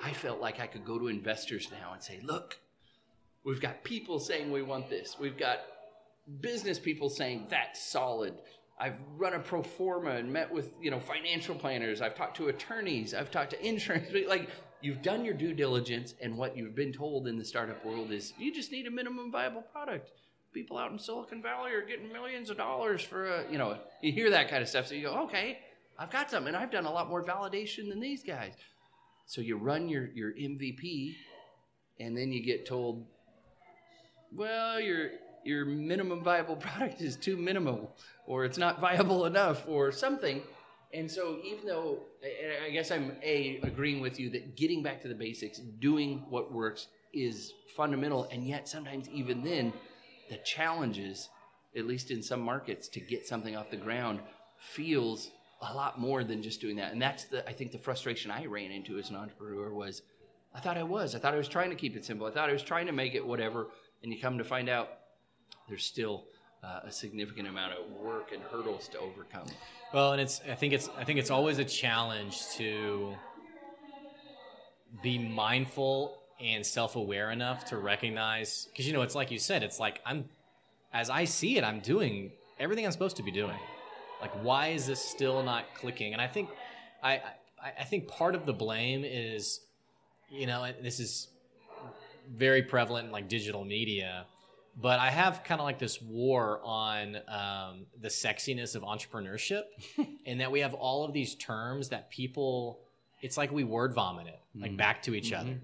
I 0.00 0.12
felt 0.12 0.40
like 0.40 0.60
I 0.60 0.68
could 0.68 0.84
go 0.84 0.98
to 1.00 1.08
investors 1.08 1.68
now 1.72 1.94
and 1.94 2.02
say, 2.02 2.20
look, 2.22 2.58
we've 3.42 3.60
got 3.60 3.82
people 3.82 4.20
saying 4.20 4.52
we 4.52 4.62
want 4.62 4.88
this. 4.88 5.16
We've 5.18 5.36
got 5.36 5.60
business 6.40 6.78
people 6.78 7.08
saying 7.08 7.46
that's 7.48 7.82
solid. 7.82 8.34
I've 8.80 9.00
run 9.16 9.34
a 9.34 9.40
pro 9.40 9.62
forma 9.62 10.10
and 10.10 10.32
met 10.32 10.52
with 10.52 10.72
you 10.80 10.90
know 10.90 11.00
financial 11.00 11.54
planners. 11.54 12.00
I've 12.00 12.14
talked 12.14 12.36
to 12.36 12.48
attorneys. 12.48 13.14
I've 13.14 13.30
talked 13.30 13.50
to 13.50 13.66
insurance. 13.66 14.08
Like 14.28 14.50
you've 14.80 15.02
done 15.02 15.24
your 15.24 15.34
due 15.34 15.54
diligence, 15.54 16.14
and 16.20 16.36
what 16.36 16.56
you've 16.56 16.74
been 16.74 16.92
told 16.92 17.26
in 17.26 17.38
the 17.38 17.44
startup 17.44 17.84
world 17.84 18.12
is 18.12 18.32
you 18.38 18.54
just 18.54 18.70
need 18.70 18.86
a 18.86 18.90
minimum 18.90 19.32
viable 19.32 19.62
product. 19.62 20.10
People 20.52 20.78
out 20.78 20.90
in 20.90 20.98
Silicon 20.98 21.42
Valley 21.42 21.72
are 21.72 21.82
getting 21.82 22.10
millions 22.12 22.50
of 22.50 22.56
dollars 22.56 23.02
for 23.02 23.26
a 23.26 23.50
you 23.50 23.58
know 23.58 23.78
you 24.02 24.12
hear 24.12 24.30
that 24.30 24.48
kind 24.48 24.62
of 24.62 24.68
stuff. 24.68 24.86
So 24.86 24.94
you 24.94 25.02
go, 25.02 25.22
okay, 25.24 25.58
I've 25.98 26.10
got 26.10 26.30
something. 26.30 26.54
I've 26.54 26.70
done 26.70 26.86
a 26.86 26.92
lot 26.92 27.08
more 27.08 27.22
validation 27.22 27.88
than 27.88 28.00
these 28.00 28.22
guys. 28.22 28.54
So 29.26 29.40
you 29.40 29.56
run 29.56 29.88
your 29.88 30.08
your 30.14 30.32
MVP, 30.32 31.14
and 32.00 32.16
then 32.16 32.32
you 32.32 32.42
get 32.42 32.66
told 32.66 33.06
well, 34.34 34.78
your 34.80 35.10
your 35.44 35.64
minimum 35.64 36.22
viable 36.22 36.56
product 36.68 37.00
is 37.00 37.16
too 37.16 37.36
minimal, 37.36 37.96
or 38.26 38.44
it's 38.44 38.58
not 38.58 38.80
viable 38.80 39.26
enough, 39.26 39.64
or 39.68 39.92
something. 39.92 40.42
And 40.92 41.10
so, 41.10 41.38
even 41.44 41.66
though 41.66 42.00
I- 42.66 42.70
guess 42.70 42.90
I'm 42.90 43.16
a 43.22 43.60
agreeing 43.62 44.00
with 44.00 44.18
you 44.18 44.30
that 44.30 44.56
getting 44.56 44.82
back 44.82 45.02
to 45.02 45.08
the 45.08 45.14
basics, 45.14 45.58
doing 45.58 46.24
what 46.28 46.52
works, 46.52 46.88
is 47.12 47.52
fundamental, 47.76 48.28
and 48.30 48.46
yet 48.46 48.68
sometimes 48.68 49.08
even 49.08 49.42
then, 49.42 49.72
the 50.28 50.36
challenges, 50.38 51.28
at 51.76 51.86
least 51.86 52.10
in 52.10 52.22
some 52.22 52.40
markets, 52.40 52.88
to 52.88 53.00
get 53.00 53.26
something 53.26 53.56
off 53.56 53.70
the 53.70 53.76
ground, 53.76 54.20
feels 54.58 55.30
a 55.62 55.74
lot 55.74 55.98
more 55.98 56.22
than 56.22 56.42
just 56.42 56.60
doing 56.60 56.76
that. 56.76 56.92
And 56.92 57.00
that's 57.00 57.24
the 57.24 57.48
I 57.48 57.52
think 57.52 57.72
the 57.72 57.78
frustration 57.78 58.30
I 58.30 58.46
ran 58.46 58.70
into 58.70 58.98
as 58.98 59.10
an 59.10 59.16
entrepreneur 59.16 59.72
was 59.72 60.02
I 60.54 60.60
thought 60.60 60.78
I 60.78 60.82
was. 60.82 61.14
I 61.14 61.18
thought 61.18 61.34
I 61.34 61.38
was 61.38 61.48
trying 61.48 61.70
to 61.70 61.76
keep 61.76 61.96
it 61.96 62.04
simple. 62.04 62.26
I 62.26 62.30
thought 62.30 62.48
I 62.48 62.52
was 62.52 62.62
trying 62.62 62.86
to 62.86 62.92
make 62.92 63.14
it 63.14 63.26
whatever. 63.26 63.68
And 64.02 64.12
you 64.12 64.20
come 64.20 64.38
to 64.38 64.44
find 64.44 64.68
out 64.68 64.88
there's 65.68 65.84
still 65.84 66.24
uh, 66.62 66.80
a 66.84 66.92
significant 66.92 67.48
amount 67.48 67.72
of 67.72 67.90
work 67.92 68.32
and 68.32 68.42
hurdles 68.42 68.88
to 68.88 68.98
overcome. 68.98 69.46
Well, 69.92 70.12
and 70.12 70.20
it's 70.20 70.40
I 70.50 70.54
think 70.54 70.72
it's 70.72 70.88
I 70.98 71.04
think 71.04 71.18
it's 71.18 71.30
always 71.30 71.58
a 71.58 71.64
challenge 71.64 72.48
to 72.56 73.14
be 75.02 75.18
mindful 75.18 76.18
and 76.40 76.64
self-aware 76.64 77.30
enough 77.30 77.64
to 77.66 77.76
recognize 77.76 78.68
because 78.70 78.86
you 78.86 78.92
know 78.92 79.02
it's 79.02 79.14
like 79.14 79.30
you 79.30 79.38
said 79.38 79.62
it's 79.62 79.78
like 79.78 80.00
I'm 80.06 80.24
as 80.92 81.10
I 81.10 81.24
see 81.24 81.58
it 81.58 81.64
I'm 81.64 81.80
doing 81.80 82.32
everything 82.58 82.84
I'm 82.84 82.92
supposed 82.92 83.16
to 83.16 83.22
be 83.22 83.30
doing. 83.30 83.58
Like 84.20 84.32
why 84.42 84.68
is 84.68 84.86
this 84.86 85.00
still 85.00 85.42
not 85.42 85.74
clicking? 85.74 86.12
And 86.12 86.22
I 86.22 86.26
think 86.26 86.48
I 87.02 87.14
I, 87.62 87.72
I 87.80 87.84
think 87.84 88.08
part 88.08 88.34
of 88.34 88.46
the 88.46 88.52
blame 88.52 89.04
is 89.04 89.60
you 90.30 90.46
know 90.46 90.66
this 90.82 91.00
is 91.00 91.28
very 92.30 92.62
prevalent 92.62 93.06
in 93.06 93.12
like 93.12 93.28
digital 93.28 93.64
media 93.64 94.26
but 94.80 94.98
I 95.00 95.10
have 95.10 95.42
kind 95.44 95.60
of 95.60 95.64
like 95.64 95.78
this 95.78 96.00
war 96.00 96.60
on 96.62 97.16
um, 97.28 97.86
the 98.00 98.08
sexiness 98.08 98.76
of 98.76 98.82
entrepreneurship, 98.82 99.62
and 100.26 100.40
that 100.40 100.50
we 100.52 100.60
have 100.60 100.74
all 100.74 101.04
of 101.04 101.12
these 101.12 101.34
terms 101.34 101.88
that 101.90 102.10
people. 102.10 102.80
It's 103.20 103.36
like 103.36 103.50
we 103.50 103.64
word 103.64 103.94
vomit 103.94 104.28
it 104.28 104.38
like 104.54 104.76
back 104.76 105.02
to 105.02 105.14
each 105.14 105.32
other, 105.32 105.58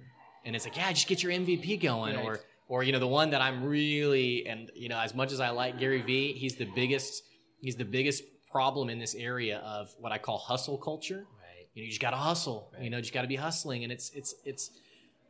and 0.45 0.57
it's 0.57 0.65
like, 0.65 0.77
yeah, 0.77 0.91
just 0.93 1.07
get 1.07 1.23
your 1.23 1.31
MVP 1.31 1.81
going, 1.81 2.17
Right. 2.17 2.25
or 2.25 2.41
or 2.67 2.83
you 2.83 2.91
know 2.93 2.99
the 2.99 3.07
one 3.07 3.31
that 3.31 3.41
I'm 3.41 3.65
really 3.65 4.47
and 4.49 4.71
you 4.75 4.89
know 4.89 4.99
as 4.99 5.15
much 5.15 5.31
as 5.31 5.39
I 5.39 5.51
like 5.51 5.79
Gary 5.79 6.03
Vee, 6.03 6.33
he's 6.33 6.57
the 6.57 6.65
biggest 6.75 7.23
he's 7.61 7.77
the 7.77 7.85
biggest 7.85 8.25
problem 8.51 8.89
in 8.91 8.99
this 8.99 9.15
area 9.15 9.59
of 9.59 9.95
what 10.01 10.11
I 10.13 10.19
call 10.19 10.39
hustle 10.39 10.77
culture. 10.79 11.27
Right. 11.41 11.67
You 11.75 11.83
know, 11.83 11.85
you 11.85 11.89
just 11.91 12.01
got 12.01 12.11
to 12.11 12.17
hustle. 12.17 12.73
You 12.81 12.91
know, 12.91 12.97
you 12.97 13.03
just 13.03 13.15
got 13.15 13.23
to 13.23 13.29
be 13.29 13.37
hustling, 13.37 13.85
and 13.85 13.93
it's 13.93 14.11
it's 14.11 14.35
it's 14.45 14.71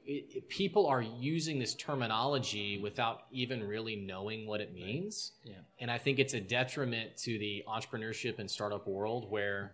it, 0.06 0.24
it- 0.36 0.48
people 0.48 0.86
are 0.86 1.02
using 1.02 1.58
this 1.58 1.74
terminology 1.74 2.78
without 2.78 3.22
even 3.30 3.62
really 3.66 3.96
knowing 3.96 4.46
what 4.46 4.60
it 4.60 4.74
means. 4.74 5.32
Yeah. 5.44 5.54
And 5.80 5.90
I 5.90 5.98
think 5.98 6.18
it's 6.18 6.34
a 6.34 6.40
detriment 6.40 7.16
to 7.18 7.38
the 7.38 7.64
entrepreneurship 7.68 8.38
and 8.38 8.50
startup 8.50 8.86
world 8.86 9.30
where 9.30 9.72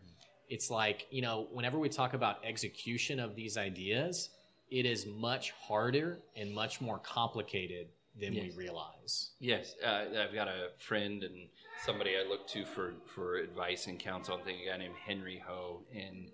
it's 0.48 0.70
like, 0.70 1.06
you 1.10 1.22
know, 1.22 1.46
whenever 1.52 1.78
we 1.78 1.88
talk 1.88 2.14
about 2.14 2.44
execution 2.44 3.20
of 3.20 3.36
these 3.36 3.56
ideas, 3.56 4.30
it 4.70 4.86
is 4.86 5.06
much 5.06 5.52
harder 5.52 6.18
and 6.36 6.52
much 6.52 6.80
more 6.80 6.98
complicated 6.98 7.88
than 8.20 8.34
we 8.34 8.52
realize. 8.56 9.30
Yes, 9.38 9.74
uh, 9.84 10.04
I've 10.20 10.34
got 10.34 10.48
a 10.48 10.68
friend 10.78 11.22
and 11.22 11.48
somebody 11.84 12.10
I 12.16 12.28
look 12.28 12.46
to 12.48 12.64
for, 12.64 12.94
for 13.06 13.36
advice 13.36 13.86
and 13.86 13.98
counsel. 13.98 14.34
I'm 14.36 14.44
thinking 14.44 14.68
a 14.68 14.72
guy 14.72 14.78
named 14.78 14.96
Henry 15.06 15.40
Ho, 15.46 15.80
and 15.94 16.28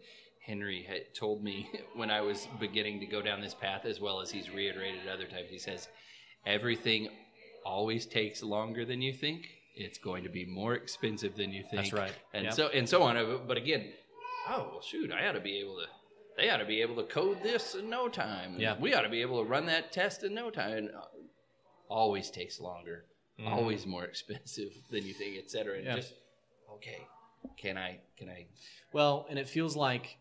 Henry 0.47 0.83
had 0.89 1.15
told 1.15 1.43
me 1.43 1.69
when 1.97 2.11
I 2.11 2.21
was 2.21 2.47
beginning 2.61 3.01
to 3.01 3.07
go 3.07 3.21
down 3.21 3.41
this 3.41 3.55
path, 3.55 3.85
as 3.85 4.01
well 4.01 4.21
as 4.21 4.31
he's 4.31 4.51
reiterated 4.51 5.09
other 5.09 5.27
times. 5.27 5.51
He 5.51 5.59
says, 5.59 5.89
"Everything 6.47 7.09
always 7.65 8.07
takes 8.07 8.43
longer 8.43 8.85
than 8.85 9.03
you 9.03 9.13
think. 9.13 9.47
It's 9.75 9.99
going 9.99 10.23
to 10.25 10.31
be 10.31 10.47
more 10.47 10.75
expensive 10.75 11.37
than 11.37 11.53
you 11.53 11.63
think. 11.63 11.83
That's 11.83 11.93
right. 11.93 12.13
and 12.33 12.45
Yep. 12.45 12.55
so 12.55 12.69
and 12.69 12.89
so 12.89 13.03
on. 13.03 13.47
But 13.47 13.57
again, 13.57 13.93
oh 14.49 14.69
well, 14.73 14.81
shoot, 14.83 15.11
I 15.13 15.27
ought 15.29 15.33
to 15.33 15.41
be 15.41 15.59
able 15.59 15.77
to." 15.79 15.87
They 16.37 16.51
ought 16.51 16.59
to 16.59 16.67
be 16.67 16.83
able 16.83 16.97
to 16.97 17.03
code 17.05 17.43
this 17.43 17.75
in 17.75 17.89
no 17.89 18.09
time. 18.11 18.57
Yeah. 18.59 18.77
we 18.79 18.93
ought 18.93 19.01
to 19.03 19.09
be 19.09 19.23
able 19.23 19.43
to 19.43 19.49
run 19.49 19.65
that 19.67 19.91
test 19.91 20.23
in 20.23 20.35
no 20.35 20.51
time. 20.51 20.73
And, 20.77 20.91
uh, 20.95 21.01
always 21.89 22.31
takes 22.31 22.61
longer 22.61 23.05
Mhm. 23.41 23.49
always 23.53 23.87
more 23.87 24.05
expensive 24.13 24.73
than 24.91 25.07
you 25.07 25.15
think, 25.15 25.39
et 25.39 25.51
cetera. 25.51 25.77
And 25.79 25.87
Yeah. 25.87 25.97
just 25.97 26.13
okay, 26.71 27.07
can 27.57 27.77
I 27.77 27.99
can 28.17 28.29
I 28.29 28.47
Well, 28.93 29.27
and 29.29 29.39
it 29.39 29.49
feels 29.49 29.77
like 29.77 30.19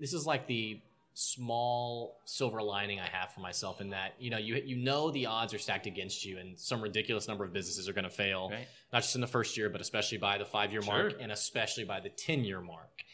this 0.00 0.12
is 0.12 0.26
like 0.26 0.46
the 0.46 0.80
small 1.16 2.20
silver 2.24 2.60
lining 2.60 2.98
I 2.98 3.06
have 3.06 3.32
for 3.32 3.38
myself 3.40 3.80
in 3.80 3.90
that 3.90 4.14
you 4.18 4.30
know 4.30 4.38
you 4.38 4.56
you 4.56 4.76
know 4.76 5.10
the 5.12 5.26
odds 5.26 5.54
are 5.54 5.58
stacked 5.58 5.86
against 5.86 6.24
you, 6.24 6.38
and 6.38 6.58
some 6.58 6.82
ridiculous 6.82 7.28
number 7.28 7.44
of 7.44 7.52
businesses 7.52 7.88
are 7.88 7.92
going 7.92 8.04
to 8.04 8.10
fail, 8.10 8.50
right? 8.50 8.66
not 8.92 9.02
just 9.02 9.14
in 9.14 9.20
the 9.20 9.26
first 9.26 9.56
year, 9.56 9.70
but 9.70 9.80
especially 9.80 10.18
by 10.18 10.38
the 10.38 10.44
five 10.44 10.72
year 10.72 10.82
Sure. 10.82 10.92
mark, 10.94 11.14
and 11.20 11.30
especially 11.32 11.84
by 11.84 12.00
the 12.00 12.08
ten 12.10 12.44
year 12.44 12.60
mark. 12.60 13.04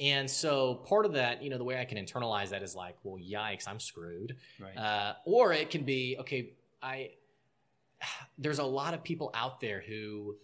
And 0.00 0.30
so 0.30 0.76
part 0.86 1.06
of 1.06 1.14
that, 1.14 1.42
you 1.42 1.50
know, 1.50 1.58
the 1.58 1.64
way 1.64 1.80
I 1.80 1.84
can 1.84 1.98
internalize 1.98 2.50
that 2.50 2.62
is 2.62 2.76
like, 2.76 2.94
well, 3.02 3.20
yikes, 3.20 3.66
I'm 3.66 3.80
screwed. 3.80 4.36
Right. 4.60 4.76
Uh, 4.76 5.14
or 5.24 5.52
it 5.52 5.70
can 5.70 5.82
be 5.82 6.16
okay. 6.20 6.52
I 6.82 7.10
there's 8.38 8.58
a 8.60 8.64
lot 8.64 8.94
of 8.94 9.02
people 9.02 9.30
out 9.34 9.60
there 9.60 9.80
who 9.86 10.36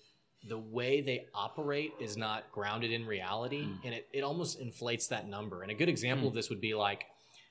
the 0.46 0.58
way 0.58 1.00
they 1.00 1.26
operate 1.34 1.92
is 2.00 2.16
not 2.16 2.44
grounded 2.52 2.90
in 2.92 3.06
reality, 3.06 3.62
Mm. 3.64 3.78
and 3.84 3.94
it, 3.94 4.08
it 4.12 4.22
almost 4.22 4.60
inflates 4.60 5.06
that 5.08 5.26
number. 5.28 5.62
And 5.62 5.70
a 5.70 5.74
good 5.74 5.88
example 5.88 6.26
Mm. 6.26 6.28
of 6.30 6.34
this 6.34 6.50
would 6.50 6.60
be 6.60 6.74
like 6.74 7.06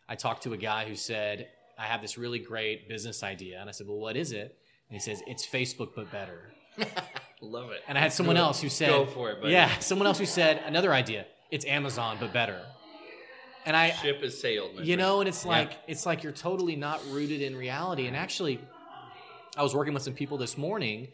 I 0.08 0.16
talked 0.16 0.44
to 0.44 0.54
a 0.54 0.58
guy 0.58 0.86
who 0.86 0.96
said, 0.96 1.50
"I 1.80 1.84
have 1.86 2.02
this 2.02 2.18
really 2.18 2.40
great 2.40 2.88
business 2.90 3.24
idea," 3.24 3.60
and 3.62 3.70
I 3.70 3.72
said, 3.72 3.88
"Well, 3.88 3.98
what 3.98 4.16
is 4.18 4.32
it?" 4.34 4.58
And 4.90 4.96
he 4.96 5.00
says, 5.00 5.24
"It's 5.26 5.46
Facebook 5.48 5.96
but 5.96 6.12
better." 6.12 6.52
Love 7.42 7.72
it. 7.72 7.82
And 7.88 7.98
I 7.98 8.02
had 8.02 8.14
someone 8.14 8.36
Go- 8.36 8.44
else 8.44 8.62
who 8.62 8.70
said, 8.70 8.90
Go 8.90 9.06
for 9.06 9.32
it, 9.32 9.42
buddy. 9.42 9.54
"Yeah," 9.54 9.78
someone 9.80 10.06
else 10.08 10.20
who 10.20 10.26
said 10.26 10.62
another 10.66 10.94
idea. 10.94 11.26
It's 11.52 11.66
Amazon 11.66 12.18
but 12.20 12.32
better. 12.34 12.66
And 13.66 13.76
I, 13.78 13.92
Ship 13.92 14.22
has 14.22 14.40
sailed. 14.40 14.72
you 14.72 14.78
friend. 14.86 14.98
know 15.00 15.20
and 15.22 15.30
it's 15.30 15.44
Yeah. 15.46 15.52
like 15.52 15.72
it's 15.88 16.06
like 16.06 16.22
you're 16.24 16.34
totally 16.34 16.76
not 16.76 17.00
rooted 17.10 17.42
in 17.42 17.56
reality 17.56 18.08
and 18.08 18.16
actually 18.16 18.60
i 19.56 19.64
was 19.64 19.74
working 19.74 19.94
with 19.94 20.04
some 20.04 20.14
people 20.14 20.38
this 20.38 20.58
morning 20.58 21.08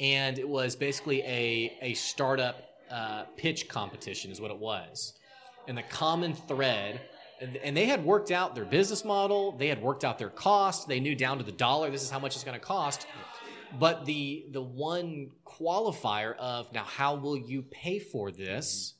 and 0.00 0.38
it 0.38 0.48
was 0.48 0.76
basically 0.76 1.22
a, 1.22 1.76
a 1.82 1.94
startup 1.94 2.62
uh, 2.90 3.24
pitch 3.36 3.68
competition 3.68 4.30
is 4.30 4.40
what 4.40 4.50
it 4.50 4.58
was. 4.58 5.14
And 5.66 5.76
the 5.76 5.82
common 5.82 6.34
thread 6.34 7.00
and- 7.40 7.76
they 7.76 7.84
had 7.86 8.04
worked 8.04 8.30
out 8.30 8.54
their 8.54 8.64
business 8.64 9.04
model 9.04 9.52
they 9.52 9.68
had 9.68 9.80
worked 9.80 10.04
out 10.04 10.18
their 10.18 10.30
cost 10.30 10.88
they 10.88 10.98
knew 10.98 11.14
down 11.14 11.38
to 11.38 11.44
the 11.44 11.52
dollar 11.52 11.90
this 11.90 12.02
is 12.02 12.10
how 12.10 12.18
much 12.18 12.34
it's 12.34 12.44
going 12.44 12.58
to 12.58 12.64
cost. 12.64 13.06
But 13.78 14.06
the 14.06 14.46
the 14.50 14.62
one 14.62 15.30
qualifier 15.44 16.34
of 16.36 16.72
now 16.72 16.84
how 16.84 17.14
will 17.16 17.36
you 17.36 17.62
pay 17.62 17.98
for 17.98 18.30
this? 18.30 18.94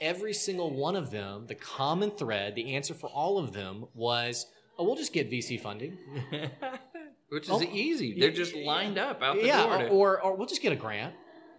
Every 0.00 0.32
single 0.34 0.74
one 0.74 0.96
of 0.96 1.10
them, 1.10 1.46
the 1.46 1.54
common 1.54 2.10
thread, 2.10 2.54
the 2.54 2.74
answer 2.74 2.94
for 2.94 3.08
all 3.08 3.38
of 3.38 3.52
them 3.52 3.86
was, 3.94 4.46
"Oh, 4.78 4.84
we'll 4.84 4.96
just 4.96 5.12
get 5.12 5.30
VC 5.30 5.60
funding." 5.60 5.98
Which 7.34 7.44
is 7.44 7.50
Oh, 7.50 7.62
easy. 7.62 8.18
They're 8.18 8.30
yeah, 8.30 8.34
just 8.34 8.54
lined 8.54 8.96
up 8.98 9.22
out 9.22 9.36
the 9.36 9.46
yeah, 9.46 9.62
door. 9.64 9.74
or, 9.74 9.78
to- 9.78 9.88
or 9.88 10.20
or 10.22 10.36
we'll 10.36 10.46
just 10.46 10.62
get 10.62 10.72
a 10.72 10.76
grant, 10.76 11.14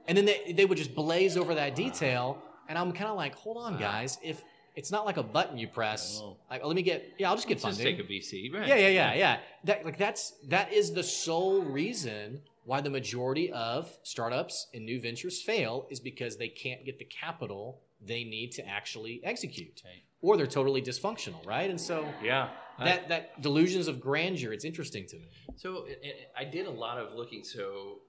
and 0.07 0.17
then 0.17 0.25
they 0.25 0.53
they 0.53 0.65
would 0.65 0.77
just 0.77 0.95
blaze 0.95 1.37
over 1.37 1.53
that 1.55 1.75
detail, 1.75 2.41
and 2.67 2.77
I'm 2.77 2.91
kind 2.91 3.09
of 3.09 3.17
like, 3.17 3.35
"Hold 3.35 3.57
on, 3.57 3.73
uh-huh. 3.75 3.83
guys, 3.83 4.17
if 4.23 4.43
it's 4.75 4.91
not 4.91 5.05
like 5.05 5.17
a 5.17 5.23
button 5.23 5.57
you 5.57 5.67
press, 5.67 6.19
Oh. 6.21 6.37
like 6.49 6.61
oh, 6.63 6.67
let 6.67 6.75
me 6.75 6.81
get 6.81 7.13
yeah, 7.17 7.29
I'll 7.29 7.35
just 7.35 7.47
get 7.47 7.55
Let's 7.63 7.77
just 7.77 7.79
funding." 7.79 7.97
take 7.97 8.05
a 8.05 8.11
VC. 8.11 8.53
Right. 8.53 8.67
yeah, 8.67 8.75
yeah, 8.75 8.87
yeah, 8.89 9.13
yeah. 9.13 9.37
That 9.65 9.85
like 9.85 9.97
that's 9.97 10.33
that 10.47 10.71
is 10.73 10.93
the 10.93 11.03
sole 11.03 11.61
reason 11.61 12.41
why 12.63 12.81
the 12.81 12.89
majority 12.89 13.51
of 13.51 13.95
startups 14.03 14.67
and 14.73 14.85
new 14.85 14.99
ventures 14.99 15.41
fail 15.41 15.85
is 15.91 15.99
because 15.99 16.37
they 16.37 16.47
can't 16.49 16.83
get 16.83 16.97
the 16.97 17.05
capital 17.05 17.79
they 18.01 18.23
need 18.23 18.51
to 18.53 18.67
actually 18.67 19.21
execute, 19.23 19.81
Right. 19.85 20.03
or 20.21 20.35
they're 20.37 20.47
totally 20.47 20.81
dysfunctional, 20.81 21.45
right? 21.45 21.69
And 21.69 21.79
so 21.79 22.07
Yeah. 22.23 22.49
That 22.79 23.07
that 23.09 23.41
delusions 23.41 23.87
of 23.87 23.99
grandeur, 24.01 24.51
it's 24.53 24.65
interesting 24.65 25.05
to 25.07 25.17
me. 25.17 25.29
So 25.55 25.87
i- 25.87 26.07
i- 26.07 26.41
I 26.41 26.45
did 26.45 26.65
a 26.67 26.71
lot 26.71 26.97
of 26.97 27.13
looking. 27.13 27.43
So 27.43 27.99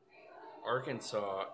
Arkansas 0.67 1.45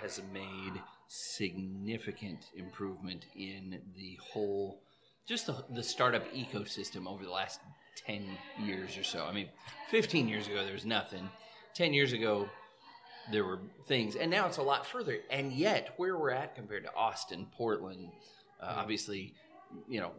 has 0.00 0.20
made 0.32 0.80
significant 1.08 2.46
improvement 2.54 3.26
in 3.36 3.80
the 3.96 4.18
whole, 4.32 4.82
just 5.28 5.46
the, 5.46 5.64
the 5.70 5.82
startup 5.82 6.24
ecosystem 6.32 7.06
over 7.06 7.24
the 7.24 7.30
last 7.30 7.60
10 8.06 8.26
years 8.64 8.96
or 8.96 9.04
so. 9.04 9.24
I 9.26 9.32
mean, 9.32 9.48
15 9.90 10.28
years 10.28 10.46
ago, 10.46 10.64
there 10.64 10.72
was 10.72 10.86
nothing. 10.86 11.28
10 11.74 11.92
years 11.94 12.12
ago, 12.12 12.48
there 13.30 13.44
were 13.44 13.60
things. 13.86 14.16
And 14.16 14.30
now 14.30 14.46
it's 14.46 14.56
a 14.56 14.62
lot 14.62 14.86
further. 14.86 15.18
And 15.30 15.52
yet, 15.52 15.94
where 15.96 16.16
we're 16.18 16.30
at 16.30 16.54
compared 16.56 16.84
to 16.84 16.94
Austin, 16.94 17.46
Portland, 17.56 18.10
uh, 18.60 18.74
obviously, 18.78 19.34
you 19.88 20.00
know, 20.00 20.12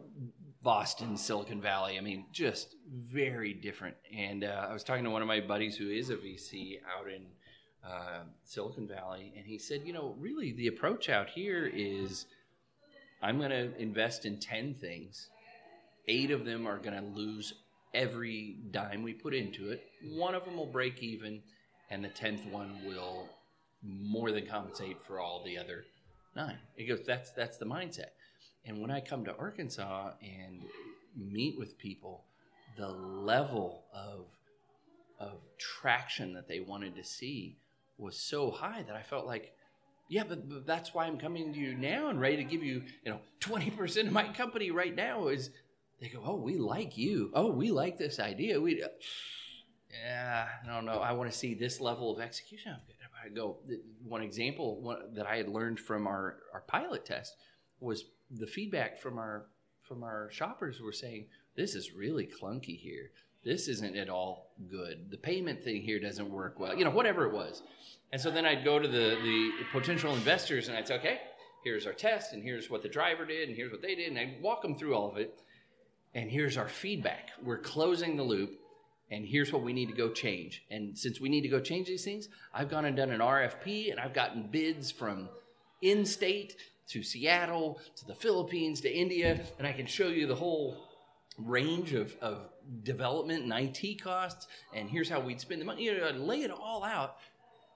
Boston, 0.64 1.16
Silicon 1.18 1.60
Valley. 1.60 1.98
I 1.98 2.00
mean, 2.00 2.24
just 2.32 2.74
very 2.90 3.52
different. 3.52 3.96
And 4.16 4.44
uh, 4.44 4.66
I 4.68 4.72
was 4.72 4.82
talking 4.82 5.04
to 5.04 5.10
one 5.10 5.20
of 5.20 5.28
my 5.28 5.40
buddies 5.40 5.76
who 5.76 5.90
is 5.90 6.08
a 6.08 6.16
VC 6.16 6.78
out 6.98 7.06
in 7.06 7.26
uh, 7.86 8.22
Silicon 8.44 8.88
Valley, 8.88 9.34
and 9.36 9.46
he 9.46 9.58
said, 9.58 9.82
you 9.84 9.92
know, 9.92 10.16
really 10.18 10.52
the 10.52 10.68
approach 10.68 11.10
out 11.10 11.28
here 11.28 11.70
is 11.72 12.24
I'm 13.22 13.38
going 13.38 13.50
to 13.50 13.76
invest 13.78 14.24
in 14.24 14.40
10 14.40 14.74
things. 14.74 15.28
Eight 16.08 16.30
of 16.30 16.46
them 16.46 16.66
are 16.66 16.78
going 16.78 16.98
to 16.98 17.06
lose 17.14 17.52
every 17.92 18.56
dime 18.70 19.02
we 19.02 19.12
put 19.12 19.34
into 19.34 19.70
it. 19.70 19.82
One 20.02 20.34
of 20.34 20.46
them 20.46 20.56
will 20.56 20.66
break 20.66 21.02
even, 21.02 21.42
and 21.90 22.02
the 22.02 22.08
10th 22.08 22.50
one 22.50 22.78
will 22.86 23.28
more 23.82 24.32
than 24.32 24.46
compensate 24.46 25.02
for 25.06 25.20
all 25.20 25.42
the 25.44 25.58
other 25.58 25.84
nine. 26.34 26.56
He 26.74 26.86
goes, 26.86 27.00
that's, 27.06 27.32
that's 27.32 27.58
the 27.58 27.66
mindset. 27.66 28.08
And 28.66 28.80
when 28.80 28.90
I 28.90 29.00
come 29.00 29.24
to 29.26 29.36
Arkansas 29.36 30.12
and 30.22 30.62
meet 31.16 31.58
with 31.58 31.78
people, 31.78 32.24
the 32.76 32.88
level 32.88 33.84
of 33.94 34.26
of 35.20 35.38
traction 35.58 36.34
that 36.34 36.48
they 36.48 36.60
wanted 36.60 36.96
to 36.96 37.04
see 37.04 37.56
was 37.98 38.18
so 38.18 38.50
high 38.50 38.82
that 38.82 38.96
I 38.96 39.02
felt 39.02 39.26
like, 39.26 39.52
yeah, 40.08 40.24
but, 40.28 40.48
but 40.48 40.66
that's 40.66 40.92
why 40.92 41.06
I'm 41.06 41.18
coming 41.18 41.52
to 41.52 41.58
you 41.58 41.74
now 41.74 42.08
and 42.08 42.20
ready 42.20 42.36
to 42.36 42.44
give 42.44 42.62
you, 42.62 42.82
you 43.04 43.12
know, 43.12 43.20
20% 43.40 44.06
of 44.06 44.12
my 44.12 44.28
company 44.32 44.70
right 44.70 44.94
now 44.94 45.28
is 45.28 45.50
they 46.00 46.08
go, 46.08 46.20
oh, 46.24 46.36
we 46.36 46.56
like 46.56 46.98
you. 46.98 47.30
Oh, 47.32 47.50
we 47.50 47.70
like 47.70 47.96
this 47.96 48.18
idea. 48.18 48.60
We, 48.60 48.82
yeah, 49.92 50.46
I 50.62 50.66
don't 50.66 50.84
know. 50.84 50.98
I 50.98 51.12
want 51.12 51.30
to 51.30 51.36
see 51.36 51.54
this 51.54 51.80
level 51.80 52.14
of 52.14 52.20
execution. 52.20 52.76
I 53.24 53.28
go, 53.28 53.58
one 54.06 54.22
example 54.22 54.98
that 55.14 55.26
I 55.26 55.36
had 55.36 55.48
learned 55.48 55.80
from 55.80 56.06
our, 56.06 56.36
our 56.52 56.62
pilot 56.66 57.06
test 57.06 57.36
was 57.80 58.04
the 58.38 58.46
feedback 58.46 58.98
from 58.98 59.18
our 59.18 59.46
from 59.82 60.02
our 60.02 60.30
shoppers 60.30 60.80
were 60.80 60.92
saying 60.92 61.26
this 61.56 61.74
is 61.74 61.92
really 61.92 62.26
clunky 62.26 62.78
here. 62.78 63.10
This 63.44 63.68
isn't 63.68 63.96
at 63.96 64.08
all 64.08 64.52
good. 64.70 65.10
The 65.10 65.18
payment 65.18 65.62
thing 65.62 65.82
here 65.82 66.00
doesn't 66.00 66.30
work 66.30 66.58
well. 66.58 66.74
You 66.74 66.84
know, 66.84 66.90
whatever 66.90 67.26
it 67.26 67.32
was. 67.34 67.62
And 68.12 68.20
so 68.20 68.30
then 68.30 68.46
I'd 68.46 68.64
go 68.64 68.78
to 68.78 68.88
the 68.88 69.18
the 69.22 69.50
potential 69.72 70.14
investors 70.14 70.68
and 70.68 70.76
I'd 70.76 70.88
say, 70.88 70.96
okay, 70.96 71.20
here's 71.64 71.86
our 71.86 71.92
test, 71.92 72.32
and 72.32 72.42
here's 72.42 72.70
what 72.70 72.82
the 72.82 72.88
driver 72.88 73.24
did, 73.24 73.48
and 73.48 73.56
here's 73.56 73.72
what 73.72 73.82
they 73.82 73.94
did, 73.94 74.08
and 74.08 74.18
I'd 74.18 74.40
walk 74.40 74.62
them 74.62 74.76
through 74.76 74.94
all 74.94 75.10
of 75.10 75.16
it. 75.16 75.40
And 76.14 76.30
here's 76.30 76.56
our 76.56 76.68
feedback. 76.68 77.30
We're 77.42 77.58
closing 77.58 78.16
the 78.16 78.22
loop, 78.22 78.60
and 79.10 79.26
here's 79.26 79.52
what 79.52 79.62
we 79.62 79.72
need 79.72 79.88
to 79.88 79.96
go 79.96 80.10
change. 80.10 80.64
And 80.70 80.96
since 80.96 81.20
we 81.20 81.28
need 81.28 81.40
to 81.40 81.48
go 81.48 81.58
change 81.58 81.88
these 81.88 82.04
things, 82.04 82.28
I've 82.52 82.70
gone 82.70 82.84
and 82.84 82.96
done 82.96 83.10
an 83.10 83.20
RFP, 83.20 83.90
and 83.90 83.98
I've 83.98 84.14
gotten 84.14 84.48
bids 84.48 84.92
from 84.92 85.28
in 85.82 86.04
state 86.04 86.54
to 86.88 87.02
Seattle 87.02 87.80
to 87.96 88.06
the 88.06 88.14
Philippines 88.14 88.80
to 88.82 88.92
India, 88.92 89.40
and 89.58 89.66
I 89.66 89.72
can 89.72 89.86
show 89.86 90.08
you 90.08 90.26
the 90.26 90.34
whole 90.34 90.76
range 91.38 91.94
of, 91.94 92.14
of 92.20 92.48
development 92.82 93.44
and 93.44 93.52
IT 93.52 94.02
costs, 94.02 94.46
and 94.74 94.88
here's 94.88 95.08
how 95.08 95.20
we'd 95.20 95.40
spend 95.40 95.60
the 95.60 95.64
money. 95.64 95.84
You 95.84 95.98
know, 95.98 96.08
I'd 96.08 96.16
lay 96.16 96.42
it 96.42 96.50
all 96.50 96.84
out. 96.84 97.16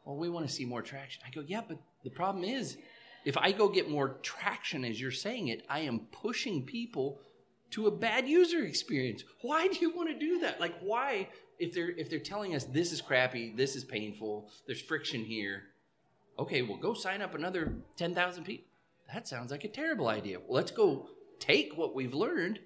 Well, 0.05 0.17
we 0.17 0.29
want 0.29 0.47
to 0.47 0.53
see 0.53 0.65
more 0.65 0.83
traction. 0.83 1.23
I 1.27 1.31
go, 1.31 1.43
yeah, 1.47 1.63
but 1.67 1.79
the 2.05 2.11
problem 2.11 2.45
is, 2.45 2.79
if 3.25 3.37
I 3.37 3.53
go 3.53 3.69
get 3.69 3.91
more 3.91 4.17
traction 4.23 4.85
as 4.85 5.01
you're 5.01 5.11
saying 5.11 5.49
it, 5.49 5.65
I 5.69 5.81
am 5.81 6.01
pushing 6.13 6.65
people 6.65 7.21
to 7.71 7.87
a 7.87 7.91
bad 7.91 8.29
user 8.29 8.65
experience. 8.65 9.25
Why 9.43 9.69
do 9.69 9.79
you 9.81 9.95
want 9.95 10.09
to 10.09 10.19
do 10.19 10.41
that? 10.41 10.61
Like 10.61 10.79
why 10.81 11.29
if 11.59 11.75
they're 11.75 11.91
if 11.91 12.09
they're 12.09 12.19
telling 12.19 12.55
us 12.55 12.65
this 12.65 12.93
is 12.93 13.01
crappy, 13.01 13.53
this 13.55 13.77
is 13.77 13.85
painful, 13.85 14.51
there's 14.67 14.81
friction 14.81 15.25
here. 15.25 15.65
Okay, 16.39 16.63
well 16.63 16.79
go 16.79 16.95
sign 16.95 17.21
up 17.21 17.35
another 17.35 17.75
10,000 17.97 18.45
people. 18.45 18.65
That 19.13 19.27
sounds 19.29 19.51
like 19.51 19.65
a 19.65 19.69
terrible 19.69 20.09
idea. 20.09 20.39
Well, 20.39 20.57
let's 20.57 20.71
go 20.71 21.09
take 21.39 21.77
what 21.77 21.95
we've 21.95 22.15
learned 22.15 22.59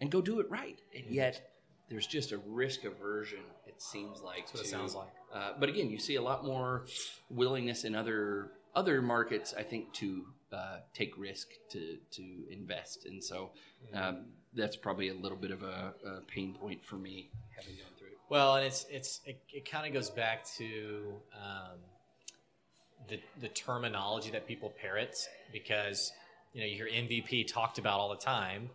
and 0.00 0.10
go 0.10 0.20
do 0.20 0.40
it 0.40 0.50
right. 0.50 0.78
And 0.94 1.04
yet 1.08 1.50
there's 1.88 2.06
just 2.06 2.32
a 2.32 2.38
risk 2.38 2.84
aversion 2.84 3.40
it 3.66 3.82
seems 3.82 4.20
like 4.22 4.46
That's 4.46 4.54
what 4.54 4.64
it 4.64 4.68
sounds 4.68 4.94
like. 4.94 5.08
uh, 5.34 5.52
but 5.58 5.68
again, 5.68 5.90
you 5.90 5.98
see 5.98 6.14
a 6.16 6.22
lot 6.22 6.44
more 6.44 6.86
willingness 7.28 7.84
in 7.84 7.94
other 7.94 8.52
other 8.74 9.00
markets, 9.02 9.54
I 9.56 9.62
think, 9.62 9.92
to 9.94 10.26
uh, 10.52 10.78
take 10.92 11.16
risk 11.18 11.48
to 11.70 11.96
to 12.12 12.22
invest, 12.50 13.06
and 13.06 13.22
so 13.22 13.50
um, 13.92 14.26
that's 14.52 14.76
probably 14.76 15.08
a 15.08 15.14
little 15.14 15.38
bit 15.38 15.50
of 15.50 15.62
a, 15.62 15.94
a 16.06 16.20
pain 16.26 16.54
point 16.54 16.84
for 16.84 16.96
me 16.96 17.30
having 17.56 17.74
gone 17.76 17.92
through 17.98 18.08
it. 18.08 18.18
Well, 18.28 18.56
and 18.56 18.66
it's 18.66 18.86
it's 18.90 19.20
it, 19.26 19.40
it 19.52 19.68
kind 19.68 19.86
of 19.86 19.92
goes 19.92 20.10
back 20.10 20.44
to 20.58 21.14
um, 21.34 21.78
the 23.08 23.20
the 23.40 23.48
terminology 23.48 24.30
that 24.30 24.46
people 24.46 24.72
parrot 24.80 25.16
because 25.52 26.12
you 26.52 26.60
know 26.60 26.66
you 26.66 26.76
hear 26.76 26.86
MVP 26.88 27.46
talked 27.52 27.78
about 27.78 28.00
all 28.00 28.10
the 28.10 28.16
time, 28.24 28.70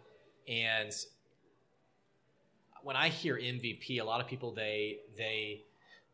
and 0.47 0.91
when 2.83 2.95
I 2.95 3.09
hear 3.09 3.35
MVP, 3.37 3.99
a 3.99 4.03
lot 4.03 4.21
of 4.21 4.27
people 4.27 4.51
they 4.53 4.97
they 5.17 5.63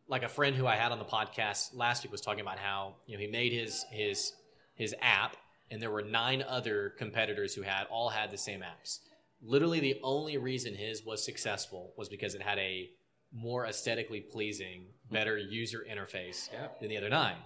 like 0.08 0.24
a 0.24 0.30
friend 0.30 0.56
who 0.56 0.68
I 0.68 0.76
had 0.76 0.92
on 0.92 1.00
the 1.00 1.06
podcast 1.06 1.70
last 1.76 2.04
week 2.04 2.12
was 2.12 2.22
talking 2.22 2.42
about 2.42 2.60
how 2.60 2.96
you 3.06 3.16
know 3.18 3.22
he 3.22 3.28
made 3.28 3.52
his 3.54 3.86
his 3.92 4.34
his 4.76 4.94
app 5.02 5.38
and 5.72 5.82
there 5.82 5.90
were 5.92 6.04
nine 6.04 6.44
other 6.48 6.94
competitors 6.98 7.56
who 7.56 7.64
had 7.64 7.86
all 7.90 8.10
had 8.10 8.30
the 8.30 8.38
same 8.38 8.62
apps. 8.62 9.00
Literally, 9.42 9.80
the 9.80 10.00
only 10.04 10.38
reason 10.38 10.76
his 10.76 11.04
was 11.04 11.24
successful 11.26 11.92
was 11.98 12.08
because 12.10 12.36
it 12.36 12.42
had 12.42 12.58
a 12.60 12.90
more 13.34 13.66
aesthetically 13.66 14.22
pleasing, 14.22 14.86
better 15.12 15.38
user 15.38 15.84
interface 15.90 16.52
Yeah. 16.54 16.68
than 16.80 16.90
the 16.90 16.98
other 16.98 17.10
nine. 17.10 17.38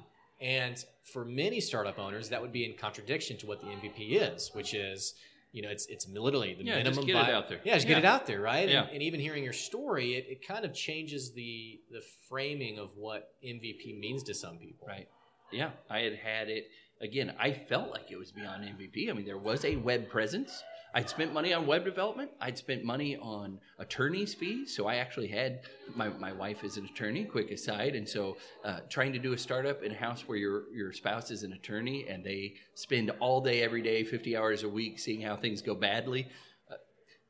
And 0.42 0.84
for 1.12 1.26
many 1.26 1.60
startup 1.60 2.00
owners, 2.00 2.30
that 2.30 2.42
would 2.42 2.52
be 2.54 2.64
in 2.66 2.74
contradiction 2.78 3.38
to 3.38 3.46
what 3.48 3.60
the 3.62 3.68
MVP 3.68 4.22
is, 4.22 4.52
which 4.54 4.74
is, 4.74 5.16
you 5.52 5.62
know, 5.62 5.70
it's 5.70 5.86
it's 5.88 6.08
literally 6.08 6.54
the 6.54 6.64
Yeah, 6.64 6.82
just 6.84 6.98
minimum. 7.00 7.06
get 7.08 7.30
it 7.30 7.34
out 7.36 7.50
there. 7.50 7.60
Yeah, 7.64 7.74
just 7.76 7.88
get 7.88 7.98
it 7.98 8.06
out 8.06 8.26
there, 8.26 8.40
right? 8.40 8.70
Yeah. 8.70 8.84
And, 8.84 8.94
and 8.94 9.04
even 9.04 9.20
hearing 9.20 9.44
your 9.44 9.54
story, 9.54 10.14
it, 10.16 10.28
it 10.30 10.48
kind 10.48 10.64
of 10.64 10.74
changes 10.74 11.34
the 11.34 11.80
the 11.92 12.02
framing 12.30 12.78
of 12.80 12.92
what 12.96 13.34
MVP 13.46 14.00
means 14.00 14.24
to 14.24 14.34
some 14.34 14.58
people. 14.58 14.88
Right. 14.88 15.08
Yeah, 15.52 15.72
I 15.90 16.00
had 16.00 16.14
had 16.16 16.50
it 16.50 16.68
again. 17.02 17.34
I 17.40 17.52
felt 17.52 17.90
like 17.92 18.12
it 18.12 18.18
was 18.18 18.32
beyond 18.32 18.64
MVP. 18.64 19.10
I 19.10 19.14
mean, 19.14 19.26
there 19.26 19.38
was 19.40 19.66
a 19.66 19.76
web 19.78 20.08
presence. 20.10 20.64
I'd 20.94 21.10
spent 21.10 21.34
money 21.34 21.54
on 21.54 21.68
web 21.68 21.86
development. 21.86 22.32
I'd 22.42 22.58
spent 22.58 22.84
money 22.84 23.16
on 23.18 23.60
attorney's 23.78 24.34
fees. 24.34 24.76
So 24.76 24.88
I 24.88 24.96
actually 24.96 25.28
had 25.28 25.62
my, 25.96 26.10
my 26.10 26.32
wife 26.32 26.64
is 26.64 26.78
an 26.78 26.86
attorney. 26.86 27.26
Quick 27.26 27.52
aside, 27.52 27.96
and 27.96 28.08
so 28.08 28.38
uh, 28.66 28.80
trying 28.90 29.14
to 29.14 29.20
do 29.20 29.34
a 29.34 29.38
startup 29.38 29.84
in 29.84 29.92
a 29.92 29.96
house 29.96 30.28
where 30.28 30.38
your 30.38 30.64
your 30.74 30.92
spouse 30.92 31.30
is 31.32 31.44
an 31.44 31.54
attorney 31.54 32.08
and 32.08 32.24
they 32.24 32.56
spend 32.74 33.12
all 33.20 33.42
day 33.42 33.62
every 33.62 33.82
day, 33.82 34.04
fifty 34.04 34.36
hours 34.36 34.64
a 34.64 34.70
week, 34.70 35.00
seeing 35.00 35.22
how 35.22 35.36
things 35.36 35.62
go 35.62 35.76
badly. 35.76 36.28
Uh, 36.70 36.76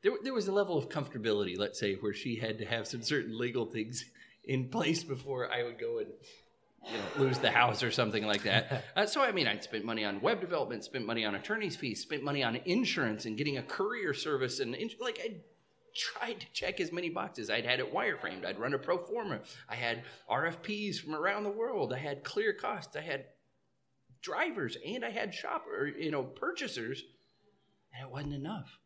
there, 0.02 0.12
there 0.22 0.34
was 0.34 0.48
a 0.48 0.52
level 0.52 0.78
of 0.78 0.88
comfortability, 0.88 1.58
let's 1.58 1.78
say, 1.78 1.94
where 1.96 2.14
she 2.14 2.36
had 2.36 2.58
to 2.58 2.64
have 2.64 2.86
some 2.86 3.02
certain 3.02 3.38
legal 3.38 3.66
things 3.66 4.04
in 4.44 4.68
place 4.68 5.04
before 5.04 5.52
I 5.52 5.62
would 5.62 5.78
go 5.78 5.98
and 5.98 6.08
you 6.86 6.92
know, 6.96 7.24
lose 7.24 7.38
the 7.38 7.50
house 7.50 7.82
or 7.82 7.90
something 7.90 8.24
like 8.24 8.42
that. 8.44 8.84
Uh, 8.96 9.06
so, 9.06 9.22
I 9.22 9.32
mean, 9.32 9.46
I'd 9.46 9.62
spent 9.62 9.84
money 9.84 10.04
on 10.04 10.20
web 10.20 10.40
development, 10.40 10.84
spent 10.84 11.06
money 11.06 11.24
on 11.24 11.34
attorney's 11.34 11.76
fees, 11.76 12.02
spent 12.02 12.24
money 12.24 12.42
on 12.42 12.56
insurance 12.64 13.24
and 13.24 13.36
getting 13.36 13.56
a 13.56 13.62
courier 13.62 14.12
service. 14.12 14.58
And 14.58 14.74
ins- 14.74 14.96
like, 15.00 15.20
I 15.22 15.36
tried 15.94 16.40
to 16.40 16.46
check 16.52 16.80
as 16.80 16.92
many 16.92 17.08
boxes. 17.08 17.50
I'd 17.50 17.64
had 17.64 17.80
it 17.80 17.94
wireframed. 17.94 18.44
I'd 18.44 18.58
run 18.58 18.74
a 18.74 18.78
pro 18.78 18.98
forma. 18.98 19.40
I 19.68 19.76
had 19.76 20.02
RFPs 20.28 20.98
from 20.98 21.14
around 21.14 21.44
the 21.44 21.50
world. 21.50 21.92
I 21.92 21.98
had 21.98 22.24
clear 22.24 22.52
costs. 22.52 22.96
I 22.96 23.00
had 23.00 23.26
drivers 24.22 24.76
and 24.86 25.04
I 25.04 25.10
had 25.10 25.34
shopper, 25.34 25.86
you 25.86 26.10
know, 26.10 26.22
purchasers. 26.22 27.02
And 27.94 28.06
it 28.06 28.12
wasn't 28.12 28.34
enough. 28.34 28.78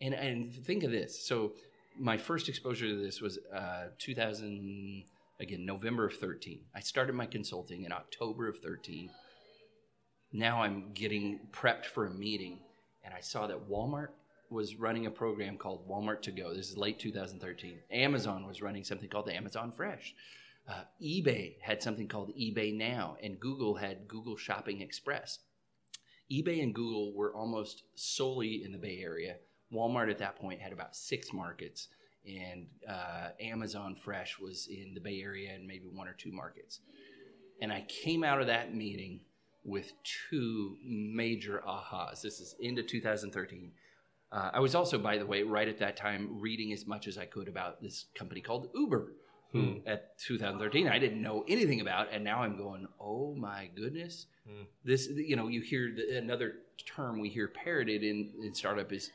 And, 0.00 0.14
and 0.14 0.52
think 0.52 0.84
of 0.84 0.90
this. 0.90 1.26
So, 1.26 1.52
my 1.98 2.16
first 2.16 2.48
exposure 2.48 2.86
to 2.86 2.96
this 2.96 3.20
was 3.20 3.38
uh, 3.54 3.88
2000 3.98 5.04
again 5.40 5.64
november 5.64 6.06
of 6.06 6.14
13 6.14 6.60
i 6.74 6.80
started 6.80 7.14
my 7.14 7.26
consulting 7.26 7.84
in 7.84 7.92
october 7.92 8.48
of 8.48 8.58
13 8.58 9.10
now 10.32 10.62
i'm 10.62 10.92
getting 10.92 11.40
prepped 11.52 11.86
for 11.86 12.06
a 12.06 12.10
meeting 12.10 12.60
and 13.04 13.14
i 13.14 13.20
saw 13.20 13.46
that 13.46 13.68
walmart 13.68 14.10
was 14.50 14.76
running 14.76 15.06
a 15.06 15.10
program 15.10 15.56
called 15.56 15.88
walmart 15.88 16.22
to 16.22 16.32
go. 16.32 16.52
This 16.52 16.70
is 16.70 16.76
late 16.76 16.98
2013 16.98 17.78
amazon 17.90 18.46
was 18.46 18.60
running 18.60 18.84
something 18.84 19.08
called 19.08 19.26
the 19.26 19.34
amazon 19.34 19.72
fresh. 19.72 20.14
Uh, 20.68 20.82
ebay 21.02 21.54
had 21.62 21.82
something 21.82 22.08
called 22.08 22.32
ebay 22.36 22.76
now 22.76 23.16
and 23.22 23.40
google 23.40 23.76
had 23.76 24.08
google 24.08 24.36
shopping 24.36 24.80
express. 24.80 25.38
ebay 26.30 26.62
and 26.62 26.74
google 26.74 27.14
were 27.14 27.34
almost 27.34 27.84
solely 27.94 28.62
in 28.64 28.72
the 28.72 28.78
bay 28.78 29.00
area. 29.02 29.36
Walmart 29.72 30.10
at 30.10 30.18
that 30.18 30.36
point 30.36 30.60
had 30.60 30.72
about 30.72 30.96
six 30.96 31.32
markets 31.32 31.88
and 32.26 32.66
uh, 32.88 33.28
Amazon 33.40 33.94
Fresh 33.94 34.38
was 34.38 34.68
in 34.68 34.94
the 34.94 35.00
Bay 35.00 35.20
Area 35.22 35.52
and 35.54 35.66
maybe 35.66 35.86
one 35.92 36.08
or 36.08 36.12
two 36.14 36.32
markets. 36.32 36.80
And 37.62 37.72
I 37.72 37.86
came 37.88 38.24
out 38.24 38.40
of 38.40 38.46
that 38.46 38.74
meeting 38.74 39.20
with 39.64 39.92
two 40.30 40.76
major 40.84 41.62
ahas. 41.66 42.22
This 42.22 42.40
is 42.40 42.54
into 42.60 42.82
2013. 42.82 43.72
Uh, 44.32 44.50
I 44.54 44.60
was 44.60 44.74
also, 44.74 44.96
by 44.98 45.18
the 45.18 45.26
way, 45.26 45.42
right 45.42 45.68
at 45.68 45.78
that 45.78 45.96
time, 45.96 46.40
reading 46.40 46.72
as 46.72 46.86
much 46.86 47.06
as 47.08 47.18
I 47.18 47.26
could 47.26 47.48
about 47.48 47.82
this 47.82 48.06
company 48.14 48.40
called 48.40 48.68
Uber. 48.74 49.12
Who 49.52 49.80
at 49.84 50.16
2013 50.20 50.86
I 50.86 51.00
didn't 51.00 51.20
know 51.20 51.44
anything 51.48 51.80
about, 51.80 52.06
and 52.12 52.22
now 52.22 52.42
I'm 52.44 52.56
going, 52.56 52.86
oh 53.00 53.34
my 53.34 53.68
goodness, 53.74 54.26
Hmm. 54.48 54.62
this 54.84 55.08
you 55.08 55.36
know 55.36 55.48
you 55.48 55.60
hear 55.60 55.92
the, 55.94 56.16
another 56.18 56.54
term 56.86 57.20
we 57.20 57.28
hear 57.28 57.48
parroted 57.48 58.02
in, 58.02 58.30
in 58.42 58.54
startup 58.54 58.90
is 58.92 59.10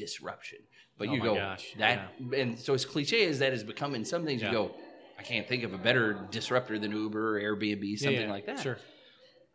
disruption, 0.00 0.58
but 0.98 1.08
Oh 1.08 1.12
you 1.14 1.22
go 1.22 1.34
gosh, 1.36 1.74
that 1.78 2.12
and 2.36 2.58
so 2.58 2.74
as 2.74 2.84
cliche 2.84 3.26
as 3.26 3.38
that 3.38 3.52
has 3.52 3.62
become 3.62 3.94
in 3.94 4.04
some 4.04 4.24
things, 4.24 4.40
Yeah. 4.42 4.48
you 4.48 4.54
go, 4.54 4.74
I 5.18 5.22
can't 5.22 5.46
think 5.46 5.62
of 5.64 5.72
a 5.74 5.78
better 5.78 6.26
disruptor 6.30 6.78
than 6.78 6.90
Uber 6.92 7.36
or 7.36 7.40
Airbnb, 7.40 7.98
something 7.98 8.28
like 8.28 8.46
that. 8.46 8.60
Sure. 8.60 8.78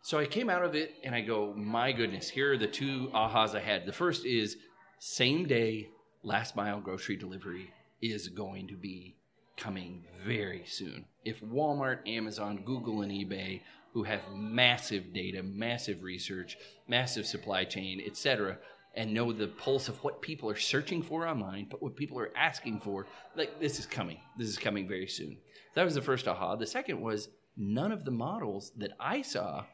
So 0.04 0.20
I 0.20 0.26
came 0.28 0.50
out 0.52 0.64
of 0.64 0.76
it 0.76 0.93
and 1.04 1.16
I 1.16 1.22
go, 1.22 1.54
my 1.56 1.91
goodness, 1.91 2.30
here 2.30 2.54
are 2.54 2.58
the 2.58 2.68
two 2.68 3.10
ahas 3.14 3.56
I 3.56 3.60
had. 3.60 3.88
The 3.88 3.91
first 4.04 4.24
is 4.26 4.58
same 5.00 5.48
day 5.48 5.89
last 6.24 6.56
mile 6.56 6.80
grocery 6.80 7.16
delivery 7.18 7.72
is 8.02 8.28
going 8.28 8.68
to 8.68 8.76
be 8.76 9.16
coming 9.58 10.04
very 10.24 10.64
soon. 10.68 11.06
If 11.24 11.41
Walmart, 11.41 12.08
Amazon, 12.08 12.62
Google, 12.64 13.02
and 13.02 13.12
eBay, 13.12 13.62
who 13.93 14.04
have 14.04 14.19
massive 14.34 15.14
data, 15.14 15.41
massive 15.41 16.03
research, 16.03 16.57
massive 16.88 17.26
supply 17.26 17.64
chain, 17.64 18.02
etc., 18.06 18.57
and 18.95 19.13
know 19.13 19.31
the 19.34 19.47
pulse 19.47 19.89
of 19.89 20.01
what 20.03 20.22
people 20.22 20.49
are 20.49 20.55
searching 20.55 21.01
for 21.03 21.27
online, 21.27 21.67
but 21.69 21.81
what 21.81 21.95
people 21.95 22.19
are 22.19 22.31
asking 22.35 22.80
for, 22.80 23.07
like 23.35 23.59
this 23.59 23.80
is 23.80 23.85
coming. 23.85 24.17
This 24.38 24.47
is 24.47 24.57
coming 24.57 24.88
very 24.88 25.07
soon. 25.07 25.38
That 25.73 25.84
was 25.84 25.95
the 25.95 26.01
first 26.01 26.27
aha. 26.27 26.55
The 26.55 26.65
second 26.65 27.01
was 27.01 27.30
none 27.57 27.91
of 27.91 28.05
the 28.05 28.11
models 28.11 28.72
that 28.77 28.91
I 28.99 29.22
saw 29.22 29.65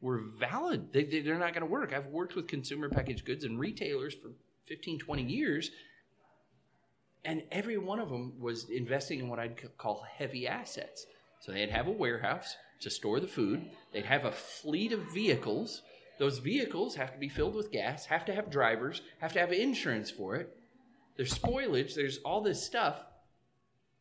were 0.00 0.20
valid. 0.38 0.92
They, 0.92 1.28
are 1.28 1.38
not 1.38 1.52
going 1.52 1.66
to 1.66 1.66
work. 1.66 1.92
I've 1.92 2.06
worked 2.06 2.36
with 2.36 2.46
consumer 2.46 2.88
packaged 2.88 3.24
goods 3.24 3.44
and 3.44 3.58
retailers 3.58 4.14
for 4.14 4.30
15, 4.66 5.00
20 5.00 5.22
years, 5.24 5.70
and 7.24 7.42
every 7.50 7.76
one 7.76 7.98
of 7.98 8.08
them 8.08 8.40
was 8.40 8.70
investing 8.70 9.18
in 9.18 9.28
what 9.28 9.38
I'd 9.38 9.76
call 9.76 10.06
heavy 10.16 10.46
assets. 10.46 11.06
So 11.40 11.52
they'd 11.52 11.70
have 11.70 11.86
a 11.86 11.92
warehouse 11.92 12.56
to 12.80 12.90
store 12.90 13.20
the 13.20 13.26
food, 13.26 13.70
they'd 13.92 14.06
have 14.06 14.24
a 14.24 14.32
fleet 14.32 14.92
of 14.92 15.00
vehicles. 15.12 15.82
Those 16.20 16.38
vehicles 16.38 16.94
have 16.96 17.14
to 17.14 17.18
be 17.18 17.30
filled 17.30 17.54
with 17.54 17.72
gas, 17.72 18.04
have 18.04 18.26
to 18.26 18.34
have 18.34 18.50
drivers, 18.50 19.00
have 19.20 19.32
to 19.32 19.38
have 19.38 19.52
insurance 19.52 20.10
for 20.10 20.36
it. 20.36 20.54
There's 21.16 21.32
spoilage, 21.32 21.94
there's 21.94 22.18
all 22.18 22.42
this 22.42 22.62
stuff. 22.62 23.02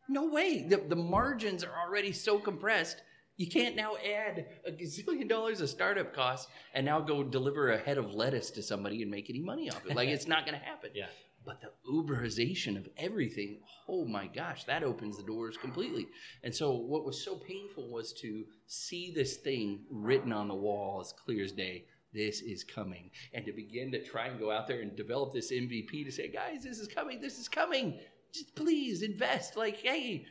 No 0.09 0.25
way. 0.25 0.65
The, 0.67 0.83
the 0.85 0.97
margins 0.97 1.63
are 1.63 1.79
already 1.79 2.11
so 2.11 2.37
compressed. 2.37 3.01
You 3.37 3.47
can't 3.47 3.77
now 3.77 3.93
add 3.95 4.47
a 4.67 4.71
gazillion 4.71 5.29
dollars 5.29 5.61
of 5.61 5.69
startup 5.69 6.13
costs 6.13 6.51
and 6.73 6.85
now 6.85 6.99
go 6.99 7.23
deliver 7.23 7.71
a 7.71 7.77
head 7.77 7.97
of 7.97 8.13
lettuce 8.13 8.51
to 8.51 8.63
somebody 8.63 9.01
and 9.01 9.09
make 9.09 9.29
any 9.29 9.39
money 9.39 9.69
off 9.69 9.85
it. 9.85 9.95
Like 9.95 10.09
it's 10.09 10.27
not 10.27 10.45
going 10.45 10.59
to 10.59 10.65
happen. 10.65 10.89
Yeah. 10.93 11.05
But 11.45 11.61
the 11.61 11.71
Uberization 11.89 12.77
of 12.77 12.89
everything, 12.97 13.61
oh 13.87 14.03
my 14.03 14.27
gosh, 14.27 14.65
that 14.65 14.83
opens 14.83 15.15
the 15.15 15.23
doors 15.23 15.55
completely. 15.55 16.09
And 16.43 16.53
so, 16.53 16.73
what 16.73 17.05
was 17.05 17.23
so 17.23 17.37
painful 17.37 17.89
was 17.89 18.11
to 18.21 18.43
see 18.67 19.13
this 19.15 19.37
thing 19.37 19.85
written 19.89 20.33
on 20.33 20.49
the 20.49 20.53
wall 20.53 20.99
as 20.99 21.13
clear 21.13 21.45
as 21.45 21.53
day. 21.53 21.85
This 22.13 22.41
is 22.41 22.63
coming. 22.63 23.11
And 23.33 23.45
to 23.45 23.51
begin 23.51 23.91
to 23.91 24.03
try 24.03 24.27
and 24.27 24.39
go 24.39 24.51
out 24.51 24.67
there 24.67 24.81
and 24.81 24.95
develop 24.95 25.33
this 25.33 25.51
MVP 25.51 26.05
to 26.05 26.11
say, 26.11 26.27
guys, 26.27 26.63
this 26.63 26.79
is 26.79 26.87
coming, 26.87 27.21
this 27.21 27.37
is 27.37 27.47
coming. 27.47 27.99
Just 28.31 28.55
please 28.55 29.01
invest. 29.01 29.57
Like, 29.57 29.77
hey. 29.77 30.25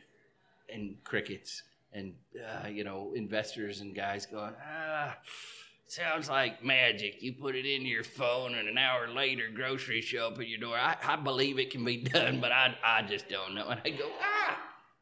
And 0.71 0.97
crickets 1.03 1.63
and, 1.93 2.13
uh, 2.37 2.67
you 2.67 2.83
know, 2.83 3.13
investors 3.15 3.81
and 3.81 3.95
guys 3.95 4.25
going, 4.25 4.53
ah, 4.63 5.17
sounds 5.87 6.29
like 6.29 6.63
magic. 6.63 7.21
You 7.21 7.33
put 7.33 7.55
it 7.55 7.65
in 7.65 7.85
your 7.85 8.03
phone, 8.03 8.53
and 8.53 8.67
an 8.67 8.77
hour 8.77 9.07
later, 9.07 9.49
groceries 9.53 10.05
show 10.05 10.27
up 10.27 10.39
at 10.39 10.47
your 10.47 10.59
door. 10.59 10.77
I, 10.77 10.95
I 11.03 11.15
believe 11.15 11.59
it 11.59 11.71
can 11.71 11.83
be 11.83 11.97
done, 12.03 12.39
but 12.39 12.51
I, 12.51 12.75
I 12.83 13.01
just 13.01 13.27
don't 13.29 13.55
know. 13.55 13.67
And 13.69 13.81
I 13.83 13.89
go, 13.89 14.09
ah, 14.21 14.57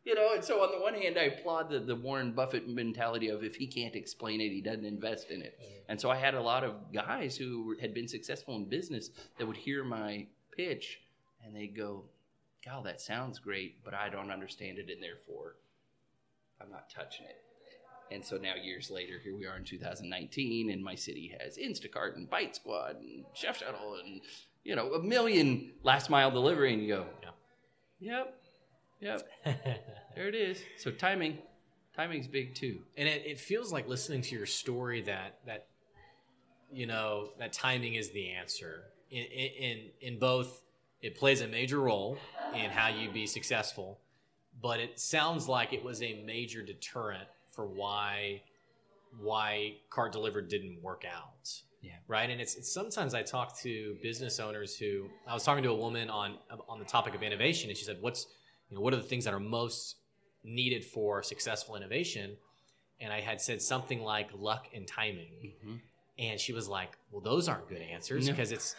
you 0.07 0.15
know. 0.15 0.33
And 0.33 0.43
so 0.43 0.63
on 0.63 0.71
the 0.71 0.81
one 0.81 0.93
hand, 0.93 1.17
I 1.19 1.23
applaud 1.23 1.69
the, 1.69 1.79
the 1.79 1.95
Warren 1.95 2.31
Buffett 2.31 2.67
mentality 2.67 3.27
of 3.27 3.43
if 3.43 3.55
he 3.55 3.67
can't 3.67 3.95
explain 3.95 4.39
it, 4.39 4.49
he 4.49 4.61
doesn't 4.61 4.85
invest 4.85 5.29
in 5.29 5.41
it. 5.41 5.59
Mm-hmm. 5.61 5.73
And 5.89 6.01
so 6.01 6.09
I 6.09 6.15
had 6.15 6.33
a 6.33 6.41
lot 6.41 6.63
of 6.63 6.75
guys 6.93 7.35
who 7.35 7.75
had 7.79 7.93
been 7.93 8.07
successful 8.07 8.55
in 8.55 8.65
business 8.65 9.11
that 9.37 9.45
would 9.45 9.57
hear 9.57 9.83
my 9.83 10.25
pitch, 10.55 11.01
and 11.45 11.53
they'd 11.53 11.75
go, 11.75 12.05
"God, 12.65 12.85
that 12.85 13.01
sounds 13.01 13.37
great, 13.37 13.83
but 13.83 13.93
I 13.93 14.09
don't 14.09 14.31
understand 14.31 14.79
it, 14.79 14.89
and 14.89 15.03
therefore, 15.03 15.57
I'm 16.61 16.71
not 16.71 16.89
touching 16.89 17.25
it." 17.25 17.43
And 18.09 18.23
so 18.23 18.37
now, 18.37 18.53
years 18.55 18.89
later, 18.89 19.19
here 19.21 19.35
we 19.35 19.45
are 19.45 19.57
in 19.57 19.65
2019, 19.65 20.71
and 20.71 20.81
my 20.81 20.95
city 20.95 21.35
has 21.37 21.57
Instacart 21.57 22.15
and 22.15 22.29
Bite 22.29 22.55
Squad 22.55 22.95
and 23.01 23.25
Chef 23.33 23.59
Shuttle 23.59 23.97
and 24.03 24.21
you 24.63 24.77
know 24.77 24.93
a 24.93 25.03
million 25.03 25.73
last 25.83 26.09
mile 26.09 26.31
delivery, 26.31 26.73
and 26.73 26.81
you 26.81 26.87
go, 26.87 27.05
Yeah. 27.21 27.29
"Yep, 27.99 28.46
yep, 28.99 29.27
there 30.15 30.27
it 30.27 30.35
is." 30.35 30.61
So 30.77 30.91
timing, 30.91 31.39
timing's 31.95 32.27
big 32.27 32.55
too. 32.55 32.79
and 32.97 33.07
it, 33.07 33.23
it 33.25 33.39
feels 33.39 33.71
like 33.71 33.87
listening 33.87 34.21
to 34.21 34.35
your 34.35 34.45
story 34.45 35.01
that 35.03 35.39
that 35.45 35.67
you 36.71 36.85
know 36.85 37.29
that 37.39 37.53
timing 37.53 37.93
is 37.95 38.11
the 38.11 38.29
answer 38.31 38.83
in 39.09 39.23
in 39.23 39.77
in 40.01 40.19
both 40.19 40.63
it 41.01 41.15
plays 41.15 41.41
a 41.41 41.47
major 41.47 41.79
role 41.79 42.17
in 42.53 42.69
how 42.69 42.87
you 42.89 43.09
be 43.11 43.25
successful 43.25 43.99
but 44.61 44.79
it 44.79 44.99
sounds 44.99 45.47
like 45.47 45.71
it 45.71 45.83
was 45.83 46.01
a 46.01 46.21
major 46.25 46.61
deterrent 46.63 47.27
for 47.53 47.65
why 47.67 48.41
why 49.19 49.73
cart 49.89 50.11
delivered 50.11 50.49
didn't 50.49 50.81
work 50.83 51.03
out 51.09 51.49
Yeah. 51.81 51.91
right 52.09 52.29
and 52.29 52.41
it's, 52.41 52.55
it's 52.55 52.71
sometimes 52.73 53.13
i 53.13 53.23
talk 53.23 53.57
to 53.61 53.95
business 54.03 54.39
owners 54.41 54.75
who 54.77 55.07
i 55.25 55.33
was 55.33 55.43
talking 55.43 55.63
to 55.63 55.69
a 55.69 55.75
woman 55.75 56.09
on 56.09 56.35
on 56.67 56.79
the 56.79 56.85
topic 56.85 57.15
of 57.15 57.23
innovation 57.23 57.69
and 57.69 57.77
she 57.77 57.85
said 57.85 57.97
what's 58.01 58.27
you 58.69 58.75
know 58.75 58.81
what 58.81 58.93
are 58.93 58.97
the 58.97 59.03
things 59.03 59.25
that 59.25 59.33
are 59.33 59.39
most 59.39 59.95
needed 60.43 60.83
for 60.83 61.23
successful 61.23 61.75
innovation 61.75 62.37
and 62.99 63.11
i 63.11 63.19
had 63.19 63.41
said 63.41 63.61
something 63.61 64.01
like 64.01 64.29
luck 64.33 64.67
and 64.73 64.87
timing 64.87 65.53
mm-hmm. 65.65 65.75
and 66.19 66.39
she 66.39 66.53
was 66.53 66.67
like 66.67 66.97
well 67.11 67.21
those 67.21 67.47
aren't 67.47 67.67
good 67.67 67.81
answers 67.81 68.27
No. 68.27 68.33
because 68.33 68.51
it's 68.51 68.75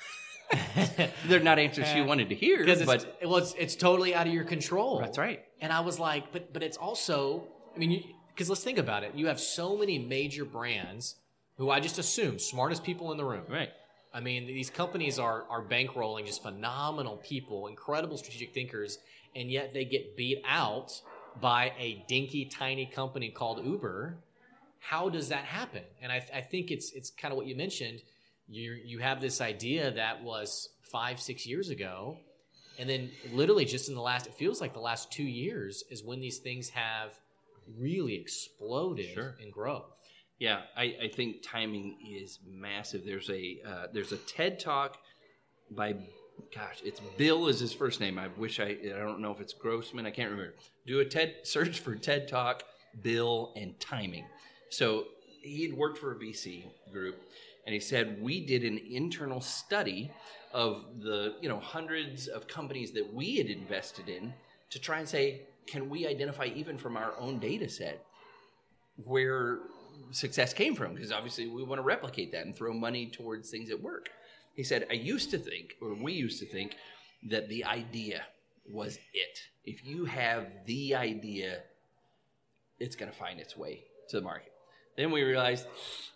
They're 1.27 1.41
not 1.41 1.59
answers 1.59 1.89
she 1.89 2.01
wanted 2.11 2.31
to 2.31 2.35
hear, 2.35 2.63
it's, 2.63 2.85
but 2.85 3.19
well, 3.23 3.37
it's, 3.37 3.55
it's 3.59 3.77
totally 3.77 4.15
out 4.15 4.27
of 4.27 4.33
your 4.33 4.45
control 4.45 4.99
that's 4.99 5.19
right. 5.19 5.45
and 5.61 5.73
I 5.73 5.81
was 5.81 5.99
like, 5.99 6.33
but 6.33 6.53
but 6.53 6.63
it's 6.63 6.77
also, 6.77 7.45
I 7.75 7.79
mean, 7.79 8.15
because 8.29 8.49
let's 8.49 8.65
think 8.65 8.79
about 8.79 9.05
it. 9.05 9.15
You 9.15 9.27
have 9.27 9.41
so 9.41 9.77
many 9.77 9.99
major 9.99 10.45
brands 10.45 11.17
who 11.57 11.71
I 11.71 11.81
just 11.81 11.99
assume 11.99 12.39
smartest 12.39 12.83
people 12.83 13.13
in 13.13 13.19
the 13.19 13.25
room. 13.25 13.45
Right. 13.49 13.71
I 14.15 14.21
mean, 14.21 14.47
these 14.47 14.71
companies 14.71 15.19
are 15.19 15.45
are 15.51 15.63
bankrolling 15.63 16.25
just 16.25 16.43
phenomenal 16.43 17.19
people, 17.19 17.67
incredible 17.67 18.17
strategic 18.17 18.55
thinkers, 18.55 18.99
and 19.39 19.51
yet 19.51 19.73
they 19.73 19.85
get 19.85 20.17
beat 20.17 20.43
out 20.47 21.01
by 21.41 21.73
a 21.79 22.05
dinky 22.09 22.45
tiny 22.45 22.87
company 22.87 23.31
called 23.31 23.65
Uber. 23.65 24.19
How 24.81 25.09
does 25.09 25.29
that 25.29 25.45
happen? 25.45 25.83
And 26.03 26.11
I, 26.11 26.27
I 26.35 26.41
think 26.41 26.71
it's 26.71 26.93
it's 26.93 27.11
kind 27.11 27.33
of 27.33 27.39
what 27.39 27.47
you 27.47 27.57
mentioned. 27.57 28.01
You 28.49 28.73
you 28.85 28.99
have 28.99 29.21
this 29.21 29.41
idea 29.41 29.91
that 29.93 30.23
was 30.23 30.69
five 30.91 31.21
six 31.21 31.47
years 31.47 31.69
ago, 31.71 32.17
and 32.79 32.89
then 32.89 33.11
literally 33.33 33.65
just 33.65 33.89
in 33.89 33.95
the 33.95 34.01
last 34.01 34.27
it 34.27 34.35
feels 34.35 34.61
like 34.61 34.73
the 34.75 34.81
last 34.81 35.13
two 35.13 35.25
years 35.25 35.85
is 35.91 36.03
when 36.03 36.21
these 36.21 36.39
things 36.39 36.71
have 36.71 37.13
really 37.79 38.15
exploded 38.15 39.11
Sure. 39.15 39.37
in 39.41 39.51
growth. 39.51 39.85
Yeah, 40.39 40.61
I, 40.77 40.95
I 41.05 41.09
think 41.09 41.43
timing 41.43 41.97
is 42.09 42.39
massive. 42.47 43.05
There's 43.05 43.29
a 43.29 43.59
uh, 43.67 43.87
there's 43.93 44.13
a 44.13 44.17
TED 44.17 44.61
talk 44.61 44.97
by 45.71 45.97
gosh, 46.55 46.81
it's 46.85 47.01
Bill 47.17 47.49
is 47.49 47.61
his 47.61 47.73
first 47.73 48.01
name. 48.01 48.19
I 48.19 48.29
wish 48.37 48.61
I 48.61 48.77
I 48.85 48.99
don't 48.99 49.21
know 49.21 49.31
if 49.31 49.41
it's 49.41 49.53
Grossman. 49.53 50.07
I 50.07 50.11
can't 50.11 50.31
remember. 50.31 50.55
Do 50.87 51.01
a 51.01 51.05
TED 51.05 51.37
search 51.45 51.81
for 51.81 51.95
TED 51.95 52.29
talk 52.29 52.63
Bill 53.03 53.53
and 53.57 53.79
timing. 53.81 54.25
So 54.71 55.05
he 55.43 55.63
had 55.63 55.77
worked 55.77 55.99
for 55.99 56.13
a 56.13 56.17
VC 56.17 56.65
group, 56.93 57.17
and 57.67 57.75
he 57.75 57.81
said 57.81 58.21
we 58.21 58.45
did 58.45 58.65
an 58.65 58.79
internal 58.91 59.41
study 59.41 60.11
of 60.53 60.87
the 61.01 61.35
you 61.41 61.49
know 61.49 61.61
hundreds 61.61 62.27
of 62.27 62.49
companies 62.49 62.93
that 62.93 63.13
we 63.13 63.37
had 63.37 63.47
invested 63.47 64.09
in 64.09 64.33
to 64.71 64.79
try 64.79 64.99
and 64.99 65.09
say 65.09 65.43
can 65.67 65.91
we 65.91 66.07
identify 66.07 66.47
even 66.55 66.79
from 66.79 66.97
our 66.97 67.13
own 67.19 67.39
data 67.39 67.69
set 67.69 68.05
where 69.05 69.61
success 70.11 70.53
came 70.55 70.75
from 70.75 70.95
because 70.95 71.13
obviously 71.13 71.47
we 71.49 71.63
want 71.63 71.79
to 71.79 71.83
replicate 71.83 72.33
that 72.33 72.47
and 72.47 72.57
throw 72.57 72.73
money 72.73 73.07
towards 73.07 73.51
things 73.51 73.69
that 73.69 73.81
work. 73.81 74.09
He 74.59 74.65
said, 74.65 74.89
I 74.91 74.95
used 74.95 75.31
to 75.31 75.39
think, 75.39 75.77
or 75.81 75.95
we 75.95 76.13
used 76.15 76.41
to 76.41 76.45
think, 76.47 76.75
that 77.31 77.49
the 77.49 77.65
idea 77.65 78.25
was 78.69 78.99
it. 79.15 79.39
If 79.65 79.87
you 79.87 80.05
have 80.07 80.49
the 80.67 80.97
idea, 80.97 81.61
it's 82.81 82.97
going 82.97 83.09
to 83.09 83.17
find 83.17 83.39
its 83.39 83.57
way 83.57 83.85
to 84.09 84.17
the 84.17 84.23
market. 84.23 84.51
Then 84.97 85.13
we 85.13 85.23
realized 85.23 85.65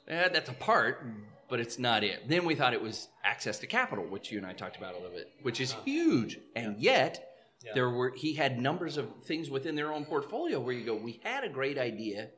eh, 0.08 0.28
that's 0.32 0.48
a 0.50 0.54
part, 0.54 1.06
but 1.48 1.60
it's 1.60 1.78
not 1.78 2.02
it. 2.02 2.28
Then 2.28 2.44
we 2.44 2.56
thought 2.56 2.72
it 2.72 2.82
was 2.82 3.06
access 3.22 3.60
to 3.60 3.68
capital, 3.68 4.04
which 4.04 4.32
you 4.32 4.38
and 4.38 4.46
I 4.46 4.54
talked 4.54 4.76
about 4.76 4.94
a 4.94 4.98
little 4.98 5.16
bit, 5.16 5.30
which 5.42 5.60
is 5.60 5.70
huge. 5.84 6.40
And 6.56 6.80
yet, 6.80 7.28
Yeah. 7.64 7.74
there 7.74 7.90
were 7.90 8.10
he 8.16 8.34
had 8.34 8.60
numbers 8.60 8.96
of 8.96 9.06
things 9.22 9.50
within 9.50 9.76
their 9.76 9.92
own 9.92 10.04
portfolio 10.04 10.58
where 10.58 10.74
you 10.74 10.84
go, 10.84 10.96
we 10.96 11.20
had 11.22 11.44
a 11.44 11.48
great 11.48 11.78
idea, 11.78 12.30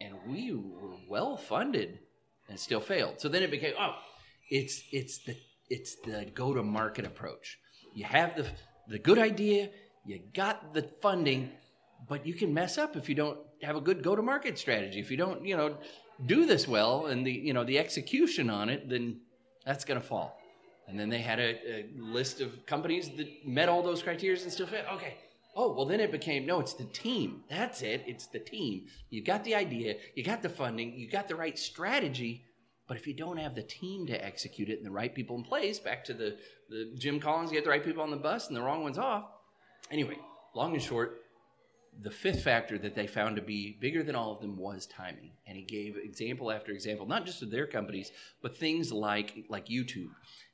and 0.00 0.14
we 0.28 0.52
were 0.54 0.94
well 1.08 1.36
funded, 1.36 1.98
and 2.48 2.56
still 2.60 2.80
failed. 2.80 3.20
So 3.20 3.28
then 3.28 3.42
it 3.42 3.50
became, 3.50 3.74
oh, 3.76 3.96
it's 4.50 4.82
it's 4.92 5.18
the 5.18 5.36
it's 5.70 5.96
the 5.96 6.26
go 6.34 6.54
to 6.54 6.62
market 6.62 7.06
approach. 7.06 7.58
You 7.94 8.04
have 8.04 8.36
the 8.36 8.46
the 8.88 8.98
good 8.98 9.18
idea, 9.18 9.70
you 10.04 10.20
got 10.34 10.74
the 10.74 10.82
funding, 10.82 11.50
but 12.08 12.26
you 12.26 12.34
can 12.34 12.52
mess 12.52 12.76
up 12.78 12.96
if 12.96 13.08
you 13.08 13.14
don't 13.14 13.38
have 13.62 13.76
a 13.76 13.80
good 13.80 14.02
go 14.02 14.14
to 14.14 14.22
market 14.22 14.58
strategy. 14.58 15.00
If 15.00 15.10
you 15.10 15.16
don't, 15.16 15.44
you 15.44 15.56
know, 15.56 15.76
do 16.26 16.46
this 16.46 16.68
well 16.68 17.06
and 17.06 17.26
the 17.26 17.32
you 17.32 17.52
know 17.52 17.64
the 17.64 17.78
execution 17.78 18.50
on 18.50 18.68
it, 18.68 18.88
then 18.88 19.20
that's 19.64 19.84
going 19.84 20.00
to 20.00 20.06
fall. 20.06 20.38
And 20.86 21.00
then 21.00 21.08
they 21.08 21.20
had 21.20 21.40
a, 21.40 21.56
a 21.66 21.86
list 21.96 22.42
of 22.42 22.66
companies 22.66 23.08
that 23.16 23.46
met 23.46 23.70
all 23.70 23.82
those 23.82 24.02
criteria 24.02 24.40
and 24.42 24.52
still 24.52 24.66
failed. 24.66 24.86
Okay. 24.92 25.16
Oh, 25.56 25.72
well, 25.72 25.86
then 25.86 26.00
it 26.00 26.10
became 26.10 26.46
no, 26.46 26.60
it's 26.60 26.74
the 26.74 26.84
team. 26.84 27.44
That's 27.48 27.80
it. 27.82 28.02
It's 28.06 28.26
the 28.26 28.40
team. 28.40 28.86
You 29.08 29.22
got 29.22 29.44
the 29.44 29.54
idea, 29.54 29.96
you 30.14 30.24
got 30.24 30.42
the 30.42 30.48
funding, 30.48 30.94
you 30.94 31.08
got 31.08 31.28
the 31.28 31.36
right 31.36 31.58
strategy, 31.58 32.44
but 32.94 33.00
if 33.00 33.08
you 33.08 33.14
don't 33.14 33.38
have 33.38 33.56
the 33.56 33.62
team 33.64 34.06
to 34.06 34.24
execute 34.24 34.68
it 34.68 34.76
and 34.76 34.86
the 34.86 34.90
right 34.92 35.12
people 35.12 35.34
in 35.34 35.42
place, 35.42 35.80
back 35.80 36.04
to 36.04 36.14
the, 36.14 36.36
the 36.70 36.92
Jim 36.96 37.18
Collins, 37.18 37.50
get 37.50 37.64
the 37.64 37.70
right 37.70 37.84
people 37.84 38.04
on 38.04 38.10
the 38.12 38.16
bus 38.16 38.46
and 38.46 38.56
the 38.56 38.62
wrong 38.62 38.84
ones 38.84 38.98
off. 38.98 39.24
Anyway, 39.90 40.16
long 40.54 40.74
and 40.74 40.80
short, 40.80 41.22
the 42.02 42.10
fifth 42.12 42.44
factor 42.44 42.78
that 42.78 42.94
they 42.94 43.08
found 43.08 43.34
to 43.34 43.42
be 43.42 43.76
bigger 43.80 44.04
than 44.04 44.14
all 44.14 44.30
of 44.30 44.40
them 44.40 44.56
was 44.56 44.86
timing. 44.86 45.32
And 45.44 45.56
he 45.56 45.64
gave 45.64 45.96
example 45.96 46.52
after 46.52 46.70
example, 46.70 47.04
not 47.04 47.26
just 47.26 47.42
of 47.42 47.50
their 47.50 47.66
companies, 47.66 48.12
but 48.40 48.56
things 48.56 48.92
like 48.92 49.44
like 49.48 49.66
YouTube. 49.66 50.10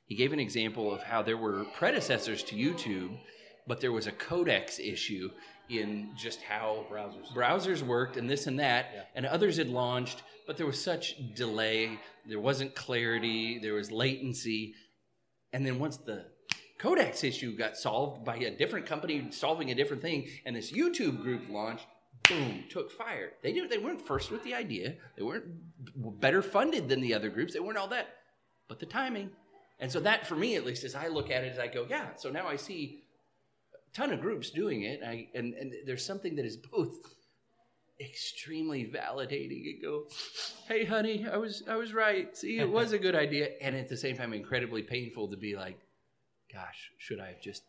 He 0.07 0.15
gave 0.15 0.33
an 0.33 0.39
example 0.39 0.91
of 0.91 1.03
how 1.03 1.21
there 1.21 1.37
were 1.37 1.65
predecessors 1.75 2.41
to 2.45 2.55
YouTube, 2.55 3.19
but 3.67 3.81
there 3.81 3.91
was 3.91 4.07
a 4.07 4.11
codecs 4.11 4.79
issue 4.79 5.29
in 5.69 6.11
just 6.17 6.41
how 6.41 6.85
Browsers. 6.91 7.27
browsers 7.33 7.81
worked 7.81 8.17
and 8.17 8.29
this 8.29 8.47
and 8.47 8.59
that, 8.59 8.91
Yeah. 8.93 9.03
and 9.15 9.25
others 9.25 9.57
had 9.57 9.69
launched, 9.69 10.23
but 10.47 10.57
there 10.57 10.65
was 10.65 10.81
such 10.81 11.15
delay, 11.33 11.99
there 12.25 12.39
wasn't 12.39 12.75
clarity, 12.75 13.57
there 13.59 13.73
was 13.73 13.91
latency, 13.91 14.73
and 15.53 15.65
then 15.65 15.79
once 15.79 15.97
the 15.97 16.25
codecs 16.79 17.23
issue 17.23 17.55
got 17.55 17.77
solved 17.77 18.25
by 18.25 18.35
a 18.37 18.51
different 18.51 18.85
company 18.85 19.27
solving 19.31 19.71
a 19.71 19.75
different 19.75 20.01
thing, 20.01 20.27
and 20.45 20.55
this 20.55 20.71
YouTube 20.71 21.21
group 21.21 21.47
launched, 21.49 21.85
boom, 22.27 22.63
took 22.69 22.91
fire. 22.91 23.33
They 23.43 23.53
didn't. 23.53 23.69
They 23.69 23.77
weren't 23.77 24.05
first 24.05 24.31
with 24.31 24.43
the 24.43 24.53
idea. 24.55 24.95
They 25.15 25.23
weren't 25.23 25.45
better 26.19 26.41
funded 26.41 26.89
than 26.89 27.01
the 27.01 27.13
other 27.13 27.29
groups. 27.29 27.53
They 27.53 27.59
weren't 27.59 27.77
all 27.77 27.87
that, 27.89 28.07
but 28.67 28.79
the 28.79 28.85
timing. 28.85 29.29
And 29.79 29.91
so 29.91 29.99
that, 30.01 30.27
for 30.27 30.35
me 30.35 30.55
at 30.55 30.65
least, 30.65 30.83
as 30.83 30.93
I 30.95 31.07
look 31.07 31.31
at 31.31 31.43
it, 31.43 31.51
as 31.53 31.59
I 31.59 31.67
go, 31.67 31.85
yeah. 31.89 32.15
So 32.15 32.29
now 32.29 32.47
I 32.47 32.55
see 32.55 33.00
ton 33.93 34.11
of 34.13 34.21
groups 34.21 34.49
doing 34.51 34.83
it, 34.83 35.01
I, 35.05 35.27
and 35.35 35.53
and 35.53 35.73
there's 35.85 36.05
something 36.05 36.35
that 36.35 36.45
is 36.45 36.57
both 36.57 36.95
extremely 37.99 38.85
validating 38.85 39.61
and 39.73 39.81
go 39.81 40.05
hey 40.67 40.83
honey 40.85 41.23
i 41.31 41.37
was 41.37 41.61
i 41.69 41.75
was 41.75 41.93
right. 41.93 42.35
See 42.35 42.57
it 42.57 42.67
was 42.69 42.93
a 42.93 42.97
good 42.97 43.13
idea. 43.15 43.49
And 43.61 43.75
at 43.75 43.89
the 43.89 43.97
same 43.97 44.17
time 44.17 44.33
incredibly 44.33 44.81
painful 44.81 45.27
to 45.29 45.37
be 45.37 45.55
like 45.55 45.79
gosh 46.51 46.91
should 46.97 47.19
i 47.19 47.27
have 47.27 47.39
just 47.41 47.61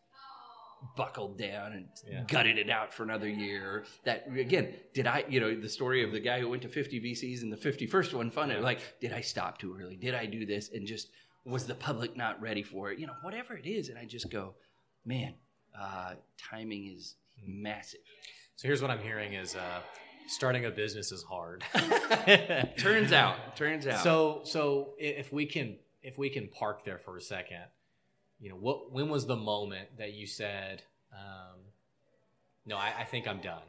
buckled 0.97 1.37
down 1.37 1.73
and 1.73 1.87
Yeah. 2.09 2.23
gutted 2.27 2.57
it 2.57 2.69
out 2.69 2.93
for 2.93 3.03
another 3.03 3.29
year? 3.29 3.85
That 4.05 4.25
again 4.35 4.73
did 4.95 5.05
i 5.05 5.23
you 5.29 5.39
know 5.39 5.53
the 5.59 5.69
story 5.69 6.03
of 6.03 6.11
the 6.11 6.19
guy 6.19 6.39
who 6.39 6.49
went 6.49 6.63
to 6.63 6.67
50 6.69 6.99
vcs 6.99 7.43
and 7.43 7.53
the 7.53 7.57
51st 7.57 8.13
one 8.15 8.31
funded 8.31 8.61
like 8.63 8.79
did 8.99 9.13
i 9.13 9.21
stop 9.21 9.59
too 9.59 9.77
early? 9.79 9.97
Did 9.97 10.15
i 10.15 10.25
do 10.25 10.47
this? 10.47 10.71
And 10.73 10.87
just 10.87 11.09
was 11.45 11.67
the 11.67 11.75
public 11.75 12.17
not 12.17 12.41
ready 12.41 12.63
for 12.63 12.91
it? 12.91 12.97
You 12.97 13.05
know 13.05 13.13
whatever 13.21 13.55
it 13.55 13.67
is. 13.67 13.89
And 13.89 13.99
i 13.99 14.05
just 14.05 14.31
go 14.31 14.55
man 15.05 15.35
uh, 15.79 16.13
timing 16.37 16.87
is 16.95 17.15
massive 17.45 17.99
So 18.55 18.67
here's 18.67 18.81
what 18.81 18.91
I'm 18.91 18.99
hearing 19.01 19.33
is 19.33 19.55
uh, 19.55 19.81
Starting 20.27 20.65
a 20.65 20.71
business 20.71 21.11
is 21.11 21.23
hard. 21.23 21.63
turns 22.77 23.11
out, 23.11 23.57
turns 23.57 23.85
out. 23.87 24.03
So, 24.03 24.41
so 24.45 24.93
if 24.97 25.33
we 25.33 25.45
can, 25.45 25.75
if 26.01 26.17
we 26.17 26.29
can 26.29 26.47
park 26.47 26.85
there 26.85 26.97
for 26.97 27.17
a 27.17 27.21
second, 27.21 27.63
you 28.39 28.49
know, 28.49 28.55
what 28.55 28.91
when 28.91 29.09
was 29.09 29.25
the 29.25 29.35
moment 29.35 29.89
that 29.97 30.13
you 30.13 30.25
said, 30.25 30.81
um, 31.13 31.59
"No, 32.65 32.77
I, 32.77 32.93
I 33.01 33.03
think 33.03 33.27
I'm 33.27 33.41
done. 33.41 33.63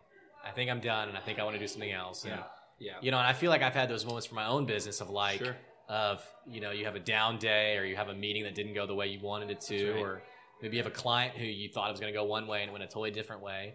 I 0.44 0.50
think 0.50 0.70
I'm 0.70 0.80
done, 0.80 1.08
and 1.08 1.18
I 1.18 1.20
think 1.20 1.38
I 1.38 1.44
want 1.44 1.54
to 1.54 1.60
do 1.60 1.66
something 1.66 1.92
else." 1.92 2.22
And, 2.24 2.32
yeah, 2.32 2.42
yeah, 2.78 2.92
You 3.00 3.10
know, 3.10 3.18
and 3.18 3.26
I 3.26 3.32
feel 3.32 3.50
like 3.50 3.62
I've 3.62 3.74
had 3.74 3.88
those 3.88 4.04
moments 4.04 4.26
for 4.26 4.34
my 4.36 4.46
own 4.46 4.64
business 4.64 5.00
of 5.00 5.10
like, 5.10 5.44
Sure. 5.44 5.56
of 5.88 6.24
you 6.46 6.60
know, 6.60 6.70
you 6.70 6.84
have 6.84 6.94
a 6.94 7.00
down 7.00 7.38
day, 7.38 7.76
or 7.78 7.84
you 7.84 7.96
have 7.96 8.08
a 8.08 8.14
meeting 8.14 8.44
that 8.44 8.54
didn't 8.54 8.74
go 8.74 8.86
the 8.86 8.94
way 8.94 9.08
you 9.08 9.20
wanted 9.20 9.50
it 9.50 9.60
to, 9.62 9.92
right. 9.92 10.02
or 10.02 10.22
maybe 10.62 10.76
you 10.76 10.82
have 10.82 10.92
a 10.92 10.94
client 10.94 11.36
who 11.36 11.44
you 11.44 11.68
thought 11.68 11.88
it 11.88 11.92
was 11.92 12.00
going 12.00 12.12
to 12.12 12.18
go 12.18 12.24
one 12.24 12.46
way 12.46 12.62
and 12.62 12.70
it 12.70 12.72
went 12.72 12.84
a 12.84 12.86
totally 12.86 13.10
different 13.10 13.42
way. 13.42 13.74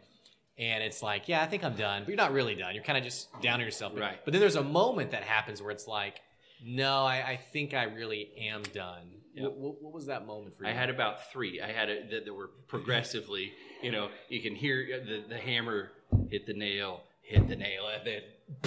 And 0.57 0.83
it's 0.83 1.01
like, 1.01 1.29
yeah, 1.29 1.41
I 1.41 1.45
think 1.45 1.63
I'm 1.63 1.75
done, 1.75 2.03
but 2.03 2.09
you're 2.09 2.17
not 2.17 2.33
really 2.33 2.53
done. 2.55 2.75
You're 2.75 2.83
kind 2.83 2.97
of 2.97 3.03
just 3.03 3.29
down 3.41 3.55
on 3.55 3.65
yourself. 3.65 3.93
But, 3.93 4.01
Right. 4.01 4.19
But 4.25 4.33
then 4.33 4.41
there's 4.41 4.57
a 4.57 4.63
moment 4.63 5.11
that 5.11 5.23
happens 5.23 5.61
where 5.61 5.71
it's 5.71 5.87
like, 5.87 6.19
no, 6.63 7.05
I, 7.05 7.15
I 7.15 7.39
think 7.53 7.73
I 7.73 7.83
really 7.83 8.29
am 8.37 8.63
done. 8.73 9.07
Yeah. 9.33 9.43
What, 9.43 9.57
what, 9.57 9.81
what 9.83 9.93
was 9.93 10.07
that 10.07 10.27
moment 10.27 10.57
for 10.57 10.63
you? 10.63 10.69
I 10.69 10.73
had 10.73 10.89
about 10.89 11.31
three. 11.31 11.61
I 11.61 11.71
had 11.71 11.89
a, 11.89 12.07
that, 12.11 12.25
that 12.25 12.33
were 12.33 12.49
progressively, 12.67 13.53
you 13.81 13.91
know, 13.91 14.09
you 14.27 14.41
can 14.41 14.55
hear 14.55 14.85
uh, 14.93 15.05
the, 15.05 15.23
the 15.29 15.37
hammer 15.37 15.91
hit 16.29 16.45
the 16.45 16.53
nail, 16.53 17.03
hit 17.21 17.47
the 17.47 17.55
nail, 17.55 17.87
and 17.87 18.05
then 18.05 18.21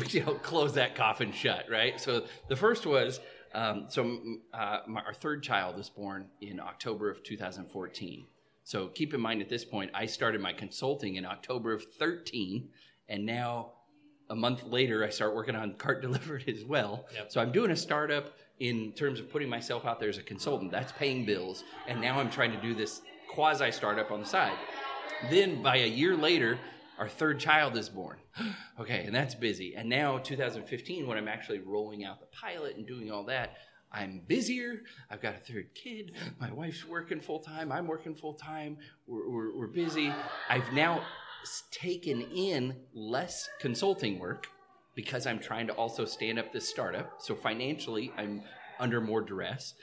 you 0.11 0.25
know 0.25 0.35
close 0.35 0.75
that 0.75 0.95
coffin 0.95 1.33
shut. 1.33 1.67
Right. 1.71 2.01
So 2.01 2.25
the 2.49 2.57
first 2.57 2.87
was 2.87 3.21
um, 3.55 3.87
so 3.89 4.19
uh, 4.55 4.79
my, 4.87 5.01
our 5.03 5.15
third 5.15 5.43
child 5.43 5.77
was 5.77 5.89
born 5.91 6.27
in 6.41 6.61
October 6.61 7.11
of 7.11 7.23
2014. 7.23 8.27
So 8.65 8.89
keep 8.89 9.13
in 9.13 9.21
mind 9.21 9.43
at 9.43 9.49
this 9.49 9.65
point, 9.65 9.91
I 9.95 10.07
started 10.07 10.41
my 10.41 10.53
consulting 10.53 11.17
in 11.17 11.25
October 11.25 11.73
of 11.73 11.85
13, 11.99 12.69
and 13.09 13.27
now 13.27 13.73
a 14.31 14.35
month 14.35 14.65
later, 14.65 15.05
I 15.05 15.11
start 15.11 15.35
working 15.35 15.55
on 15.55 15.75
Cart 15.75 16.01
Delivered 16.03 16.49
as 16.49 16.65
well. 16.65 17.07
Yep. 17.15 17.33
So 17.33 17.41
I'm 17.41 17.53
doing 17.53 17.71
a 17.71 17.77
startup 17.77 18.33
in 18.61 18.93
terms 18.93 19.21
of 19.21 19.31
putting 19.31 19.49
myself 19.49 19.85
out 19.85 20.01
there 20.01 20.09
as 20.09 20.19
a 20.19 20.23
consultant. 20.23 20.71
That's 20.71 20.93
paying 20.93 21.25
bills, 21.25 21.65
and 21.87 22.01
now 22.01 22.19
I'm 22.19 22.31
trying 22.31 22.53
to 22.53 22.61
do 22.61 22.75
this 22.75 23.03
quasi 23.29 23.71
startup 23.71 24.11
on 24.11 24.21
the 24.21 24.27
side. 24.27 24.57
Then 25.31 25.63
by 25.63 25.77
a 25.77 25.87
year 25.87 26.17
later, 26.17 26.59
our 26.99 27.09
third 27.09 27.41
child 27.41 27.77
is 27.77 27.89
born. 27.89 28.19
okay, 28.81 29.05
and 29.05 29.15
that's 29.15 29.35
busy. 29.35 29.75
And 29.75 29.89
now 29.89 30.19
2015, 30.19 31.07
when 31.07 31.19
I'm 31.19 31.29
actually 31.29 31.61
rolling 31.61 32.05
out 32.05 32.21
the 32.21 32.27
pilot 32.27 32.77
and 32.77 32.87
doing 32.87 33.11
all 33.11 33.25
that, 33.25 33.57
I'm 33.93 34.23
busier. 34.27 34.83
I've 35.11 35.21
got 35.21 35.35
a 35.35 35.39
third 35.39 35.75
kid. 35.75 36.13
My 36.41 36.51
wife's 36.51 36.87
working 36.87 37.21
full 37.21 37.41
time. 37.41 37.71
I'm 37.71 37.87
working 37.87 38.15
full 38.15 38.35
time. 38.35 38.79
We're, 39.07 39.29
we're, 39.29 39.59
we're 39.59 39.67
busy. 39.67 40.13
I've 40.49 40.73
now 40.73 41.03
taken 41.71 42.23
in 42.23 42.77
less 42.95 43.49
consulting 43.61 44.19
work 44.19 44.47
because 44.95 45.27
I'm 45.27 45.39
trying 45.39 45.67
to 45.67 45.75
also 45.75 46.05
stand 46.05 46.39
up 46.39 46.53
this 46.53 46.69
startup. 46.69 47.17
So 47.19 47.35
financially, 47.35 48.13
I'm 48.17 48.43
under 48.79 49.01
more 49.01 49.21
duress. 49.21 49.75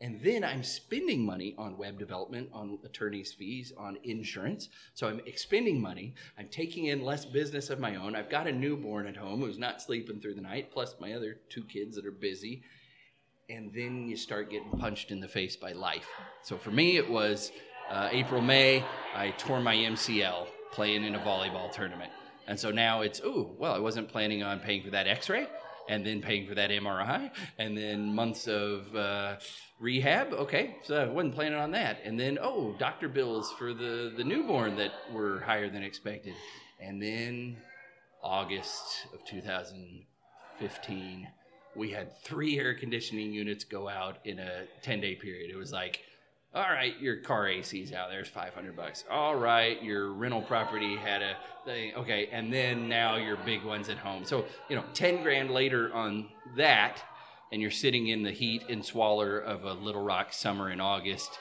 And 0.00 0.20
then 0.22 0.44
I'm 0.44 0.62
spending 0.62 1.24
money 1.24 1.54
on 1.56 1.78
web 1.78 1.98
development, 1.98 2.50
on 2.52 2.78
attorney's 2.84 3.32
fees, 3.32 3.72
on 3.78 3.96
insurance. 4.04 4.68
So 4.92 5.08
I'm 5.08 5.20
expending 5.24 5.80
money. 5.80 6.14
I'm 6.38 6.48
taking 6.48 6.86
in 6.86 7.02
less 7.02 7.24
business 7.24 7.70
of 7.70 7.80
my 7.80 7.96
own. 7.96 8.14
I've 8.14 8.28
got 8.28 8.46
a 8.46 8.52
newborn 8.52 9.06
at 9.06 9.16
home 9.16 9.40
who's 9.40 9.58
not 9.58 9.80
sleeping 9.80 10.20
through 10.20 10.34
the 10.34 10.42
night, 10.42 10.70
plus 10.70 10.96
my 11.00 11.14
other 11.14 11.38
two 11.48 11.64
kids 11.64 11.96
that 11.96 12.04
are 12.04 12.10
busy. 12.10 12.62
And 13.48 13.72
then 13.72 14.06
you 14.06 14.16
start 14.16 14.50
getting 14.50 14.70
punched 14.72 15.12
in 15.12 15.20
the 15.20 15.28
face 15.28 15.56
by 15.56 15.72
life. 15.72 16.08
So 16.42 16.58
for 16.58 16.70
me, 16.70 16.98
it 16.98 17.08
was 17.08 17.52
uh, 17.90 18.08
April, 18.12 18.42
May. 18.42 18.84
I 19.14 19.30
tore 19.30 19.60
my 19.60 19.76
MCL 19.76 20.48
playing 20.72 21.04
in 21.04 21.14
a 21.14 21.20
volleyball 21.20 21.72
tournament. 21.72 22.12
And 22.48 22.60
so 22.60 22.70
now 22.70 23.00
it's, 23.00 23.20
ooh, 23.20 23.54
well, 23.58 23.72
I 23.72 23.78
wasn't 23.78 24.08
planning 24.08 24.42
on 24.42 24.60
paying 24.60 24.82
for 24.82 24.90
that 24.90 25.06
x 25.06 25.30
ray 25.30 25.46
and 25.88 26.04
then 26.04 26.20
paying 26.20 26.46
for 26.46 26.54
that 26.54 26.70
MRI 26.70 27.30
and 27.58 27.76
then 27.76 28.14
months 28.14 28.46
of 28.48 28.94
uh, 28.94 29.36
rehab. 29.78 30.32
Okay, 30.32 30.76
so 30.84 30.96
I 30.96 31.06
wasn't 31.06 31.34
planning 31.34 31.58
on 31.58 31.70
that. 31.72 31.98
And 32.04 32.18
then, 32.18 32.38
oh, 32.40 32.74
doctor 32.78 33.08
bills 33.08 33.52
for 33.58 33.74
the, 33.74 34.12
the 34.16 34.24
newborn 34.24 34.76
that 34.76 34.92
were 35.12 35.40
higher 35.40 35.68
than 35.70 35.82
expected. 35.82 36.34
And 36.80 37.02
then 37.02 37.56
August 38.22 39.06
of 39.14 39.24
2015, 39.24 41.28
we 41.74 41.90
had 41.90 42.16
three 42.22 42.58
air 42.58 42.74
conditioning 42.74 43.32
units 43.32 43.64
go 43.64 43.88
out 43.88 44.18
in 44.24 44.38
a 44.38 44.64
10 44.82 45.00
day 45.00 45.14
period. 45.14 45.50
It 45.50 45.56
was 45.56 45.72
like, 45.72 46.00
all 46.56 46.70
right, 46.70 46.98
your 46.98 47.16
car 47.16 47.46
AC's 47.48 47.92
out. 47.92 48.08
There's 48.08 48.28
500 48.28 48.74
bucks. 48.74 49.04
All 49.10 49.36
right, 49.36 49.80
your 49.82 50.12
rental 50.14 50.40
property 50.40 50.96
had 50.96 51.20
a 51.20 51.36
thing. 51.66 51.94
Okay, 51.94 52.28
and 52.32 52.50
then 52.50 52.88
now 52.88 53.16
your 53.16 53.36
big 53.44 53.62
ones 53.62 53.90
at 53.90 53.98
home. 53.98 54.24
So, 54.24 54.46
you 54.70 54.76
know, 54.76 54.84
10 54.94 55.22
grand 55.22 55.50
later 55.50 55.92
on 55.92 56.28
that, 56.56 57.02
and 57.52 57.60
you're 57.60 57.70
sitting 57.70 58.08
in 58.08 58.22
the 58.22 58.30
heat 58.30 58.64
and 58.70 58.82
swaller 58.82 59.38
of 59.38 59.64
a 59.64 59.74
Little 59.74 60.02
Rock 60.02 60.32
summer 60.32 60.70
in 60.70 60.80
August, 60.80 61.38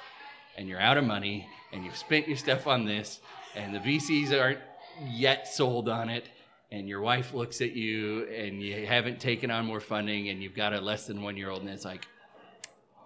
and 0.58 0.68
you're 0.68 0.82
out 0.82 0.98
of 0.98 1.06
money, 1.06 1.48
and 1.72 1.86
you've 1.86 1.96
spent 1.96 2.28
your 2.28 2.38
stuff 2.38 2.68
on 2.68 2.84
this, 2.84 3.22
and 3.56 3.74
the 3.74 3.80
VCs 3.80 4.38
aren't 4.38 4.60
yet 5.08 5.48
sold 5.48 5.88
on 5.88 6.10
it, 6.10 6.28
and 6.74 6.90
your 6.90 7.00
wife 7.00 7.34
looks 7.34 7.62
at 7.62 7.72
you, 7.72 8.26
and 8.26 8.62
you 8.62 8.86
haven't 8.86 9.22
taken 9.22 9.50
on 9.50 9.66
more 9.66 9.80
funding, 9.80 10.28
and 10.28 10.44
you've 10.44 10.56
got 10.56 10.74
a 10.74 10.82
less 10.82 11.08
than 11.08 11.22
one 11.22 11.38
year 11.38 11.50
old, 11.50 11.62
and 11.62 11.70
it's 11.70 11.86
like, 11.86 12.06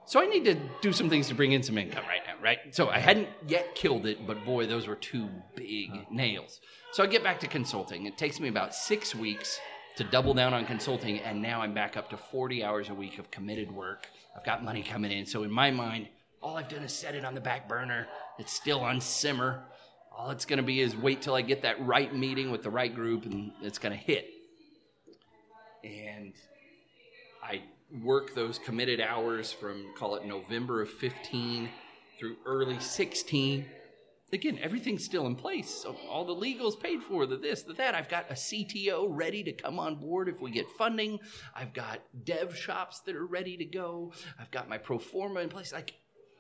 so 0.10 0.20
I 0.20 0.26
need 0.26 0.44
to 0.46 0.56
do 0.82 0.92
some 0.92 1.08
things 1.08 1.28
to 1.28 1.36
bring 1.36 1.52
in 1.52 1.62
some 1.62 1.78
income 1.78 2.04
right 2.08 2.22
now, 2.26 2.34
right? 2.44 2.58
So 2.72 2.90
I 2.90 2.98
hadn't 2.98 3.28
yet 3.46 3.76
killed 3.76 4.08
it, 4.08 4.26
but 4.26 4.44
boy, 4.44 4.66
those 4.66 4.88
were 4.88 4.96
two 4.96 5.30
big 5.56 6.10
nails. 6.10 6.62
So 6.94 7.04
I 7.04 7.06
get 7.06 7.24
back 7.24 7.40
to 7.42 7.48
consulting. 7.48 8.08
It 8.08 8.18
takes 8.18 8.40
me 8.40 8.50
about 8.50 8.74
six 8.74 9.14
weeks 9.14 9.60
to 9.98 10.04
double 10.04 10.34
down 10.34 10.52
on 10.52 10.66
consulting, 10.66 11.20
and 11.20 11.40
now 11.40 11.62
I'm 11.62 11.76
back 11.76 11.96
up 11.96 12.10
to 12.10 12.18
40 12.18 12.64
hours 12.64 12.90
a 12.90 12.94
week 12.96 13.20
of 13.20 13.30
committed 13.30 13.72
work. 13.72 14.08
I've 14.36 14.44
got 14.44 14.64
money 14.64 14.82
coming 14.82 15.12
in. 15.12 15.28
So 15.28 15.44
in 15.44 15.52
my 15.52 15.70
mind, 15.70 16.08
all 16.42 16.58
I've 16.58 16.70
done 16.70 16.82
is 16.82 16.92
set 16.92 17.14
it 17.14 17.24
on 17.24 17.36
the 17.36 17.42
back 17.42 17.70
burner. 17.70 18.08
It's 18.40 18.52
still 18.52 18.80
on 18.80 19.02
simmer. 19.02 19.64
All 20.12 20.32
it's 20.32 20.46
going 20.46 20.58
to 20.58 20.64
be 20.64 20.82
is 20.82 20.98
wait 20.98 21.22
till 21.22 21.36
I 21.36 21.44
get 21.44 21.62
that 21.62 21.86
right 21.86 22.12
meeting 22.16 22.50
with 22.50 22.64
the 22.64 22.72
right 22.72 22.96
group, 22.96 23.26
and 23.26 23.52
it's 23.62 23.78
going 23.78 23.96
to 23.96 24.04
hit. 24.04 24.28
And 25.84 26.34
I 27.44 27.62
work 28.04 28.36
those 28.36 28.60
committed 28.60 29.02
hours 29.02 29.52
from 29.52 29.86
call 29.98 30.16
it 30.16 30.26
November 30.26 30.82
of 30.82 30.90
15 30.90 31.70
through 32.20 32.36
early 32.46 32.80
16. 32.80 33.66
Again, 34.32 34.60
everything's 34.62 35.04
still 35.04 35.26
in 35.26 35.36
place. 35.36 35.86
All 36.08 36.24
the 36.24 36.36
legals 36.36 36.80
paid 36.80 37.02
for, 37.02 37.26
the 37.26 37.38
this, 37.38 37.64
the 37.64 37.74
that. 37.74 37.96
I've 37.96 38.10
got 38.10 38.30
a 38.30 38.36
CTO 38.36 39.08
ready 39.10 39.44
to 39.44 39.52
come 39.52 39.80
on 39.80 39.96
board 39.96 40.30
if 40.30 40.40
we 40.40 40.52
get 40.52 40.70
funding. 40.78 41.20
I've 41.56 41.74
got 41.74 42.02
dev 42.26 42.56
shops 42.56 43.00
that 43.02 43.16
are 43.16 43.26
ready 43.26 43.58
to 43.58 43.66
go. 43.66 44.14
I've 44.40 44.52
got 44.52 44.70
my 44.70 44.78
pro 44.78 45.00
forma 45.00 45.40
in 45.40 45.50
place. 45.50 45.74
Like 45.74 45.96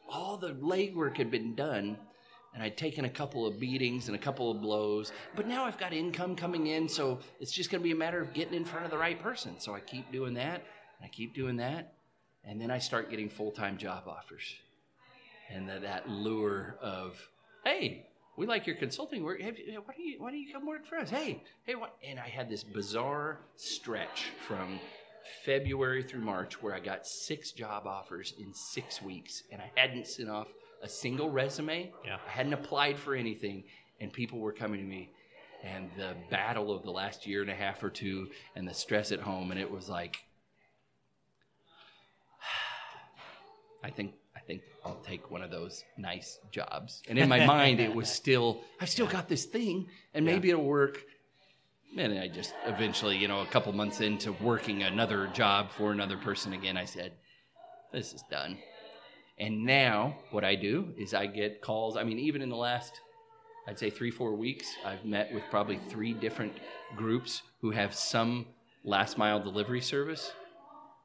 all 0.07 0.37
the 0.37 0.53
legwork 0.53 1.17
had 1.17 1.31
been 1.31 1.55
done. 1.55 1.97
And 2.53 2.63
I'd 2.63 2.77
taken 2.77 3.05
a 3.05 3.09
couple 3.09 3.45
of 3.45 3.59
beatings 3.59 4.07
and 4.07 4.15
a 4.15 4.19
couple 4.19 4.49
of 4.49 4.59
blows, 4.59 5.11
but 5.35 5.47
now 5.47 5.65
I've 5.65 5.77
got 5.77 5.93
income 5.93 6.35
coming 6.35 6.65
in, 6.65 6.89
so 6.89 7.19
it's 7.39 7.51
just 7.51 7.69
going 7.69 7.79
to 7.79 7.83
be 7.83 7.91
a 7.91 7.95
matter 7.95 8.19
of 8.19 8.33
getting 8.33 8.55
in 8.55 8.65
front 8.65 8.85
of 8.85 8.91
the 8.91 8.97
right 8.97 9.21
person. 9.21 9.59
So 9.59 9.75
I 9.75 9.79
keep 9.79 10.11
doing 10.11 10.33
that, 10.33 10.63
and 10.99 11.05
I 11.05 11.09
keep 11.09 11.33
doing 11.33 11.57
that, 11.57 11.93
and 12.43 12.59
then 12.59 12.71
I 12.71 12.79
start 12.79 13.09
getting 13.09 13.29
full 13.29 13.51
time 13.51 13.77
job 13.77 14.03
offers. 14.07 14.55
And 15.51 15.67
that, 15.67 15.81
that 15.81 16.09
lure 16.09 16.77
of, 16.81 17.17
hey, 17.65 18.05
we 18.37 18.45
like 18.45 18.67
your 18.67 18.75
consulting 18.75 19.23
work. 19.23 19.39
You, 19.39 19.81
why, 19.83 19.93
don't 19.95 20.05
you, 20.05 20.15
why 20.19 20.29
don't 20.29 20.39
you 20.39 20.53
come 20.53 20.67
work 20.67 20.85
for 20.85 20.97
us? 20.97 21.09
Hey, 21.09 21.43
hey, 21.65 21.75
what? 21.75 21.95
And 22.07 22.19
I 22.19 22.27
had 22.27 22.49
this 22.49 22.63
bizarre 22.63 23.39
stretch 23.55 24.27
from 24.47 24.79
February 25.43 26.03
through 26.03 26.21
March 26.21 26.61
where 26.61 26.73
I 26.73 26.79
got 26.79 27.05
six 27.05 27.51
job 27.51 27.87
offers 27.87 28.33
in 28.39 28.53
six 28.53 29.01
weeks, 29.01 29.43
and 29.51 29.61
I 29.61 29.71
hadn't 29.75 30.07
sent 30.07 30.29
off 30.29 30.47
a 30.83 30.87
single 30.87 31.29
resume. 31.29 31.91
Yeah. 32.05 32.17
I 32.27 32.31
hadn't 32.31 32.53
applied 32.53 32.97
for 32.97 33.15
anything, 33.15 33.63
and 33.99 34.13
people 34.13 34.39
were 34.39 34.53
coming 34.53 34.79
to 34.79 34.85
me. 34.85 35.09
And 35.63 35.89
the 35.97 36.15
battle 36.31 36.71
of 36.71 36.83
the 36.83 36.91
last 36.91 37.27
year 37.27 37.41
and 37.41 37.51
a 37.51 37.55
half 37.55 37.83
or 37.83 37.89
two, 37.89 38.29
and 38.55 38.67
the 38.67 38.73
stress 38.73 39.11
at 39.11 39.19
home, 39.19 39.51
and 39.51 39.59
it 39.59 39.69
was 39.69 39.89
like, 39.89 40.17
I 43.83 43.89
think 43.89 44.13
I 44.35 44.39
think 44.39 44.61
I'll 44.85 45.01
take 45.05 45.31
one 45.31 45.41
of 45.41 45.51
those 45.51 45.83
nice 45.97 46.39
jobs. 46.51 47.01
And 47.07 47.17
in 47.17 47.29
my 47.29 47.45
mind, 47.45 47.79
it 47.79 47.93
was 47.93 48.09
still 48.21 48.61
I've 48.79 48.89
still 48.89 49.07
got 49.07 49.27
this 49.27 49.45
thing, 49.45 49.87
and 50.13 50.25
maybe 50.25 50.49
it'll 50.49 50.63
work. 50.63 51.01
And 51.97 52.19
I 52.19 52.27
just 52.27 52.53
eventually, 52.65 53.17
you 53.17 53.27
know, 53.27 53.41
a 53.41 53.47
couple 53.47 53.73
months 53.73 53.99
into 54.01 54.31
working 54.33 54.83
another 54.83 55.27
job 55.27 55.71
for 55.71 55.91
another 55.91 56.17
person 56.17 56.53
again, 56.53 56.77
I 56.77 56.85
said, 56.85 57.13
"This 57.91 58.13
is 58.13 58.23
done." 58.29 58.57
And 59.39 59.65
now, 59.65 60.17
what 60.31 60.43
I 60.43 60.55
do 60.55 60.93
is 60.97 61.13
I 61.13 61.25
get 61.25 61.61
calls. 61.61 61.95
I 61.95 62.03
mean, 62.03 62.19
even 62.19 62.41
in 62.41 62.49
the 62.49 62.57
last, 62.57 62.99
I'd 63.67 63.79
say 63.79 63.89
three, 63.89 64.11
four 64.11 64.35
weeks, 64.35 64.67
I've 64.85 65.05
met 65.05 65.33
with 65.33 65.43
probably 65.49 65.77
three 65.89 66.13
different 66.13 66.53
groups 66.97 67.41
who 67.61 67.71
have 67.71 67.95
some 67.95 68.47
last 68.83 69.17
mile 69.17 69.39
delivery 69.39 69.81
service. 69.81 70.31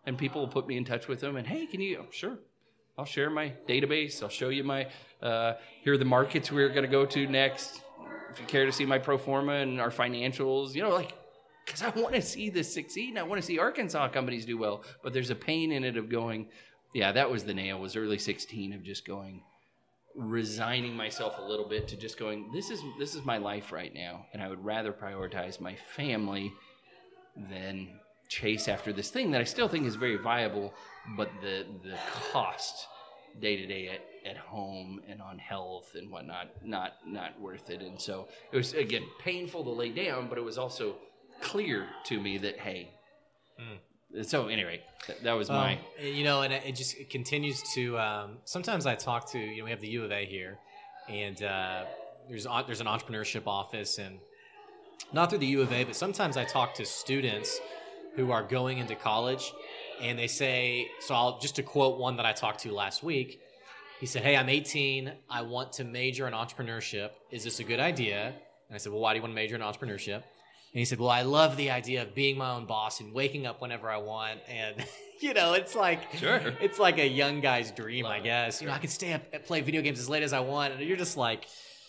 And 0.06 0.18
people 0.18 0.40
will 0.40 0.48
put 0.48 0.66
me 0.66 0.76
in 0.76 0.84
touch 0.84 1.08
with 1.08 1.20
them 1.20 1.36
and, 1.36 1.46
hey, 1.46 1.66
can 1.66 1.80
you, 1.80 1.98
oh, 2.02 2.06
sure, 2.10 2.38
I'll 2.96 3.04
share 3.04 3.30
my 3.30 3.52
database. 3.68 4.22
I'll 4.22 4.28
show 4.28 4.50
you 4.50 4.64
my, 4.64 4.88
uh, 5.22 5.54
here 5.82 5.94
are 5.94 5.98
the 5.98 6.04
markets 6.04 6.52
we're 6.52 6.68
going 6.68 6.84
to 6.84 6.88
go 6.90 7.04
to 7.06 7.26
next. 7.26 7.82
If 8.30 8.40
you 8.40 8.46
care 8.46 8.66
to 8.66 8.72
see 8.72 8.86
my 8.86 8.98
pro 8.98 9.18
forma 9.18 9.54
and 9.54 9.80
our 9.80 9.90
financials, 9.90 10.74
you 10.74 10.82
know, 10.82 10.90
like 10.90 11.12
because 11.64 11.82
I 11.82 11.88
want 11.90 12.14
to 12.14 12.22
see 12.22 12.50
this 12.50 12.72
succeed 12.72 13.10
and 13.10 13.18
I 13.18 13.22
want 13.22 13.40
to 13.40 13.46
see 13.46 13.58
Arkansas 13.58 14.08
companies 14.08 14.44
do 14.44 14.58
well. 14.58 14.84
But 15.02 15.12
there's 15.12 15.30
a 15.30 15.34
pain 15.34 15.72
in 15.72 15.84
it 15.84 15.96
of 15.96 16.08
going, 16.08 16.48
yeah, 16.92 17.12
that 17.12 17.30
was 17.30 17.44
the 17.44 17.54
nail. 17.54 17.80
Was 17.80 17.96
early 17.96 18.18
16 18.18 18.72
of 18.74 18.82
just 18.82 19.06
going, 19.06 19.42
resigning 20.14 20.96
myself 20.96 21.38
a 21.38 21.42
little 21.42 21.68
bit 21.68 21.88
to 21.88 21.96
just 21.96 22.18
going, 22.18 22.50
this 22.52 22.70
is 22.70 22.80
this 22.98 23.14
is 23.14 23.24
my 23.24 23.38
life 23.38 23.72
right 23.72 23.92
now, 23.92 24.26
and 24.32 24.42
I 24.42 24.48
would 24.48 24.64
rather 24.64 24.92
prioritize 24.92 25.60
my 25.60 25.74
family 25.96 26.52
than 27.50 27.88
chase 28.28 28.68
after 28.68 28.92
this 28.92 29.10
thing 29.10 29.30
that 29.32 29.40
I 29.40 29.44
still 29.44 29.68
think 29.68 29.86
is 29.86 29.96
very 29.96 30.16
viable, 30.16 30.74
but 31.16 31.30
the 31.42 31.66
the 31.82 31.96
cost 32.32 32.86
day 33.40 33.56
to 33.56 33.66
day 33.66 33.88
at, 33.88 34.30
at 34.30 34.36
home 34.36 35.00
and 35.08 35.20
on 35.20 35.38
health 35.38 35.96
and 35.96 36.10
whatnot 36.10 36.50
not 36.62 36.92
not 37.04 37.38
worth 37.40 37.68
it 37.68 37.80
and 37.80 38.00
so 38.00 38.28
it 38.52 38.56
was 38.56 38.74
again 38.74 39.02
painful 39.18 39.64
to 39.64 39.70
lay 39.70 39.90
down 39.90 40.28
but 40.28 40.38
it 40.38 40.44
was 40.44 40.56
also 40.56 40.94
clear 41.40 41.88
to 42.04 42.20
me 42.20 42.38
that 42.38 42.56
hey 42.60 42.88
so 44.22 44.46
anyway 44.46 44.80
that, 45.08 45.22
that 45.24 45.32
was 45.32 45.48
my 45.48 45.74
Um, 45.74 46.06
you 46.06 46.24
know, 46.24 46.42
and 46.42 46.52
it 46.52 46.62
it 46.64 46.76
just 46.76 46.96
it 46.96 47.10
continues 47.10 47.60
to. 47.74 47.98
Um, 47.98 48.38
sometimes 48.44 48.86
I 48.86 48.94
talk 48.94 49.30
to 49.32 49.38
you 49.38 49.58
know 49.58 49.64
we 49.64 49.70
have 49.70 49.80
the 49.80 49.88
U 49.88 50.04
of 50.04 50.12
A 50.12 50.24
here, 50.24 50.58
and 51.08 51.42
uh, 51.42 51.84
there's 52.28 52.46
there's 52.66 52.80
an 52.80 52.86
entrepreneurship 52.86 53.46
office, 53.46 53.98
and 53.98 54.18
not 55.12 55.30
through 55.30 55.40
the 55.40 55.46
U 55.46 55.62
of 55.62 55.72
A, 55.72 55.84
but 55.84 55.96
sometimes 55.96 56.36
I 56.36 56.44
talk 56.44 56.74
to 56.74 56.86
students 56.86 57.60
who 58.16 58.30
are 58.30 58.42
going 58.42 58.78
into 58.78 58.94
college, 58.94 59.52
and 60.00 60.18
they 60.18 60.26
say, 60.28 60.88
so 61.00 61.14
I'll 61.14 61.38
just 61.38 61.56
to 61.56 61.62
quote 61.62 61.98
one 61.98 62.16
that 62.16 62.26
I 62.26 62.32
talked 62.32 62.60
to 62.60 62.72
last 62.72 63.02
week. 63.02 63.40
He 64.00 64.06
said, 64.06 64.22
"Hey, 64.22 64.36
I'm 64.36 64.48
18. 64.48 65.12
I 65.30 65.42
want 65.42 65.72
to 65.74 65.84
major 65.84 66.26
in 66.26 66.34
entrepreneurship. 66.34 67.10
Is 67.30 67.44
this 67.44 67.60
a 67.60 67.64
good 67.64 67.80
idea?" 67.80 68.26
And 68.68 68.74
I 68.74 68.78
said, 68.78 68.92
"Well, 68.92 69.00
why 69.00 69.12
do 69.12 69.16
you 69.18 69.22
want 69.22 69.32
to 69.32 69.36
major 69.36 69.54
in 69.54 69.62
entrepreneurship?" 69.62 70.14
And 70.16 70.80
he 70.80 70.84
said, 70.84 70.98
"Well, 70.98 71.10
I 71.10 71.22
love 71.22 71.56
the 71.56 71.70
idea 71.70 72.02
of 72.02 72.14
being 72.14 72.36
my 72.36 72.50
own 72.50 72.66
boss 72.66 73.00
and 73.00 73.12
waking 73.14 73.46
up 73.46 73.62
whenever 73.62 73.88
I 73.88 73.98
want, 73.98 74.40
and 74.48 74.84
you 75.20 75.32
know, 75.32 75.54
it's 75.54 75.74
like 75.76 76.00
Sure. 76.16 76.40
it's 76.60 76.78
like 76.80 76.98
a 76.98 77.06
young 77.06 77.40
guy's 77.40 77.70
dream, 77.70 78.04
I 78.04 78.16
Love 78.16 78.18
it. 78.18 78.24
guess. 78.24 78.60
You 78.60 78.66
know, 78.66 78.74
I 78.74 78.78
can 78.78 78.90
stay 78.90 79.12
up 79.12 79.22
and 79.32 79.42
play 79.44 79.60
video 79.60 79.80
games 79.80 80.00
as 80.00 80.08
late 80.08 80.24
as 80.24 80.32
I 80.32 80.40
want, 80.40 80.74
and 80.74 80.82
you're 80.82 80.96
just 80.96 81.16
like, 81.16 81.46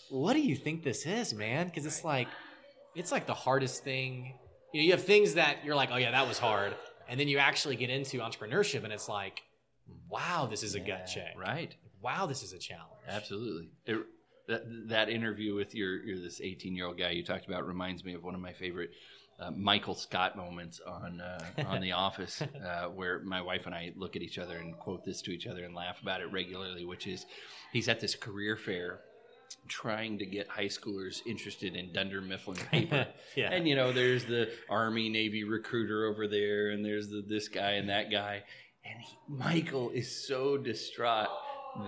what 0.08 0.34
do 0.34 0.40
you 0.40 0.54
think 0.54 0.84
this 0.84 1.04
is, 1.06 1.34
man? 1.34 1.66
Because 1.66 1.84
it's 1.84 2.04
like, 2.04 2.28
it's 2.94 3.10
like 3.10 3.26
the 3.26 3.34
hardest 3.34 3.82
thing. 3.82 4.34
You 4.72 4.80
know, 4.80 4.84
you 4.84 4.90
have 4.92 5.04
things 5.04 5.34
that 5.34 5.64
you're 5.64 5.76
like, 5.76 5.90
oh 5.92 5.96
yeah, 5.96 6.10
that 6.10 6.26
was 6.26 6.38
hard, 6.38 6.74
and 7.08 7.18
then 7.18 7.28
you 7.28 7.38
actually 7.38 7.76
get 7.76 7.90
into 7.90 8.18
entrepreneurship, 8.18 8.84
and 8.84 8.92
it's 8.92 9.08
like, 9.08 9.42
wow, 10.08 10.46
this 10.50 10.62
is 10.62 10.74
a 10.74 10.80
gut 10.80 11.06
check. 11.06 11.34
right 11.36 11.74
Wow, 12.02 12.26
this 12.26 12.42
is 12.42 12.52
a 12.52 12.58
challenge. 12.58 12.92
Absolutely. 13.08 13.68
It, 13.86 13.98
that 14.48 14.62
that 14.88 15.08
interview 15.08 15.54
with 15.54 15.74
your, 15.74 16.04
your 16.04 16.20
this 16.20 16.40
18 16.40 16.76
year 16.76 16.86
old 16.86 16.98
guy 16.98 17.10
you 17.10 17.24
talked 17.24 17.46
about 17.46 17.66
reminds 17.66 18.04
me 18.04 18.14
of 18.14 18.22
one 18.22 18.34
of 18.34 18.40
my 18.40 18.52
favorite 18.52 18.90
uh, 19.40 19.50
Michael 19.50 19.94
Scott 19.94 20.36
moments 20.36 20.80
on 20.86 21.20
uh, 21.20 21.44
on 21.66 21.80
The 21.80 21.92
Office, 22.06 22.42
uh, 22.64 22.84
where 22.84 23.20
my 23.20 23.42
wife 23.42 23.66
and 23.66 23.74
I 23.74 23.92
look 23.96 24.14
at 24.14 24.22
each 24.22 24.38
other 24.38 24.58
and 24.58 24.78
quote 24.78 25.04
this 25.04 25.20
to 25.22 25.32
each 25.32 25.46
other 25.46 25.64
and 25.64 25.74
laugh 25.74 26.00
about 26.00 26.20
it 26.20 26.30
regularly. 26.30 26.84
Which 26.84 27.06
is, 27.06 27.26
he's 27.72 27.88
at 27.88 28.00
this 28.00 28.14
career 28.14 28.56
fair 28.56 29.00
trying 29.68 30.18
to 30.18 30.26
get 30.26 30.48
high 30.48 30.66
schoolers 30.66 31.20
interested 31.26 31.74
in 31.74 31.92
Dunder 31.92 32.20
Mifflin 32.20 32.56
paper. 32.70 33.06
Yeah. 33.36 33.52
And 33.52 33.68
you 33.68 33.76
know, 33.76 33.92
there's 33.92 34.24
the 34.24 34.50
Army 34.68 35.08
Navy 35.08 35.44
recruiter 35.44 36.06
over 36.06 36.26
there, 36.26 36.70
and 36.70 36.84
there's 36.84 37.08
the 37.08 37.24
this 37.26 37.48
guy 37.48 37.72
and 37.72 37.88
that 37.88 38.10
guy, 38.10 38.42
and 38.84 39.02
he, 39.02 39.16
Michael 39.28 39.90
is 39.90 40.26
so 40.26 40.56
distraught 40.56 41.28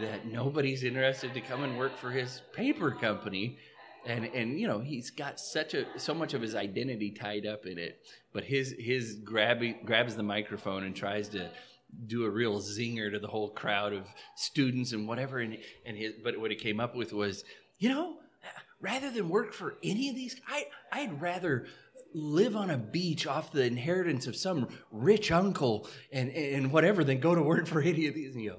that 0.00 0.26
nobody's 0.26 0.84
interested 0.84 1.32
to 1.34 1.40
come 1.40 1.62
and 1.64 1.78
work 1.78 1.96
for 1.96 2.10
his 2.10 2.42
paper 2.52 2.90
company. 2.90 3.58
And, 4.06 4.24
and 4.26 4.58
you 4.58 4.68
know 4.68 4.78
he's 4.78 5.10
got 5.10 5.40
such 5.40 5.74
a 5.74 5.84
so 5.98 6.14
much 6.14 6.32
of 6.32 6.40
his 6.40 6.54
identity 6.54 7.10
tied 7.10 7.46
up 7.46 7.66
in 7.66 7.78
it, 7.78 8.00
but 8.32 8.44
his 8.44 8.74
his 8.78 9.16
grabby, 9.16 9.84
grabs 9.84 10.14
the 10.16 10.22
microphone 10.22 10.84
and 10.84 10.94
tries 10.94 11.28
to 11.30 11.50
do 12.06 12.24
a 12.24 12.30
real 12.30 12.60
zinger 12.60 13.10
to 13.10 13.18
the 13.18 13.28
whole 13.28 13.50
crowd 13.50 13.92
of 13.92 14.06
students 14.36 14.92
and 14.92 15.08
whatever. 15.08 15.38
And 15.38 15.58
and 15.84 15.96
his 15.96 16.14
but 16.22 16.38
what 16.38 16.50
he 16.50 16.56
came 16.56 16.80
up 16.80 16.94
with 16.94 17.12
was, 17.12 17.44
you 17.78 17.88
know, 17.88 18.16
rather 18.80 19.10
than 19.10 19.28
work 19.28 19.52
for 19.52 19.76
any 19.82 20.08
of 20.08 20.14
these, 20.14 20.40
I 20.48 20.66
I'd 20.92 21.20
rather 21.20 21.66
live 22.14 22.56
on 22.56 22.70
a 22.70 22.78
beach 22.78 23.26
off 23.26 23.52
the 23.52 23.64
inheritance 23.64 24.26
of 24.26 24.34
some 24.36 24.68
rich 24.90 25.30
uncle 25.30 25.88
and 26.12 26.30
and 26.30 26.72
whatever 26.72 27.04
than 27.04 27.20
go 27.20 27.34
to 27.34 27.42
work 27.42 27.66
for 27.66 27.80
any 27.80 28.06
of 28.06 28.14
these. 28.14 28.34
And 28.34 28.42
you 28.42 28.50
go, 28.50 28.58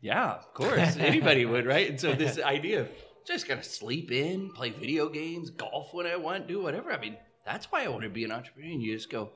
yeah, 0.00 0.32
of 0.32 0.52
course, 0.54 0.96
anybody 0.96 1.44
would, 1.46 1.66
right? 1.66 1.88
And 1.88 2.00
so 2.00 2.12
this 2.14 2.38
idea 2.42 2.82
of 2.82 2.88
just 3.26 3.48
gonna 3.48 3.62
sleep 3.62 4.10
in, 4.10 4.50
play 4.50 4.70
video 4.70 5.08
games, 5.08 5.50
golf 5.50 5.94
when 5.94 6.06
I 6.06 6.16
want, 6.16 6.48
do 6.48 6.62
whatever. 6.62 6.92
I 6.92 6.98
mean, 6.98 7.16
that's 7.44 7.70
why 7.70 7.84
I 7.84 7.88
want 7.88 8.02
to 8.02 8.08
be 8.08 8.24
an 8.24 8.32
entrepreneur. 8.32 8.72
And 8.72 8.82
you 8.82 8.94
just 8.94 9.10
go. 9.10 9.30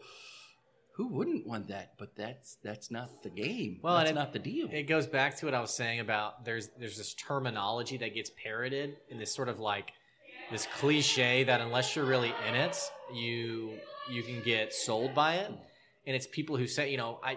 Who 0.97 1.09
wouldn't 1.09 1.47
want 1.47 1.69
that? 1.69 1.93
But 1.99 2.17
that's 2.17 2.57
that's 2.63 2.91
not 2.91 3.23
the 3.23 3.29
game. 3.29 3.81
Well, 3.83 3.99
that's 3.99 4.11
it- 4.11 4.15
not 4.15 4.33
the 4.33 4.39
deal. 4.39 4.69
It 4.73 4.85
goes 4.85 5.07
back 5.07 5.37
to 5.37 5.47
what 5.47 5.55
I 5.55 5.61
was 5.61 5.75
saying 5.75 6.01
about 6.01 6.45
there's 6.47 6.69
there's 6.79 6.97
this 6.97 7.13
terminology 7.15 7.99
that 7.99 8.15
gets 8.15 8.31
parroted 8.31 8.97
in 9.11 9.19
this 9.19 9.33
sort 9.33 9.51
of 9.51 9.61
like 9.61 9.93
this 10.51 10.67
cliche 10.79 11.45
that 11.45 11.61
unless 11.61 11.95
you're 11.95 12.07
really 12.07 12.33
in 12.49 12.55
it, 12.55 12.79
you 13.13 13.75
you 14.11 14.23
can 14.23 14.41
get 14.43 14.73
sold 14.73 15.15
by 15.15 15.35
it. 15.35 15.51
And 16.07 16.17
it's 16.17 16.27
people 16.27 16.57
who 16.57 16.67
say, 16.67 16.91
you 16.91 16.97
know, 16.97 17.21
I 17.23 17.37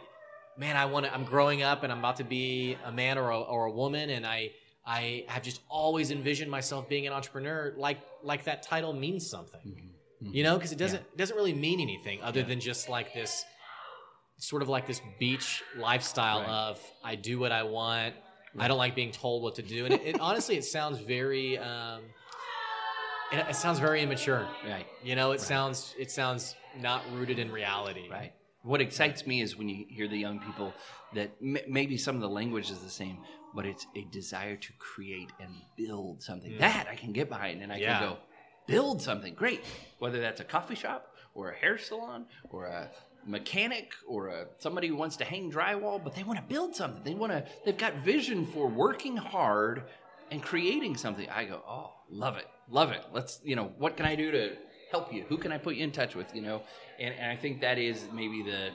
man, 0.57 0.77
I 0.77 0.85
want 0.85 1.05
to 1.07 1.13
I'm 1.13 1.25
growing 1.25 1.61
up 1.61 1.83
and 1.83 1.91
I'm 1.91 1.99
about 1.99 2.17
to 2.17 2.23
be 2.23 2.77
a 2.85 2.93
man 2.93 3.17
or 3.17 3.29
a, 3.29 3.39
or 3.41 3.65
a 3.65 3.71
woman 3.71 4.09
and 4.09 4.25
I 4.25 4.51
I 4.85 5.25
have 5.27 5.43
just 5.43 5.59
always 5.67 6.11
envisioned 6.11 6.49
myself 6.49 6.87
being 6.87 7.07
an 7.07 7.13
entrepreneur 7.13 7.73
like 7.75 7.99
like 8.23 8.45
that 8.45 8.63
title 8.63 8.93
means 8.93 9.29
something. 9.29 9.59
Mm-hmm. 9.67 9.87
You 10.21 10.43
know, 10.43 10.55
because 10.55 10.71
it 10.71 10.77
doesn't 10.77 11.01
it 11.01 11.17
doesn't 11.17 11.35
really 11.35 11.53
mean 11.53 11.79
anything 11.79 12.21
other 12.21 12.43
than 12.43 12.59
just 12.59 12.89
like 12.89 13.13
this 13.13 13.45
sort 14.37 14.61
of 14.61 14.69
like 14.69 14.85
this 14.87 15.01
beach 15.19 15.63
lifestyle 15.77 16.39
Right. 16.41 16.49
of 16.49 16.79
I 17.03 17.15
do 17.15 17.39
what 17.39 17.51
I 17.51 17.63
want. 17.63 18.15
I 18.57 18.67
don't 18.67 18.77
like 18.77 18.95
being 18.95 19.11
told 19.11 19.43
what 19.43 19.55
to 19.55 19.61
do, 19.61 19.85
and 19.85 19.93
it, 19.93 20.01
it 20.05 20.19
honestly 20.19 20.57
it 20.57 20.65
sounds 20.65 20.99
very 20.99 21.57
um, 21.57 22.01
it, 23.31 23.45
it 23.49 23.55
sounds 23.55 23.79
very 23.79 24.01
immature. 24.01 24.47
right. 24.67 24.87
You 25.03 25.15
know, 25.15 25.31
it 25.31 25.41
sounds 25.41 25.93
it 25.97 26.11
sounds 26.11 26.55
not 26.79 27.01
rooted 27.13 27.39
in 27.39 27.51
reality. 27.51 28.09
Right. 28.09 28.33
What 28.63 28.81
excites 28.81 29.25
me 29.25 29.41
is 29.41 29.55
when 29.55 29.69
you 29.69 29.85
hear 29.87 30.07
the 30.07 30.17
young 30.17 30.39
people 30.39 30.73
that 31.13 31.31
m- 31.41 31.57
maybe 31.67 31.97
some 31.97 32.15
of 32.15 32.21
the 32.21 32.29
language 32.29 32.69
is 32.69 32.79
the 32.79 32.89
same, 32.89 33.17
but 33.55 33.65
it's 33.65 33.85
a 33.95 34.01
desire 34.11 34.57
to 34.57 34.73
create 34.79 35.31
and 35.39 35.49
build 35.77 36.21
something. 36.21 36.57
That 36.57 36.87
I 36.91 36.95
can 36.95 37.13
get 37.13 37.29
behind, 37.29 37.61
and 37.61 37.71
I 37.71 37.77
Yeah. 37.77 37.99
can 37.99 38.09
go 38.09 38.17
build 38.69 39.01
something 39.01 39.33
great. 39.33 39.63
Whether 39.99 40.21
that's 40.21 40.39
a 40.39 40.45
coffee 40.45 40.75
shop 40.75 41.15
or 41.33 41.51
a 41.51 41.55
hair 41.55 41.77
salon 41.77 42.25
or 42.49 42.65
a 42.65 42.89
mechanic 43.25 43.91
or 44.07 44.27
a, 44.27 44.45
somebody 44.57 44.87
who 44.87 44.95
wants 44.95 45.17
to 45.17 45.25
hang 45.25 45.51
drywall, 45.51 46.01
but 46.03 46.15
they 46.15 46.23
want 46.23 46.39
to 46.39 46.45
build 46.45 46.75
something. 46.75 47.03
They 47.03 47.13
want 47.13 47.31
to. 47.31 47.45
They've 47.65 47.77
got 47.77 47.95
vision 47.95 48.45
for 48.45 48.67
working 48.67 49.17
hard 49.17 49.83
and 50.31 50.41
creating 50.41 50.95
something. 50.95 51.29
I 51.29 51.45
go, 51.45 51.61
oh, 51.67 51.93
love 52.09 52.37
it, 52.37 52.45
love 52.69 52.91
it. 52.91 53.03
Let's, 53.11 53.41
you 53.43 53.55
know, 53.55 53.71
what 53.77 53.97
can 53.97 54.05
I 54.05 54.15
do 54.15 54.31
to 54.31 54.55
help 54.91 55.13
you? 55.13 55.25
Who 55.27 55.37
can 55.37 55.51
I 55.51 55.57
put 55.57 55.75
you 55.75 55.83
in 55.83 55.91
touch 55.91 56.15
with? 56.15 56.33
You 56.35 56.41
know, 56.41 56.61
and, 56.99 57.13
and 57.13 57.31
I 57.31 57.35
think 57.35 57.61
that 57.61 57.77
is 57.77 58.05
maybe 58.13 58.43
the 58.43 58.69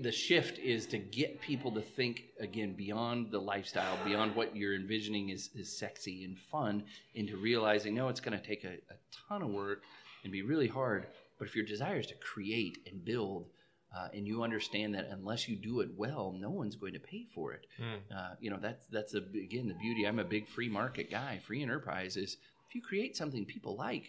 the 0.00 0.12
shift 0.12 0.58
is 0.58 0.86
to 0.86 0.98
get 0.98 1.40
people 1.40 1.70
to 1.72 1.82
think 1.82 2.24
again 2.40 2.72
beyond 2.74 3.30
the 3.30 3.38
lifestyle, 3.38 3.98
beyond 4.04 4.34
what 4.34 4.56
you're 4.56 4.74
envisioning 4.74 5.30
is, 5.30 5.50
is 5.54 5.76
sexy 5.76 6.24
and 6.24 6.38
fun, 6.38 6.84
into 7.14 7.36
realizing 7.36 7.94
no, 7.94 8.08
it's 8.08 8.20
going 8.20 8.38
to 8.38 8.44
take 8.44 8.64
a, 8.64 8.74
a 8.90 8.96
ton 9.28 9.42
of 9.42 9.50
work 9.50 9.82
and 10.24 10.32
be 10.32 10.42
really 10.42 10.68
hard. 10.68 11.06
But 11.38 11.48
if 11.48 11.56
your 11.56 11.64
desire 11.64 11.98
is 11.98 12.06
to 12.06 12.14
create 12.14 12.78
and 12.90 13.04
build, 13.04 13.48
uh, 13.94 14.08
and 14.14 14.26
you 14.26 14.42
understand 14.42 14.94
that 14.94 15.08
unless 15.10 15.46
you 15.48 15.56
do 15.56 15.80
it 15.80 15.90
well, 15.96 16.34
no 16.38 16.48
one's 16.50 16.76
going 16.76 16.94
to 16.94 16.98
pay 17.00 17.26
for 17.34 17.52
it. 17.52 17.66
Uh, 18.14 18.34
you 18.40 18.50
know 18.50 18.58
that's 18.60 18.86
that's 18.86 19.14
a, 19.14 19.18
again 19.18 19.68
the 19.68 19.74
beauty. 19.74 20.06
I'm 20.06 20.18
a 20.18 20.24
big 20.24 20.48
free 20.48 20.68
market 20.68 21.10
guy. 21.10 21.40
Free 21.44 21.62
enterprise 21.62 22.16
is 22.16 22.38
if 22.68 22.74
you 22.74 22.80
create 22.80 23.16
something 23.16 23.44
people 23.44 23.76
like, 23.76 24.04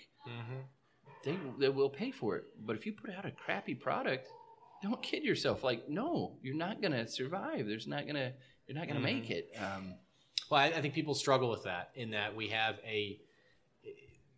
they 1.26 1.38
they 1.60 1.70
will 1.70 1.90
pay 1.90 2.12
for 2.12 2.38
it. 2.38 2.46
But 2.66 2.78
if 2.78 2.86
you 2.86 2.94
put 2.94 3.10
out 3.10 3.26
a 3.26 3.32
crappy 3.32 3.76
product, 3.76 4.28
don't 4.84 5.02
kid 5.02 5.24
yourself. 5.24 5.64
Like, 5.64 5.90
no, 5.90 6.38
you're 6.42 6.56
not 6.56 6.82
gonna 6.82 7.08
survive. 7.08 7.66
There's 7.68 7.88
not 7.88 8.06
gonna 8.06 8.34
you're 8.68 8.78
not 8.78 8.88
gonna 8.88 9.00
mm. 9.00 9.04
make 9.04 9.30
it. 9.30 9.52
Um, 9.58 9.96
Well, 10.52 10.62
I, 10.62 10.66
I 10.68 10.82
think 10.82 10.94
people 10.94 11.16
struggle 11.16 11.50
with 11.50 11.64
that 11.64 11.92
in 11.96 12.12
that 12.12 12.36
we 12.36 12.50
have 12.50 12.76
a 12.86 13.20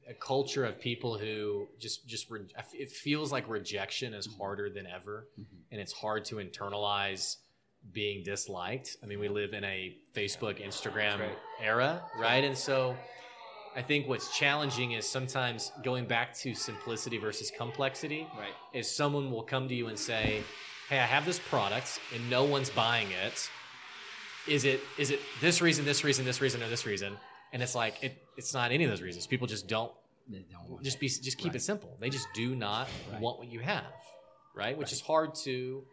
a 0.07 0.13
culture 0.13 0.63
of 0.65 0.79
people 0.79 1.17
who 1.17 1.67
just 1.79 2.07
just 2.07 2.29
re- 2.29 2.45
it 2.73 2.91
feels 2.91 3.31
like 3.31 3.49
rejection 3.49 4.13
is 4.13 4.27
mm-hmm. 4.27 4.37
harder 4.37 4.69
than 4.69 4.85
ever, 4.87 5.27
mm-hmm. 5.39 5.55
and 5.71 5.81
it's 5.81 5.93
hard 5.93 6.25
to 6.25 6.35
internalize 6.35 7.37
being 7.91 8.23
disliked. 8.23 8.97
I 9.03 9.05
mean, 9.05 9.19
we 9.19 9.29
live 9.29 9.53
in 9.53 9.63
a 9.63 9.95
Facebook, 10.15 10.63
Instagram 10.63 11.19
right. 11.19 11.37
era, 11.61 12.03
right? 12.19 12.43
And 12.43 12.57
so, 12.57 12.95
I 13.75 13.81
think 13.81 14.07
what's 14.07 14.35
challenging 14.37 14.93
is 14.93 15.05
sometimes 15.07 15.71
going 15.83 16.05
back 16.05 16.33
to 16.37 16.53
simplicity 16.55 17.17
versus 17.17 17.51
complexity. 17.57 18.27
right. 18.37 18.53
Is 18.73 18.89
someone 18.89 19.31
will 19.31 19.43
come 19.43 19.67
to 19.67 19.75
you 19.75 19.87
and 19.87 19.97
say, 19.99 20.43
"Hey, 20.89 20.99
I 20.99 21.05
have 21.05 21.25
this 21.25 21.39
product 21.39 21.99
and 22.13 22.29
no 22.29 22.43
one's 22.45 22.69
buying 22.69 23.07
it. 23.11 23.49
Is 24.47 24.63
it 24.65 24.81
is 24.97 25.11
it 25.11 25.19
this 25.41 25.61
reason, 25.61 25.85
this 25.85 26.03
reason, 26.03 26.23
this 26.25 26.39
reason, 26.41 26.61
or 26.63 26.69
this 26.69 26.85
reason?" 26.85 27.17
And 27.53 27.61
it's 27.63 27.75
like 27.75 28.01
it, 28.03 28.21
it's 28.37 28.53
not 28.53 28.71
any 28.71 28.83
of 28.83 28.89
those 28.89 29.01
reasons. 29.01 29.27
People 29.27 29.47
just 29.47 29.67
don't 29.67 29.91
They 30.29 30.45
don't 30.51 30.69
want 30.69 30.83
just 30.83 30.99
be 30.99 31.07
just 31.07 31.37
keep 31.37 31.47
Right. 31.53 31.55
it 31.55 31.61
simple. 31.61 31.95
They 31.99 32.09
just 32.09 32.27
do 32.33 32.55
not 32.55 32.87
Right. 33.11 33.19
want 33.21 33.39
what 33.39 33.47
you 33.49 33.59
have, 33.59 33.93
right? 34.55 34.77
Which 34.77 34.91
is 34.93 35.01
hard 35.01 35.35
to 35.43 35.85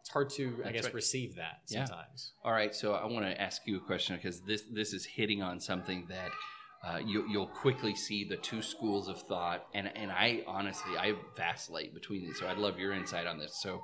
it's 0.00 0.10
hard 0.10 0.28
to 0.30 0.62
I 0.66 0.72
guess 0.72 0.84
right. 0.84 0.94
receive 0.94 1.36
that 1.36 1.60
Yeah. 1.68 1.84
sometimes. 1.86 2.32
All 2.44 2.52
right, 2.52 2.74
so 2.74 2.92
I 2.94 3.06
want 3.06 3.24
to 3.24 3.40
ask 3.40 3.62
you 3.66 3.76
a 3.78 3.80
question 3.80 4.16
because 4.16 4.40
this 4.42 4.62
this 4.70 4.92
is 4.92 5.04
hitting 5.06 5.42
on 5.42 5.60
something 5.60 6.06
that 6.08 6.30
uh, 6.86 6.98
you, 6.98 7.26
you'll 7.30 7.46
quickly 7.46 7.94
see 7.94 8.24
the 8.24 8.36
two 8.36 8.60
schools 8.62 9.08
of 9.08 9.20
thought, 9.22 9.66
and 9.74 9.90
and 9.96 10.10
I 10.10 10.42
honestly 10.46 10.96
I 10.98 11.14
vacillate 11.36 11.94
between 11.94 12.22
these, 12.26 12.38
so 12.38 12.46
I'd 12.46 12.58
love 12.58 12.78
your 12.78 12.92
insight 12.92 13.26
on 13.26 13.38
this. 13.38 13.58
So, 13.62 13.82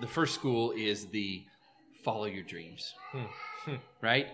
the 0.00 0.06
first 0.06 0.34
school 0.34 0.72
is 0.72 1.06
the 1.06 1.44
follow 2.04 2.24
your 2.26 2.42
dreams, 2.44 2.92
Hmm. 3.12 3.74
right? 4.00 4.26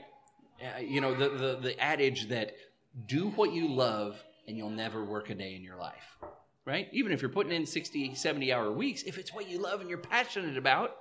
Uh, 0.61 0.81
you 0.81 1.01
know 1.01 1.15
the, 1.15 1.28
the 1.28 1.59
the 1.61 1.81
adage 1.81 2.28
that 2.28 2.52
do 3.07 3.28
what 3.31 3.52
you 3.52 3.69
love 3.69 4.23
and 4.48 4.57
you'll 4.57 4.69
never 4.70 5.05
work 5.05 5.31
a 5.31 5.35
day 5.35 5.55
in 5.55 5.62
your 5.62 5.77
life, 5.77 6.16
right? 6.65 6.89
Even 6.93 7.12
if 7.12 7.23
you're 7.23 7.31
putting 7.31 7.52
in 7.52 7.65
60, 7.65 8.15
70 8.16 8.52
hour 8.52 8.73
weeks, 8.73 9.05
if 9.05 9.16
it's 9.16 9.32
what 9.32 9.48
you 9.48 9.59
love 9.59 9.81
and 9.81 9.89
you're 9.89 9.98
passionate 9.98 10.57
about, 10.57 10.97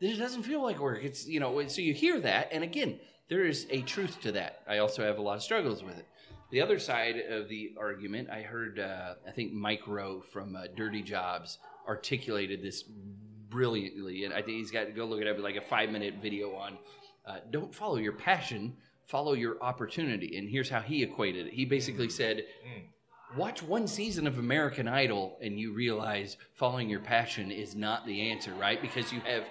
then 0.00 0.10
it 0.10 0.16
doesn't 0.18 0.44
feel 0.44 0.62
like 0.62 0.78
work. 0.78 1.00
It's 1.02 1.26
you 1.26 1.40
know, 1.40 1.66
so 1.66 1.80
you 1.80 1.92
hear 1.92 2.20
that, 2.20 2.48
and 2.52 2.62
again, 2.62 3.00
there 3.28 3.44
is 3.44 3.66
a 3.70 3.82
truth 3.82 4.20
to 4.22 4.32
that. 4.32 4.62
I 4.68 4.78
also 4.78 5.04
have 5.04 5.18
a 5.18 5.22
lot 5.22 5.36
of 5.36 5.42
struggles 5.42 5.82
with 5.82 5.98
it. 5.98 6.06
The 6.50 6.62
other 6.62 6.78
side 6.78 7.16
of 7.28 7.48
the 7.48 7.74
argument, 7.78 8.30
I 8.30 8.40
heard, 8.40 8.78
uh, 8.78 9.14
I 9.26 9.30
think 9.32 9.52
Mike 9.52 9.86
Rowe 9.86 10.22
from 10.22 10.56
uh, 10.56 10.64
Dirty 10.74 11.02
Jobs 11.02 11.58
articulated 11.86 12.62
this 12.62 12.84
brilliantly, 13.50 14.24
and 14.24 14.32
I 14.32 14.42
think 14.42 14.58
he's 14.58 14.70
got 14.70 14.84
to 14.84 14.92
go 14.92 15.04
look 15.04 15.20
it. 15.20 15.40
Like 15.40 15.56
a 15.56 15.60
five 15.60 15.90
minute 15.90 16.14
video 16.22 16.54
on, 16.54 16.78
uh, 17.26 17.38
don't 17.50 17.74
follow 17.74 17.96
your 17.96 18.14
passion, 18.14 18.76
follow 19.04 19.34
your 19.34 19.62
opportunity. 19.62 20.38
And 20.38 20.48
here's 20.48 20.70
how 20.70 20.80
he 20.80 21.02
equated 21.02 21.48
it. 21.48 21.52
He 21.52 21.66
basically 21.66 22.08
said, 22.08 22.44
watch 23.36 23.62
one 23.62 23.86
season 23.86 24.26
of 24.26 24.38
American 24.38 24.88
Idol 24.88 25.38
and 25.42 25.60
you 25.60 25.74
realize 25.74 26.38
following 26.54 26.88
your 26.88 27.00
passion 27.00 27.50
is 27.50 27.76
not 27.76 28.06
the 28.06 28.30
answer, 28.30 28.54
right? 28.54 28.80
Because 28.80 29.12
you 29.12 29.20
have 29.20 29.46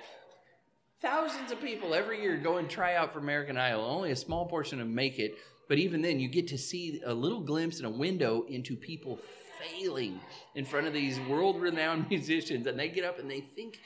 thousands 1.02 1.52
of 1.52 1.62
people 1.62 1.94
every 1.94 2.22
year 2.22 2.38
go 2.38 2.58
and 2.58 2.70
try 2.70 2.96
out 2.96 3.14
for 3.14 3.20
American 3.20 3.58
Idol. 3.58 3.86
Only 3.86 4.12
a 4.12 4.16
small 4.16 4.46
portion 4.46 4.82
of 4.82 4.88
make 4.88 5.20
it, 5.20 5.36
but 5.68 5.78
even 5.78 6.02
then, 6.02 6.20
you 6.20 6.28
get 6.30 6.48
to 6.50 6.58
see 6.58 7.02
a 7.06 7.14
little 7.14 7.42
glimpse 7.42 7.78
and 7.78 7.86
a 7.86 7.90
window 7.90 8.46
into 8.48 8.76
people 8.76 9.20
failing 9.60 10.20
in 10.56 10.66
front 10.66 10.88
of 10.88 10.94
these 10.94 11.20
world-renowned 11.22 12.08
musicians, 12.10 12.68
and 12.68 12.80
they 12.80 12.90
get 12.90 13.04
up 13.04 13.20
and 13.20 13.30
they 13.30 13.42
think, 13.42 13.80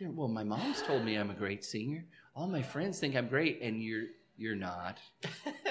"Well, 0.00 0.28
my 0.28 0.42
mom's 0.42 0.82
told 0.82 1.04
me 1.04 1.16
I'm 1.16 1.30
a 1.30 1.34
great 1.34 1.64
singer. 1.64 2.04
All 2.34 2.48
my 2.48 2.62
friends 2.62 2.98
think 2.98 3.14
I'm 3.14 3.28
great, 3.28 3.60
and 3.62 3.82
you're 3.82 4.06
you're 4.36 4.56
not. 4.56 4.98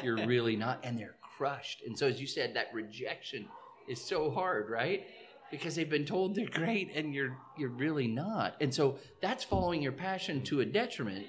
You're 0.04 0.26
really 0.28 0.56
not." 0.56 0.80
And 0.84 0.98
they're 0.98 1.16
crushed. 1.38 1.82
And 1.86 1.98
so, 1.98 2.08
as 2.08 2.22
you 2.22 2.28
said, 2.28 2.54
that 2.56 2.68
rejection 2.74 3.48
is 3.90 4.02
so 4.02 4.32
hard, 4.32 4.70
right? 4.70 5.06
Because 5.52 5.76
they've 5.76 5.90
been 5.90 6.06
told 6.06 6.34
they're 6.34 6.48
great 6.48 6.96
and 6.96 7.14
you're 7.14 7.38
you're 7.58 7.70
really 7.70 8.08
not. 8.08 8.56
And 8.62 8.74
so 8.74 8.98
that's 9.22 9.44
following 9.44 9.82
your 9.82 9.92
passion 9.92 10.42
to 10.46 10.62
a 10.62 10.66
detriment. 10.66 11.26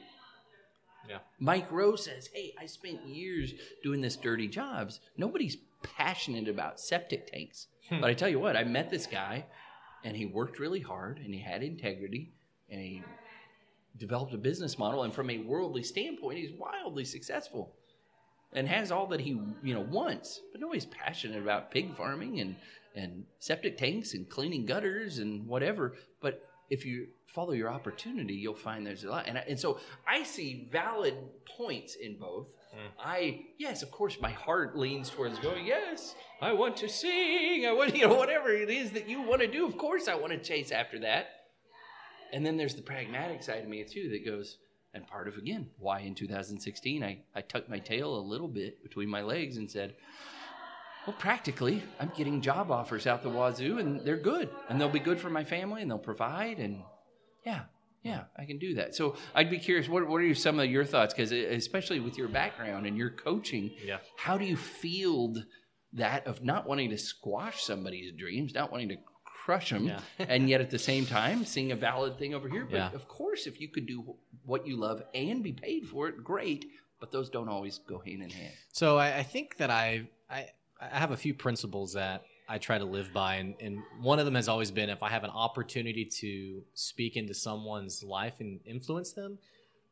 Yeah. 1.08 1.18
Mike 1.40 1.70
Rowe 1.70 1.96
says, 1.96 2.30
"Hey, 2.32 2.54
I 2.58 2.66
spent 2.66 3.04
years 3.04 3.52
doing 3.82 4.00
this 4.00 4.16
dirty 4.16 4.46
jobs. 4.46 5.00
Nobody's 5.16 5.56
passionate 5.82 6.48
about 6.48 6.80
septic 6.80 7.26
tanks. 7.26 7.66
Hmm. 7.88 8.00
But 8.00 8.10
I 8.10 8.14
tell 8.14 8.28
you 8.28 8.38
what, 8.38 8.56
I 8.56 8.62
met 8.62 8.88
this 8.88 9.06
guy 9.06 9.46
and 10.04 10.16
he 10.16 10.26
worked 10.26 10.60
really 10.60 10.80
hard 10.80 11.18
and 11.18 11.34
he 11.34 11.40
had 11.40 11.62
integrity 11.62 12.32
and 12.70 12.80
he 12.80 13.02
developed 13.98 14.32
a 14.32 14.38
business 14.38 14.78
model 14.78 15.02
and 15.02 15.12
from 15.12 15.28
a 15.28 15.38
worldly 15.38 15.82
standpoint, 15.82 16.38
he's 16.38 16.52
wildly 16.52 17.04
successful." 17.04 17.74
And 18.54 18.68
has 18.68 18.92
all 18.92 19.06
that 19.06 19.20
he 19.20 19.30
you 19.62 19.74
know 19.74 19.80
wants, 19.80 20.40
but 20.52 20.60
nobody's 20.60 20.86
passionate 20.86 21.42
about 21.42 21.70
pig 21.70 21.96
farming 21.96 22.38
and 22.40 22.54
and 22.94 23.24
septic 23.38 23.76
tanks 23.76 24.14
and 24.14 24.28
cleaning 24.28 24.66
gutters 24.66 25.18
and 25.18 25.46
whatever. 25.46 25.94
But 26.20 26.44
if 26.70 26.86
you 26.86 27.08
follow 27.26 27.52
your 27.52 27.70
opportunity, 27.70 28.34
you'll 28.34 28.54
find 28.54 28.86
there's 28.86 29.04
a 29.04 29.10
lot. 29.10 29.26
And, 29.26 29.38
I, 29.38 29.44
and 29.48 29.58
so 29.58 29.78
I 30.06 30.22
see 30.22 30.68
valid 30.70 31.14
points 31.56 31.94
in 31.96 32.18
both. 32.18 32.48
Hmm. 32.72 32.86
I, 32.98 33.40
yes, 33.58 33.82
of 33.82 33.90
course, 33.90 34.20
my 34.20 34.30
heart 34.30 34.76
leans 34.76 35.10
towards 35.10 35.38
going, 35.38 35.66
yes, 35.66 36.14
I 36.40 36.52
want 36.52 36.76
to 36.78 36.88
sing. 36.88 37.66
I 37.66 37.72
want, 37.72 37.94
you 37.94 38.06
know, 38.06 38.14
whatever 38.14 38.50
it 38.50 38.70
is 38.70 38.92
that 38.92 39.08
you 39.08 39.22
want 39.22 39.42
to 39.42 39.46
do. 39.46 39.66
Of 39.66 39.76
course, 39.76 40.08
I 40.08 40.14
want 40.14 40.32
to 40.32 40.38
chase 40.38 40.70
after 40.72 40.98
that. 41.00 41.26
And 42.32 42.44
then 42.44 42.56
there's 42.56 42.74
the 42.74 42.82
pragmatic 42.82 43.42
side 43.42 43.62
of 43.62 43.68
me, 43.68 43.84
too, 43.84 44.08
that 44.10 44.24
goes, 44.24 44.56
and 44.94 45.06
part 45.06 45.28
of, 45.28 45.36
again, 45.36 45.68
why 45.78 46.00
in 46.00 46.14
2016 46.14 47.04
I, 47.04 47.18
I 47.34 47.42
tucked 47.42 47.68
my 47.68 47.78
tail 47.78 48.16
a 48.16 48.20
little 48.20 48.48
bit 48.48 48.82
between 48.82 49.10
my 49.10 49.20
legs 49.20 49.58
and 49.58 49.70
said, 49.70 49.94
well, 51.06 51.16
practically, 51.18 51.82
I'm 52.00 52.12
getting 52.16 52.40
job 52.40 52.70
offers 52.70 53.06
out 53.06 53.22
the 53.22 53.28
wazoo, 53.28 53.78
and 53.78 54.00
they're 54.04 54.16
good, 54.16 54.48
and 54.68 54.80
they'll 54.80 54.88
be 54.88 54.98
good 55.00 55.20
for 55.20 55.30
my 55.30 55.44
family, 55.44 55.82
and 55.82 55.90
they'll 55.90 55.98
provide, 55.98 56.58
and 56.58 56.82
yeah, 57.44 57.62
yeah, 58.02 58.24
I 58.36 58.44
can 58.44 58.58
do 58.58 58.74
that. 58.74 58.94
So 58.94 59.16
I'd 59.34 59.50
be 59.50 59.58
curious, 59.58 59.88
what 59.88 60.06
what 60.08 60.20
are 60.22 60.34
some 60.34 60.58
of 60.60 60.70
your 60.70 60.84
thoughts? 60.84 61.12
Because 61.14 61.32
especially 61.32 62.00
with 62.00 62.16
your 62.18 62.28
background 62.28 62.86
and 62.86 62.96
your 62.96 63.10
coaching, 63.10 63.70
Yeah. 63.84 63.98
how 64.16 64.38
do 64.38 64.44
you 64.44 64.56
field 64.56 65.44
that 65.94 66.26
of 66.26 66.42
not 66.42 66.66
wanting 66.66 66.90
to 66.90 66.98
squash 66.98 67.62
somebody's 67.62 68.12
dreams, 68.12 68.54
not 68.54 68.72
wanting 68.72 68.88
to 68.90 68.96
crush 69.44 69.70
them, 69.70 69.86
Yeah. 69.86 70.00
and 70.28 70.48
yet 70.48 70.60
at 70.60 70.70
the 70.70 70.78
same 70.78 71.04
time 71.06 71.44
seeing 71.44 71.72
a 71.72 71.76
valid 71.76 72.18
thing 72.18 72.34
over 72.34 72.48
here? 72.48 72.64
But 72.64 72.76
Yeah. 72.76 72.90
of 72.94 73.08
course, 73.08 73.46
if 73.46 73.60
you 73.60 73.68
could 73.68 73.86
do 73.86 74.16
what 74.44 74.66
you 74.66 74.76
love 74.76 75.02
and 75.14 75.42
be 75.42 75.52
paid 75.52 75.86
for 75.86 76.08
it, 76.08 76.22
great. 76.24 76.64
But 77.00 77.10
those 77.10 77.28
don't 77.30 77.48
always 77.48 77.78
go 77.78 77.98
hand 77.98 78.22
in 78.22 78.30
hand. 78.30 78.54
So 78.72 78.96
I, 78.98 79.18
I 79.18 79.22
think 79.24 79.56
that 79.58 79.70
I, 79.70 80.08
I 80.30 80.46
I 80.90 80.98
have 80.98 81.10
a 81.10 81.16
few 81.16 81.34
principles 81.34 81.92
that 81.92 82.24
I 82.48 82.58
try 82.58 82.78
to 82.78 82.84
live 82.84 83.12
by, 83.12 83.36
and, 83.36 83.54
and 83.60 83.82
one 84.00 84.18
of 84.18 84.24
them 84.24 84.34
has 84.34 84.48
always 84.48 84.70
been 84.70 84.90
if 84.90 85.02
I 85.02 85.10
have 85.10 85.24
an 85.24 85.30
opportunity 85.30 86.04
to 86.20 86.62
speak 86.74 87.16
into 87.16 87.34
someone's 87.34 88.02
life 88.02 88.34
and 88.40 88.60
influence 88.66 89.12
them, 89.12 89.38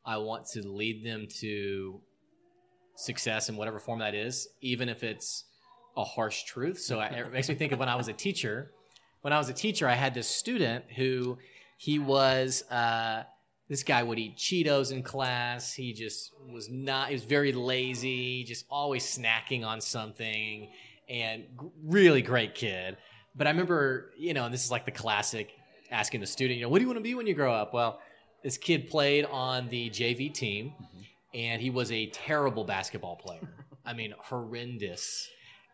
I 0.04 0.16
want 0.16 0.46
to 0.52 0.66
lead 0.66 1.04
them 1.04 1.26
to 1.40 2.00
success 2.96 3.48
in 3.48 3.56
whatever 3.56 3.78
form 3.78 4.00
that 4.00 4.14
is, 4.14 4.48
even 4.60 4.88
if 4.88 5.02
it's 5.04 5.44
a 5.96 6.04
harsh 6.04 6.44
truth. 6.44 6.80
So 6.80 6.98
I, 6.98 7.06
it 7.06 7.32
makes 7.32 7.48
me 7.48 7.54
think 7.54 7.72
of 7.72 7.78
when 7.78 7.88
I 7.88 7.96
was 7.96 8.08
a 8.08 8.12
teacher. 8.12 8.72
When 9.20 9.32
I 9.32 9.38
was 9.38 9.48
a 9.48 9.54
teacher, 9.54 9.88
I 9.88 9.94
had 9.94 10.14
this 10.14 10.28
student 10.28 10.84
who 10.96 11.38
he 11.78 11.98
was. 11.98 12.64
Uh, 12.70 13.24
this 13.70 13.84
guy 13.84 14.02
would 14.02 14.18
eat 14.18 14.36
Cheetos 14.36 14.90
in 14.90 15.04
class. 15.04 15.72
He 15.72 15.92
just 15.92 16.32
was 16.52 16.68
not, 16.68 17.08
he 17.08 17.14
was 17.14 17.22
very 17.22 17.52
lazy, 17.52 18.42
just 18.42 18.66
always 18.68 19.04
snacking 19.04 19.64
on 19.64 19.80
something, 19.80 20.68
and 21.08 21.44
really 21.84 22.20
great 22.20 22.56
kid. 22.56 22.96
But 23.36 23.46
I 23.46 23.50
remember, 23.50 24.10
you 24.18 24.34
know, 24.34 24.44
and 24.44 24.52
this 24.52 24.64
is 24.64 24.72
like 24.72 24.86
the 24.86 24.90
classic 24.90 25.52
asking 25.92 26.20
the 26.20 26.26
student, 26.26 26.58
you 26.58 26.64
know, 26.64 26.68
what 26.68 26.78
do 26.78 26.82
you 26.82 26.88
want 26.88 26.98
to 26.98 27.02
be 27.02 27.14
when 27.14 27.28
you 27.28 27.34
grow 27.34 27.54
up? 27.54 27.72
Well, 27.72 28.00
this 28.42 28.58
kid 28.58 28.90
played 28.90 29.24
on 29.26 29.68
the 29.68 29.88
JV 29.88 30.34
team, 30.34 30.72
mm-hmm. 30.74 31.02
and 31.34 31.62
he 31.62 31.70
was 31.70 31.92
a 31.92 32.06
terrible 32.06 32.64
basketball 32.64 33.14
player. 33.14 33.48
I 33.86 33.92
mean, 33.92 34.14
horrendous. 34.18 35.28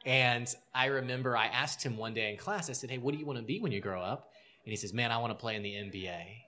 And 0.05 0.47
I 0.74 0.86
remember 0.86 1.35
I 1.35 1.47
asked 1.47 1.82
him 1.82 1.97
one 1.97 2.12
day 2.12 2.31
in 2.31 2.36
class, 2.36 2.68
I 2.68 2.74
said, 2.74 2.90
Hey, 2.90 2.98
what 2.98 3.12
do 3.12 3.18
you 3.18 3.24
want 3.24 3.39
to 3.39 3.44
be 3.44 3.59
when 3.59 3.73
you 3.73 3.81
grow 3.81 4.02
up? 4.02 4.32
And 4.66 4.70
he 4.70 4.77
says, 4.77 4.93
Man, 4.93 5.10
I 5.10 5.16
want 5.16 5.31
to 5.31 5.35
play 5.35 5.56
in 5.56 5.62
the 5.62 5.73
NBA. 5.73 6.45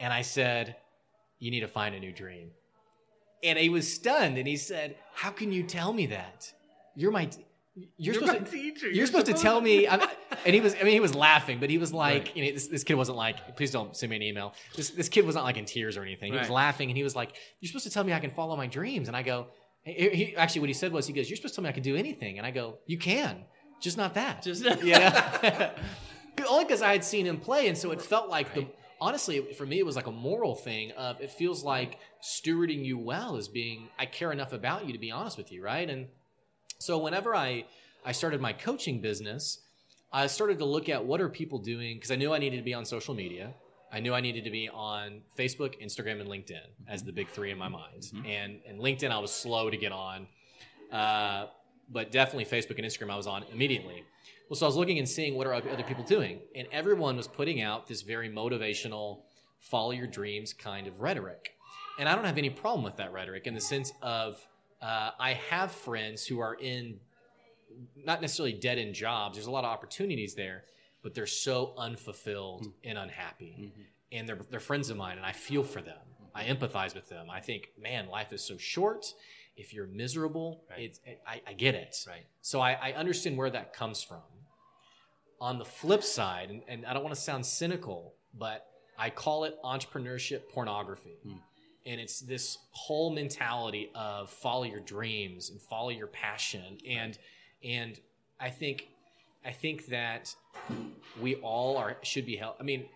And 0.00 0.12
I 0.12 0.22
said, 0.22 0.76
You 1.38 1.50
need 1.50 1.60
to 1.60 1.68
find 1.68 1.94
a 1.94 2.00
new 2.00 2.12
dream. 2.12 2.50
And 3.44 3.58
he 3.58 3.68
was 3.68 3.92
stunned 3.92 4.36
and 4.38 4.48
he 4.48 4.56
said, 4.56 4.96
How 5.14 5.30
can 5.30 5.52
you 5.52 5.62
tell 5.62 5.92
me 5.92 6.06
that? 6.06 6.52
You're 6.96 7.12
my. 7.12 7.30
You're, 7.96 8.14
supposed 8.14 8.46
to, 8.46 8.50
teacher. 8.50 8.90
you're 8.90 9.06
supposed 9.06 9.26
to 9.26 9.32
tell 9.32 9.60
me. 9.60 9.86
I'm, 9.86 10.00
and 10.44 10.54
he 10.54 10.60
was, 10.60 10.74
I 10.74 10.82
mean, 10.82 10.92
he 10.92 11.00
was 11.00 11.14
laughing, 11.14 11.60
but 11.60 11.70
he 11.70 11.78
was 11.78 11.92
like, 11.94 12.34
you 12.36 12.44
know, 12.44 12.52
this, 12.52 12.66
this 12.66 12.82
kid 12.84 12.94
wasn't 12.94 13.16
like, 13.16 13.56
please 13.56 13.70
don't 13.70 13.96
send 13.96 14.10
me 14.10 14.16
an 14.16 14.22
email. 14.22 14.54
This, 14.74 14.90
this 14.90 15.08
kid 15.08 15.24
was 15.24 15.36
not 15.36 15.44
like 15.44 15.56
in 15.56 15.64
tears 15.66 15.96
or 15.96 16.02
anything. 16.02 16.32
He 16.32 16.38
was 16.38 16.50
laughing 16.50 16.90
and 16.90 16.96
he 16.96 17.04
was 17.04 17.14
like, 17.14 17.36
you're 17.60 17.68
supposed 17.68 17.84
to 17.84 17.90
tell 17.90 18.02
me 18.02 18.12
I 18.12 18.18
can 18.18 18.32
follow 18.32 18.56
my 18.56 18.66
dreams. 18.66 19.06
And 19.06 19.16
I 19.16 19.22
go, 19.22 19.46
he, 19.84 20.08
he- 20.10 20.36
actually, 20.36 20.62
what 20.62 20.68
he 20.68 20.74
said 20.74 20.92
was, 20.92 21.06
he 21.06 21.12
goes, 21.12 21.30
you're 21.30 21.36
supposed 21.36 21.54
to 21.54 21.60
tell 21.60 21.62
me 21.62 21.68
I 21.70 21.72
can 21.72 21.84
do 21.84 21.96
anything. 21.96 22.38
And 22.38 22.46
I 22.46 22.50
go, 22.50 22.78
you 22.86 22.98
can, 22.98 23.44
just 23.80 23.96
not 23.96 24.14
that. 24.14 24.42
Just 24.42 24.64
know? 24.64 24.72
Only 26.50 26.64
because 26.64 26.82
I 26.82 26.92
had 26.92 27.04
seen 27.04 27.24
him 27.24 27.38
play. 27.38 27.68
And 27.68 27.78
so 27.78 27.92
it 27.92 28.02
felt 28.02 28.28
like 28.28 28.52
the, 28.52 28.62
Right. 28.62 28.74
Honestly, 29.00 29.52
for 29.54 29.66
me, 29.66 29.78
it 29.78 29.86
was 29.86 29.96
like 29.96 30.06
a 30.06 30.12
moral 30.12 30.54
thing 30.54 30.92
of 30.92 31.20
it 31.20 31.30
feels 31.30 31.64
like 31.64 31.98
stewarding 32.22 32.84
you 32.84 32.98
well 32.98 33.36
is 33.36 33.48
being, 33.48 33.88
I 33.98 34.06
care 34.06 34.32
enough 34.32 34.52
about 34.52 34.86
you 34.86 34.92
to 34.92 34.98
be 34.98 35.10
honest 35.10 35.36
with 35.36 35.50
you. 35.50 35.62
Right. 35.64 35.88
And 35.88 36.08
so 36.78 36.98
whenever 36.98 37.34
I, 37.34 37.64
I 38.04 38.12
started 38.12 38.40
my 38.40 38.52
coaching 38.52 39.00
business, 39.00 39.60
I 40.12 40.26
started 40.26 40.58
to 40.58 40.64
look 40.64 40.88
at 40.88 41.04
what 41.04 41.20
are 41.20 41.28
people 41.28 41.58
doing 41.58 41.96
because 41.96 42.10
I 42.10 42.16
knew 42.16 42.32
I 42.32 42.38
needed 42.38 42.56
to 42.56 42.62
be 42.62 42.74
on 42.74 42.84
social 42.84 43.14
media. 43.14 43.54
I 43.92 44.00
knew 44.00 44.14
I 44.14 44.20
needed 44.20 44.44
to 44.44 44.50
be 44.50 44.68
on 44.68 45.22
Facebook, 45.36 45.80
Instagram, 45.82 46.20
and 46.20 46.28
LinkedIn 46.28 46.60
as 46.88 47.02
the 47.02 47.12
big 47.12 47.28
three 47.28 47.50
in 47.50 47.58
my 47.58 47.68
mind. 47.68 48.10
And 48.26 48.60
and 48.68 48.80
LinkedIn 48.80 49.10
I 49.10 49.18
was 49.18 49.32
slow 49.32 49.68
to 49.68 49.76
get 49.76 49.92
on, 49.92 50.28
uh, 50.92 51.46
but 51.90 52.12
definitely 52.12 52.44
Facebook 52.44 52.78
and 52.78 52.86
Instagram 52.86 53.10
I 53.10 53.16
was 53.16 53.26
on 53.26 53.44
immediately. 53.52 54.04
Well, 54.50 54.56
so 54.56 54.66
I 54.66 54.68
was 54.68 54.76
looking 54.76 54.98
and 54.98 55.08
seeing 55.08 55.36
what 55.36 55.46
are 55.46 55.54
other 55.54 55.84
people 55.84 56.02
doing, 56.02 56.40
and 56.56 56.66
everyone 56.72 57.16
was 57.16 57.28
putting 57.28 57.62
out 57.62 57.86
this 57.86 58.02
very 58.02 58.28
motivational, 58.28 59.20
follow 59.60 59.92
your 59.92 60.08
dreams 60.08 60.52
kind 60.52 60.88
of 60.88 61.00
rhetoric. 61.00 61.52
And 62.00 62.08
I 62.08 62.16
don't 62.16 62.24
have 62.24 62.36
any 62.36 62.50
problem 62.50 62.82
with 62.82 62.96
that 62.96 63.12
rhetoric 63.12 63.46
in 63.46 63.54
the 63.54 63.60
sense 63.60 63.92
of 64.02 64.44
uh, 64.82 65.12
I 65.20 65.34
have 65.50 65.70
friends 65.70 66.26
who 66.26 66.40
are 66.40 66.54
in 66.54 66.98
not 68.04 68.20
necessarily 68.20 68.52
dead 68.52 68.76
end 68.78 68.96
jobs. 68.96 69.36
There's 69.36 69.46
a 69.46 69.52
lot 69.52 69.62
of 69.62 69.70
opportunities 69.70 70.34
there, 70.34 70.64
but 71.04 71.14
they're 71.14 71.28
so 71.28 71.72
unfulfilled 71.78 72.72
and 72.82 72.98
unhappy. 72.98 73.54
Mm-hmm. 73.56 73.82
And 74.10 74.28
they're 74.28 74.38
they're 74.50 74.58
friends 74.58 74.90
of 74.90 74.96
mine, 74.96 75.16
and 75.16 75.24
I 75.24 75.30
feel 75.30 75.62
for 75.62 75.80
them. 75.80 75.98
I 76.34 76.42
empathize 76.44 76.96
with 76.96 77.08
them. 77.08 77.28
I 77.30 77.38
think, 77.38 77.70
man, 77.80 78.08
life 78.08 78.32
is 78.32 78.42
so 78.42 78.56
short. 78.56 79.14
If 79.56 79.72
you're 79.72 79.86
miserable, 79.86 80.64
Right. 80.68 80.80
it's 80.80 81.00
I, 81.24 81.40
I 81.46 81.52
get 81.52 81.76
it. 81.76 81.96
Right. 82.08 82.24
So 82.40 82.60
I, 82.60 82.72
I 82.72 82.92
understand 82.94 83.36
where 83.36 83.50
that 83.50 83.72
comes 83.72 84.02
from. 84.02 84.22
On 85.40 85.58
the 85.58 85.64
flip 85.64 86.02
side, 86.02 86.50
and, 86.50 86.62
and 86.68 86.86
I 86.86 86.92
don't 86.92 87.02
want 87.02 87.14
to 87.14 87.20
sound 87.20 87.46
cynical, 87.46 88.14
but 88.38 88.66
I 88.98 89.08
call 89.08 89.44
it 89.44 89.56
entrepreneurship 89.64 90.48
pornography. 90.52 91.16
Hmm. 91.22 91.36
And 91.86 92.00
it's 92.00 92.20
this 92.20 92.58
whole 92.72 93.10
mentality 93.10 93.90
of 93.94 94.28
follow 94.28 94.64
your 94.64 94.80
dreams 94.80 95.48
and 95.48 95.60
follow 95.60 95.88
your 95.88 96.08
passion. 96.08 96.76
And 96.86 97.18
and 97.64 97.98
I 98.38 98.50
think 98.50 98.88
I 99.44 99.52
think 99.52 99.86
that 99.86 100.34
we 101.20 101.36
all 101.36 101.78
are 101.78 101.96
should 102.02 102.26
be 102.26 102.36
held. 102.36 102.56
I 102.60 102.62
mean, 102.62 102.86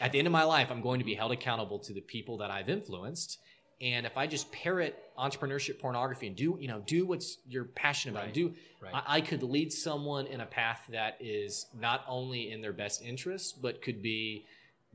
at 0.00 0.12
the 0.12 0.18
end 0.18 0.26
of 0.26 0.32
my 0.32 0.44
life, 0.44 0.70
I'm 0.70 0.82
going 0.82 0.98
to 0.98 1.04
be 1.04 1.14
held 1.14 1.32
accountable 1.32 1.78
to 1.80 1.94
the 1.94 2.02
people 2.02 2.36
that 2.38 2.50
I've 2.50 2.68
influenced. 2.68 3.38
And 3.80 4.06
if 4.06 4.16
I 4.16 4.26
just 4.26 4.50
parrot 4.52 4.96
entrepreneurship 5.18 5.78
pornography 5.80 6.26
and 6.28 6.36
do, 6.36 6.56
you 6.60 6.68
know, 6.68 6.82
do 6.86 7.06
what's 7.06 7.38
you're 7.48 7.64
passionate 7.64 8.12
about, 8.12 8.24
Right. 8.26 8.34
do 8.34 8.54
Right. 8.80 8.94
I, 8.94 9.16
I 9.16 9.20
could 9.20 9.42
lead 9.42 9.72
someone 9.72 10.26
in 10.26 10.40
a 10.40 10.46
path 10.46 10.82
that 10.90 11.16
is 11.20 11.66
not 11.78 12.04
only 12.08 12.50
in 12.50 12.60
their 12.60 12.72
best 12.72 13.02
interest, 13.02 13.60
but 13.62 13.82
could 13.82 14.02
be 14.02 14.46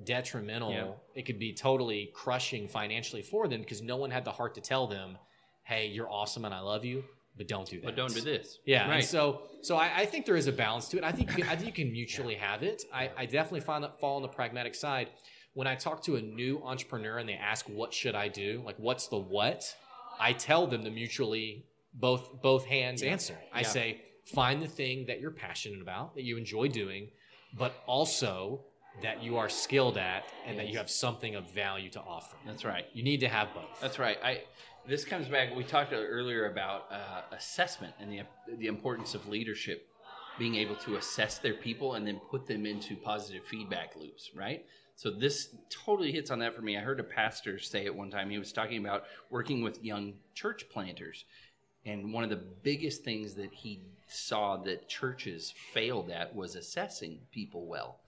detrimental. 0.03 0.71
Yeah. 0.71 0.91
It 1.15 1.23
could 1.25 1.39
be 1.39 1.53
totally 1.53 2.11
crushing 2.13 2.67
financially 2.67 3.21
for 3.21 3.47
them 3.47 3.61
because 3.61 3.81
no 3.81 3.97
one 3.97 4.11
had 4.11 4.25
the 4.25 4.31
heart 4.31 4.55
to 4.55 4.61
tell 4.61 4.87
them, 4.87 5.17
"Hey, 5.63 5.87
you're 5.87 6.09
awesome 6.09 6.45
and 6.45 6.53
I 6.53 6.59
love 6.61 6.85
you, 6.85 7.03
but 7.37 7.47
don't 7.47 7.67
do 7.67 7.77
that." 7.81 7.85
But 7.85 7.95
don't 7.95 8.13
do 8.13 8.21
this. 8.21 8.59
Yeah, 8.65 8.89
Right. 8.89 9.03
so 9.03 9.41
so 9.61 9.75
I, 9.75 9.91
I 9.97 10.05
think 10.05 10.25
there 10.25 10.37
is 10.37 10.47
a 10.47 10.51
balance 10.53 10.87
to 10.89 10.97
it. 10.97 11.03
I 11.03 11.11
think 11.11 11.29
you 11.35 11.43
can, 11.43 11.51
I 11.51 11.55
think 11.55 11.77
you 11.77 11.83
can 11.85 11.91
mutually 11.91 12.35
have 12.35 12.63
it. 12.63 12.83
I, 12.93 13.11
I 13.17 13.25
definitely 13.25 13.61
find 13.61 13.83
that 13.83 13.99
fall 13.99 14.15
on 14.15 14.21
the 14.21 14.27
pragmatic 14.29 14.73
side. 14.75 15.09
When 15.53 15.67
I 15.67 15.75
talk 15.75 16.03
to 16.03 16.15
a 16.15 16.21
new 16.21 16.61
entrepreneur 16.63 17.17
and 17.17 17.27
they 17.27 17.33
ask, 17.33 17.67
"What 17.67 17.93
should 17.93 18.15
I 18.15 18.27
do?" 18.27 18.61
Like, 18.65 18.77
what's 18.77 19.07
the 19.07 19.17
what? 19.17 19.75
I 20.19 20.33
tell 20.33 20.67
them 20.67 20.83
the 20.83 20.91
mutually 20.91 21.65
both 21.93 22.41
both 22.41 22.65
hands 22.65 23.01
answer. 23.01 23.37
I 23.51 23.61
Yeah. 23.61 23.67
say, 23.67 24.01
find 24.25 24.61
the 24.61 24.67
thing 24.67 25.05
that 25.07 25.19
you're 25.19 25.31
passionate 25.31 25.81
about, 25.81 26.15
that 26.15 26.23
you 26.23 26.37
enjoy 26.37 26.67
doing, 26.67 27.11
but 27.53 27.73
also 27.87 28.65
that 29.01 29.23
you 29.23 29.37
are 29.37 29.49
skilled 29.49 29.97
at 29.97 30.25
and 30.45 30.59
that 30.59 30.67
you 30.67 30.77
have 30.77 30.89
something 30.89 31.35
of 31.35 31.49
value 31.51 31.89
to 31.89 32.01
offer. 32.01 32.35
That's 32.45 32.65
right. 32.65 32.85
You 32.93 33.03
need 33.03 33.21
to 33.21 33.29
have 33.29 33.53
both. 33.53 33.79
That's 33.79 33.99
right. 33.99 34.17
I 34.23 34.43
this 34.85 35.05
comes 35.05 35.27
back. 35.27 35.55
We 35.55 35.63
talked 35.63 35.93
earlier 35.93 36.51
about 36.51 36.91
uh, 36.91 37.21
assessment 37.31 37.93
and 37.99 38.11
the 38.11 38.21
the 38.57 38.67
importance 38.67 39.13
of 39.15 39.27
leadership, 39.27 39.87
being 40.37 40.55
able 40.55 40.75
to 40.77 40.95
assess 40.95 41.37
their 41.37 41.53
people 41.53 41.95
and 41.95 42.05
then 42.05 42.19
put 42.29 42.47
them 42.47 42.65
into 42.65 42.95
positive 42.95 43.45
feedback 43.45 43.95
loops. 43.95 44.31
Right. 44.35 44.65
So 44.99 45.09
this 45.09 45.55
totally 45.69 46.11
hits 46.11 46.29
on 46.29 46.39
that 46.39 46.53
for 46.53 46.61
me. 46.61 46.75
I 46.75 46.81
heard 46.81 46.99
a 46.99 47.05
pastor 47.05 47.57
say 47.57 47.85
it 47.85 47.95
one 47.95 48.11
time. 48.11 48.29
He 48.29 48.37
was 48.37 48.51
talking 48.51 48.83
about 48.83 49.05
working 49.29 49.63
with 49.63 49.81
young 49.81 50.15
church 50.33 50.65
planters, 50.69 51.23
and 51.85 52.11
one 52.11 52.25
of 52.25 52.29
the 52.29 52.43
biggest 52.63 53.05
things 53.05 53.33
that 53.35 53.53
he 53.53 53.79
saw 54.09 54.57
that 54.57 54.89
churches 54.89 55.53
failed 55.73 56.09
at 56.09 56.35
was 56.35 56.55
assessing 56.55 57.21
people 57.31 57.65
well 57.65 58.01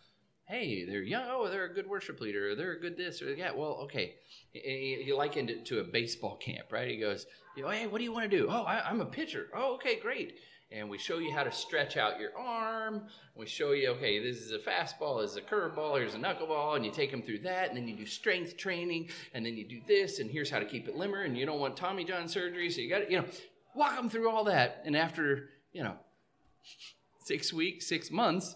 hey, 0.51 0.83
they're 0.83 1.01
young. 1.01 1.23
Oh, 1.29 1.47
they're 1.49 1.63
a 1.63 1.73
good 1.73 1.87
worship 1.87 2.19
leader. 2.19 2.49
Or 2.49 2.55
they're 2.55 2.73
a 2.73 2.79
good 2.79 2.97
this. 2.97 3.21
Or 3.21 3.33
yeah, 3.33 3.51
well, 3.53 3.79
okay. 3.83 4.15
He, 4.51 5.13
likened 5.15 5.49
it 5.49 5.65
to 5.67 5.79
a 5.79 5.83
baseball 5.85 6.35
camp, 6.35 6.73
right? 6.73 6.89
He 6.89 6.97
goes, 6.97 7.25
hey, 7.55 7.87
what 7.87 7.99
do 7.99 8.03
you 8.03 8.11
want 8.11 8.29
to 8.29 8.37
do? 8.37 8.47
Oh, 8.49 8.63
I, 8.63 8.81
I'm 8.85 8.99
a 8.99 9.05
pitcher. 9.05 9.47
Oh, 9.55 9.75
okay, 9.75 9.97
great. 9.97 10.33
And 10.71 10.89
we 10.89 10.97
show 10.97 11.17
you 11.17 11.33
how 11.33 11.43
to 11.43 11.51
stretch 11.51 11.97
out 11.97 12.19
your 12.19 12.37
arm. 12.37 13.03
We 13.35 13.45
show 13.45 13.73
you, 13.73 13.89
okay, 13.89 14.19
this 14.19 14.37
is 14.37 14.51
a 14.51 14.57
fastball, 14.57 15.21
this 15.21 15.31
is 15.31 15.37
a 15.37 15.41
curveball, 15.41 15.97
here's 15.97 16.13
a 16.13 16.17
knuckleball, 16.17 16.77
and 16.77 16.85
you 16.85 16.91
take 16.91 17.11
them 17.11 17.21
through 17.21 17.39
that, 17.39 17.67
and 17.67 17.77
then 17.77 17.87
you 17.89 17.95
do 17.95 18.05
strength 18.05 18.55
training, 18.55 19.09
and 19.33 19.45
then 19.45 19.57
you 19.57 19.67
do 19.67 19.81
this, 19.85 20.19
and 20.19 20.31
here's 20.31 20.49
how 20.49 20.59
to 20.59 20.65
keep 20.65 20.87
it 20.87 20.95
limber, 20.95 21.23
and 21.23 21.37
you 21.37 21.45
don't 21.45 21.59
want 21.59 21.75
Tommy 21.75 22.05
John 22.05 22.29
surgery, 22.29 22.69
so 22.69 22.79
you 22.79 22.89
got 22.89 22.99
to, 22.99 23.11
you 23.11 23.19
know, 23.19 23.25
walk 23.75 23.97
them 23.97 24.09
through 24.09 24.29
all 24.29 24.45
that. 24.45 24.81
And 24.85 24.95
after, 24.95 25.49
you 25.73 25.83
know, 25.83 25.95
six 27.19 27.51
weeks, 27.51 27.87
six 27.87 28.09
months, 28.09 28.55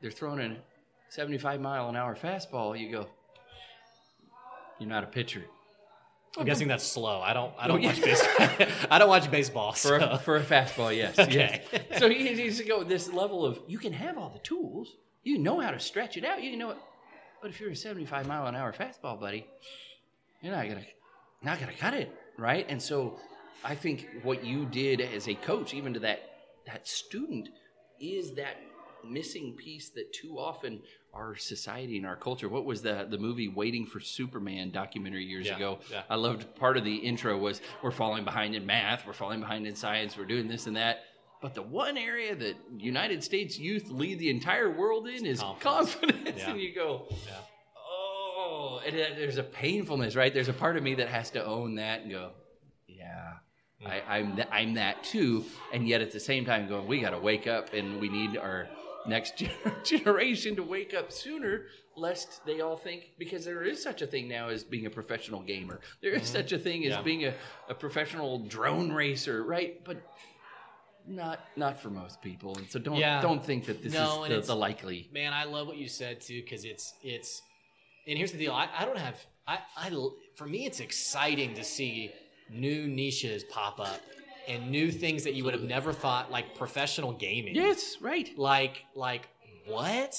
they're 0.00 0.10
throwing 0.10 0.40
a 0.40 0.56
75 1.10 1.60
mile 1.60 1.88
an 1.88 1.96
hour 1.96 2.16
fastball, 2.16 2.78
you 2.78 2.90
go, 2.90 3.06
you're 4.80 4.88
not 4.88 5.04
a 5.04 5.08
pitcher. 5.08 5.44
I'm 6.38 6.46
guessing 6.46 6.68
that's 6.68 6.84
slow. 6.84 7.20
I 7.20 7.32
don't. 7.32 7.52
I 7.58 7.66
don't 7.66 7.82
watch 7.82 8.00
baseball. 8.00 8.48
I 8.90 8.98
don't 8.98 9.08
watch 9.08 9.30
baseball. 9.30 9.72
For 9.72 9.96
a, 9.96 10.18
for 10.18 10.36
a 10.36 10.42
fastball, 10.42 10.96
yes. 10.96 11.18
Okay. 11.28 11.62
yes. 11.72 11.98
So 11.98 12.08
he 12.08 12.22
needs 12.22 12.58
to 12.58 12.64
go 12.64 12.78
with 12.78 12.88
this 12.88 13.12
level 13.12 13.44
of 13.44 13.58
you 13.66 13.78
can 13.78 13.92
have 13.92 14.16
all 14.16 14.30
the 14.30 14.38
tools, 14.40 14.96
you 15.24 15.38
know 15.38 15.60
how 15.60 15.70
to 15.70 15.80
stretch 15.80 16.16
it 16.16 16.24
out, 16.24 16.42
you 16.42 16.56
know 16.56 16.70
it. 16.70 16.76
But 17.42 17.50
if 17.50 17.60
you're 17.60 17.70
a 17.70 17.76
75 17.76 18.26
mile 18.26 18.46
an 18.46 18.54
hour 18.54 18.72
fastball, 18.72 19.20
buddy, 19.20 19.46
you're 20.42 20.54
not 20.54 20.68
gonna 20.68 20.86
not 21.42 21.60
gonna 21.60 21.72
cut 21.72 21.94
it, 21.94 22.14
right? 22.38 22.66
And 22.68 22.80
so 22.80 23.18
I 23.64 23.74
think 23.74 24.08
what 24.22 24.44
you 24.44 24.64
did 24.66 25.00
as 25.00 25.28
a 25.28 25.34
coach, 25.34 25.74
even 25.74 25.92
to 25.94 26.00
that 26.00 26.20
that 26.66 26.86
student, 26.86 27.48
is 28.00 28.34
that 28.34 28.56
missing 29.04 29.54
piece 29.56 29.90
that 29.90 30.12
too 30.12 30.38
often 30.38 30.80
our 31.14 31.34
society 31.36 31.96
and 31.96 32.06
our 32.06 32.16
culture. 32.16 32.48
What 32.48 32.64
was 32.64 32.82
the 32.82 33.06
the 33.08 33.18
movie 33.18 33.48
Waiting 33.48 33.86
for 33.86 34.00
Superman 34.00 34.70
documentary 34.70 35.24
years 35.24 35.46
Yeah, 35.46 35.56
ago? 35.56 35.78
yeah. 35.90 36.02
I 36.08 36.16
loved 36.16 36.54
part 36.56 36.76
of 36.76 36.84
the 36.84 36.94
intro 36.96 37.36
was 37.38 37.60
we're 37.82 37.90
falling 37.90 38.24
behind 38.24 38.54
in 38.54 38.66
math, 38.66 39.06
we're 39.06 39.12
falling 39.12 39.40
behind 39.40 39.66
in 39.66 39.74
science, 39.74 40.16
we're 40.16 40.24
doing 40.26 40.46
this 40.48 40.66
and 40.66 40.76
that. 40.76 41.00
But 41.40 41.54
the 41.54 41.62
one 41.62 41.96
area 41.96 42.34
that 42.34 42.56
United 42.78 43.22
States 43.22 43.58
youth 43.58 43.90
lead 43.90 44.18
the 44.18 44.28
entire 44.30 44.70
world 44.70 45.06
in 45.08 45.24
is 45.24 45.40
Confidence. 45.40 45.94
confidence. 45.94 46.38
Yeah. 46.38 46.50
And 46.50 46.60
you 46.60 46.74
go, 46.74 47.06
Yeah. 47.26 47.32
oh, 47.76 48.80
and 48.84 48.94
it- 48.96 49.16
there's 49.16 49.38
a 49.38 49.42
painfulness, 49.42 50.16
right? 50.16 50.32
There's 50.34 50.48
a 50.48 50.52
part 50.52 50.76
of 50.76 50.82
me 50.82 50.94
that 50.96 51.08
has 51.08 51.30
to 51.30 51.44
own 51.44 51.76
that 51.76 52.02
and 52.02 52.10
go, 52.10 52.30
yeah, 52.86 53.34
mm. 53.82 53.88
I, 53.88 54.18
I'm 54.18 54.36
th- 54.36 54.48
I'm 54.50 54.74
that 54.74 55.04
too. 55.04 55.44
And 55.72 55.86
yet 55.88 56.00
at 56.00 56.10
the 56.10 56.20
same 56.20 56.44
time, 56.44 56.68
going, 56.68 56.86
we 56.86 57.00
got 57.00 57.10
to 57.10 57.18
wake 57.18 57.46
up, 57.46 57.72
and 57.72 58.00
we 58.00 58.08
need 58.08 58.36
our 58.36 58.68
next 59.08 59.42
generation 59.84 60.56
to 60.56 60.62
wake 60.62 60.94
up 60.94 61.10
sooner, 61.10 61.66
lest 61.96 62.44
they 62.46 62.60
all 62.60 62.76
think 62.76 63.12
because 63.18 63.44
there 63.44 63.62
is 63.62 63.82
such 63.82 64.02
a 64.02 64.06
thing 64.06 64.28
now 64.28 64.48
as 64.48 64.62
being 64.64 64.86
a 64.86 64.90
professional 64.90 65.42
gamer. 65.42 65.80
There 66.00 66.12
is 66.12 66.22
mm-hmm. 66.22 66.32
such 66.32 66.52
a 66.52 66.58
thing 66.58 66.84
as 66.84 66.92
Yeah. 66.92 67.02
being 67.02 67.24
a, 67.26 67.34
a 67.68 67.74
professional 67.74 68.40
drone 68.40 68.92
racer, 68.92 69.42
right? 69.42 69.84
But 69.84 70.02
not 71.06 71.40
not 71.56 71.80
for 71.80 71.90
most 71.90 72.20
people, 72.20 72.56
and 72.58 72.68
so 72.70 72.78
don't 72.78 72.96
Yeah. 72.96 73.22
don't 73.22 73.44
think 73.44 73.66
that 73.66 73.82
this 73.82 73.92
No, 73.92 74.24
is 74.24 74.46
the, 74.46 74.52
the 74.52 74.58
likely. 74.58 75.08
Man, 75.12 75.32
I 75.32 75.44
love 75.44 75.66
what 75.66 75.78
you 75.78 75.88
said 75.88 76.20
too 76.20 76.42
because 76.42 76.64
it's 76.64 76.94
it's. 77.02 77.42
And 78.06 78.16
here's 78.16 78.32
the 78.32 78.38
deal: 78.38 78.52
I, 78.52 78.68
I 78.76 78.84
don't 78.84 78.98
have 78.98 79.18
I, 79.46 79.58
I 79.76 79.90
for 80.36 80.46
me 80.46 80.66
it's 80.66 80.80
exciting 80.80 81.54
to 81.54 81.64
see 81.64 82.12
new 82.50 82.86
niches 82.86 83.44
pop 83.44 83.80
up 83.80 84.00
and 84.48 84.70
new 84.70 84.90
things 84.90 85.24
that 85.24 85.34
you 85.34 85.44
would 85.44 85.54
have 85.54 85.62
never 85.62 85.92
thought 85.92 86.30
like 86.30 86.54
professional 86.56 87.12
gaming. 87.12 87.54
Yes, 87.54 87.96
right. 88.00 88.28
Like 88.36 88.84
like 88.94 89.28
what? 89.66 90.14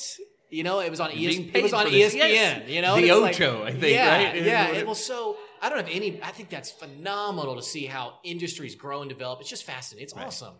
You 0.52 0.64
know, 0.64 0.80
it 0.80 0.90
was 0.90 1.00
on 1.00 1.12
You're 1.14 1.32
ES- 1.32 1.38
it 1.54 1.62
was 1.64 1.74
on. 1.74 1.86
ESPN. 1.88 2.14
Yes. 2.16 2.70
You 2.70 2.82
know, 2.82 2.96
The 2.96 3.02
and 3.02 3.12
it's 3.12 3.40
like- 3.40 3.42
Ocho, 3.42 3.64
I 3.64 3.72
think, 3.72 3.84
yeah, 3.94 4.16
right? 4.16 4.36
Yeah, 4.36 4.64
Is 4.64 4.68
what 4.70 4.78
it 4.78 4.80
it- 4.82 4.88
was 4.88 5.06
so. 5.06 5.38
I 5.62 5.70
don't 5.70 5.78
have 5.78 5.90
any. 5.92 6.22
I 6.24 6.32
think 6.32 6.50
that's 6.50 6.72
phenomenal 6.72 7.56
to 7.56 7.62
see 7.62 7.86
how 7.86 8.20
industries 8.24 8.76
grow 8.76 9.02
and 9.02 9.10
develop. 9.10 9.42
It's 9.42 9.50
just 9.50 9.64
fascinating. 9.66 10.06
It's 10.06 10.16
Right. 10.16 10.26
awesome. 10.28 10.56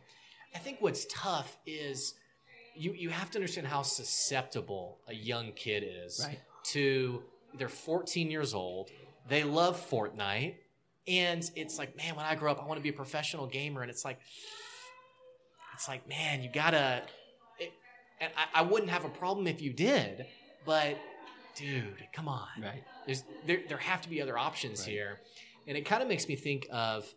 I 0.54 0.60
think 0.60 0.78
what's 0.82 1.06
tough 1.10 1.58
is 1.66 2.14
you 2.76 2.94
you 2.94 3.10
have 3.10 3.32
to 3.32 3.38
understand 3.40 3.68
how 3.68 3.82
susceptible 3.84 5.00
a 5.08 5.14
young 5.16 5.54
kid 5.54 5.84
is 5.84 6.22
Right. 6.24 6.40
to. 6.74 7.24
They're 7.56 7.68
14 7.70 8.30
years 8.30 8.54
old. 8.54 8.92
They 9.28 9.44
love 9.44 9.84
Fortnite, 9.90 10.56
and 11.10 11.50
it's 11.56 11.80
like, 11.80 11.98
man, 11.98 12.16
when 12.16 12.26
I 12.26 12.36
grow 12.36 12.52
up, 12.52 12.62
I 12.62 12.66
want 12.66 12.78
to 12.78 12.84
be 12.84 12.90
a 12.90 12.94
professional 12.94 13.48
gamer. 13.48 13.82
And 13.82 13.90
it's 13.90 14.06
like, 14.06 14.20
it's 15.74 15.88
like, 15.88 16.08
man, 16.08 16.44
you 16.44 16.50
gotta. 16.54 17.02
It, 17.60 17.72
and 18.22 18.32
I, 18.38 18.60
I 18.60 18.62
wouldn't 18.62 18.92
have 18.92 19.06
a 19.06 19.10
problem 19.10 19.48
if 19.48 19.62
you 19.62 19.74
did, 19.74 20.26
but 20.66 20.98
dude, 21.56 22.06
come 22.14 22.28
on. 22.28 22.48
Right. 22.62 22.84
There's 23.06 23.24
there 23.46 23.62
there 23.68 23.78
have 23.78 24.02
to 24.02 24.10
be 24.10 24.22
other 24.22 24.38
options 24.38 24.82
Right. 24.82 24.90
here, 24.90 25.22
and 25.68 25.78
it 25.78 25.86
kind 25.86 26.04
of 26.04 26.08
makes 26.08 26.28
me 26.28 26.36
think 26.36 26.68
of, 26.72 27.12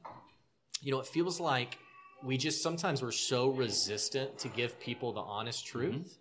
you 0.80 0.90
know, 0.90 1.00
it 1.00 1.06
feels 1.06 1.38
like 1.38 1.78
we 2.24 2.38
just 2.38 2.62
sometimes 2.62 3.02
we're 3.02 3.10
so 3.10 3.50
resistant 3.50 4.38
to 4.38 4.48
give 4.48 4.80
people 4.80 5.12
the 5.12 5.20
honest 5.20 5.66
mm-hmm. 5.66 5.78
truth, 5.78 6.18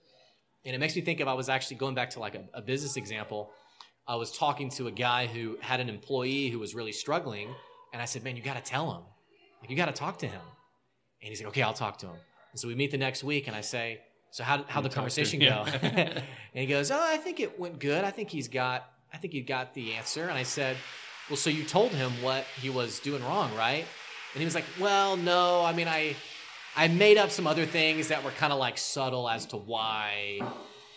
and 0.66 0.76
it 0.76 0.80
makes 0.80 0.96
me 0.96 1.04
think 1.04 1.20
of 1.20 1.28
I 1.28 1.34
was 1.34 1.48
actually 1.48 1.78
going 1.78 1.96
back 1.96 2.10
to 2.12 2.20
like 2.20 2.36
a, 2.36 2.44
a 2.54 2.62
business 2.62 2.98
example. 2.98 3.52
I 4.08 4.16
was 4.16 4.32
talking 4.32 4.70
to 4.72 4.88
a 4.88 4.92
guy 4.92 5.28
who 5.28 5.58
had 5.62 5.80
an 5.80 5.90
employee 5.90 6.50
who 6.50 6.60
was 6.60 6.74
really 6.74 6.92
struggling, 6.92 7.50
and 7.94 8.02
I 8.02 8.06
said, 8.06 8.24
"Man, 8.24 8.36
you 8.36 8.42
got 8.42 8.64
to 8.64 8.72
tell 8.72 8.92
him, 8.92 9.04
like 9.62 9.70
you 9.70 9.76
got 9.76 9.86
to 9.86 9.94
talk 9.94 10.20
to 10.20 10.28
him." 10.28 10.42
And 11.22 11.30
he's 11.30 11.40
like, 11.40 11.50
"Okay, 11.50 11.62
I'll 11.62 11.74
talk 11.74 11.98
to 12.00 12.08
him." 12.08 12.16
And 12.52 12.60
so 12.60 12.68
we 12.68 12.76
meet 12.76 12.92
the 12.92 12.98
next 12.98 13.24
week, 13.24 13.48
and 13.48 13.56
I 13.56 13.62
say, 13.62 14.02
"So 14.32 14.44
how 14.44 14.64
how 14.68 14.82
the 14.82 14.90
talk 14.90 14.92
to 14.92 14.96
conversation 14.96 15.40
go?" 15.40 15.46
yeah. 15.46 15.70
and 15.84 16.24
he 16.54 16.66
goes, 16.66 16.92
"Oh, 16.92 17.00
I 17.00 17.18
think 17.18 17.40
it 17.40 17.60
went 17.60 17.80
good. 17.80 18.04
I 18.04 18.12
think 18.12 18.30
he's 18.30 18.48
got 18.48 18.90
I 19.14 19.18
think 19.18 19.34
he 19.34 19.42
got 19.42 19.74
the 19.74 19.94
answer." 19.94 20.24
And 20.24 20.38
I 20.38 20.44
said, 20.44 20.78
"Well, 21.30 21.38
so 21.38 21.50
you 21.50 21.64
told 21.64 21.92
him 21.92 22.12
what 22.22 22.46
he 22.60 22.70
was 22.70 23.00
doing 23.00 23.24
wrong, 23.24 23.54
right?" 23.56 23.86
And 24.34 24.40
he 24.40 24.46
was 24.46 24.56
like, 24.56 24.66
"Well, 24.80 25.16
no. 25.16 25.64
I 25.64 25.74
mean, 25.74 25.88
I 25.88 26.16
I 26.76 26.88
made 26.88 27.18
up 27.18 27.32
some 27.32 27.48
other 27.48 27.66
things 27.66 28.08
that 28.08 28.24
were 28.24 28.32
kind 28.32 28.52
of 28.52 28.60
like 28.60 28.78
subtle 28.78 29.30
as 29.30 29.46
to 29.48 29.58
why, 29.58 30.40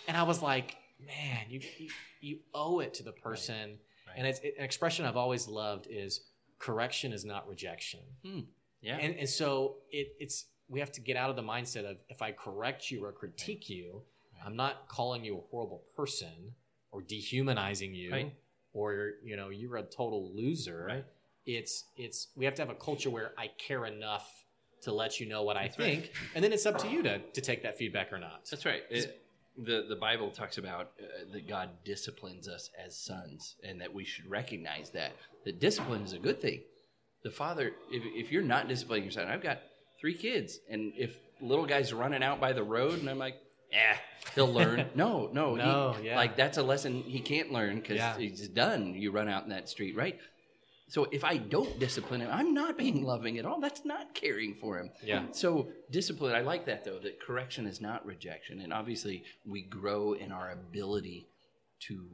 and 0.08 0.16
I 0.16 0.22
was 0.22 0.40
like, 0.40 0.76
man, 1.06 1.46
you 1.48 1.60
you, 1.78 1.88
you 2.20 2.38
owe 2.54 2.80
it 2.80 2.94
to 2.94 3.02
the 3.02 3.12
person. 3.12 3.78
Right. 4.06 4.16
And 4.18 4.26
it's 4.26 4.40
it, 4.40 4.54
an 4.58 4.64
expression 4.64 5.04
I've 5.06 5.16
always 5.16 5.48
loved 5.48 5.86
is 5.90 6.20
correction 6.58 7.12
is 7.12 7.24
not 7.24 7.48
rejection. 7.48 8.00
Hmm, 8.24 8.40
yeah. 8.80 8.96
And 8.96 9.16
and 9.16 9.28
so 9.28 9.76
it 9.90 10.14
it's 10.18 10.46
we 10.68 10.80
have 10.80 10.92
to 10.92 11.00
get 11.00 11.16
out 11.16 11.30
of 11.30 11.36
the 11.36 11.42
mindset 11.42 11.84
of 11.90 11.98
if 12.08 12.22
I 12.22 12.32
correct 12.32 12.90
you 12.90 13.04
or 13.04 13.12
critique 13.12 13.68
you, 13.68 14.02
I'm 14.44 14.56
not 14.56 14.88
calling 14.88 15.24
you 15.24 15.38
a 15.38 15.40
horrible 15.50 15.82
person 15.96 16.54
or 16.90 17.02
dehumanizing 17.02 17.94
you 17.94 18.12
Right. 18.12 18.32
or 18.72 19.12
you 19.22 19.36
know 19.36 19.48
you're 19.50 19.76
a 19.76 19.82
total 19.82 20.30
loser. 20.34 20.86
Right. 20.88 21.04
It's 21.46 21.84
it's 21.96 22.28
we 22.36 22.44
have 22.46 22.54
to 22.54 22.62
have 22.62 22.70
a 22.70 22.74
culture 22.74 23.10
where 23.10 23.32
I 23.38 23.48
care 23.58 23.84
enough 23.86 24.26
to 24.82 24.92
let 24.92 25.18
you 25.18 25.26
know 25.26 25.42
what 25.42 25.56
I 25.56 25.62
That's 25.64 25.78
right. 25.78 25.86
think, 26.02 26.12
and 26.34 26.44
then 26.44 26.52
it's 26.52 26.66
up 26.66 26.78
to 26.78 26.88
you 26.88 27.02
to 27.02 27.18
to 27.18 27.40
take 27.40 27.62
that 27.62 27.76
feedback 27.78 28.12
or 28.12 28.18
not. 28.18 28.46
That's 28.50 28.64
right. 28.66 28.82
It- 28.90 29.20
the 29.56 29.86
the 29.88 29.96
Bible 29.96 30.30
talks 30.30 30.58
about 30.58 30.92
uh, 31.00 31.32
that 31.32 31.48
God 31.48 31.70
disciplines 31.84 32.48
us 32.48 32.70
as 32.84 32.96
sons, 32.96 33.56
and 33.62 33.80
that 33.80 33.92
we 33.94 34.04
should 34.04 34.26
recognize 34.26 34.90
that 34.90 35.12
that 35.44 35.60
discipline 35.60 36.02
is 36.02 36.12
a 36.12 36.18
good 36.18 36.40
thing. 36.40 36.62
The 37.22 37.30
father, 37.30 37.72
if 37.90 38.02
if 38.26 38.32
you're 38.32 38.42
not 38.42 38.68
disciplining 38.68 39.04
your 39.04 39.12
son, 39.12 39.28
I've 39.28 39.42
got 39.42 39.60
three 40.00 40.14
kids, 40.14 40.58
and 40.68 40.92
if 40.96 41.16
little 41.40 41.66
guy's 41.66 41.92
running 41.92 42.22
out 42.22 42.40
by 42.40 42.52
the 42.52 42.62
road, 42.62 42.98
and 42.98 43.08
I'm 43.08 43.18
like, 43.18 43.36
eh, 43.72 43.96
he'll 44.34 44.52
learn. 44.52 44.86
no, 44.94 45.28
no, 45.32 45.54
No, 45.54 45.92
he- 46.00 46.08
yeah. 46.08 46.16
like 46.16 46.36
that's 46.36 46.58
a 46.58 46.62
lesson 46.62 47.02
he 47.02 47.20
can't 47.20 47.52
learn 47.52 47.76
because 47.76 47.96
Yeah. 47.96 48.16
he's 48.18 48.48
done. 48.48 48.94
You 48.94 49.10
run 49.10 49.28
out 49.28 49.44
in 49.44 49.50
that 49.50 49.68
street, 49.68 49.96
right? 49.96 50.18
So 50.94 51.08
if 51.10 51.24
I 51.24 51.38
don't 51.38 51.76
discipline 51.80 52.20
him, 52.20 52.28
I'm 52.30 52.54
not 52.54 52.78
being 52.78 53.02
loving 53.02 53.36
at 53.38 53.44
all. 53.44 53.60
That's 53.60 53.84
not 53.84 54.14
caring 54.14 54.54
for 54.54 54.78
him. 54.78 54.90
Yeah. 55.02 55.24
So 55.32 55.66
discipline, 55.90 56.36
I 56.36 56.40
like 56.42 56.66
that 56.66 56.84
though. 56.84 57.00
That 57.00 57.20
correction 57.20 57.66
is 57.66 57.80
not 57.80 58.06
rejection, 58.06 58.60
and 58.60 58.72
obviously 58.72 59.24
we 59.44 59.62
grow 59.62 60.12
in 60.12 60.30
our 60.30 60.52
ability 60.52 61.26
to 61.88 62.06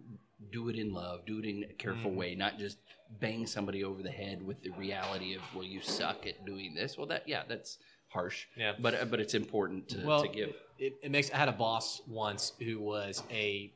do 0.50 0.70
it 0.70 0.76
in 0.76 0.94
love, 0.94 1.26
do 1.26 1.40
it 1.40 1.44
in 1.44 1.64
a 1.64 1.74
careful 1.74 2.10
way, 2.10 2.34
not 2.34 2.58
just 2.58 2.78
bang 3.20 3.46
somebody 3.46 3.84
over 3.84 4.02
the 4.02 4.10
head 4.10 4.42
with 4.42 4.62
the 4.62 4.70
reality 4.70 5.34
of 5.34 5.42
well, 5.54 5.62
you 5.62 5.82
suck 5.82 6.26
at 6.26 6.46
doing 6.46 6.74
this. 6.74 6.96
Well, 6.96 7.06
that 7.08 7.28
yeah, 7.28 7.42
that's 7.46 7.76
harsh. 8.08 8.46
Yeah. 8.56 8.72
but 8.80 8.94
uh, 8.94 9.04
but 9.04 9.20
it's 9.20 9.34
important 9.34 9.90
to, 9.90 10.06
well, 10.06 10.22
to 10.22 10.28
give. 10.28 10.54
It, 10.78 10.94
it 11.02 11.10
makes. 11.10 11.30
I 11.30 11.36
had 11.36 11.50
a 11.50 11.52
boss 11.52 12.00
once 12.08 12.54
who 12.58 12.80
was 12.80 13.22
a. 13.30 13.74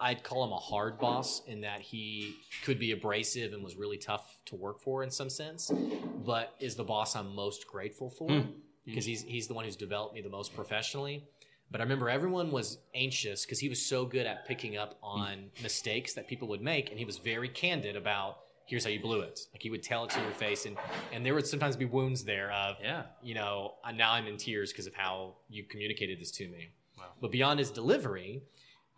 I'd 0.00 0.22
call 0.24 0.44
him 0.44 0.52
a 0.52 0.56
hard 0.58 0.98
boss 0.98 1.42
in 1.46 1.60
that 1.62 1.80
he 1.80 2.36
could 2.64 2.78
be 2.78 2.92
abrasive 2.92 3.52
and 3.52 3.62
was 3.62 3.76
really 3.76 3.98
tough 3.98 4.38
to 4.46 4.56
work 4.56 4.80
for 4.80 5.02
in 5.02 5.10
some 5.10 5.30
sense, 5.30 5.70
but 6.24 6.54
is 6.60 6.74
the 6.76 6.84
boss 6.84 7.14
I'm 7.16 7.34
most 7.34 7.66
grateful 7.66 8.10
for 8.10 8.28
Hmm. 8.30 8.50
because 8.84 9.04
he's 9.04 9.22
he's 9.22 9.46
the 9.48 9.54
one 9.54 9.64
who's 9.64 9.76
developed 9.76 10.14
me 10.14 10.20
the 10.22 10.28
most 10.30 10.54
professionally. 10.54 11.24
But 11.70 11.80
I 11.82 11.84
remember 11.84 12.08
everyone 12.08 12.50
was 12.50 12.78
anxious 12.94 13.44
because 13.44 13.58
he 13.58 13.68
was 13.68 13.84
so 13.84 14.06
good 14.06 14.26
at 14.26 14.46
picking 14.46 14.78
up 14.78 14.98
on 15.02 15.50
mistakes 15.62 16.14
that 16.14 16.26
people 16.26 16.48
would 16.48 16.62
make, 16.62 16.88
and 16.90 16.98
he 16.98 17.04
was 17.04 17.18
very 17.18 17.48
candid 17.48 17.94
about 17.94 18.38
here's 18.64 18.84
how 18.84 18.90
you 18.90 19.00
blew 19.00 19.20
it. 19.20 19.40
Like 19.52 19.62
he 19.62 19.70
would 19.70 19.82
tell 19.82 20.04
it 20.04 20.10
to 20.10 20.20
your 20.20 20.30
face, 20.32 20.64
and 20.66 20.76
and 21.12 21.24
there 21.26 21.34
would 21.34 21.46
sometimes 21.46 21.76
be 21.76 21.84
wounds 21.84 22.24
there 22.24 22.50
of 22.52 22.76
Yeah. 22.82 23.04
you 23.22 23.34
know, 23.34 23.74
now 23.94 24.12
I'm 24.12 24.26
in 24.26 24.36
tears 24.38 24.72
because 24.72 24.86
of 24.86 24.94
how 24.94 25.36
you 25.50 25.64
communicated 25.64 26.18
this 26.20 26.30
to 26.32 26.48
me. 26.48 26.70
Wow. 26.96 27.04
But 27.20 27.30
beyond 27.32 27.58
his 27.60 27.70
delivery, 27.70 28.42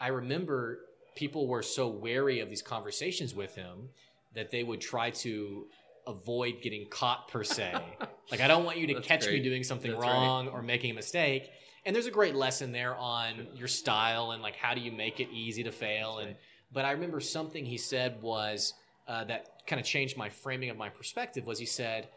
I 0.01 0.09
remember 0.09 0.81
people 1.15 1.47
were 1.47 1.63
so 1.63 1.89
wary 1.89 2.41
of 2.41 2.49
these 2.49 2.63
conversations 2.63 3.35
with 3.35 3.55
him 3.55 3.91
that 4.35 4.51
they 4.51 4.65
would 4.65 4.81
try 4.81 5.11
to 5.11 5.67
avoid 6.07 6.63
getting 6.63 6.89
caught 6.89 7.29
per 7.29 7.45
se. 7.45 7.75
like 8.31 8.41
I 8.41 8.49
don't 8.49 8.65
want 8.65 8.79
you 8.79 8.87
to 8.89 8.95
That's 8.95 9.07
catch 9.07 9.27
me 9.27 9.41
doing 9.41 9.63
something 9.63 9.91
That's 9.91 10.03
wrong 10.03 10.49
or 10.49 10.63
making 10.63 10.93
a 10.93 10.95
mistake. 10.95 11.51
And 11.85 11.95
there's 11.95 12.07
a 12.07 12.11
great 12.11 12.35
lesson 12.35 12.73
there 12.73 12.95
on 12.97 13.49
your 13.55 13.69
style 13.69 14.33
and 14.33 14.43
like 14.43 14.57
how 14.57 14.75
do 14.75 14.81
you 14.81 14.93
make 14.93 15.21
it 15.21 15.29
easy 15.33 15.63
to 15.65 15.73
fail 15.73 16.19
and 16.19 16.37
but 16.73 16.85
I 16.85 16.93
remember 16.93 17.19
something 17.19 17.65
he 17.65 17.79
said 17.79 18.23
was 18.23 18.75
uh, 19.09 19.25
that 19.25 19.63
kind 19.67 19.81
of 19.81 19.87
changed 19.87 20.17
my 20.17 20.29
framing 20.29 20.71
of 20.71 20.77
my 20.77 20.89
perspective 20.89 21.47
was 21.47 21.59
he 21.59 21.67
said 21.67 22.09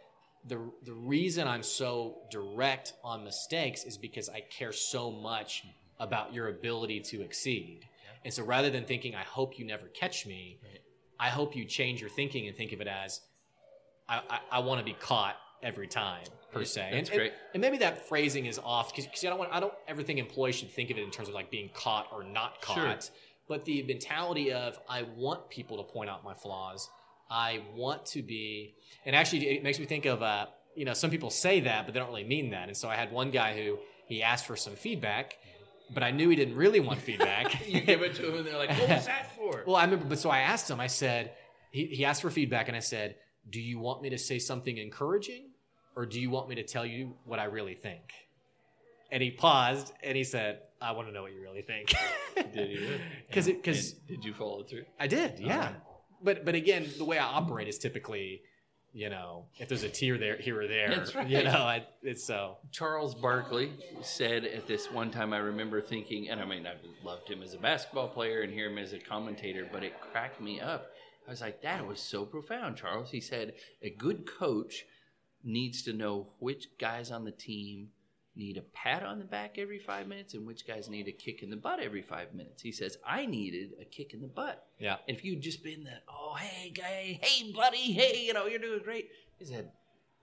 the 0.46 0.60
the 0.84 0.94
reason 0.94 1.48
I'm 1.48 1.64
so 1.64 2.18
direct 2.30 2.94
on 3.04 3.24
mistakes 3.24 3.84
is 3.84 3.98
because 3.98 4.30
I 4.30 4.42
care 4.42 4.74
so 4.74 5.12
much 5.12 5.64
about 6.04 6.34
your 6.34 6.50
ability 6.50 7.00
to 7.00 7.22
exceed. 7.22 7.82
And 8.24 8.34
so 8.34 8.44
rather 8.44 8.70
than 8.70 8.86
thinking 8.86 9.16
I 9.16 9.24
hope 9.24 9.58
you 9.58 9.66
never 9.66 9.88
catch 9.88 10.26
me, 10.26 10.60
Right. 10.62 10.80
I 11.20 11.30
hope 11.30 11.56
you 11.56 11.64
change 11.64 12.02
your 12.02 12.10
thinking 12.10 12.48
and 12.48 12.58
think 12.58 12.74
of 12.74 12.82
it 12.82 12.88
as 12.88 13.22
I, 14.10 14.22
I, 14.30 14.40
I 14.52 14.60
want 14.60 14.80
to 14.80 14.86
be 14.86 14.94
caught 15.00 15.38
every 15.62 15.88
time 15.88 16.26
per 16.52 16.66
se. 16.66 16.90
that's 16.92 17.10
and, 17.10 17.18
great. 17.18 17.32
And, 17.32 17.40
and 17.56 17.62
maybe 17.62 17.78
that 17.78 18.08
phrasing 18.08 18.46
is 18.46 18.60
off 18.60 18.94
because 18.94 19.24
I 19.24 19.30
don't 19.30 19.40
want 19.40 19.54
I 19.54 19.60
don't 19.60 19.74
ever 19.88 20.04
think 20.04 20.20
employees 20.20 20.56
should 20.56 20.72
think 20.72 20.90
of 20.90 20.98
it 20.98 21.04
in 21.04 21.12
terms 21.12 21.30
of 21.30 21.34
like 21.34 21.50
being 21.50 21.70
caught 21.74 22.08
or 22.12 22.24
not 22.24 22.62
caught. 22.62 23.04
Sure. 23.04 23.14
But 23.48 23.66
the 23.66 23.84
mentality 23.84 24.52
of 24.52 24.78
I 24.90 25.04
want 25.16 25.50
people 25.50 25.78
to 25.78 25.84
point 25.84 26.10
out 26.10 26.24
my 26.24 26.34
flaws. 26.34 26.90
I 27.30 27.62
want 27.74 28.06
to 28.08 28.22
be, 28.22 28.76
and 29.06 29.16
actually 29.16 29.48
it 29.48 29.64
makes 29.64 29.80
me 29.80 29.86
think 29.86 30.06
of 30.06 30.22
uh, 30.22 30.48
you 30.76 30.86
know 30.86 30.94
some 30.94 31.10
people 31.10 31.30
say 31.30 31.62
that 31.62 31.86
but 31.86 31.94
they 31.94 32.00
don't 32.00 32.10
really 32.10 32.24
mean 32.26 32.52
that. 32.52 32.68
And 32.68 32.76
so 32.76 32.90
I 32.90 32.96
had 32.96 33.12
one 33.12 33.32
guy 33.32 33.56
who 33.56 33.80
he 34.08 34.22
asked 34.22 34.46
for 34.46 34.56
some 34.56 34.76
feedback, 34.76 35.38
but 35.92 36.04
I 36.04 36.12
knew 36.12 36.30
he 36.30 36.36
didn't 36.36 36.56
really 36.56 36.80
want 36.80 37.00
feedback. 37.00 37.68
You 37.68 37.82
give 37.82 38.02
it 38.02 38.16
to 38.16 38.30
him, 38.30 38.38
and 38.38 38.48
they're 38.48 38.58
like, 38.58 38.70
"What 38.70 38.90
was 38.90 39.06
that 39.06 39.36
for?" 39.36 39.64
Well, 39.68 39.76
I 39.76 39.84
remember, 39.84 40.06
but 40.06 40.20
so 40.20 40.30
I 40.30 40.40
asked 40.40 40.70
him, 40.70 40.80
I 40.80 40.88
said, 40.88 41.34
he, 41.72 41.86
he 41.88 42.06
asked 42.06 42.22
for 42.22 42.30
feedback, 42.30 42.68
and 42.68 42.78
I 42.78 42.82
said, 42.82 43.16
Do 43.50 43.60
you 43.60 43.80
want 43.80 44.02
me 44.02 44.10
to 44.12 44.18
say 44.18 44.40
something 44.40 44.78
encouraging, 44.78 45.50
or 45.96 46.06
do 46.06 46.20
you 46.20 46.30
want 46.30 46.50
me 46.50 46.56
to 46.56 46.64
tell 46.64 46.86
you 46.86 47.16
what 47.26 47.40
I 47.40 47.46
really 47.46 47.76
think? 47.76 48.04
And 49.12 49.22
he 49.22 49.30
paused 49.30 49.94
and 50.02 50.18
he 50.18 50.24
said, 50.24 50.62
I 50.82 50.92
want 50.92 51.08
to 51.08 51.14
know 51.14 51.22
what 51.22 51.34
you 51.34 51.42
really 51.42 51.62
think. 51.62 51.94
Did 52.54 52.70
you? 52.72 53.00
Because 53.28 53.46
because 53.46 53.94
did 53.94 54.26
you 54.26 54.34
follow 54.34 54.64
through? 54.64 54.86
I 55.00 55.08
did, 55.08 55.40
yeah. 55.40 55.56
Alright. 55.56 55.76
But 56.22 56.46
but 56.46 56.56
again, 56.56 56.90
the 56.98 57.06
way 57.06 57.18
I 57.20 57.26
operate 57.26 57.68
is 57.68 57.78
typically, 57.78 58.42
you 58.94 59.10
know, 59.10 59.46
if 59.58 59.68
there's 59.68 59.84
a 59.84 59.90
tear 59.90 60.20
there, 60.20 60.38
here 60.38 60.62
or 60.62 60.68
there, 60.68 61.04
right. 61.16 61.28
you 61.28 61.44
know, 61.44 61.52
I, 61.52 61.86
it's 62.04 62.24
so. 62.24 62.58
Charles 62.72 63.16
Barkley 63.16 63.72
said 64.02 64.46
at 64.46 64.68
this 64.68 64.92
one 64.92 65.10
time, 65.10 65.34
I 65.34 65.38
remember 65.38 65.82
thinking, 65.82 66.30
and 66.30 66.40
I 66.40 66.46
mean, 66.46 66.68
I 66.68 66.76
loved 67.04 67.28
him 67.28 67.42
as 67.42 67.56
a 67.56 67.58
basketball 67.58 68.08
player 68.08 68.44
and 68.44 68.54
hear 68.54 68.70
him 68.70 68.78
as 68.78 68.94
a 68.94 69.00
commentator, 69.00 69.68
but 69.72 69.84
it 69.84 70.00
cracked 70.00 70.40
me 70.40 70.62
up. 70.62 70.92
I 71.28 71.32
was 71.32 71.42
like, 71.42 71.64
that 71.64 71.88
was 71.88 72.00
so 72.00 72.24
profound, 72.24 72.78
Charles. 72.78 73.10
He 73.10 73.20
said, 73.20 73.54
a 73.82 73.90
good 73.90 74.28
coach 74.28 74.86
needs 75.44 75.82
to 75.84 75.94
know 75.94 76.28
which 76.40 76.68
guys 76.80 77.10
on 77.10 77.26
the 77.26 77.32
team 77.32 77.90
need 78.36 78.58
a 78.58 78.62
pat 78.62 79.04
on 79.04 79.20
the 79.20 79.26
back 79.26 79.58
every 79.58 79.80
five 79.80 80.08
minutes 80.08 80.34
and 80.34 80.46
which 80.46 80.66
guys 80.68 80.90
need 80.90 81.08
a 81.08 81.12
kick 81.12 81.44
in 81.44 81.50
the 81.50 81.56
butt 81.56 81.80
every 81.80 82.02
five 82.02 82.34
minutes. 82.34 82.62
He 82.62 82.72
says, 82.72 82.98
I 83.06 83.26
needed 83.26 83.74
a 83.80 83.86
kick 83.86 84.14
in 84.14 84.22
the 84.22 84.28
butt. 84.28 84.66
Yeah. 84.80 84.98
And 85.08 85.16
if 85.16 85.24
you'd 85.24 85.42
just 85.42 85.64
been 85.64 85.84
that, 85.84 86.04
oh, 86.10 86.36
hey, 86.40 86.72
guy, 86.72 87.20
hey, 87.22 87.52
buddy, 87.52 87.92
hey, 87.94 88.24
you 88.26 88.34
know, 88.34 88.48
you're 88.48 88.60
doing 88.60 88.82
great. 88.84 89.10
He 89.38 89.46
said, 89.46 89.72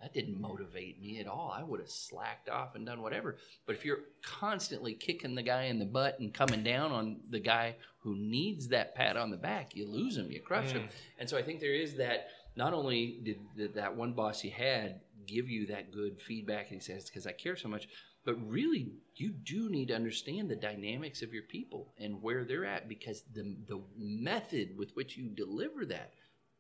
that 0.02 0.14
didn't 0.14 0.40
motivate 0.40 1.00
me 1.00 1.20
at 1.20 1.26
all. 1.26 1.54
I 1.56 1.62
would 1.62 1.78
have 1.78 1.90
slacked 1.90 2.48
off 2.48 2.74
and 2.74 2.86
done 2.86 3.02
whatever. 3.02 3.36
But 3.66 3.76
if 3.76 3.84
you're 3.84 4.00
constantly 4.24 4.94
kicking 4.94 5.34
the 5.34 5.42
guy 5.42 5.64
in 5.64 5.78
the 5.78 5.84
butt 5.84 6.18
and 6.18 6.32
coming 6.32 6.64
down 6.64 6.90
on 6.90 7.20
the 7.28 7.40
guy 7.40 7.76
who 7.98 8.16
needs 8.16 8.68
that 8.68 8.94
pat 8.94 9.16
on 9.16 9.30
the 9.30 9.36
back, 9.36 9.76
you 9.76 9.86
lose 9.86 10.16
him, 10.16 10.30
you 10.30 10.40
crush 10.40 10.72
him. 10.72 10.82
Mm. 10.82 10.90
And 11.18 11.28
so 11.28 11.36
I 11.36 11.42
think 11.42 11.60
there 11.60 11.74
is 11.74 11.96
that. 11.96 12.28
Not 12.56 12.74
only 12.74 13.20
did 13.56 13.74
that 13.74 13.96
one 13.96 14.12
boss 14.12 14.42
you 14.42 14.50
had 14.50 15.00
give 15.26 15.48
you 15.48 15.66
that 15.66 15.92
good 15.92 16.20
feedback, 16.20 16.70
and 16.70 16.80
he 16.80 16.84
says, 16.84 17.08
because 17.08 17.26
I 17.26 17.32
care 17.32 17.56
so 17.56 17.68
much, 17.68 17.88
but 18.24 18.34
really, 18.48 18.92
you 19.16 19.30
do 19.30 19.68
need 19.70 19.88
to 19.88 19.94
understand 19.94 20.50
the 20.50 20.56
dynamics 20.56 21.22
of 21.22 21.32
your 21.32 21.44
people 21.44 21.94
and 21.98 22.22
where 22.22 22.44
they're 22.44 22.66
at 22.66 22.88
because 22.88 23.22
the, 23.34 23.56
the 23.66 23.80
method 23.96 24.76
with 24.76 24.90
which 24.94 25.16
you 25.16 25.28
deliver 25.28 25.86
that 25.86 26.12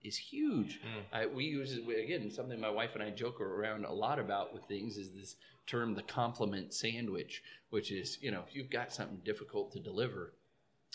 is 0.02 0.16
huge. 0.16 0.80
Mm-hmm. 0.80 1.14
I, 1.14 1.26
we 1.26 1.44
use 1.44 1.76
again. 1.76 2.30
Something 2.30 2.60
my 2.60 2.70
wife 2.70 2.90
and 2.94 3.02
I 3.02 3.10
joke 3.10 3.40
around 3.40 3.84
a 3.84 3.92
lot 3.92 4.18
about 4.18 4.54
with 4.54 4.64
things 4.64 4.96
is 4.96 5.12
this 5.12 5.36
term, 5.66 5.94
the 5.94 6.02
compliment 6.02 6.72
sandwich, 6.72 7.42
which 7.70 7.92
is 7.92 8.18
you 8.20 8.30
know 8.30 8.42
if 8.48 8.54
you've 8.54 8.70
got 8.70 8.92
something 8.92 9.20
difficult 9.24 9.72
to 9.72 9.80
deliver, 9.80 10.32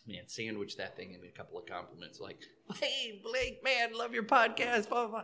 man, 0.07 0.23
sandwich 0.27 0.77
that 0.77 0.95
thing 0.95 1.13
in 1.13 1.21
a 1.27 1.37
couple 1.37 1.59
of 1.59 1.67
compliments 1.67 2.19
like, 2.19 2.39
"Hey, 2.79 3.21
Blake, 3.23 3.63
man, 3.63 3.93
love 3.93 4.13
your 4.13 4.23
podcast." 4.23 4.89
Blah 4.89 5.07
blah. 5.07 5.21
blah. 5.21 5.23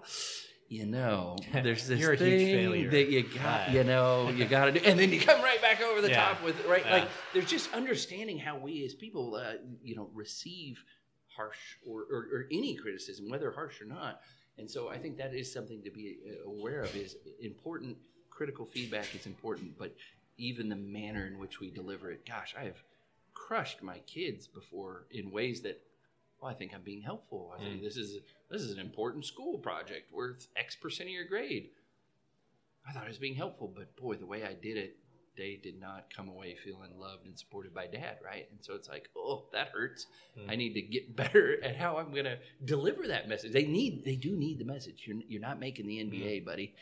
You 0.72 0.85
know, 0.85 1.35
there's 1.53 1.85
this 1.85 1.99
You're 1.99 2.15
thing 2.15 2.48
failure. 2.48 2.89
that 2.91 3.10
you 3.10 3.23
got. 3.23 3.68
Right. 3.68 3.72
You 3.72 3.84
know, 3.84 4.30
you 4.30 4.45
got 4.45 4.65
to 4.68 4.72
do, 4.72 4.80
and 4.85 4.98
then 4.98 5.11
you 5.11 5.19
come 5.19 5.41
right 5.41 5.61
back 5.61 5.81
over 5.81 5.99
the 5.99 6.07
Yeah. 6.07 6.30
top 6.30 6.41
with 6.45 6.65
right. 6.65 6.81
Yeah. 6.85 6.93
Like 6.93 7.10
there's 7.34 7.49
just 7.49 7.73
understanding 7.73 8.39
how 8.39 8.57
we 8.57 8.85
as 8.85 8.93
people, 8.93 9.35
uh, 9.35 9.56
you 9.84 9.98
know, 9.98 10.10
receive 10.14 10.81
harsh 11.27 11.57
or, 11.85 12.03
or, 12.10 12.19
or 12.34 12.48
any 12.53 12.76
criticism, 12.77 13.30
whether 13.30 13.52
harsh 13.52 13.81
or 13.81 13.85
not. 13.85 14.22
And 14.57 14.72
so 14.72 14.88
I 14.88 14.98
think 14.98 15.18
that 15.18 15.34
is 15.34 15.52
something 15.52 15.84
to 15.84 15.91
be 15.91 16.15
uh, 16.26 16.49
aware 16.49 16.84
of. 16.84 16.95
Is 16.95 17.18
important. 17.41 17.98
Critical 18.30 18.65
feedback 18.65 19.14
is 19.14 19.26
important, 19.26 19.77
but 19.77 19.93
even 20.38 20.69
the 20.69 20.77
manner 20.77 21.27
in 21.27 21.38
which 21.38 21.60
we 21.60 21.69
deliver 21.69 22.11
it. 22.11 22.26
Gosh, 22.26 22.56
I 22.57 22.64
have 22.64 22.81
crushed 23.34 23.84
my 23.84 23.98
kids 24.07 24.48
before 24.48 25.06
in 25.11 25.31
ways 25.31 25.60
that. 25.64 25.81
Well, 26.41 26.49
I 26.49 26.55
think 26.55 26.73
I'm 26.73 26.81
being 26.81 27.01
helpful. 27.01 27.53
I 27.55 27.63
think 27.63 27.84
this 27.84 27.97
is 27.97 28.18
this 28.49 28.61
is 28.61 28.73
an 28.73 28.80
important 28.80 29.26
school 29.26 29.59
project 29.59 30.11
worth 30.11 30.47
X 30.55 30.76
percent 30.76 31.09
of 31.09 31.13
your 31.13 31.26
grade. 31.26 31.69
I 32.88 32.93
thought 32.93 33.05
I 33.05 33.07
was 33.07 33.19
being 33.19 33.35
helpful, 33.35 33.72
but 33.73 33.95
boy, 33.95 34.15
the 34.15 34.26
way 34.26 34.43
I 34.43 34.53
did 34.53 34.76
it, 34.76 34.97
they 35.38 35.59
did 35.61 35.80
not 35.80 36.11
come 36.15 36.30
away 36.30 36.55
feeling 36.55 36.97
loved 36.97 37.27
and 37.27 37.38
supported 37.38 37.76
by 37.76 37.85
dad, 37.85 38.18
right? 38.26 38.47
And 38.49 38.59
so 38.61 38.73
it's 38.73 38.89
like, 38.89 39.09
oh, 39.15 39.45
that 39.53 39.69
hurts. 39.69 40.07
Hmm. 40.35 40.49
I 40.49 40.55
need 40.55 40.73
to 40.73 40.81
get 40.81 41.15
better 41.15 41.63
at 41.63 41.76
how 41.76 41.97
I'm 41.97 42.11
going 42.11 42.26
to 42.26 42.39
deliver 42.65 43.07
that 43.07 43.30
message. 43.30 43.51
They 43.51 43.65
need, 43.65 44.03
they 44.03 44.15
do 44.15 44.35
need 44.35 44.57
the 44.57 44.65
message. 44.65 45.03
You're, 45.05 45.18
you're 45.27 45.41
not 45.41 45.59
making 45.59 45.85
the 45.85 45.97
NBA, 45.97 46.43
buddy, 46.43 46.73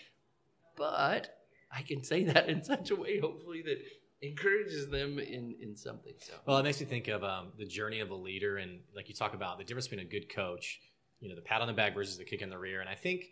but 0.77 1.39
I 1.71 1.81
can 1.81 2.03
say 2.03 2.23
that 2.31 2.49
in 2.49 2.63
such 2.63 2.91
a 2.91 2.95
way, 2.95 3.19
hopefully, 3.19 3.61
that 3.63 3.77
encourages 4.21 4.89
them 4.89 5.19
in 5.19 5.55
in 5.61 5.75
something. 5.75 6.13
So, 6.19 6.33
Well, 6.45 6.57
it 6.57 6.63
makes 6.63 6.79
me 6.79 6.85
think 6.85 7.07
of 7.07 7.23
um, 7.23 7.47
the 7.57 7.65
journey 7.65 7.99
of 7.99 8.09
a 8.11 8.15
leader, 8.15 8.57
and 8.57 8.79
like 8.95 9.09
you 9.09 9.15
talk 9.15 9.33
about 9.33 9.57
the 9.57 9.63
difference 9.63 9.87
between 9.87 10.05
a 10.05 10.09
good 10.09 10.29
coach, 10.29 10.79
you 11.19 11.29
know, 11.29 11.35
the 11.35 11.41
pat 11.41 11.61
on 11.61 11.67
the 11.67 11.73
back 11.73 11.93
versus 11.93 12.17
the 12.17 12.25
kick 12.25 12.41
in 12.41 12.49
the 12.49 12.57
rear. 12.57 12.81
And 12.81 12.89
I 12.89 12.95
think, 12.95 13.25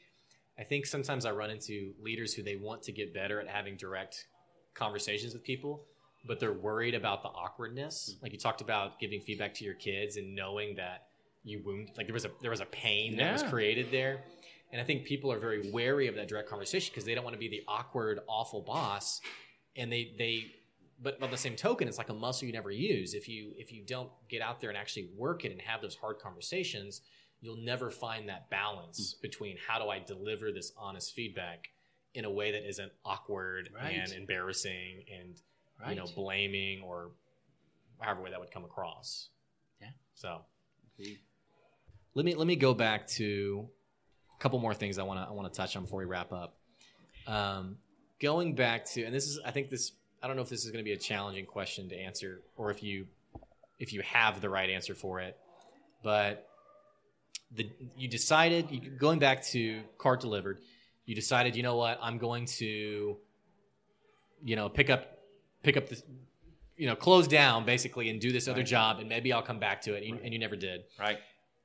I 0.58 0.64
think 0.64 0.86
sometimes 0.86 1.26
I 1.26 1.32
run 1.32 1.50
into 1.50 1.94
leaders 2.02 2.34
who 2.34 2.44
they 2.44 2.56
want 2.56 2.84
to 2.84 2.92
get 2.92 3.14
better 3.14 3.40
at 3.40 3.48
having 3.48 3.76
direct 3.76 4.28
conversations 4.74 5.34
with 5.34 5.44
people, 5.44 5.84
but 6.26 6.40
they're 6.40 6.54
worried 6.54 6.96
about 6.96 7.22
the 7.24 7.30
awkwardness. 7.30 8.16
Like 8.22 8.32
you 8.32 8.40
talked 8.40 8.62
about 8.62 9.00
giving 9.00 9.22
feedback 9.22 9.54
to 9.56 9.66
your 9.66 9.74
kids 9.74 10.18
and 10.18 10.36
knowing 10.36 10.76
that 10.76 11.08
you 11.44 11.62
wound, 11.66 11.92
like 11.98 12.08
there 12.08 12.14
was 12.14 12.26
a 12.26 12.32
there 12.42 12.52
was 12.52 12.62
a 12.62 12.66
pain 12.66 13.18
that 13.18 13.34
was 13.34 13.44
created 13.44 13.88
there. 13.92 14.24
And 14.72 14.82
I 14.82 14.84
think 14.84 15.06
people 15.06 15.32
are 15.32 15.40
very 15.40 15.72
wary 15.72 16.08
of 16.08 16.16
that 16.16 16.28
direct 16.28 16.50
conversation 16.50 16.92
because 16.94 17.06
they 17.06 17.16
don't 17.16 17.24
want 17.24 17.36
to 17.36 17.40
be 17.40 17.48
the 17.48 17.64
awkward, 17.70 18.20
awful 18.28 18.62
boss. 18.62 19.22
And 19.78 19.90
they 19.92 20.14
they 20.18 20.48
but 21.02 21.20
by 21.20 21.28
the 21.28 21.38
same 21.38 21.56
token, 21.56 21.88
it's 21.88 21.98
like 21.98 22.10
a 22.10 22.14
muscle 22.14 22.48
you 22.48 22.54
never 22.54 22.72
use. 22.72 23.14
If 23.14 23.28
you 23.28 23.54
if 23.58 23.72
you 23.72 23.84
don't 23.86 24.10
get 24.30 24.42
out 24.42 24.60
there 24.62 24.70
and 24.70 24.78
actually 24.78 25.10
work 25.16 25.46
it 25.46 25.52
and 25.52 25.62
have 25.62 25.82
those 25.82 25.96
hard 25.96 26.20
conversations, 26.20 27.02
you'll 27.42 27.58
never 27.64 27.90
find 27.92 28.30
that 28.30 28.50
balance 28.50 29.14
Hmm. 29.18 29.22
between 29.22 29.58
how 29.68 29.78
do 29.80 29.90
I 29.90 30.00
deliver 30.00 30.52
this 30.52 30.72
honest 30.78 31.14
feedback 31.14 31.70
in 32.14 32.26
a 32.26 32.32
way 32.32 32.52
that 32.52 32.68
isn't 32.68 32.92
awkward 33.06 33.70
Right. 33.76 33.94
and 33.96 34.12
embarrassing 34.12 35.06
and 35.14 35.40
right. 35.80 35.92
you 35.92 35.96
know 35.96 36.08
blaming 36.16 36.82
or 36.82 37.12
however 38.00 38.22
way 38.24 38.32
that 38.32 38.40
would 38.40 38.52
come 38.52 38.66
across. 38.66 39.30
Yeah. 39.82 39.90
So 40.16 40.42
See? 40.98 41.20
let 42.16 42.26
me 42.26 42.34
let 42.34 42.48
me 42.48 42.56
go 42.56 42.74
back 42.74 43.06
to 43.10 43.70
a 44.36 44.42
couple 44.42 44.58
more 44.60 44.74
things 44.74 44.98
I 44.98 45.04
want 45.04 45.20
to 45.20 45.28
I 45.30 45.32
want 45.32 45.52
to 45.54 45.56
touch 45.56 45.76
on 45.76 45.84
before 45.84 46.00
we 46.00 46.06
wrap 46.06 46.32
up. 46.34 46.58
Um, 47.28 47.78
going 48.20 48.56
back 48.56 48.86
to 48.94 49.04
and 49.04 49.14
this 49.14 49.26
is 49.28 49.40
I 49.46 49.52
think 49.52 49.70
this 49.70 49.92
I 50.22 50.28
don't 50.28 50.36
know 50.36 50.42
if 50.42 50.50
this 50.50 50.66
is 50.66 50.72
going 50.72 50.84
to 50.84 50.88
be 50.88 50.94
a 50.94 50.98
challenging 50.98 51.46
question 51.46 51.90
to 51.90 51.96
answer 51.96 52.42
or 52.56 52.72
if 52.72 52.82
you 52.84 53.08
if 53.80 53.94
you 53.94 54.02
have 54.02 54.42
the 54.42 54.50
right 54.50 54.70
answer 54.70 54.96
for 54.96 55.20
it, 55.20 55.38
but 56.04 56.48
the 57.56 57.70
you 57.96 58.08
decided 58.08 58.72
you, 58.72 58.80
going 58.90 59.20
back 59.20 59.44
to 59.48 59.82
cart 59.98 60.20
delivered, 60.20 60.60
you 61.06 61.16
decided 61.16 61.56
you 61.56 61.64
know 61.64 61.76
what 61.78 62.00
I'm 62.02 62.18
going 62.18 62.46
to 62.58 63.18
you 64.44 64.56
know 64.56 64.70
pick 64.70 64.90
up 64.90 65.20
pick 65.64 65.78
up 65.78 65.88
this 65.90 66.04
you 66.76 66.88
know 66.88 66.96
close 66.96 67.28
down 67.28 67.66
basically 67.66 68.10
and 68.10 68.20
do 68.20 68.32
this 68.32 68.48
other 68.48 68.60
Right. 68.60 68.66
job 68.68 69.00
and 69.00 69.10
maybe 69.10 69.32
I'll 69.34 69.42
come 69.42 69.60
back 69.60 69.82
to 69.84 69.94
it 69.94 69.98
and 70.04 70.06
you, 70.08 70.20
and 70.24 70.34
you 70.34 70.40
never 70.40 70.56
did. 70.56 70.84
Right. 71.00 71.20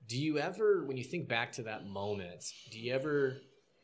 Do 0.09 0.19
you 0.19 0.39
ever, 0.39 0.85
when 0.85 0.97
you 0.97 1.05
think 1.05 1.29
back 1.29 1.53
to 1.53 1.63
that 1.63 1.87
moment, 1.87 2.45
do 2.71 2.79
you 2.79 2.93
ever, 2.93 3.37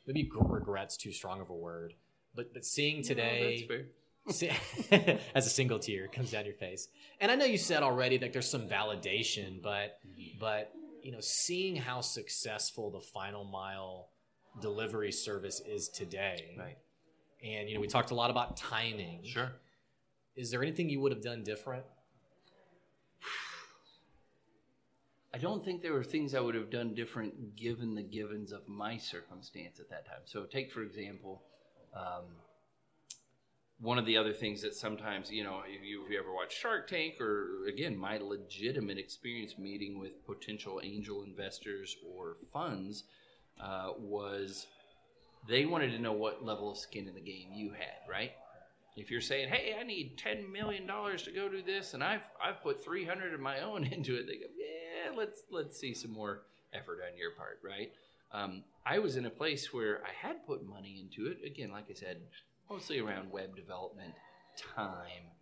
maybe 0.07 0.29
regret's 0.35 0.97
too 0.97 1.13
strong 1.13 1.41
of 1.41 1.49
a 1.49 1.55
word, 1.55 1.95
but 2.35 2.53
but 2.53 2.65
seeing 2.65 2.97
No, 2.99 3.03
today 3.03 3.65
fair. 3.69 3.87
as 5.35 5.47
a 5.47 5.51
single 5.51 5.79
tear 5.79 6.09
comes 6.09 6.31
down 6.31 6.45
your 6.45 6.55
face, 6.55 6.89
and 7.21 7.31
I 7.31 7.35
know 7.35 7.45
you 7.45 7.59
said 7.59 7.83
already 7.83 8.19
that 8.19 8.33
there's 8.33 8.51
some 8.51 8.69
validation, 8.69 9.63
but 9.63 9.99
but 10.39 10.73
you 11.03 11.13
know, 11.13 11.21
seeing 11.21 11.77
how 11.77 12.01
successful 12.01 12.91
the 12.91 13.01
final 13.01 13.45
mile 13.45 14.11
delivery 14.61 15.13
service 15.13 15.61
is 15.67 15.89
today, 15.89 16.55
Right. 16.59 16.77
And 17.43 17.69
you 17.69 17.75
know, 17.77 17.81
we 17.81 17.87
talked 17.87 18.11
a 18.11 18.15
lot 18.15 18.31
about 18.31 18.57
timing. 18.57 19.21
Sure. 19.25 19.53
Is 20.35 20.51
there 20.51 20.63
anything 20.63 20.89
you 20.89 21.01
would 21.01 21.13
have 21.13 21.23
done 21.23 21.45
different? 21.45 21.85
I 25.33 25.39
don't 25.39 25.65
think 25.65 25.83
there 25.83 25.93
were 25.93 26.05
things 26.05 26.35
I 26.35 26.41
would 26.41 26.55
have 26.55 26.71
done 26.71 26.95
different 26.95 27.55
given 27.55 27.95
the 27.95 28.03
givens 28.03 28.51
of 28.51 28.67
my 28.67 28.97
circumstance 28.97 29.79
at 29.79 29.89
that 29.91 30.07
time. 30.07 30.23
So, 30.25 30.45
take 30.45 30.73
for 30.73 30.83
example, 30.83 31.43
um, 31.95 32.25
one 33.81 33.99
of 33.99 34.07
the 34.07 34.17
other 34.17 34.33
things 34.33 34.63
that 34.63 34.75
sometimes, 34.75 35.31
you 35.31 35.45
know, 35.45 35.63
if 35.67 35.85
you, 35.85 36.05
if 36.05 36.11
you 36.11 36.19
ever 36.19 36.35
watch 36.35 36.57
Shark 36.57 36.89
Tank 36.89 37.21
or 37.21 37.67
again, 37.69 37.97
my 37.97 38.19
legitimate 38.19 38.99
experience 38.99 39.57
meeting 39.57 39.99
with 39.99 40.25
potential 40.27 40.81
angel 40.83 41.23
investors 41.23 41.97
or 42.17 42.37
funds 42.53 43.05
uh, 43.61 43.91
was 43.99 44.67
they 45.49 45.65
wanted 45.65 45.93
to 45.93 45.99
know 45.99 46.13
what 46.13 46.45
level 46.45 46.73
of 46.73 46.79
skin 46.79 47.07
in 47.07 47.15
the 47.15 47.21
game 47.21 47.51
you 47.53 47.71
had, 47.71 48.09
right? 48.11 48.33
If 48.97 49.13
you're 49.13 49.21
saying, 49.21 49.49
"Hey, 49.49 49.77
I 49.79 49.85
need 49.85 50.19
ten 50.19 50.51
million 50.51 50.85
dollars 50.85 51.23
to 51.23 51.31
go 51.31 51.49
do 51.49 51.63
this, 51.63 51.95
and 51.95 52.03
I've 52.03 52.29
I've 52.43 52.61
put 52.63 52.83
three 52.83 53.05
hundred 53.05 53.33
of 53.33 53.41
my 53.41 53.61
own 53.61 53.85
into 53.93 54.17
it," 54.17 54.27
they 54.27 54.39
go, 54.39 54.47
"Yeah, 54.57 55.17
let's 55.17 55.43
let's 55.53 55.79
see 55.79 55.95
some 55.95 56.11
more 56.11 56.43
effort 56.73 56.99
on 57.09 57.17
your 57.17 57.31
part, 57.33 57.61
right?" 57.65 57.93
Um, 58.33 58.65
I 58.85 58.99
was 58.99 59.17
in 59.17 59.27
a 59.27 59.31
place 59.31 59.73
where 59.73 60.03
I 60.05 60.27
had 60.27 60.45
put 60.47 60.69
money 60.69 61.01
into 61.01 61.31
it. 61.31 61.39
Again, 61.47 61.71
like 61.71 61.87
I 61.91 61.95
said, 61.95 62.21
mostly 62.71 62.99
around 62.99 63.31
web 63.31 63.57
development, 63.57 64.15
time, 64.57 65.33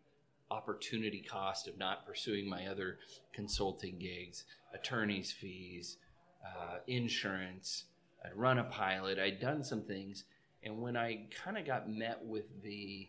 opportunity 0.51 1.21
cost 1.21 1.67
of 1.69 1.79
not 1.79 2.07
pursuing 2.07 2.49
my 2.49 2.67
other 2.67 2.99
consulting 3.33 3.99
gigs, 3.99 4.45
attorney's 4.75 5.33
fees, 5.33 5.97
uh, 6.45 6.79
insurance. 6.87 7.85
I'd 8.25 8.37
run 8.37 8.59
a 8.59 8.65
pilot. 8.65 9.19
I'd 9.19 9.41
done 9.41 9.65
some 9.65 9.83
things, 9.83 10.25
and 10.63 10.81
when 10.81 10.97
I 10.97 11.27
kind 11.45 11.59
of 11.59 11.67
got 11.67 11.89
met 11.89 12.25
with 12.25 12.63
the 12.63 13.09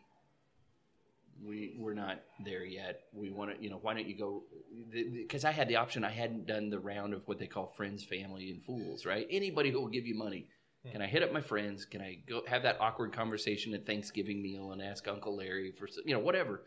we 1.44 1.76
we're 1.78 1.94
not 1.94 2.22
there 2.44 2.66
yet. 2.66 3.02
We 3.14 3.30
want 3.30 3.56
to, 3.56 3.64
you 3.64 3.70
know, 3.70 3.80
why 3.82 3.94
don't 3.94 4.08
you 4.08 4.18
go? 4.18 4.44
Because 4.92 5.46
I 5.46 5.52
had 5.52 5.68
the 5.68 5.76
option. 5.76 6.04
I 6.04 6.12
hadn't 6.12 6.48
done 6.48 6.70
the 6.70 6.80
round 6.80 7.14
of 7.14 7.28
what 7.28 7.40
they 7.40 7.48
call 7.48 7.68
friends, 7.68 8.04
family, 8.04 8.50
and 8.50 8.64
fools. 8.64 9.06
Right? 9.06 9.28
Anybody 9.30 9.72
who 9.72 9.82
will 9.82 9.90
give 9.90 10.06
you 10.06 10.16
money. 10.16 10.48
Can 10.92 11.02
I 11.02 11.08
hit 11.08 11.24
up 11.24 11.32
my 11.32 11.42
friends? 11.42 11.86
Can 11.86 12.02
I 12.02 12.20
go 12.28 12.42
have 12.48 12.64
that 12.64 12.80
awkward 12.80 13.14
conversation 13.14 13.74
at 13.74 13.86
Thanksgiving 13.86 14.42
meal 14.42 14.72
and 14.72 14.82
ask 14.82 15.08
Uncle 15.08 15.36
Larry 15.36 15.72
for 15.72 15.88
you 16.06 16.14
know 16.14 16.20
whatever? 16.20 16.64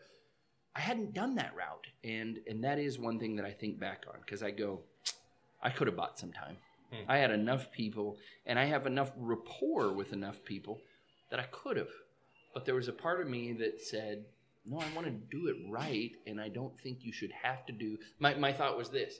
I 0.75 0.79
hadn't 0.79 1.13
done 1.13 1.35
that 1.35 1.53
route, 1.55 1.87
and 2.03 2.39
and 2.47 2.63
that 2.63 2.79
is 2.79 2.97
one 2.97 3.19
thing 3.19 3.35
that 3.35 3.45
I 3.45 3.51
think 3.51 3.79
back 3.79 4.05
on 4.07 4.19
because 4.25 4.43
I 4.43 4.51
go, 4.51 4.81
I 5.61 5.69
could 5.69 5.87
have 5.87 5.95
bought 5.95 6.19
some 6.19 6.31
time. 6.31 6.57
Hmm. 6.91 7.09
I 7.09 7.17
had 7.17 7.31
enough 7.31 7.71
people, 7.71 8.17
and 8.45 8.57
I 8.57 8.65
have 8.65 8.85
enough 8.85 9.11
rapport 9.17 9.93
with 9.93 10.13
enough 10.13 10.43
people 10.45 10.79
that 11.29 11.39
I 11.39 11.45
could 11.51 11.77
have. 11.77 11.91
But 12.53 12.65
there 12.65 12.75
was 12.75 12.87
a 12.87 12.93
part 12.93 13.21
of 13.21 13.29
me 13.29 13.53
that 13.53 13.81
said, 13.81 14.25
no, 14.65 14.79
I 14.79 14.93
want 14.93 15.07
to 15.07 15.11
do 15.11 15.47
it 15.47 15.55
right, 15.69 16.11
and 16.27 16.39
I 16.39 16.49
don't 16.49 16.77
think 16.79 16.99
you 17.01 17.13
should 17.13 17.31
have 17.31 17.65
to 17.67 17.71
do. 17.71 17.97
My, 18.19 18.33
my 18.33 18.51
thought 18.51 18.77
was 18.77 18.89
this 18.89 19.19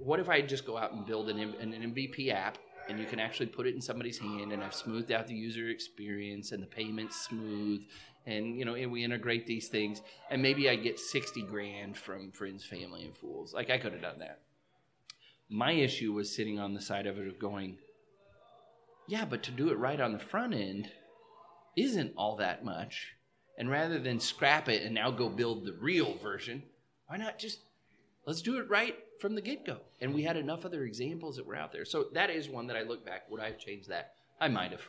what 0.00 0.20
if 0.20 0.28
I 0.28 0.40
just 0.40 0.66
go 0.66 0.76
out 0.76 0.92
and 0.92 1.04
build 1.04 1.28
an, 1.28 1.38
an 1.38 1.94
MVP 1.94 2.32
app, 2.32 2.58
and 2.88 2.98
you 2.98 3.06
can 3.06 3.20
actually 3.20 3.46
put 3.46 3.66
it 3.66 3.74
in 3.74 3.80
somebody's 3.80 4.18
hand, 4.18 4.52
and 4.52 4.62
I've 4.62 4.74
smoothed 4.74 5.12
out 5.12 5.26
the 5.26 5.34
user 5.34 5.68
experience, 5.68 6.52
and 6.52 6.62
the 6.62 6.66
payment's 6.66 7.16
smooth, 7.16 7.82
and 8.26 8.56
you 8.56 8.64
know, 8.64 8.74
and 8.74 8.90
we 8.90 9.04
integrate 9.04 9.46
these 9.46 9.68
things, 9.68 10.02
and 10.30 10.42
maybe 10.42 10.68
I 10.68 10.76
get 10.76 10.98
60 10.98 11.42
grand 11.42 11.96
from 11.96 12.30
friends, 12.32 12.64
family, 12.64 13.04
and 13.04 13.14
fools. 13.14 13.54
Like 13.54 13.70
I 13.70 13.78
could 13.78 13.92
have 13.92 14.02
done 14.02 14.18
that. 14.20 14.40
My 15.48 15.72
issue 15.72 16.12
was 16.12 16.34
sitting 16.34 16.58
on 16.58 16.74
the 16.74 16.80
side 16.80 17.06
of 17.06 17.18
it 17.18 17.26
of 17.26 17.38
going, 17.38 17.78
yeah, 19.08 19.24
but 19.24 19.42
to 19.44 19.50
do 19.50 19.70
it 19.70 19.78
right 19.78 20.00
on 20.00 20.12
the 20.12 20.18
front 20.18 20.54
end 20.54 20.88
isn't 21.76 22.12
all 22.16 22.36
that 22.36 22.64
much. 22.64 23.14
And 23.58 23.68
rather 23.68 23.98
than 23.98 24.20
scrap 24.20 24.68
it 24.68 24.82
and 24.82 24.94
now 24.94 25.10
go 25.10 25.28
build 25.28 25.64
the 25.64 25.72
real 25.72 26.14
version, 26.18 26.62
why 27.06 27.16
not 27.16 27.38
just 27.38 27.58
let's 28.26 28.42
do 28.42 28.58
it 28.58 28.68
right 28.68 28.96
from 29.20 29.34
the 29.34 29.40
get 29.40 29.64
go? 29.64 29.78
And 30.00 30.14
we 30.14 30.22
had 30.22 30.36
enough 30.36 30.64
other 30.64 30.84
examples 30.84 31.36
that 31.36 31.46
were 31.46 31.56
out 31.56 31.72
there. 31.72 31.84
So 31.84 32.06
that 32.14 32.30
is 32.30 32.48
one 32.48 32.66
that 32.68 32.76
I 32.76 32.82
look 32.82 33.04
back. 33.04 33.30
Would 33.30 33.40
I 33.40 33.46
have 33.46 33.58
changed 33.58 33.88
that? 33.88 34.14
I 34.40 34.48
might 34.48 34.70
have. 34.70 34.82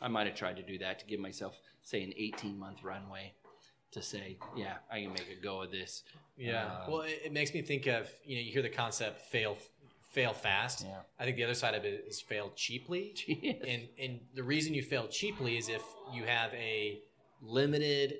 I 0.00 0.08
might 0.08 0.26
have 0.26 0.36
tried 0.36 0.56
to 0.56 0.62
do 0.62 0.78
that 0.78 0.98
to 1.00 1.06
give 1.06 1.20
myself, 1.20 1.56
say, 1.82 2.02
an 2.02 2.12
18 2.16 2.58
month 2.58 2.82
runway 2.82 3.34
to 3.92 4.02
say, 4.02 4.38
yeah, 4.56 4.74
I 4.90 5.02
can 5.02 5.10
make 5.10 5.28
a 5.30 5.42
go 5.42 5.62
of 5.62 5.70
this. 5.70 6.02
Yeah. 6.36 6.64
Um, 6.64 6.90
well, 6.90 7.00
it, 7.02 7.22
it 7.26 7.32
makes 7.32 7.54
me 7.54 7.62
think 7.62 7.86
of 7.86 8.08
you 8.24 8.36
know 8.36 8.42
you 8.42 8.52
hear 8.52 8.62
the 8.62 8.70
concept 8.70 9.20
fail 9.26 9.56
fail 10.10 10.32
fast. 10.32 10.84
Yeah. 10.84 11.00
I 11.18 11.24
think 11.24 11.36
the 11.36 11.44
other 11.44 11.54
side 11.54 11.74
of 11.74 11.84
it 11.84 12.04
is 12.08 12.20
fail 12.20 12.52
cheaply. 12.56 13.14
Yes. 13.26 13.56
And 13.66 13.88
and 13.98 14.20
the 14.34 14.42
reason 14.42 14.74
you 14.74 14.82
fail 14.82 15.08
cheaply 15.08 15.56
is 15.56 15.68
if 15.68 15.82
you 16.12 16.24
have 16.24 16.52
a 16.54 17.00
limited 17.42 18.14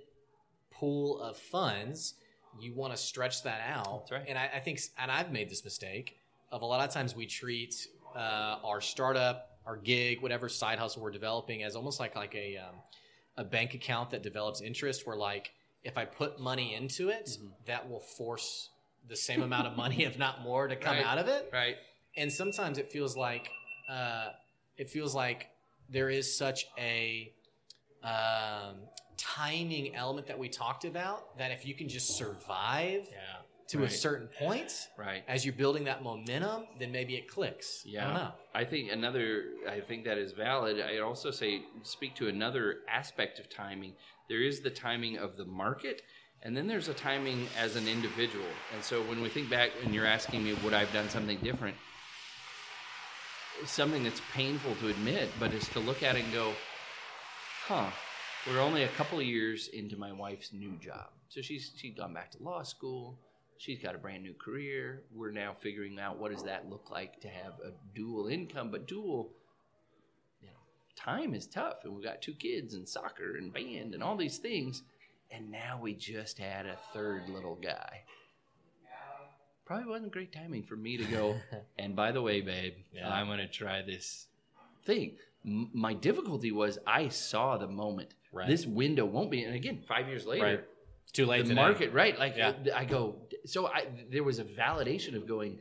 pool 0.70 1.20
of 1.20 1.36
funds, 1.36 2.14
you 2.60 2.74
want 2.74 2.92
to 2.94 2.96
stretch 2.96 3.42
that 3.44 3.60
out. 3.66 4.00
That's 4.00 4.12
right. 4.12 4.24
And 4.28 4.38
I, 4.38 4.50
I 4.56 4.60
think, 4.60 4.80
and 4.98 5.10
I've 5.10 5.32
made 5.32 5.48
this 5.50 5.64
mistake 5.64 6.16
of 6.50 6.62
a 6.62 6.66
lot 6.66 6.86
of 6.86 6.92
times 6.94 7.16
we 7.16 7.26
treat 7.26 7.74
uh, 8.14 8.58
our 8.64 8.80
startup, 8.80 9.58
our 9.66 9.76
gig, 9.76 10.20
whatever 10.22 10.48
side 10.48 10.78
hustle 10.78 11.02
we're 11.02 11.10
developing 11.10 11.62
as 11.62 11.76
almost 11.76 11.98
like 12.00 12.14
like 12.16 12.34
a 12.34 12.58
um, 12.58 12.74
a 13.36 13.44
bank 13.44 13.74
account 13.74 14.10
that 14.10 14.22
develops 14.22 14.60
interest. 14.60 15.06
Where 15.06 15.16
like 15.16 15.52
if 15.82 15.96
I 15.96 16.04
put 16.04 16.38
money 16.38 16.74
into 16.74 17.08
it, 17.08 17.26
Mhm. 17.40 17.50
that 17.66 17.88
will 17.88 18.00
force 18.00 18.68
the 19.08 19.16
same 19.16 19.42
amount 19.42 19.66
of 19.66 19.76
money, 19.76 20.04
if 20.04 20.18
not 20.18 20.42
more, 20.42 20.68
to 20.68 20.76
come 20.76 20.96
Right. 20.96 21.04
out 21.06 21.18
of 21.18 21.26
it 21.28 21.48
Right. 21.52 21.76
and 22.16 22.30
sometimes 22.32 22.78
it 22.78 22.90
feels 22.92 23.16
like 23.16 23.48
uh, 23.88 24.28
it 24.76 24.90
feels 24.90 25.14
like 25.14 25.48
there 25.88 26.08
is 26.10 26.36
such 26.38 26.66
a 26.78 27.32
um, 28.02 28.76
timing 29.16 29.94
element 29.94 30.26
that 30.26 30.38
we 30.38 30.48
talked 30.48 30.84
about. 30.84 31.38
That 31.38 31.50
if 31.52 31.64
you 31.66 31.74
can 31.74 31.88
just 31.88 32.16
survive 32.16 33.06
Yeah. 33.10 33.38
to 33.68 33.84
a 33.84 33.90
certain 33.90 34.28
point, 34.38 34.72
Right. 34.98 35.24
as 35.28 35.44
you're 35.46 35.54
building 35.54 35.84
that 35.84 36.02
momentum, 36.02 36.66
then 36.78 36.92
maybe 36.92 37.16
it 37.16 37.28
clicks. 37.28 37.82
I 37.86 37.90
don't 37.90 37.92
Yeah, 37.94 38.12
know. 38.14 38.32
I 38.54 38.64
think 38.64 38.90
another. 38.92 39.44
I 39.68 39.80
think 39.80 40.04
that 40.04 40.18
is 40.18 40.32
valid. 40.32 40.80
I 40.80 40.98
also 40.98 41.30
say 41.30 41.62
speak 41.82 42.14
to 42.16 42.28
another 42.28 42.82
aspect 42.88 43.38
of 43.38 43.48
timing. 43.48 43.96
There 44.28 44.42
is 44.42 44.60
the 44.60 44.70
timing 44.70 45.16
of 45.18 45.36
the 45.36 45.44
market, 45.46 46.02
and 46.42 46.56
then 46.56 46.66
there's 46.66 46.88
a 46.88 46.94
timing 46.94 47.48
as 47.56 47.76
an 47.76 47.88
individual. 47.88 48.46
And 48.74 48.82
so 48.84 49.02
when 49.02 49.22
we 49.22 49.28
think 49.28 49.48
back, 49.48 49.70
and 49.82 49.94
you're 49.94 50.06
asking 50.06 50.44
me, 50.44 50.52
would 50.54 50.74
I've 50.74 50.92
done 50.92 51.08
something 51.08 51.38
different? 51.38 51.76
Something 53.64 54.02
that's 54.02 54.20
painful 54.32 54.74
to 54.76 54.88
admit, 54.88 55.30
but 55.38 55.52
is 55.52 55.68
to 55.68 55.80
look 55.80 56.02
at 56.02 56.16
it 56.16 56.24
and 56.24 56.32
go, 56.32 56.54
"Huh." 57.66 57.90
We're 58.46 58.60
only 58.60 58.82
a 58.82 58.88
couple 58.88 59.20
of 59.20 59.24
years 59.24 59.68
into 59.68 59.96
my 59.96 60.12
wife's 60.12 60.52
new 60.52 60.72
job, 60.78 61.08
so 61.28 61.40
she's 61.40 61.70
she's 61.76 61.94
gone 61.94 62.12
back 62.12 62.30
to 62.32 62.42
law 62.42 62.62
school. 62.64 63.16
She's 63.58 63.78
got 63.78 63.94
a 63.94 63.98
brand 63.98 64.24
new 64.24 64.34
career. 64.34 65.04
We're 65.14 65.30
now 65.30 65.54
figuring 65.60 66.00
out 66.00 66.18
what 66.18 66.32
does 66.32 66.42
that 66.42 66.68
look 66.68 66.90
like 66.90 67.20
to 67.20 67.28
have 67.28 67.52
a 67.64 67.70
dual 67.94 68.26
income, 68.26 68.72
but 68.72 68.88
dual, 68.88 69.30
you 70.40 70.48
know, 70.48 70.54
time 70.96 71.34
is 71.34 71.46
tough, 71.46 71.84
and 71.84 71.94
we've 71.94 72.02
got 72.04 72.20
two 72.20 72.34
kids 72.34 72.74
and 72.74 72.88
soccer 72.88 73.36
and 73.36 73.52
band 73.52 73.94
and 73.94 74.02
all 74.02 74.16
these 74.16 74.38
things, 74.38 74.82
and 75.30 75.48
now 75.48 75.78
we 75.80 75.94
just 75.94 76.38
had 76.38 76.66
a 76.66 76.76
third 76.92 77.28
little 77.28 77.54
guy. 77.54 78.00
Probably 79.64 79.86
wasn't 79.88 80.10
great 80.12 80.32
timing 80.32 80.64
for 80.64 80.74
me 80.74 80.96
to 80.96 81.04
go. 81.04 81.36
and 81.78 81.94
by 81.94 82.10
the 82.10 82.20
way, 82.20 82.40
babe, 82.40 82.74
Yeah. 82.92 83.08
I'm 83.08 83.26
going 83.26 83.38
to 83.38 83.46
try 83.46 83.80
this 83.82 84.26
thing. 84.84 85.12
M- 85.44 85.70
my 85.72 85.94
difficulty 85.94 86.52
was 86.52 86.78
I 86.86 87.08
saw 87.08 87.56
the 87.58 87.68
moment. 87.68 88.14
Right. 88.32 88.48
This 88.48 88.66
window 88.66 89.04
won't 89.04 89.30
be, 89.30 89.42
and 89.44 89.54
again, 89.54 89.82
five 89.86 90.08
years 90.08 90.24
later, 90.26 90.44
Right. 90.44 90.64
It's 91.04 91.12
too 91.12 91.26
late. 91.26 91.42
the 91.42 91.48
today. 91.50 91.60
market 91.60 91.92
right 91.92 92.16
like 92.18 92.36
Yeah. 92.36 92.50
Uh, 92.50 92.76
i 92.76 92.84
go 92.84 93.16
so 93.44 93.66
i 93.66 93.86
there 94.10 94.22
was 94.22 94.38
a 94.38 94.44
validation 94.44 95.16
of 95.16 95.26
going 95.26 95.58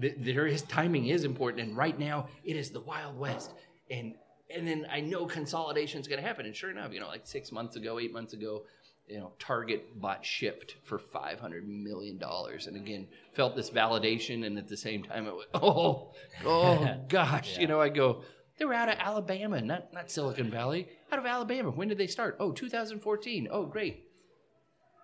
th- 0.00 0.14
there 0.18 0.46
is 0.46 0.62
timing 0.62 1.06
is 1.06 1.24
important 1.24 1.66
and 1.66 1.76
right 1.76 1.98
now 1.98 2.28
it 2.44 2.56
is 2.56 2.70
the 2.70 2.80
wild 2.80 3.18
west 3.18 3.52
and 3.90 4.14
and 4.54 4.68
then 4.68 4.86
i 4.92 5.00
know 5.00 5.24
consolidation 5.26 5.98
is 6.00 6.06
going 6.06 6.20
to 6.20 6.26
happen 6.28 6.44
and 6.46 6.54
sure 6.54 6.70
enough 6.70 6.92
you 6.92 7.00
know 7.00 7.08
like 7.08 7.26
six 7.26 7.50
months 7.50 7.74
ago 7.76 7.98
eight 7.98 8.12
months 8.12 8.34
ago 8.34 8.64
you 9.08 9.18
know 9.18 9.32
target 9.38 9.98
bought 9.98 10.24
Shipt 10.24 10.76
for 10.84 10.98
500 10.98 11.66
million 11.66 12.18
dollars 12.18 12.66
and 12.66 12.76
again 12.76 13.08
felt 13.32 13.56
this 13.56 13.70
validation 13.70 14.44
and 14.46 14.58
at 14.58 14.68
the 14.68 14.76
same 14.76 15.02
time 15.02 15.26
it 15.26 15.34
was 15.34 15.46
oh 15.54 16.12
oh 16.44 16.96
gosh 17.08 17.54
Yeah. 17.54 17.60
you 17.62 17.66
know 17.66 17.80
i 17.80 17.88
go 17.88 18.22
they 18.58 18.64
were 18.64 18.74
out 18.74 18.88
of 18.88 18.96
alabama 18.98 19.60
not 19.60 19.92
not 19.92 20.10
silicon 20.10 20.50
valley 20.50 20.88
out 21.12 21.18
of 21.18 21.26
alabama 21.26 21.70
when 21.70 21.88
did 21.88 21.98
they 21.98 22.06
start 22.06 22.36
oh 22.40 22.52
2014 22.52 23.48
oh 23.50 23.66
great 23.66 24.02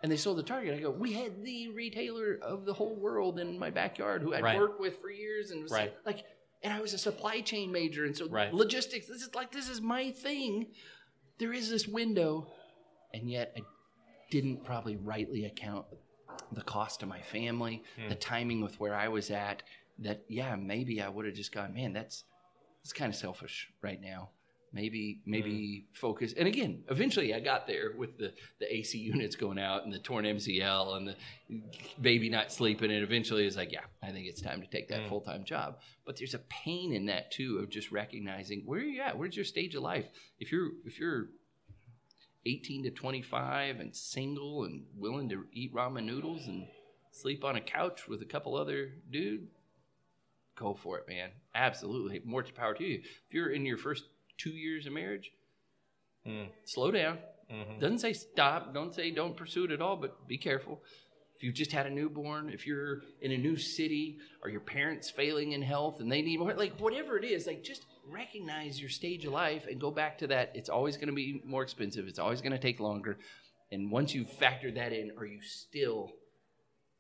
and 0.03 0.11
they 0.11 0.17
sold 0.17 0.37
the 0.37 0.43
Target. 0.43 0.75
I 0.75 0.81
go, 0.81 0.91
we 0.91 1.13
had 1.13 1.45
the 1.45 1.69
retailer 1.69 2.37
of 2.43 2.65
the 2.65 2.73
whole 2.75 2.97
world 2.97 3.39
in 3.39 3.57
my 3.57 3.71
backyard 3.71 4.21
who 4.21 4.35
I'd 4.35 4.43
Right. 4.43 4.59
worked 4.59 4.81
with 4.81 5.01
for 5.01 5.11
years, 5.13 5.53
and 5.53 5.63
was 5.63 5.71
Right. 5.71 5.95
like, 6.05 6.25
and 6.65 6.73
I 6.73 6.81
was 6.81 6.93
a 6.93 6.99
supply 6.99 7.41
chain 7.41 7.71
major, 7.71 8.05
and 8.05 8.17
so 8.17 8.27
Right. 8.29 8.53
logistics. 8.53 9.07
This 9.07 9.23
is 9.23 9.33
like 9.37 9.53
this 9.53 9.69
is 9.69 9.81
my 9.81 10.11
thing. 10.11 10.75
There 11.39 11.53
is 11.53 11.71
this 11.71 11.87
window, 11.87 12.53
and 13.15 13.31
yet 13.31 13.53
I 13.57 13.61
didn't 14.33 14.65
probably 14.65 14.97
rightly 14.97 15.45
account 15.45 15.87
the 16.51 16.63
cost 16.63 16.99
to 16.99 17.07
my 17.07 17.21
family, 17.23 17.85
Hmm. 17.95 18.09
the 18.09 18.17
timing 18.17 18.61
with 18.61 18.81
where 18.81 18.97
I 18.97 19.07
was 19.07 19.31
at. 19.31 19.63
That 20.01 20.25
yeah, 20.27 20.57
maybe 20.57 21.01
I 21.01 21.09
would 21.11 21.27
have 21.27 21.35
just 21.37 21.53
gone, 21.53 21.75
man, 21.75 21.93
that's 21.93 22.25
that's 22.83 22.93
kind 22.93 23.11
of 23.11 23.17
selfish 23.17 23.69
right 23.83 24.01
now. 24.01 24.31
Maybe 24.75 25.21
maybe 25.27 25.85
focus. 25.93 26.33
And 26.35 26.49
again, 26.49 26.83
eventually 26.89 27.35
I 27.35 27.41
got 27.41 27.67
there 27.67 27.93
with 27.95 28.17
the 28.17 28.33
the 28.59 28.75
AC 28.75 28.97
units 28.97 29.37
going 29.37 29.59
out 29.59 29.85
and 29.85 29.93
the 29.93 29.99
torn 29.99 30.25
MCL 30.25 30.97
and 30.97 31.09
the 31.09 31.17
baby 32.01 32.31
not 32.31 32.51
sleeping. 32.51 32.91
And 32.91 33.03
eventually 33.03 33.47
it's 33.47 33.55
like, 33.57 33.71
yeah, 33.71 33.85
I 34.03 34.13
think 34.13 34.27
it's 34.29 34.41
time 34.41 34.63
to 34.63 34.67
take 34.67 34.89
that 34.89 35.03
Mm. 35.03 35.09
full 35.11 35.21
time 35.21 35.45
job. 35.45 35.79
But 36.07 36.17
there's 36.17 36.33
a 36.33 36.39
pain 36.49 36.95
in 36.95 37.05
that 37.07 37.31
too 37.31 37.59
of 37.59 37.69
just 37.69 37.93
recognizing 37.93 38.63
where 38.65 38.81
are 38.81 38.85
you 38.85 39.03
at? 39.03 39.19
Where's 39.19 39.37
your 39.37 39.45
stage 39.45 39.75
of 39.75 39.83
life? 39.83 40.09
If 40.41 40.51
you're 40.51 40.71
if 40.87 40.99
you're 40.99 41.27
18 42.47 42.85
to 42.85 42.91
25 42.91 43.79
and 43.79 43.95
single 43.95 44.65
and 44.65 44.85
willing 44.97 45.29
to 45.29 45.45
eat 45.53 45.75
ramen 45.75 46.05
noodles 46.05 46.47
and 46.47 46.67
sleep 47.13 47.45
on 47.45 47.57
a 47.57 47.61
couch 47.61 48.09
with 48.09 48.23
a 48.23 48.25
couple 48.25 48.57
other 48.57 48.93
dude, 49.11 49.47
go 50.57 50.75
for 50.75 50.99
it, 50.99 51.09
man. 51.09 51.31
Absolutely. 51.55 52.21
More 52.25 52.43
to 52.43 52.53
power 52.53 52.75
to 52.75 52.85
you. 52.85 53.01
If 53.01 53.33
you're 53.35 53.51
in 53.51 53.65
your 53.67 53.79
first 53.79 54.05
two 54.39 54.51
years 54.51 54.87
of 54.87 54.93
marriage, 54.93 55.31
Mm. 56.27 56.51
slow 56.65 56.91
down. 56.93 57.19
Mhm. 57.51 57.81
Doesn't 57.81 57.99
say 57.99 58.13
stop. 58.13 58.73
Don't 58.73 58.95
say 58.95 59.11
don't 59.11 59.37
pursue 59.37 59.65
it 59.65 59.73
at 59.73 59.83
all, 59.83 59.97
but 59.97 60.29
be 60.29 60.39
careful. 60.39 60.83
If 61.35 61.43
you've 61.43 61.55
just 61.57 61.73
had 61.73 61.87
a 61.87 61.91
newborn, 61.91 62.51
if 62.51 62.67
you're 62.67 63.03
in 63.21 63.33
a 63.33 63.37
new 63.39 63.57
city, 63.57 64.21
or 64.43 64.49
your 64.49 64.61
parents 64.61 65.11
failing 65.11 65.53
in 65.53 65.63
health 65.63 65.99
and 66.01 66.11
they 66.13 66.23
need 66.23 66.39
more, 66.39 66.55
like 66.55 66.79
whatever 66.79 67.19
it 67.19 67.25
is, 67.25 67.47
like 67.49 67.65
just 67.65 67.85
recognize 68.07 68.81
your 68.81 68.91
stage 68.91 69.25
of 69.25 69.33
life 69.33 69.67
and 69.67 69.81
go 69.81 69.91
back 69.91 70.19
to 70.19 70.29
that. 70.29 70.55
It's 70.55 70.69
always 70.69 70.97
going 70.97 71.09
to 71.09 71.15
be 71.15 71.43
more 71.45 71.63
expensive. 71.65 72.07
It's 72.07 72.21
always 72.21 72.41
going 72.41 72.53
to 72.53 72.59
take 72.59 72.79
longer. 72.79 73.19
And 73.73 73.91
once 73.91 74.15
you've 74.15 74.31
factored 74.31 74.75
that 74.77 74.93
in, 74.93 75.11
are 75.19 75.27
you 75.27 75.41
still 75.43 76.13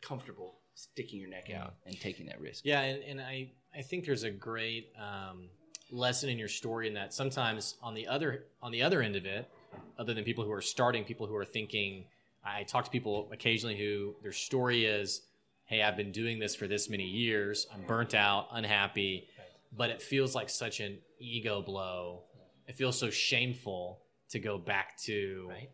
comfortable 0.00 0.61
sticking 0.74 1.20
your 1.20 1.28
neck 1.28 1.50
out 1.50 1.74
and 1.86 1.98
taking 2.00 2.26
that 2.26 2.40
risk? 2.40 2.64
Yeah, 2.64 2.80
and, 2.80 3.02
and 3.04 3.20
I, 3.20 3.52
I 3.76 3.82
think 3.82 4.04
there's 4.04 4.24
a 4.24 4.30
great 4.30 4.92
um, 4.98 5.48
lesson 5.90 6.28
in 6.28 6.38
your 6.38 6.48
story 6.48 6.88
in 6.88 6.94
that 6.94 7.12
sometimes 7.12 7.76
on 7.82 7.94
the 7.94 8.06
other 8.06 8.44
on 8.62 8.72
the 8.72 8.82
other 8.82 9.02
end 9.02 9.16
of 9.16 9.26
it, 9.26 9.50
other 9.98 10.14
than 10.14 10.24
people 10.24 10.44
who 10.44 10.52
are 10.52 10.62
starting, 10.62 11.04
people 11.04 11.26
who 11.26 11.36
are 11.36 11.44
thinking, 11.44 12.04
I 12.44 12.64
talk 12.64 12.84
to 12.84 12.90
people 12.90 13.28
occasionally 13.32 13.76
who 13.76 14.14
their 14.22 14.32
story 14.32 14.84
is, 14.84 15.22
hey, 15.64 15.82
I've 15.82 15.96
been 15.96 16.12
doing 16.12 16.38
this 16.38 16.54
for 16.54 16.66
this 16.66 16.88
many 16.88 17.04
years, 17.04 17.66
I'm 17.72 17.82
burnt 17.82 18.14
out, 18.14 18.48
unhappy, 18.52 19.28
but 19.76 19.90
it 19.90 20.02
feels 20.02 20.34
like 20.34 20.50
such 20.50 20.80
an 20.80 20.98
ego 21.18 21.62
blow. 21.62 22.24
It 22.66 22.76
feels 22.76 22.98
so 22.98 23.10
shameful 23.10 24.00
to 24.30 24.38
go 24.38 24.58
back 24.58 24.96
to 25.04 25.46
Right. 25.50 25.70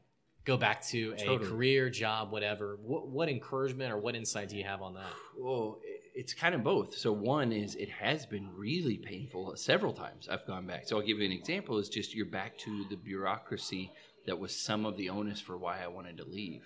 Go 0.49 0.57
back 0.57 0.83
to 0.83 1.12
a 1.12 1.16
Totally. 1.19 1.51
career, 1.51 1.91
job, 1.91 2.33
whatever. 2.33 2.79
What, 2.83 3.09
what 3.09 3.29
encouragement 3.29 3.93
or 3.93 3.99
what 3.99 4.16
insight 4.16 4.49
do 4.49 4.57
you 4.57 4.65
have 4.65 4.81
on 4.81 4.95
that? 4.95 5.12
Well, 5.39 5.79
it's 6.15 6.33
kind 6.33 6.55
of 6.55 6.65
both. 6.65 6.97
So 6.97 7.12
one 7.12 7.53
is 7.53 7.75
it 7.75 7.91
has 7.91 8.25
been 8.25 8.49
really 8.57 8.97
painful 8.97 9.55
several 9.57 9.93
times. 9.93 10.27
I've 10.29 10.47
gone 10.47 10.66
back. 10.66 10.89
So 10.89 10.97
I'll 10.97 11.07
give 11.07 11.19
you 11.19 11.27
an 11.27 11.33
example. 11.33 11.77
Is 11.79 11.91
just 11.91 12.15
you're 12.15 12.27
back 12.27 12.57
to 12.59 12.87
the 12.89 12.97
bureaucracy 12.97 13.93
that 14.27 14.39
was 14.39 14.57
some 14.57 14.87
of 14.87 14.97
the 14.97 15.11
onus 15.11 15.39
for 15.39 15.59
why 15.59 15.83
I 15.85 15.87
wanted 15.87 16.16
to 16.16 16.25
leave. 16.25 16.62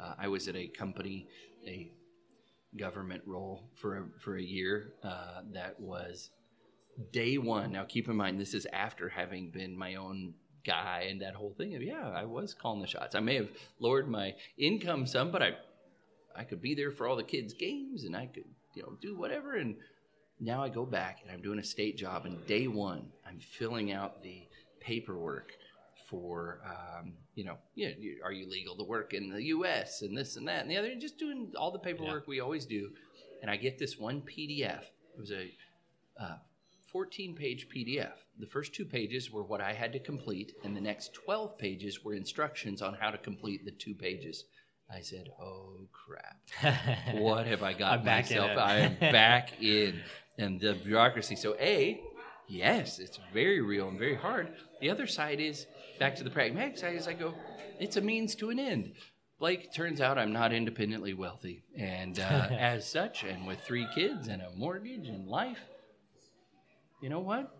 Uh, 0.00 0.14
I 0.18 0.28
was 0.28 0.48
at 0.48 0.56
a 0.56 0.66
company, 0.68 1.28
a 1.66 1.92
government 2.76 3.22
role 3.26 3.68
for 3.74 3.98
a, 3.98 4.04
for 4.18 4.36
a 4.36 4.42
year 4.42 4.94
uh, 5.04 5.42
that 5.52 5.78
was 5.78 6.30
day 7.12 7.36
one. 7.36 7.72
Now 7.72 7.84
keep 7.84 8.08
in 8.08 8.16
mind 8.16 8.40
this 8.40 8.54
is 8.54 8.66
after 8.72 9.10
having 9.10 9.50
been 9.50 9.76
my 9.76 9.96
own 9.96 10.34
guy 10.66 11.06
and 11.08 11.22
that 11.22 11.34
whole 11.34 11.54
thing 11.56 11.74
of 11.74 11.82
yeah, 11.82 12.08
I 12.08 12.24
was 12.24 12.54
calling 12.54 12.80
the 12.80 12.86
shots. 12.86 13.14
I 13.14 13.20
may 13.20 13.36
have 13.36 13.48
lowered 13.78 14.08
my 14.08 14.34
income 14.58 15.06
some, 15.06 15.30
but 15.30 15.42
I 15.42 15.52
I 16.34 16.44
could 16.44 16.60
be 16.60 16.74
there 16.74 16.90
for 16.90 17.06
all 17.06 17.16
the 17.16 17.22
kids' 17.22 17.54
games 17.54 18.04
and 18.04 18.14
I 18.14 18.26
could, 18.26 18.44
you 18.74 18.82
know, 18.82 18.98
do 19.00 19.16
whatever. 19.16 19.54
And 19.54 19.76
now 20.38 20.62
I 20.62 20.68
go 20.68 20.84
back 20.84 21.20
and 21.22 21.30
I'm 21.30 21.40
doing 21.40 21.58
a 21.58 21.64
state 21.64 21.96
job. 21.96 22.26
And 22.26 22.46
day 22.46 22.66
one, 22.66 23.10
I'm 23.26 23.38
filling 23.40 23.90
out 23.92 24.22
the 24.22 24.42
paperwork 24.80 25.52
for, 26.10 26.60
um, 26.66 27.14
you 27.34 27.44
know, 27.44 27.56
yeah, 27.74 27.88
you- 27.98 28.20
are 28.22 28.32
you 28.32 28.46
legal 28.48 28.76
to 28.76 28.84
work 28.84 29.14
in 29.14 29.30
the 29.30 29.42
U.S. 29.44 30.02
and 30.02 30.16
this 30.16 30.36
and 30.36 30.46
that 30.46 30.60
and 30.60 30.70
the 30.70 30.76
other, 30.76 30.90
and 30.90 31.00
just 31.00 31.18
doing 31.18 31.52
all 31.58 31.70
the 31.70 31.78
paperwork 31.78 32.28
we 32.28 32.40
always 32.40 32.66
do. 32.66 32.90
And 33.40 33.50
I 33.50 33.56
get 33.56 33.78
this 33.78 33.98
one 33.98 34.20
PDF. 34.22 34.82
It 35.14 35.18
was 35.20 35.30
a 35.30 35.50
uh, 36.20 36.36
14 36.92 37.34
page 37.34 37.68
PDF. 37.74 38.12
The 38.38 38.46
first 38.46 38.74
two 38.74 38.84
pages 38.84 39.30
were 39.30 39.42
what 39.42 39.60
I 39.60 39.72
had 39.72 39.92
to 39.92 39.98
complete, 39.98 40.52
and 40.64 40.76
the 40.76 40.80
next 40.80 41.14
12 41.14 41.58
pages 41.58 42.04
were 42.04 42.14
instructions 42.14 42.82
on 42.82 42.94
how 42.94 43.10
to 43.10 43.18
complete 43.18 43.64
the 43.64 43.72
two 43.72 43.94
pages. 43.94 44.44
I 44.90 45.00
said, 45.00 45.28
"Oh 45.40 45.88
crap! 45.92 46.76
What 47.14 47.46
have 47.46 47.62
I 47.62 47.72
got 47.72 47.98
I'm 47.98 48.04
back 48.04 48.30
in 48.30 48.38
myself? 48.38 48.58
I 48.58 48.76
am 48.78 48.94
back 49.00 49.60
in." 49.60 50.00
And 50.38 50.60
the 50.60 50.74
bureaucracy. 50.74 51.34
So, 51.34 51.56
a, 51.58 52.00
yes, 52.46 52.98
it's 52.98 53.18
very 53.32 53.62
real 53.62 53.88
and 53.88 53.98
very 53.98 54.14
hard. 54.14 54.52
The 54.80 54.90
other 54.90 55.06
side 55.06 55.40
is 55.40 55.66
back 55.98 56.14
to 56.16 56.24
the 56.24 56.30
pragmatic 56.30 56.78
side. 56.78 56.94
Is 56.94 57.08
I 57.08 57.14
go, 57.14 57.34
it's 57.80 57.96
a 57.96 58.00
means 58.00 58.34
to 58.36 58.50
an 58.50 58.58
end. 58.58 58.92
Blake, 59.38 59.72
turns 59.74 60.00
out 60.00 60.18
I'm 60.18 60.32
not 60.32 60.52
independently 60.52 61.14
wealthy, 61.14 61.62
and 61.76 62.18
uh, 62.20 62.22
as 62.58 62.88
such, 62.88 63.24
and 63.24 63.46
with 63.46 63.60
three 63.60 63.86
kids 63.94 64.28
and 64.28 64.40
a 64.40 64.50
mortgage 64.56 65.08
and 65.08 65.26
life, 65.26 65.58
you 67.06 67.10
know 67.10 67.20
what? 67.20 67.56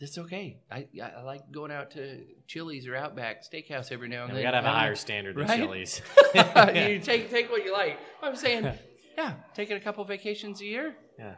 It's 0.00 0.18
okay. 0.18 0.58
I, 0.70 0.86
I 1.02 1.12
I 1.20 1.22
like 1.22 1.50
going 1.50 1.72
out 1.72 1.92
to 1.92 2.20
Chili's 2.46 2.86
or 2.86 2.94
Outback 2.94 3.42
Steakhouse 3.42 3.90
every 3.90 4.10
now 4.10 4.24
and 4.24 4.24
And 4.24 4.30
then. 4.32 4.36
we 4.36 4.42
gotta 4.42 4.56
have 4.58 4.66
a 4.66 4.68
I 4.68 4.72
don't 4.72 4.80
higher 4.80 4.94
standard 4.94 5.36
than 5.36 5.46
Right? 5.46 5.58
Chili's. 5.58 6.02
you 6.34 6.98
take 7.02 7.30
take 7.30 7.50
what 7.50 7.64
you 7.64 7.72
like. 7.72 7.98
I'm 8.22 8.36
saying, 8.36 8.70
yeah, 9.16 9.32
taking 9.54 9.78
a 9.78 9.80
couple 9.80 10.04
vacations 10.04 10.60
a 10.60 10.66
year, 10.66 10.94
yeah, 11.18 11.36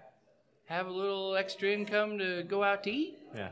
have 0.67 0.89
a 0.89 0.91
little 0.91 1.37
extra 1.37 1.69
income 1.71 2.19
to 2.19 2.43
go 2.43 2.65
out 2.65 2.83
to 2.85 2.91
eat. 2.91 3.17
yeah. 3.33 3.51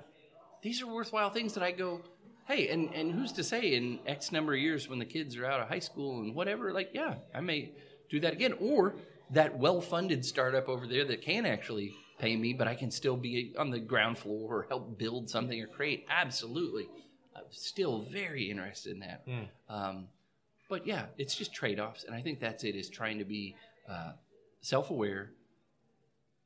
These 0.63 0.83
are 0.83 0.89
worthwhile 0.93 1.31
things 1.31 1.55
that 1.55 1.63
I 1.63 1.71
go. 1.71 2.01
hey, 2.49 2.71
and 2.71 2.93
and 2.93 3.13
who's 3.13 3.31
to 3.35 3.45
say 3.45 3.75
in 3.77 4.01
X 4.05 4.33
number 4.33 4.53
of 4.53 4.59
years 4.59 4.89
when 4.89 4.99
the 4.99 5.05
kids 5.05 5.37
are 5.37 5.47
out 5.47 5.61
of 5.61 5.69
high 5.69 5.79
school 5.91 6.23
and 6.23 6.35
whatever, 6.35 6.73
like, 6.73 6.91
yeah, 6.93 7.15
I 7.33 7.41
may 7.41 7.71
do 8.11 8.19
that 8.19 8.33
again, 8.33 8.55
or 8.59 8.97
that 9.31 9.57
well-funded 9.59 10.25
startup 10.25 10.69
over 10.69 10.89
there 10.89 11.05
that 11.05 11.23
can 11.23 11.47
actually 11.47 11.95
pay 12.19 12.37
me, 12.37 12.53
but 12.53 12.69
I 12.69 12.75
can 12.75 12.91
still 12.91 13.17
be 13.17 13.55
on 13.59 13.71
the 13.71 13.81
ground 13.81 14.19
floor 14.19 14.59
or 14.59 14.67
help 14.69 14.99
build 14.99 15.29
something 15.29 15.61
or 15.61 15.67
create. 15.67 16.07
Absolutely, 16.09 16.89
I'm 17.35 17.45
still 17.51 18.03
very 18.11 18.51
interested 18.51 18.93
in 18.93 19.01
that. 19.01 19.27
Mm. 19.27 19.49
Um, 19.69 20.09
but 20.69 20.87
yeah, 20.87 21.07
it's 21.19 21.35
just 21.35 21.53
trade-offs, 21.53 22.05
and 22.05 22.15
I 22.15 22.23
think 22.23 22.41
that's 22.41 22.65
it. 22.65 22.77
Is 22.77 22.89
trying 22.89 23.19
to 23.19 23.25
be 23.25 23.57
uh, 23.89 24.13
self-aware, 24.61 25.33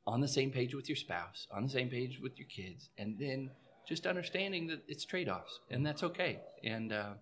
on 0.05 0.21
the 0.21 0.27
same 0.27 0.51
page 0.51 0.73
with 0.73 0.87
your 0.89 0.95
spouse, 0.95 1.47
on 1.51 1.63
the 1.63 1.69
same 1.69 1.89
page 1.89 2.19
with 2.21 2.37
your 2.39 2.47
kids, 2.47 2.89
and 2.97 3.17
then 3.19 3.51
just 3.87 4.07
understanding 4.07 4.67
that 4.67 4.81
it's 4.87 5.05
trade-offs, 5.05 5.59
and 5.69 5.85
that's 5.85 6.03
okay. 6.03 6.39
And 6.63 6.91
uh, 6.91 7.13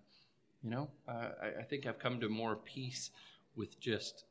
you 0.62 0.70
know, 0.70 0.88
uh, 1.08 1.28
I, 1.42 1.60
I 1.60 1.62
think 1.62 1.86
I've 1.86 1.98
come 1.98 2.20
to 2.20 2.28
more 2.28 2.56
peace 2.56 3.10
with 3.54 3.78
just, 3.80 4.24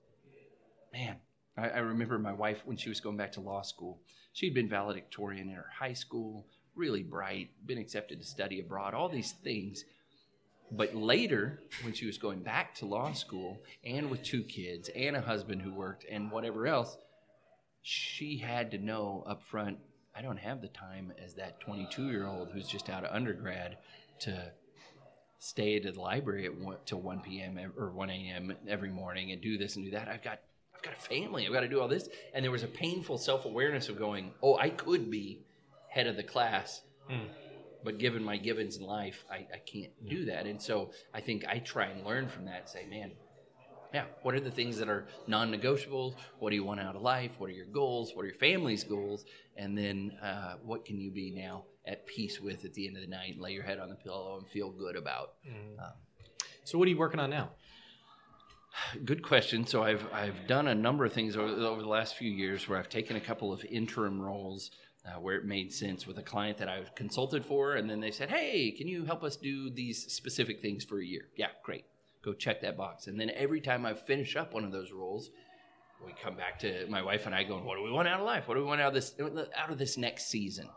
man. 0.92 1.18
I, 1.58 1.70
I 1.70 1.78
remember 1.80 2.20
my 2.20 2.34
wife 2.34 2.62
when 2.66 2.78
she 2.78 2.90
was 2.90 3.00
going 3.00 3.18
back 3.18 3.32
to 3.34 3.42
law 3.42 3.62
school. 3.62 4.00
She'd 4.34 4.54
been 4.54 4.70
valedictorian 4.70 5.50
in 5.50 5.56
her 5.56 5.70
high 5.80 5.94
school, 5.94 6.46
really 6.76 7.04
bright, 7.04 7.50
been 7.66 7.78
accepted 7.78 8.20
to 8.20 8.26
study 8.26 8.60
abroad, 8.60 8.94
all 8.94 9.10
these 9.10 9.32
things. 9.32 9.86
But 10.72 10.96
later, 10.96 11.62
when 11.84 11.94
she 11.94 12.06
was 12.06 12.18
going 12.18 12.42
back 12.42 12.74
to 12.76 12.86
law 12.86 13.14
school 13.14 13.62
and 13.84 14.10
with 14.10 14.24
two 14.24 14.44
kids 14.44 14.90
and 14.96 15.16
a 15.16 15.22
husband 15.22 15.62
who 15.62 15.74
worked 15.74 16.06
and 16.10 16.32
whatever 16.32 16.68
else, 16.68 16.98
she 17.82 18.38
had 18.38 18.72
to 18.72 18.78
know 18.78 19.24
up 19.28 19.44
front 19.44 19.78
I 20.16 20.22
don't 20.22 20.38
have 20.38 20.62
the 20.62 20.70
time 20.70 21.12
as 21.24 21.34
that 21.36 21.60
22 21.60 22.08
year 22.08 22.26
old 22.26 22.50
who's 22.52 22.68
just 22.68 22.90
out 22.90 23.04
of 23.04 23.14
undergrad 23.14 23.78
to 24.20 24.52
stay 25.40 25.76
at 25.76 25.84
the 25.84 26.00
library 26.00 26.46
at 26.46 26.58
one, 26.58 26.78
till 26.86 27.02
1 27.02 27.20
p.m. 27.20 27.60
or 27.78 27.92
1 27.92 28.10
a.m. 28.10 28.56
every 28.68 28.90
morning 28.90 29.34
and 29.34 29.42
do 29.42 29.58
this 29.58 29.76
and 29.76 29.86
do 29.86 29.92
that. 29.92 30.08
I've 30.08 30.24
got 30.24 30.40
got 30.86 30.94
a 30.94 31.02
family. 31.02 31.46
I've 31.46 31.54
got 31.54 31.62
to 31.62 31.68
do 31.68 31.82
all 31.82 31.88
this. 31.88 32.10
And 32.34 32.44
there 32.44 32.52
was 32.52 32.64
a 32.64 32.68
painful 32.68 33.18
self 33.18 33.46
awareness 33.46 33.90
of 33.90 33.98
going, 33.98 34.32
oh, 34.42 34.58
I 34.58 34.70
could 34.70 35.10
be 35.10 35.42
head 35.90 36.08
of 36.08 36.16
the 36.16 36.24
class, 36.24 36.82
hmm. 37.10 37.28
but 37.84 37.98
given 37.98 38.24
my 38.24 38.38
givens 38.38 38.78
in 38.78 38.84
life, 38.84 39.24
I, 39.32 39.48
I 39.54 39.60
can't 39.66 39.92
hmm. 40.02 40.10
do 40.10 40.26
that. 40.26 40.46
And 40.46 40.62
so 40.62 40.92
I 41.14 41.22
think 41.22 41.46
I 41.46 41.60
try 41.60 41.88
and 41.88 42.06
learn 42.06 42.28
from 42.28 42.46
that. 42.46 42.62
and 42.62 42.70
Say, 42.70 42.86
man, 42.90 43.12
yeah, 43.94 44.06
what 44.24 44.36
are 44.36 44.42
the 44.42 44.52
things 44.52 44.78
that 44.78 44.90
are 44.90 45.08
non-negotiables? 45.28 46.16
What 46.40 46.50
do 46.50 46.56
you 46.56 46.64
want 46.64 46.82
out 46.82 46.96
of 46.96 47.02
life? 47.02 47.32
What 47.38 47.50
are 47.50 47.54
your 47.54 47.68
goals? 47.68 48.12
What 48.14 48.24
are 48.24 48.28
your 48.28 48.36
family's 48.36 48.84
goals? 48.84 49.26
And 49.56 49.78
then 49.78 50.12
uh, 50.22 50.56
what 50.64 50.86
can 50.86 51.00
you 51.00 51.12
be 51.12 51.32
now 51.32 51.64
at 51.88 52.06
peace 52.06 52.42
with 52.42 52.66
at 52.66 52.74
the 52.74 52.88
end 52.88 52.98
of 52.98 53.04
the 53.04 53.08
night 53.08 53.34
and 53.34 53.42
lay 53.42 53.52
your 53.52 53.64
head 53.64 53.80
on 53.80 53.90
the 53.90 53.96
pillow 53.96 54.38
and 54.38 54.48
feel 54.50 54.70
good 54.70 54.98
about? 54.98 55.36
Hmm. 55.48 55.80
Um, 55.80 55.94
so 56.66 56.78
what 56.78 56.88
are 56.88 56.92
you 56.92 56.98
working 56.98 57.20
on 57.20 57.30
now? 57.30 57.52
Good 59.04 59.24
question. 59.24 59.66
So 59.66 59.84
I've 59.84 60.06
I've 60.14 60.48
done 60.48 60.68
a 60.68 60.76
number 60.76 61.06
of 61.06 61.14
things 61.14 61.36
over, 61.36 61.48
over 61.48 61.82
the 61.82 61.88
last 61.88 62.16
few 62.16 62.30
years 62.30 62.68
where 62.68 62.78
I've 62.78 62.90
taken 62.90 63.16
a 63.16 63.22
couple 63.22 63.52
of 63.54 63.64
interim 63.66 64.22
roles 64.22 64.72
uh, 65.06 65.20
where 65.20 65.36
it 65.36 65.46
made 65.46 65.72
sense 65.72 66.08
with 66.08 66.18
a 66.18 66.24
client 66.24 66.58
that 66.58 66.68
I've 66.68 66.94
consulted 66.96 67.46
for, 67.46 67.76
and 67.76 67.90
then 67.90 68.00
they 68.00 68.12
said, 68.12 68.30
"Hey, 68.30 68.72
can 68.72 68.88
you 68.88 69.06
help 69.06 69.24
us 69.24 69.36
do 69.36 69.70
these 69.70 70.12
specific 70.12 70.62
things 70.62 70.84
for 70.84 71.00
a 71.00 71.06
year?" 71.06 71.28
Yeah, 71.36 71.50
great. 71.64 71.86
Go 72.24 72.34
check 72.34 72.62
that 72.62 72.78
box. 72.78 73.08
And 73.08 73.20
then 73.20 73.30
every 73.32 73.62
time 73.62 73.86
I 73.86 73.94
finish 73.94 74.36
up 74.36 74.54
one 74.54 74.64
of 74.64 74.72
those 74.72 74.92
roles, 74.92 75.30
we 76.04 76.14
come 76.14 76.36
back 76.36 76.60
to 76.60 76.88
my 76.88 77.02
wife 77.02 77.26
and 77.26 77.36
I 77.36 77.44
going, 77.44 77.66
"What 77.66 77.78
do 77.78 77.84
we 77.84 77.92
want 77.92 78.08
out 78.08 78.20
of 78.20 78.26
life? 78.26 78.48
What 78.48 78.56
do 78.56 78.62
we 78.62 78.68
want 78.68 78.82
out 78.82 78.90
of 78.90 78.94
this 78.96 79.16
out 79.56 79.70
of 79.70 79.78
this 79.78 79.98
next 79.98 80.28
season?" 80.28 80.68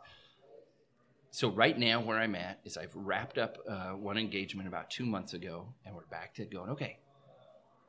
So 1.31 1.51
right 1.51 1.79
now, 1.79 2.01
where 2.01 2.19
I'm 2.19 2.35
at 2.35 2.61
is 2.65 2.77
I've 2.77 2.95
wrapped 2.95 3.39
up 3.39 3.59
uh, 3.69 3.91
one 3.91 4.19
engagement 4.19 4.66
about 4.66 4.91
two 4.91 5.05
months 5.05 5.35
ago, 5.35 5.75
and 5.85 5.95
we're 5.95 6.07
back 6.07 6.35
to 6.35 6.45
going. 6.45 6.70
Okay, 6.70 6.99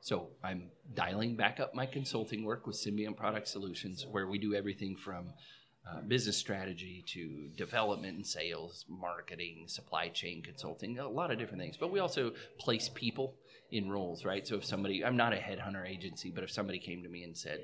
so 0.01 0.29
I'm 0.43 0.71
dialing 0.93 1.35
back 1.35 1.59
up 1.59 1.73
my 1.75 1.85
consulting 1.85 2.43
work 2.43 2.65
with 2.67 2.75
Symbient 2.75 3.17
Product 3.17 3.47
Solutions, 3.47 4.05
where 4.09 4.27
we 4.27 4.37
do 4.37 4.53
everything 4.55 4.95
from 4.95 5.33
uh, 5.89 6.01
business 6.01 6.37
strategy 6.37 7.03
to 7.07 7.49
development 7.55 8.15
and 8.15 8.25
sales, 8.25 8.85
marketing, 8.89 9.65
supply 9.67 10.09
chain 10.09 10.41
consulting, 10.43 10.99
a 10.99 11.07
lot 11.07 11.31
of 11.31 11.39
different 11.39 11.61
things. 11.61 11.77
But 11.77 11.91
we 11.91 11.99
also 11.99 12.33
place 12.59 12.89
people 12.93 13.35
in 13.71 13.89
roles, 13.89 14.25
right? 14.25 14.45
So 14.47 14.55
if 14.55 14.65
somebody, 14.65 15.03
I'm 15.03 15.17
not 15.17 15.33
a 15.33 15.37
headhunter 15.37 15.87
agency, 15.87 16.31
but 16.31 16.43
if 16.43 16.51
somebody 16.51 16.79
came 16.79 17.03
to 17.03 17.09
me 17.09 17.23
and 17.23 17.37
said, 17.37 17.59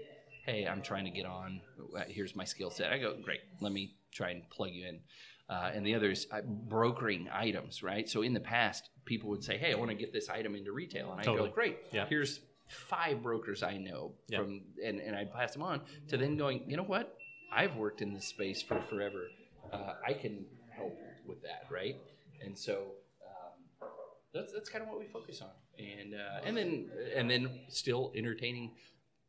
"Hey, 0.46 0.68
I'm 0.68 0.82
trying 0.82 1.06
to 1.06 1.12
get 1.12 1.26
on. 1.26 1.62
uh, 1.98 2.04
Here's 2.08 2.36
my 2.36 2.46
skill 2.46 2.70
set," 2.70 2.92
I 2.92 2.98
go, 3.00 3.16
"Great, 3.22 3.42
let 3.62 3.72
me 3.72 3.96
try 4.12 4.30
and 4.30 4.50
plug 4.50 4.72
you 4.72 4.88
in." 4.88 5.00
Uh, 5.48 5.72
and 5.76 5.86
the 5.86 5.94
other 5.94 6.10
is 6.10 6.26
uh, 6.32 6.42
brokering 6.42 7.30
items, 7.32 7.84
right? 7.84 8.10
So 8.10 8.24
in 8.24 8.34
the 8.34 8.40
past, 8.40 8.90
people 9.06 9.30
would 9.30 9.44
say, 9.44 9.58
"Hey, 9.58 9.72
I 9.74 9.76
want 9.76 9.92
to 9.92 9.96
get 9.96 10.12
this 10.12 10.28
item 10.30 10.56
into 10.56 10.72
retail," 10.72 11.12
and 11.12 11.22
I 11.22 11.24
Totally. 11.24 11.50
go, 11.50 11.54
"Great, 11.54 11.78
Yeah. 11.92 12.08
here's 12.08 12.40
five 12.68 13.22
brokers 13.22 13.62
I 13.62 13.78
know 13.78 14.14
Yeah. 14.28 14.40
from," 14.40 14.62
and 14.84 15.00
and 15.00 15.16
I 15.16 15.26
pass 15.26 15.54
them 15.54 15.62
on 15.62 15.82
to 16.08 16.18
then 16.18 16.36
going, 16.36 16.68
"You 16.68 16.78
know 16.78 16.84
what? 16.84 17.16
I've 17.52 17.76
worked 17.76 18.02
in 18.02 18.12
this 18.14 18.26
space 18.26 18.64
for 18.64 18.82
forever. 18.82 19.30
Uh, 19.72 19.94
I 20.04 20.14
can 20.14 20.48
help 20.72 20.98
with 21.28 21.44
that, 21.44 21.68
right?" 21.70 21.96
And 22.44 22.58
so 22.58 22.94
um, 23.24 23.90
that's 24.34 24.52
that's 24.52 24.70
kind 24.70 24.82
of 24.84 24.90
what 24.90 24.98
we 25.00 25.06
focus 25.06 25.42
on, 25.44 25.52
and 25.78 26.16
uh, 26.16 26.42
and 26.44 26.58
then 26.58 26.90
and 27.16 27.30
then 27.30 27.62
still 27.70 28.12
entertaining, 28.16 28.72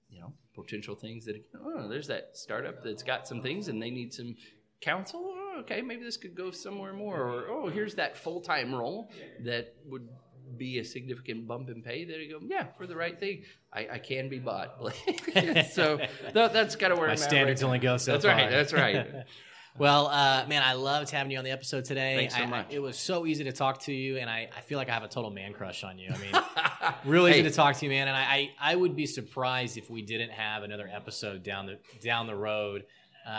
you 0.08 0.20
know, 0.20 0.32
potential 0.54 0.94
things 0.96 1.26
that 1.26 1.44
oh, 1.62 1.88
there's 1.88 2.06
that 2.06 2.38
startup 2.38 2.82
that's 2.82 3.02
got 3.02 3.28
some 3.28 3.42
things 3.42 3.68
and 3.68 3.82
they 3.82 3.90
need 3.90 4.14
some 4.14 4.34
counsel. 4.80 5.34
Oh, 5.56 5.60
okay, 5.60 5.80
maybe 5.82 6.04
this 6.04 6.16
could 6.16 6.34
go 6.34 6.50
somewhere 6.50 6.92
more, 6.92 7.20
or 7.20 7.44
oh, 7.50 7.68
here's 7.68 7.94
that 7.96 8.16
full 8.16 8.40
time 8.40 8.74
role 8.74 9.10
that 9.44 9.74
would 9.86 10.08
be 10.56 10.78
a 10.78 10.84
significant 10.84 11.46
bump 11.48 11.68
in 11.70 11.82
pay. 11.82 12.04
There 12.04 12.20
you 12.20 12.38
go, 12.38 12.46
yeah, 12.48 12.66
for 12.76 12.86
the 12.86 12.94
right 12.96 13.18
thing, 13.18 13.42
I, 13.72 13.88
I 13.92 13.98
can 13.98 14.28
be 14.28 14.38
bought. 14.38 14.76
so 15.72 15.98
that, 16.32 16.52
that's 16.52 16.76
kind 16.76 16.92
of 16.92 16.98
where 16.98 17.08
My 17.08 17.14
I'm 17.14 17.18
at 17.22 17.28
standards 17.28 17.62
right 17.62 17.66
only 17.66 17.78
go 17.80 17.96
so 17.96 18.12
That's 18.12 18.24
far. 18.24 18.34
right. 18.34 18.50
That's 18.50 18.72
right. 18.72 19.24
Well, 19.78 20.06
uh, 20.06 20.46
man, 20.48 20.62
I 20.62 20.72
loved 20.72 21.10
having 21.10 21.30
you 21.30 21.36
on 21.36 21.44
the 21.44 21.50
episode 21.50 21.84
today. 21.84 22.16
Thanks 22.16 22.34
so 22.34 22.40
I- 22.40 22.44
I- 22.44 22.46
much. 22.46 22.66
it 22.70 22.78
was 22.78 22.96
so 22.98 23.26
easy 23.26 23.44
to 23.44 23.52
talk 23.52 23.80
to 23.82 23.92
you, 23.92 24.16
and 24.16 24.30
I, 24.30 24.48
I 24.56 24.62
feel 24.62 24.78
like 24.78 24.88
I 24.88 24.94
have 24.94 25.02
a 25.02 25.08
total 25.08 25.30
man 25.30 25.52
crush 25.52 25.84
on 25.84 25.98
you. 25.98 26.08
I 26.14 26.16
mean, 26.16 26.94
really 27.04 27.32
Hey. 27.32 27.40
easy 27.40 27.50
to 27.50 27.54
talk 27.54 27.76
to 27.76 27.84
you, 27.84 27.90
man. 27.90 28.08
And 28.08 28.16
I, 28.16 28.22
I, 28.22 28.72
I 28.72 28.74
would 28.74 28.96
be 28.96 29.04
surprised 29.04 29.76
if 29.76 29.90
we 29.90 30.00
didn't 30.00 30.30
have 30.30 30.62
another 30.62 30.88
episode 30.90 31.42
down 31.42 31.66
the 31.66 31.78
down 32.02 32.26
the 32.26 32.34
road 32.34 32.84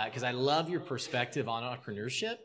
because 0.06 0.24
I 0.24 0.32
love 0.32 0.70
your 0.70 0.80
perspective 0.80 1.48
on 1.48 1.64
entrepreneurship 1.64 2.38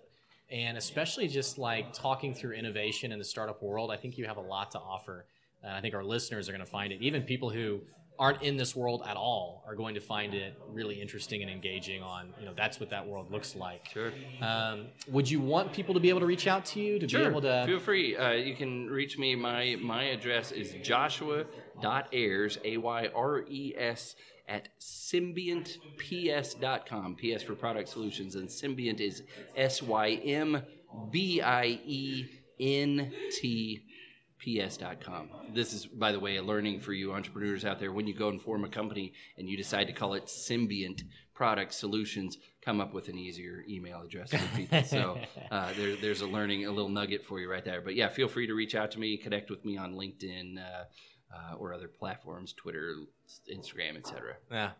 and 0.52 0.76
especially 0.76 1.26
just 1.26 1.56
like 1.58 1.92
talking 1.94 2.34
through 2.34 2.52
innovation 2.52 3.10
in 3.10 3.18
the 3.18 3.24
startup 3.24 3.62
world. 3.62 3.90
I 3.90 3.96
think 3.96 4.18
you 4.18 4.26
have 4.26 4.36
a 4.36 4.42
lot 4.42 4.70
to 4.72 4.78
offer, 4.78 5.24
and 5.62 5.72
I 5.72 5.80
think 5.80 5.94
our 5.94 6.04
listeners 6.04 6.48
are 6.48 6.52
going 6.52 6.64
to 6.64 6.70
find 6.70 6.92
it. 6.92 7.00
Even 7.00 7.22
people 7.22 7.48
who 7.48 7.80
aren't 8.18 8.42
in 8.42 8.58
this 8.58 8.76
world 8.76 9.02
at 9.08 9.16
all 9.16 9.64
are 9.66 9.74
going 9.74 9.94
to 9.94 10.00
find 10.00 10.34
it 10.34 10.54
really 10.68 11.00
interesting 11.00 11.40
and 11.40 11.50
engaging. 11.50 12.02
On 12.02 12.34
you 12.38 12.44
know 12.44 12.52
that's 12.54 12.78
what 12.78 12.90
that 12.90 13.06
world 13.06 13.30
looks 13.32 13.56
like. 13.56 13.88
Sure. 13.92 14.12
Um, 14.42 14.88
would 15.08 15.28
you 15.28 15.40
want 15.40 15.72
people 15.72 15.94
to 15.94 16.00
be 16.00 16.10
able 16.10 16.20
to 16.20 16.26
reach 16.26 16.46
out 16.46 16.66
to 16.66 16.80
you 16.80 16.98
to 16.98 17.06
be 17.06 17.16
able 17.16 17.40
to? 17.40 17.64
Feel 17.66 17.80
free. 17.80 18.14
Uh, 18.14 18.32
you 18.32 18.54
can 18.54 18.88
reach 18.88 19.16
me. 19.16 19.34
My 19.34 19.76
my 19.80 20.04
address 20.04 20.52
is 20.52 20.74
joshua.ayres, 20.82 22.58
A 22.62 22.76
Y 22.76 23.08
R 23.14 23.40
E 23.48 23.74
S, 23.76 24.16
at 24.48 24.68
symbientps.com. 24.80 27.16
PS 27.16 27.42
for 27.42 27.54
product 27.54 27.88
solutions. 27.88 28.34
And 28.34 28.50
Symbient 28.50 29.00
is 29.00 29.22
S 29.56 29.80
Y 29.82 30.20
M 30.24 30.62
B 31.10 31.40
I 31.40 31.80
E 31.84 32.26
N 32.60 33.12
T 33.30 33.82
ps.com. 34.42 35.28
This 35.54 35.72
is, 35.72 35.86
by 35.86 36.10
the 36.10 36.18
way, 36.18 36.36
a 36.36 36.42
learning 36.42 36.80
for 36.80 36.92
you 36.92 37.12
entrepreneurs 37.12 37.64
out 37.64 37.78
there. 37.78 37.92
When 37.92 38.06
you 38.06 38.14
go 38.14 38.28
and 38.28 38.42
form 38.42 38.64
a 38.64 38.68
company 38.68 39.12
and 39.38 39.48
you 39.48 39.56
decide 39.56 39.86
to 39.86 39.92
call 39.92 40.14
it 40.14 40.26
Symbiont 40.26 41.02
Product 41.32 41.72
Solutions, 41.72 42.38
come 42.64 42.80
up 42.80 42.92
with 42.92 43.08
an 43.08 43.16
easier 43.16 43.64
email 43.68 44.02
address 44.02 44.30
for 44.30 44.56
people. 44.56 44.82
So 44.84 45.18
uh, 45.50 45.72
there, 45.76 45.96
there's 45.96 46.22
a 46.22 46.26
learning, 46.26 46.66
a 46.66 46.72
little 46.72 46.88
nugget 46.88 47.24
for 47.24 47.40
you 47.40 47.50
right 47.50 47.64
there. 47.64 47.80
But 47.80 47.94
yeah, 47.94 48.08
feel 48.08 48.28
free 48.28 48.46
to 48.48 48.54
reach 48.54 48.74
out 48.74 48.90
to 48.92 48.98
me, 48.98 49.16
connect 49.16 49.48
with 49.48 49.64
me 49.64 49.76
on 49.76 49.94
LinkedIn 49.94 50.58
uh, 50.58 50.84
uh, 51.32 51.54
or 51.56 51.72
other 51.72 51.88
platforms, 51.88 52.52
Twitter, 52.52 52.94
Instagram, 53.50 53.96
etc. 53.96 54.36
Yeah. 54.50 54.70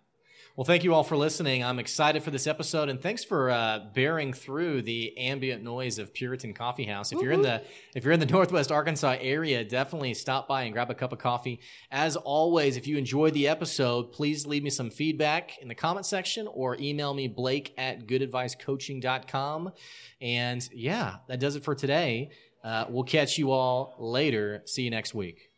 Well, 0.55 0.67
thank 0.67 0.85
you 0.85 0.93
all 0.93 1.03
for 1.03 1.17
listening. 1.17 1.65
I'm 1.65 1.79
excited 1.79 2.23
for 2.23 2.31
this 2.31 2.47
episode, 2.47 2.91
and 2.91 3.01
thanks 3.01 3.25
for 3.25 3.49
uh, 3.51 3.87
bearing 3.95 4.35
through 4.35 4.83
the 4.83 5.17
ambient 5.17 5.63
noise 5.63 5.99
of 5.99 6.13
Puritan 6.13 6.53
Coffee 6.53 6.85
House. 6.85 7.11
If 7.11 7.23
you're 7.23 7.33
in 7.33 7.41
the 7.41 7.63
if 7.95 8.05
you're 8.05 8.13
in 8.13 8.21
the 8.21 8.27
Northwest 8.27 8.71
Arkansas 8.71 9.17
area, 9.21 9.65
definitely 9.65 10.13
stop 10.13 10.47
by 10.49 10.65
and 10.65 10.75
grab 10.75 10.91
a 10.91 10.95
cup 10.95 11.11
of 11.11 11.19
coffee. 11.19 11.61
As 11.91 12.17
always, 12.17 12.77
if 12.77 12.87
you 12.87 12.99
enjoyed 12.99 13.33
the 13.33 13.49
episode, 13.49 14.13
please 14.13 14.47
leave 14.47 14.63
me 14.63 14.69
some 14.69 14.91
feedback 14.91 15.57
in 15.59 15.69
the 15.69 15.75
comment 15.75 16.05
section 16.05 16.47
or 16.47 16.77
email 16.79 17.15
me 17.15 17.29
Blake 17.29 17.73
at 17.79 18.07
goodadvicecoaching.com. 18.07 19.73
And 20.21 20.69
yeah, 20.71 21.17
that 21.29 21.41
does 21.41 21.57
it 21.57 21.65
for 21.65 21.75
today. 21.75 22.31
Uh, 22.63 22.85
we'll 22.91 23.05
catch 23.05 23.39
you 23.39 23.53
all 23.53 23.95
later. 23.99 24.63
See 24.67 24.83
you 24.83 24.91
next 24.91 25.15
week. 25.15 25.52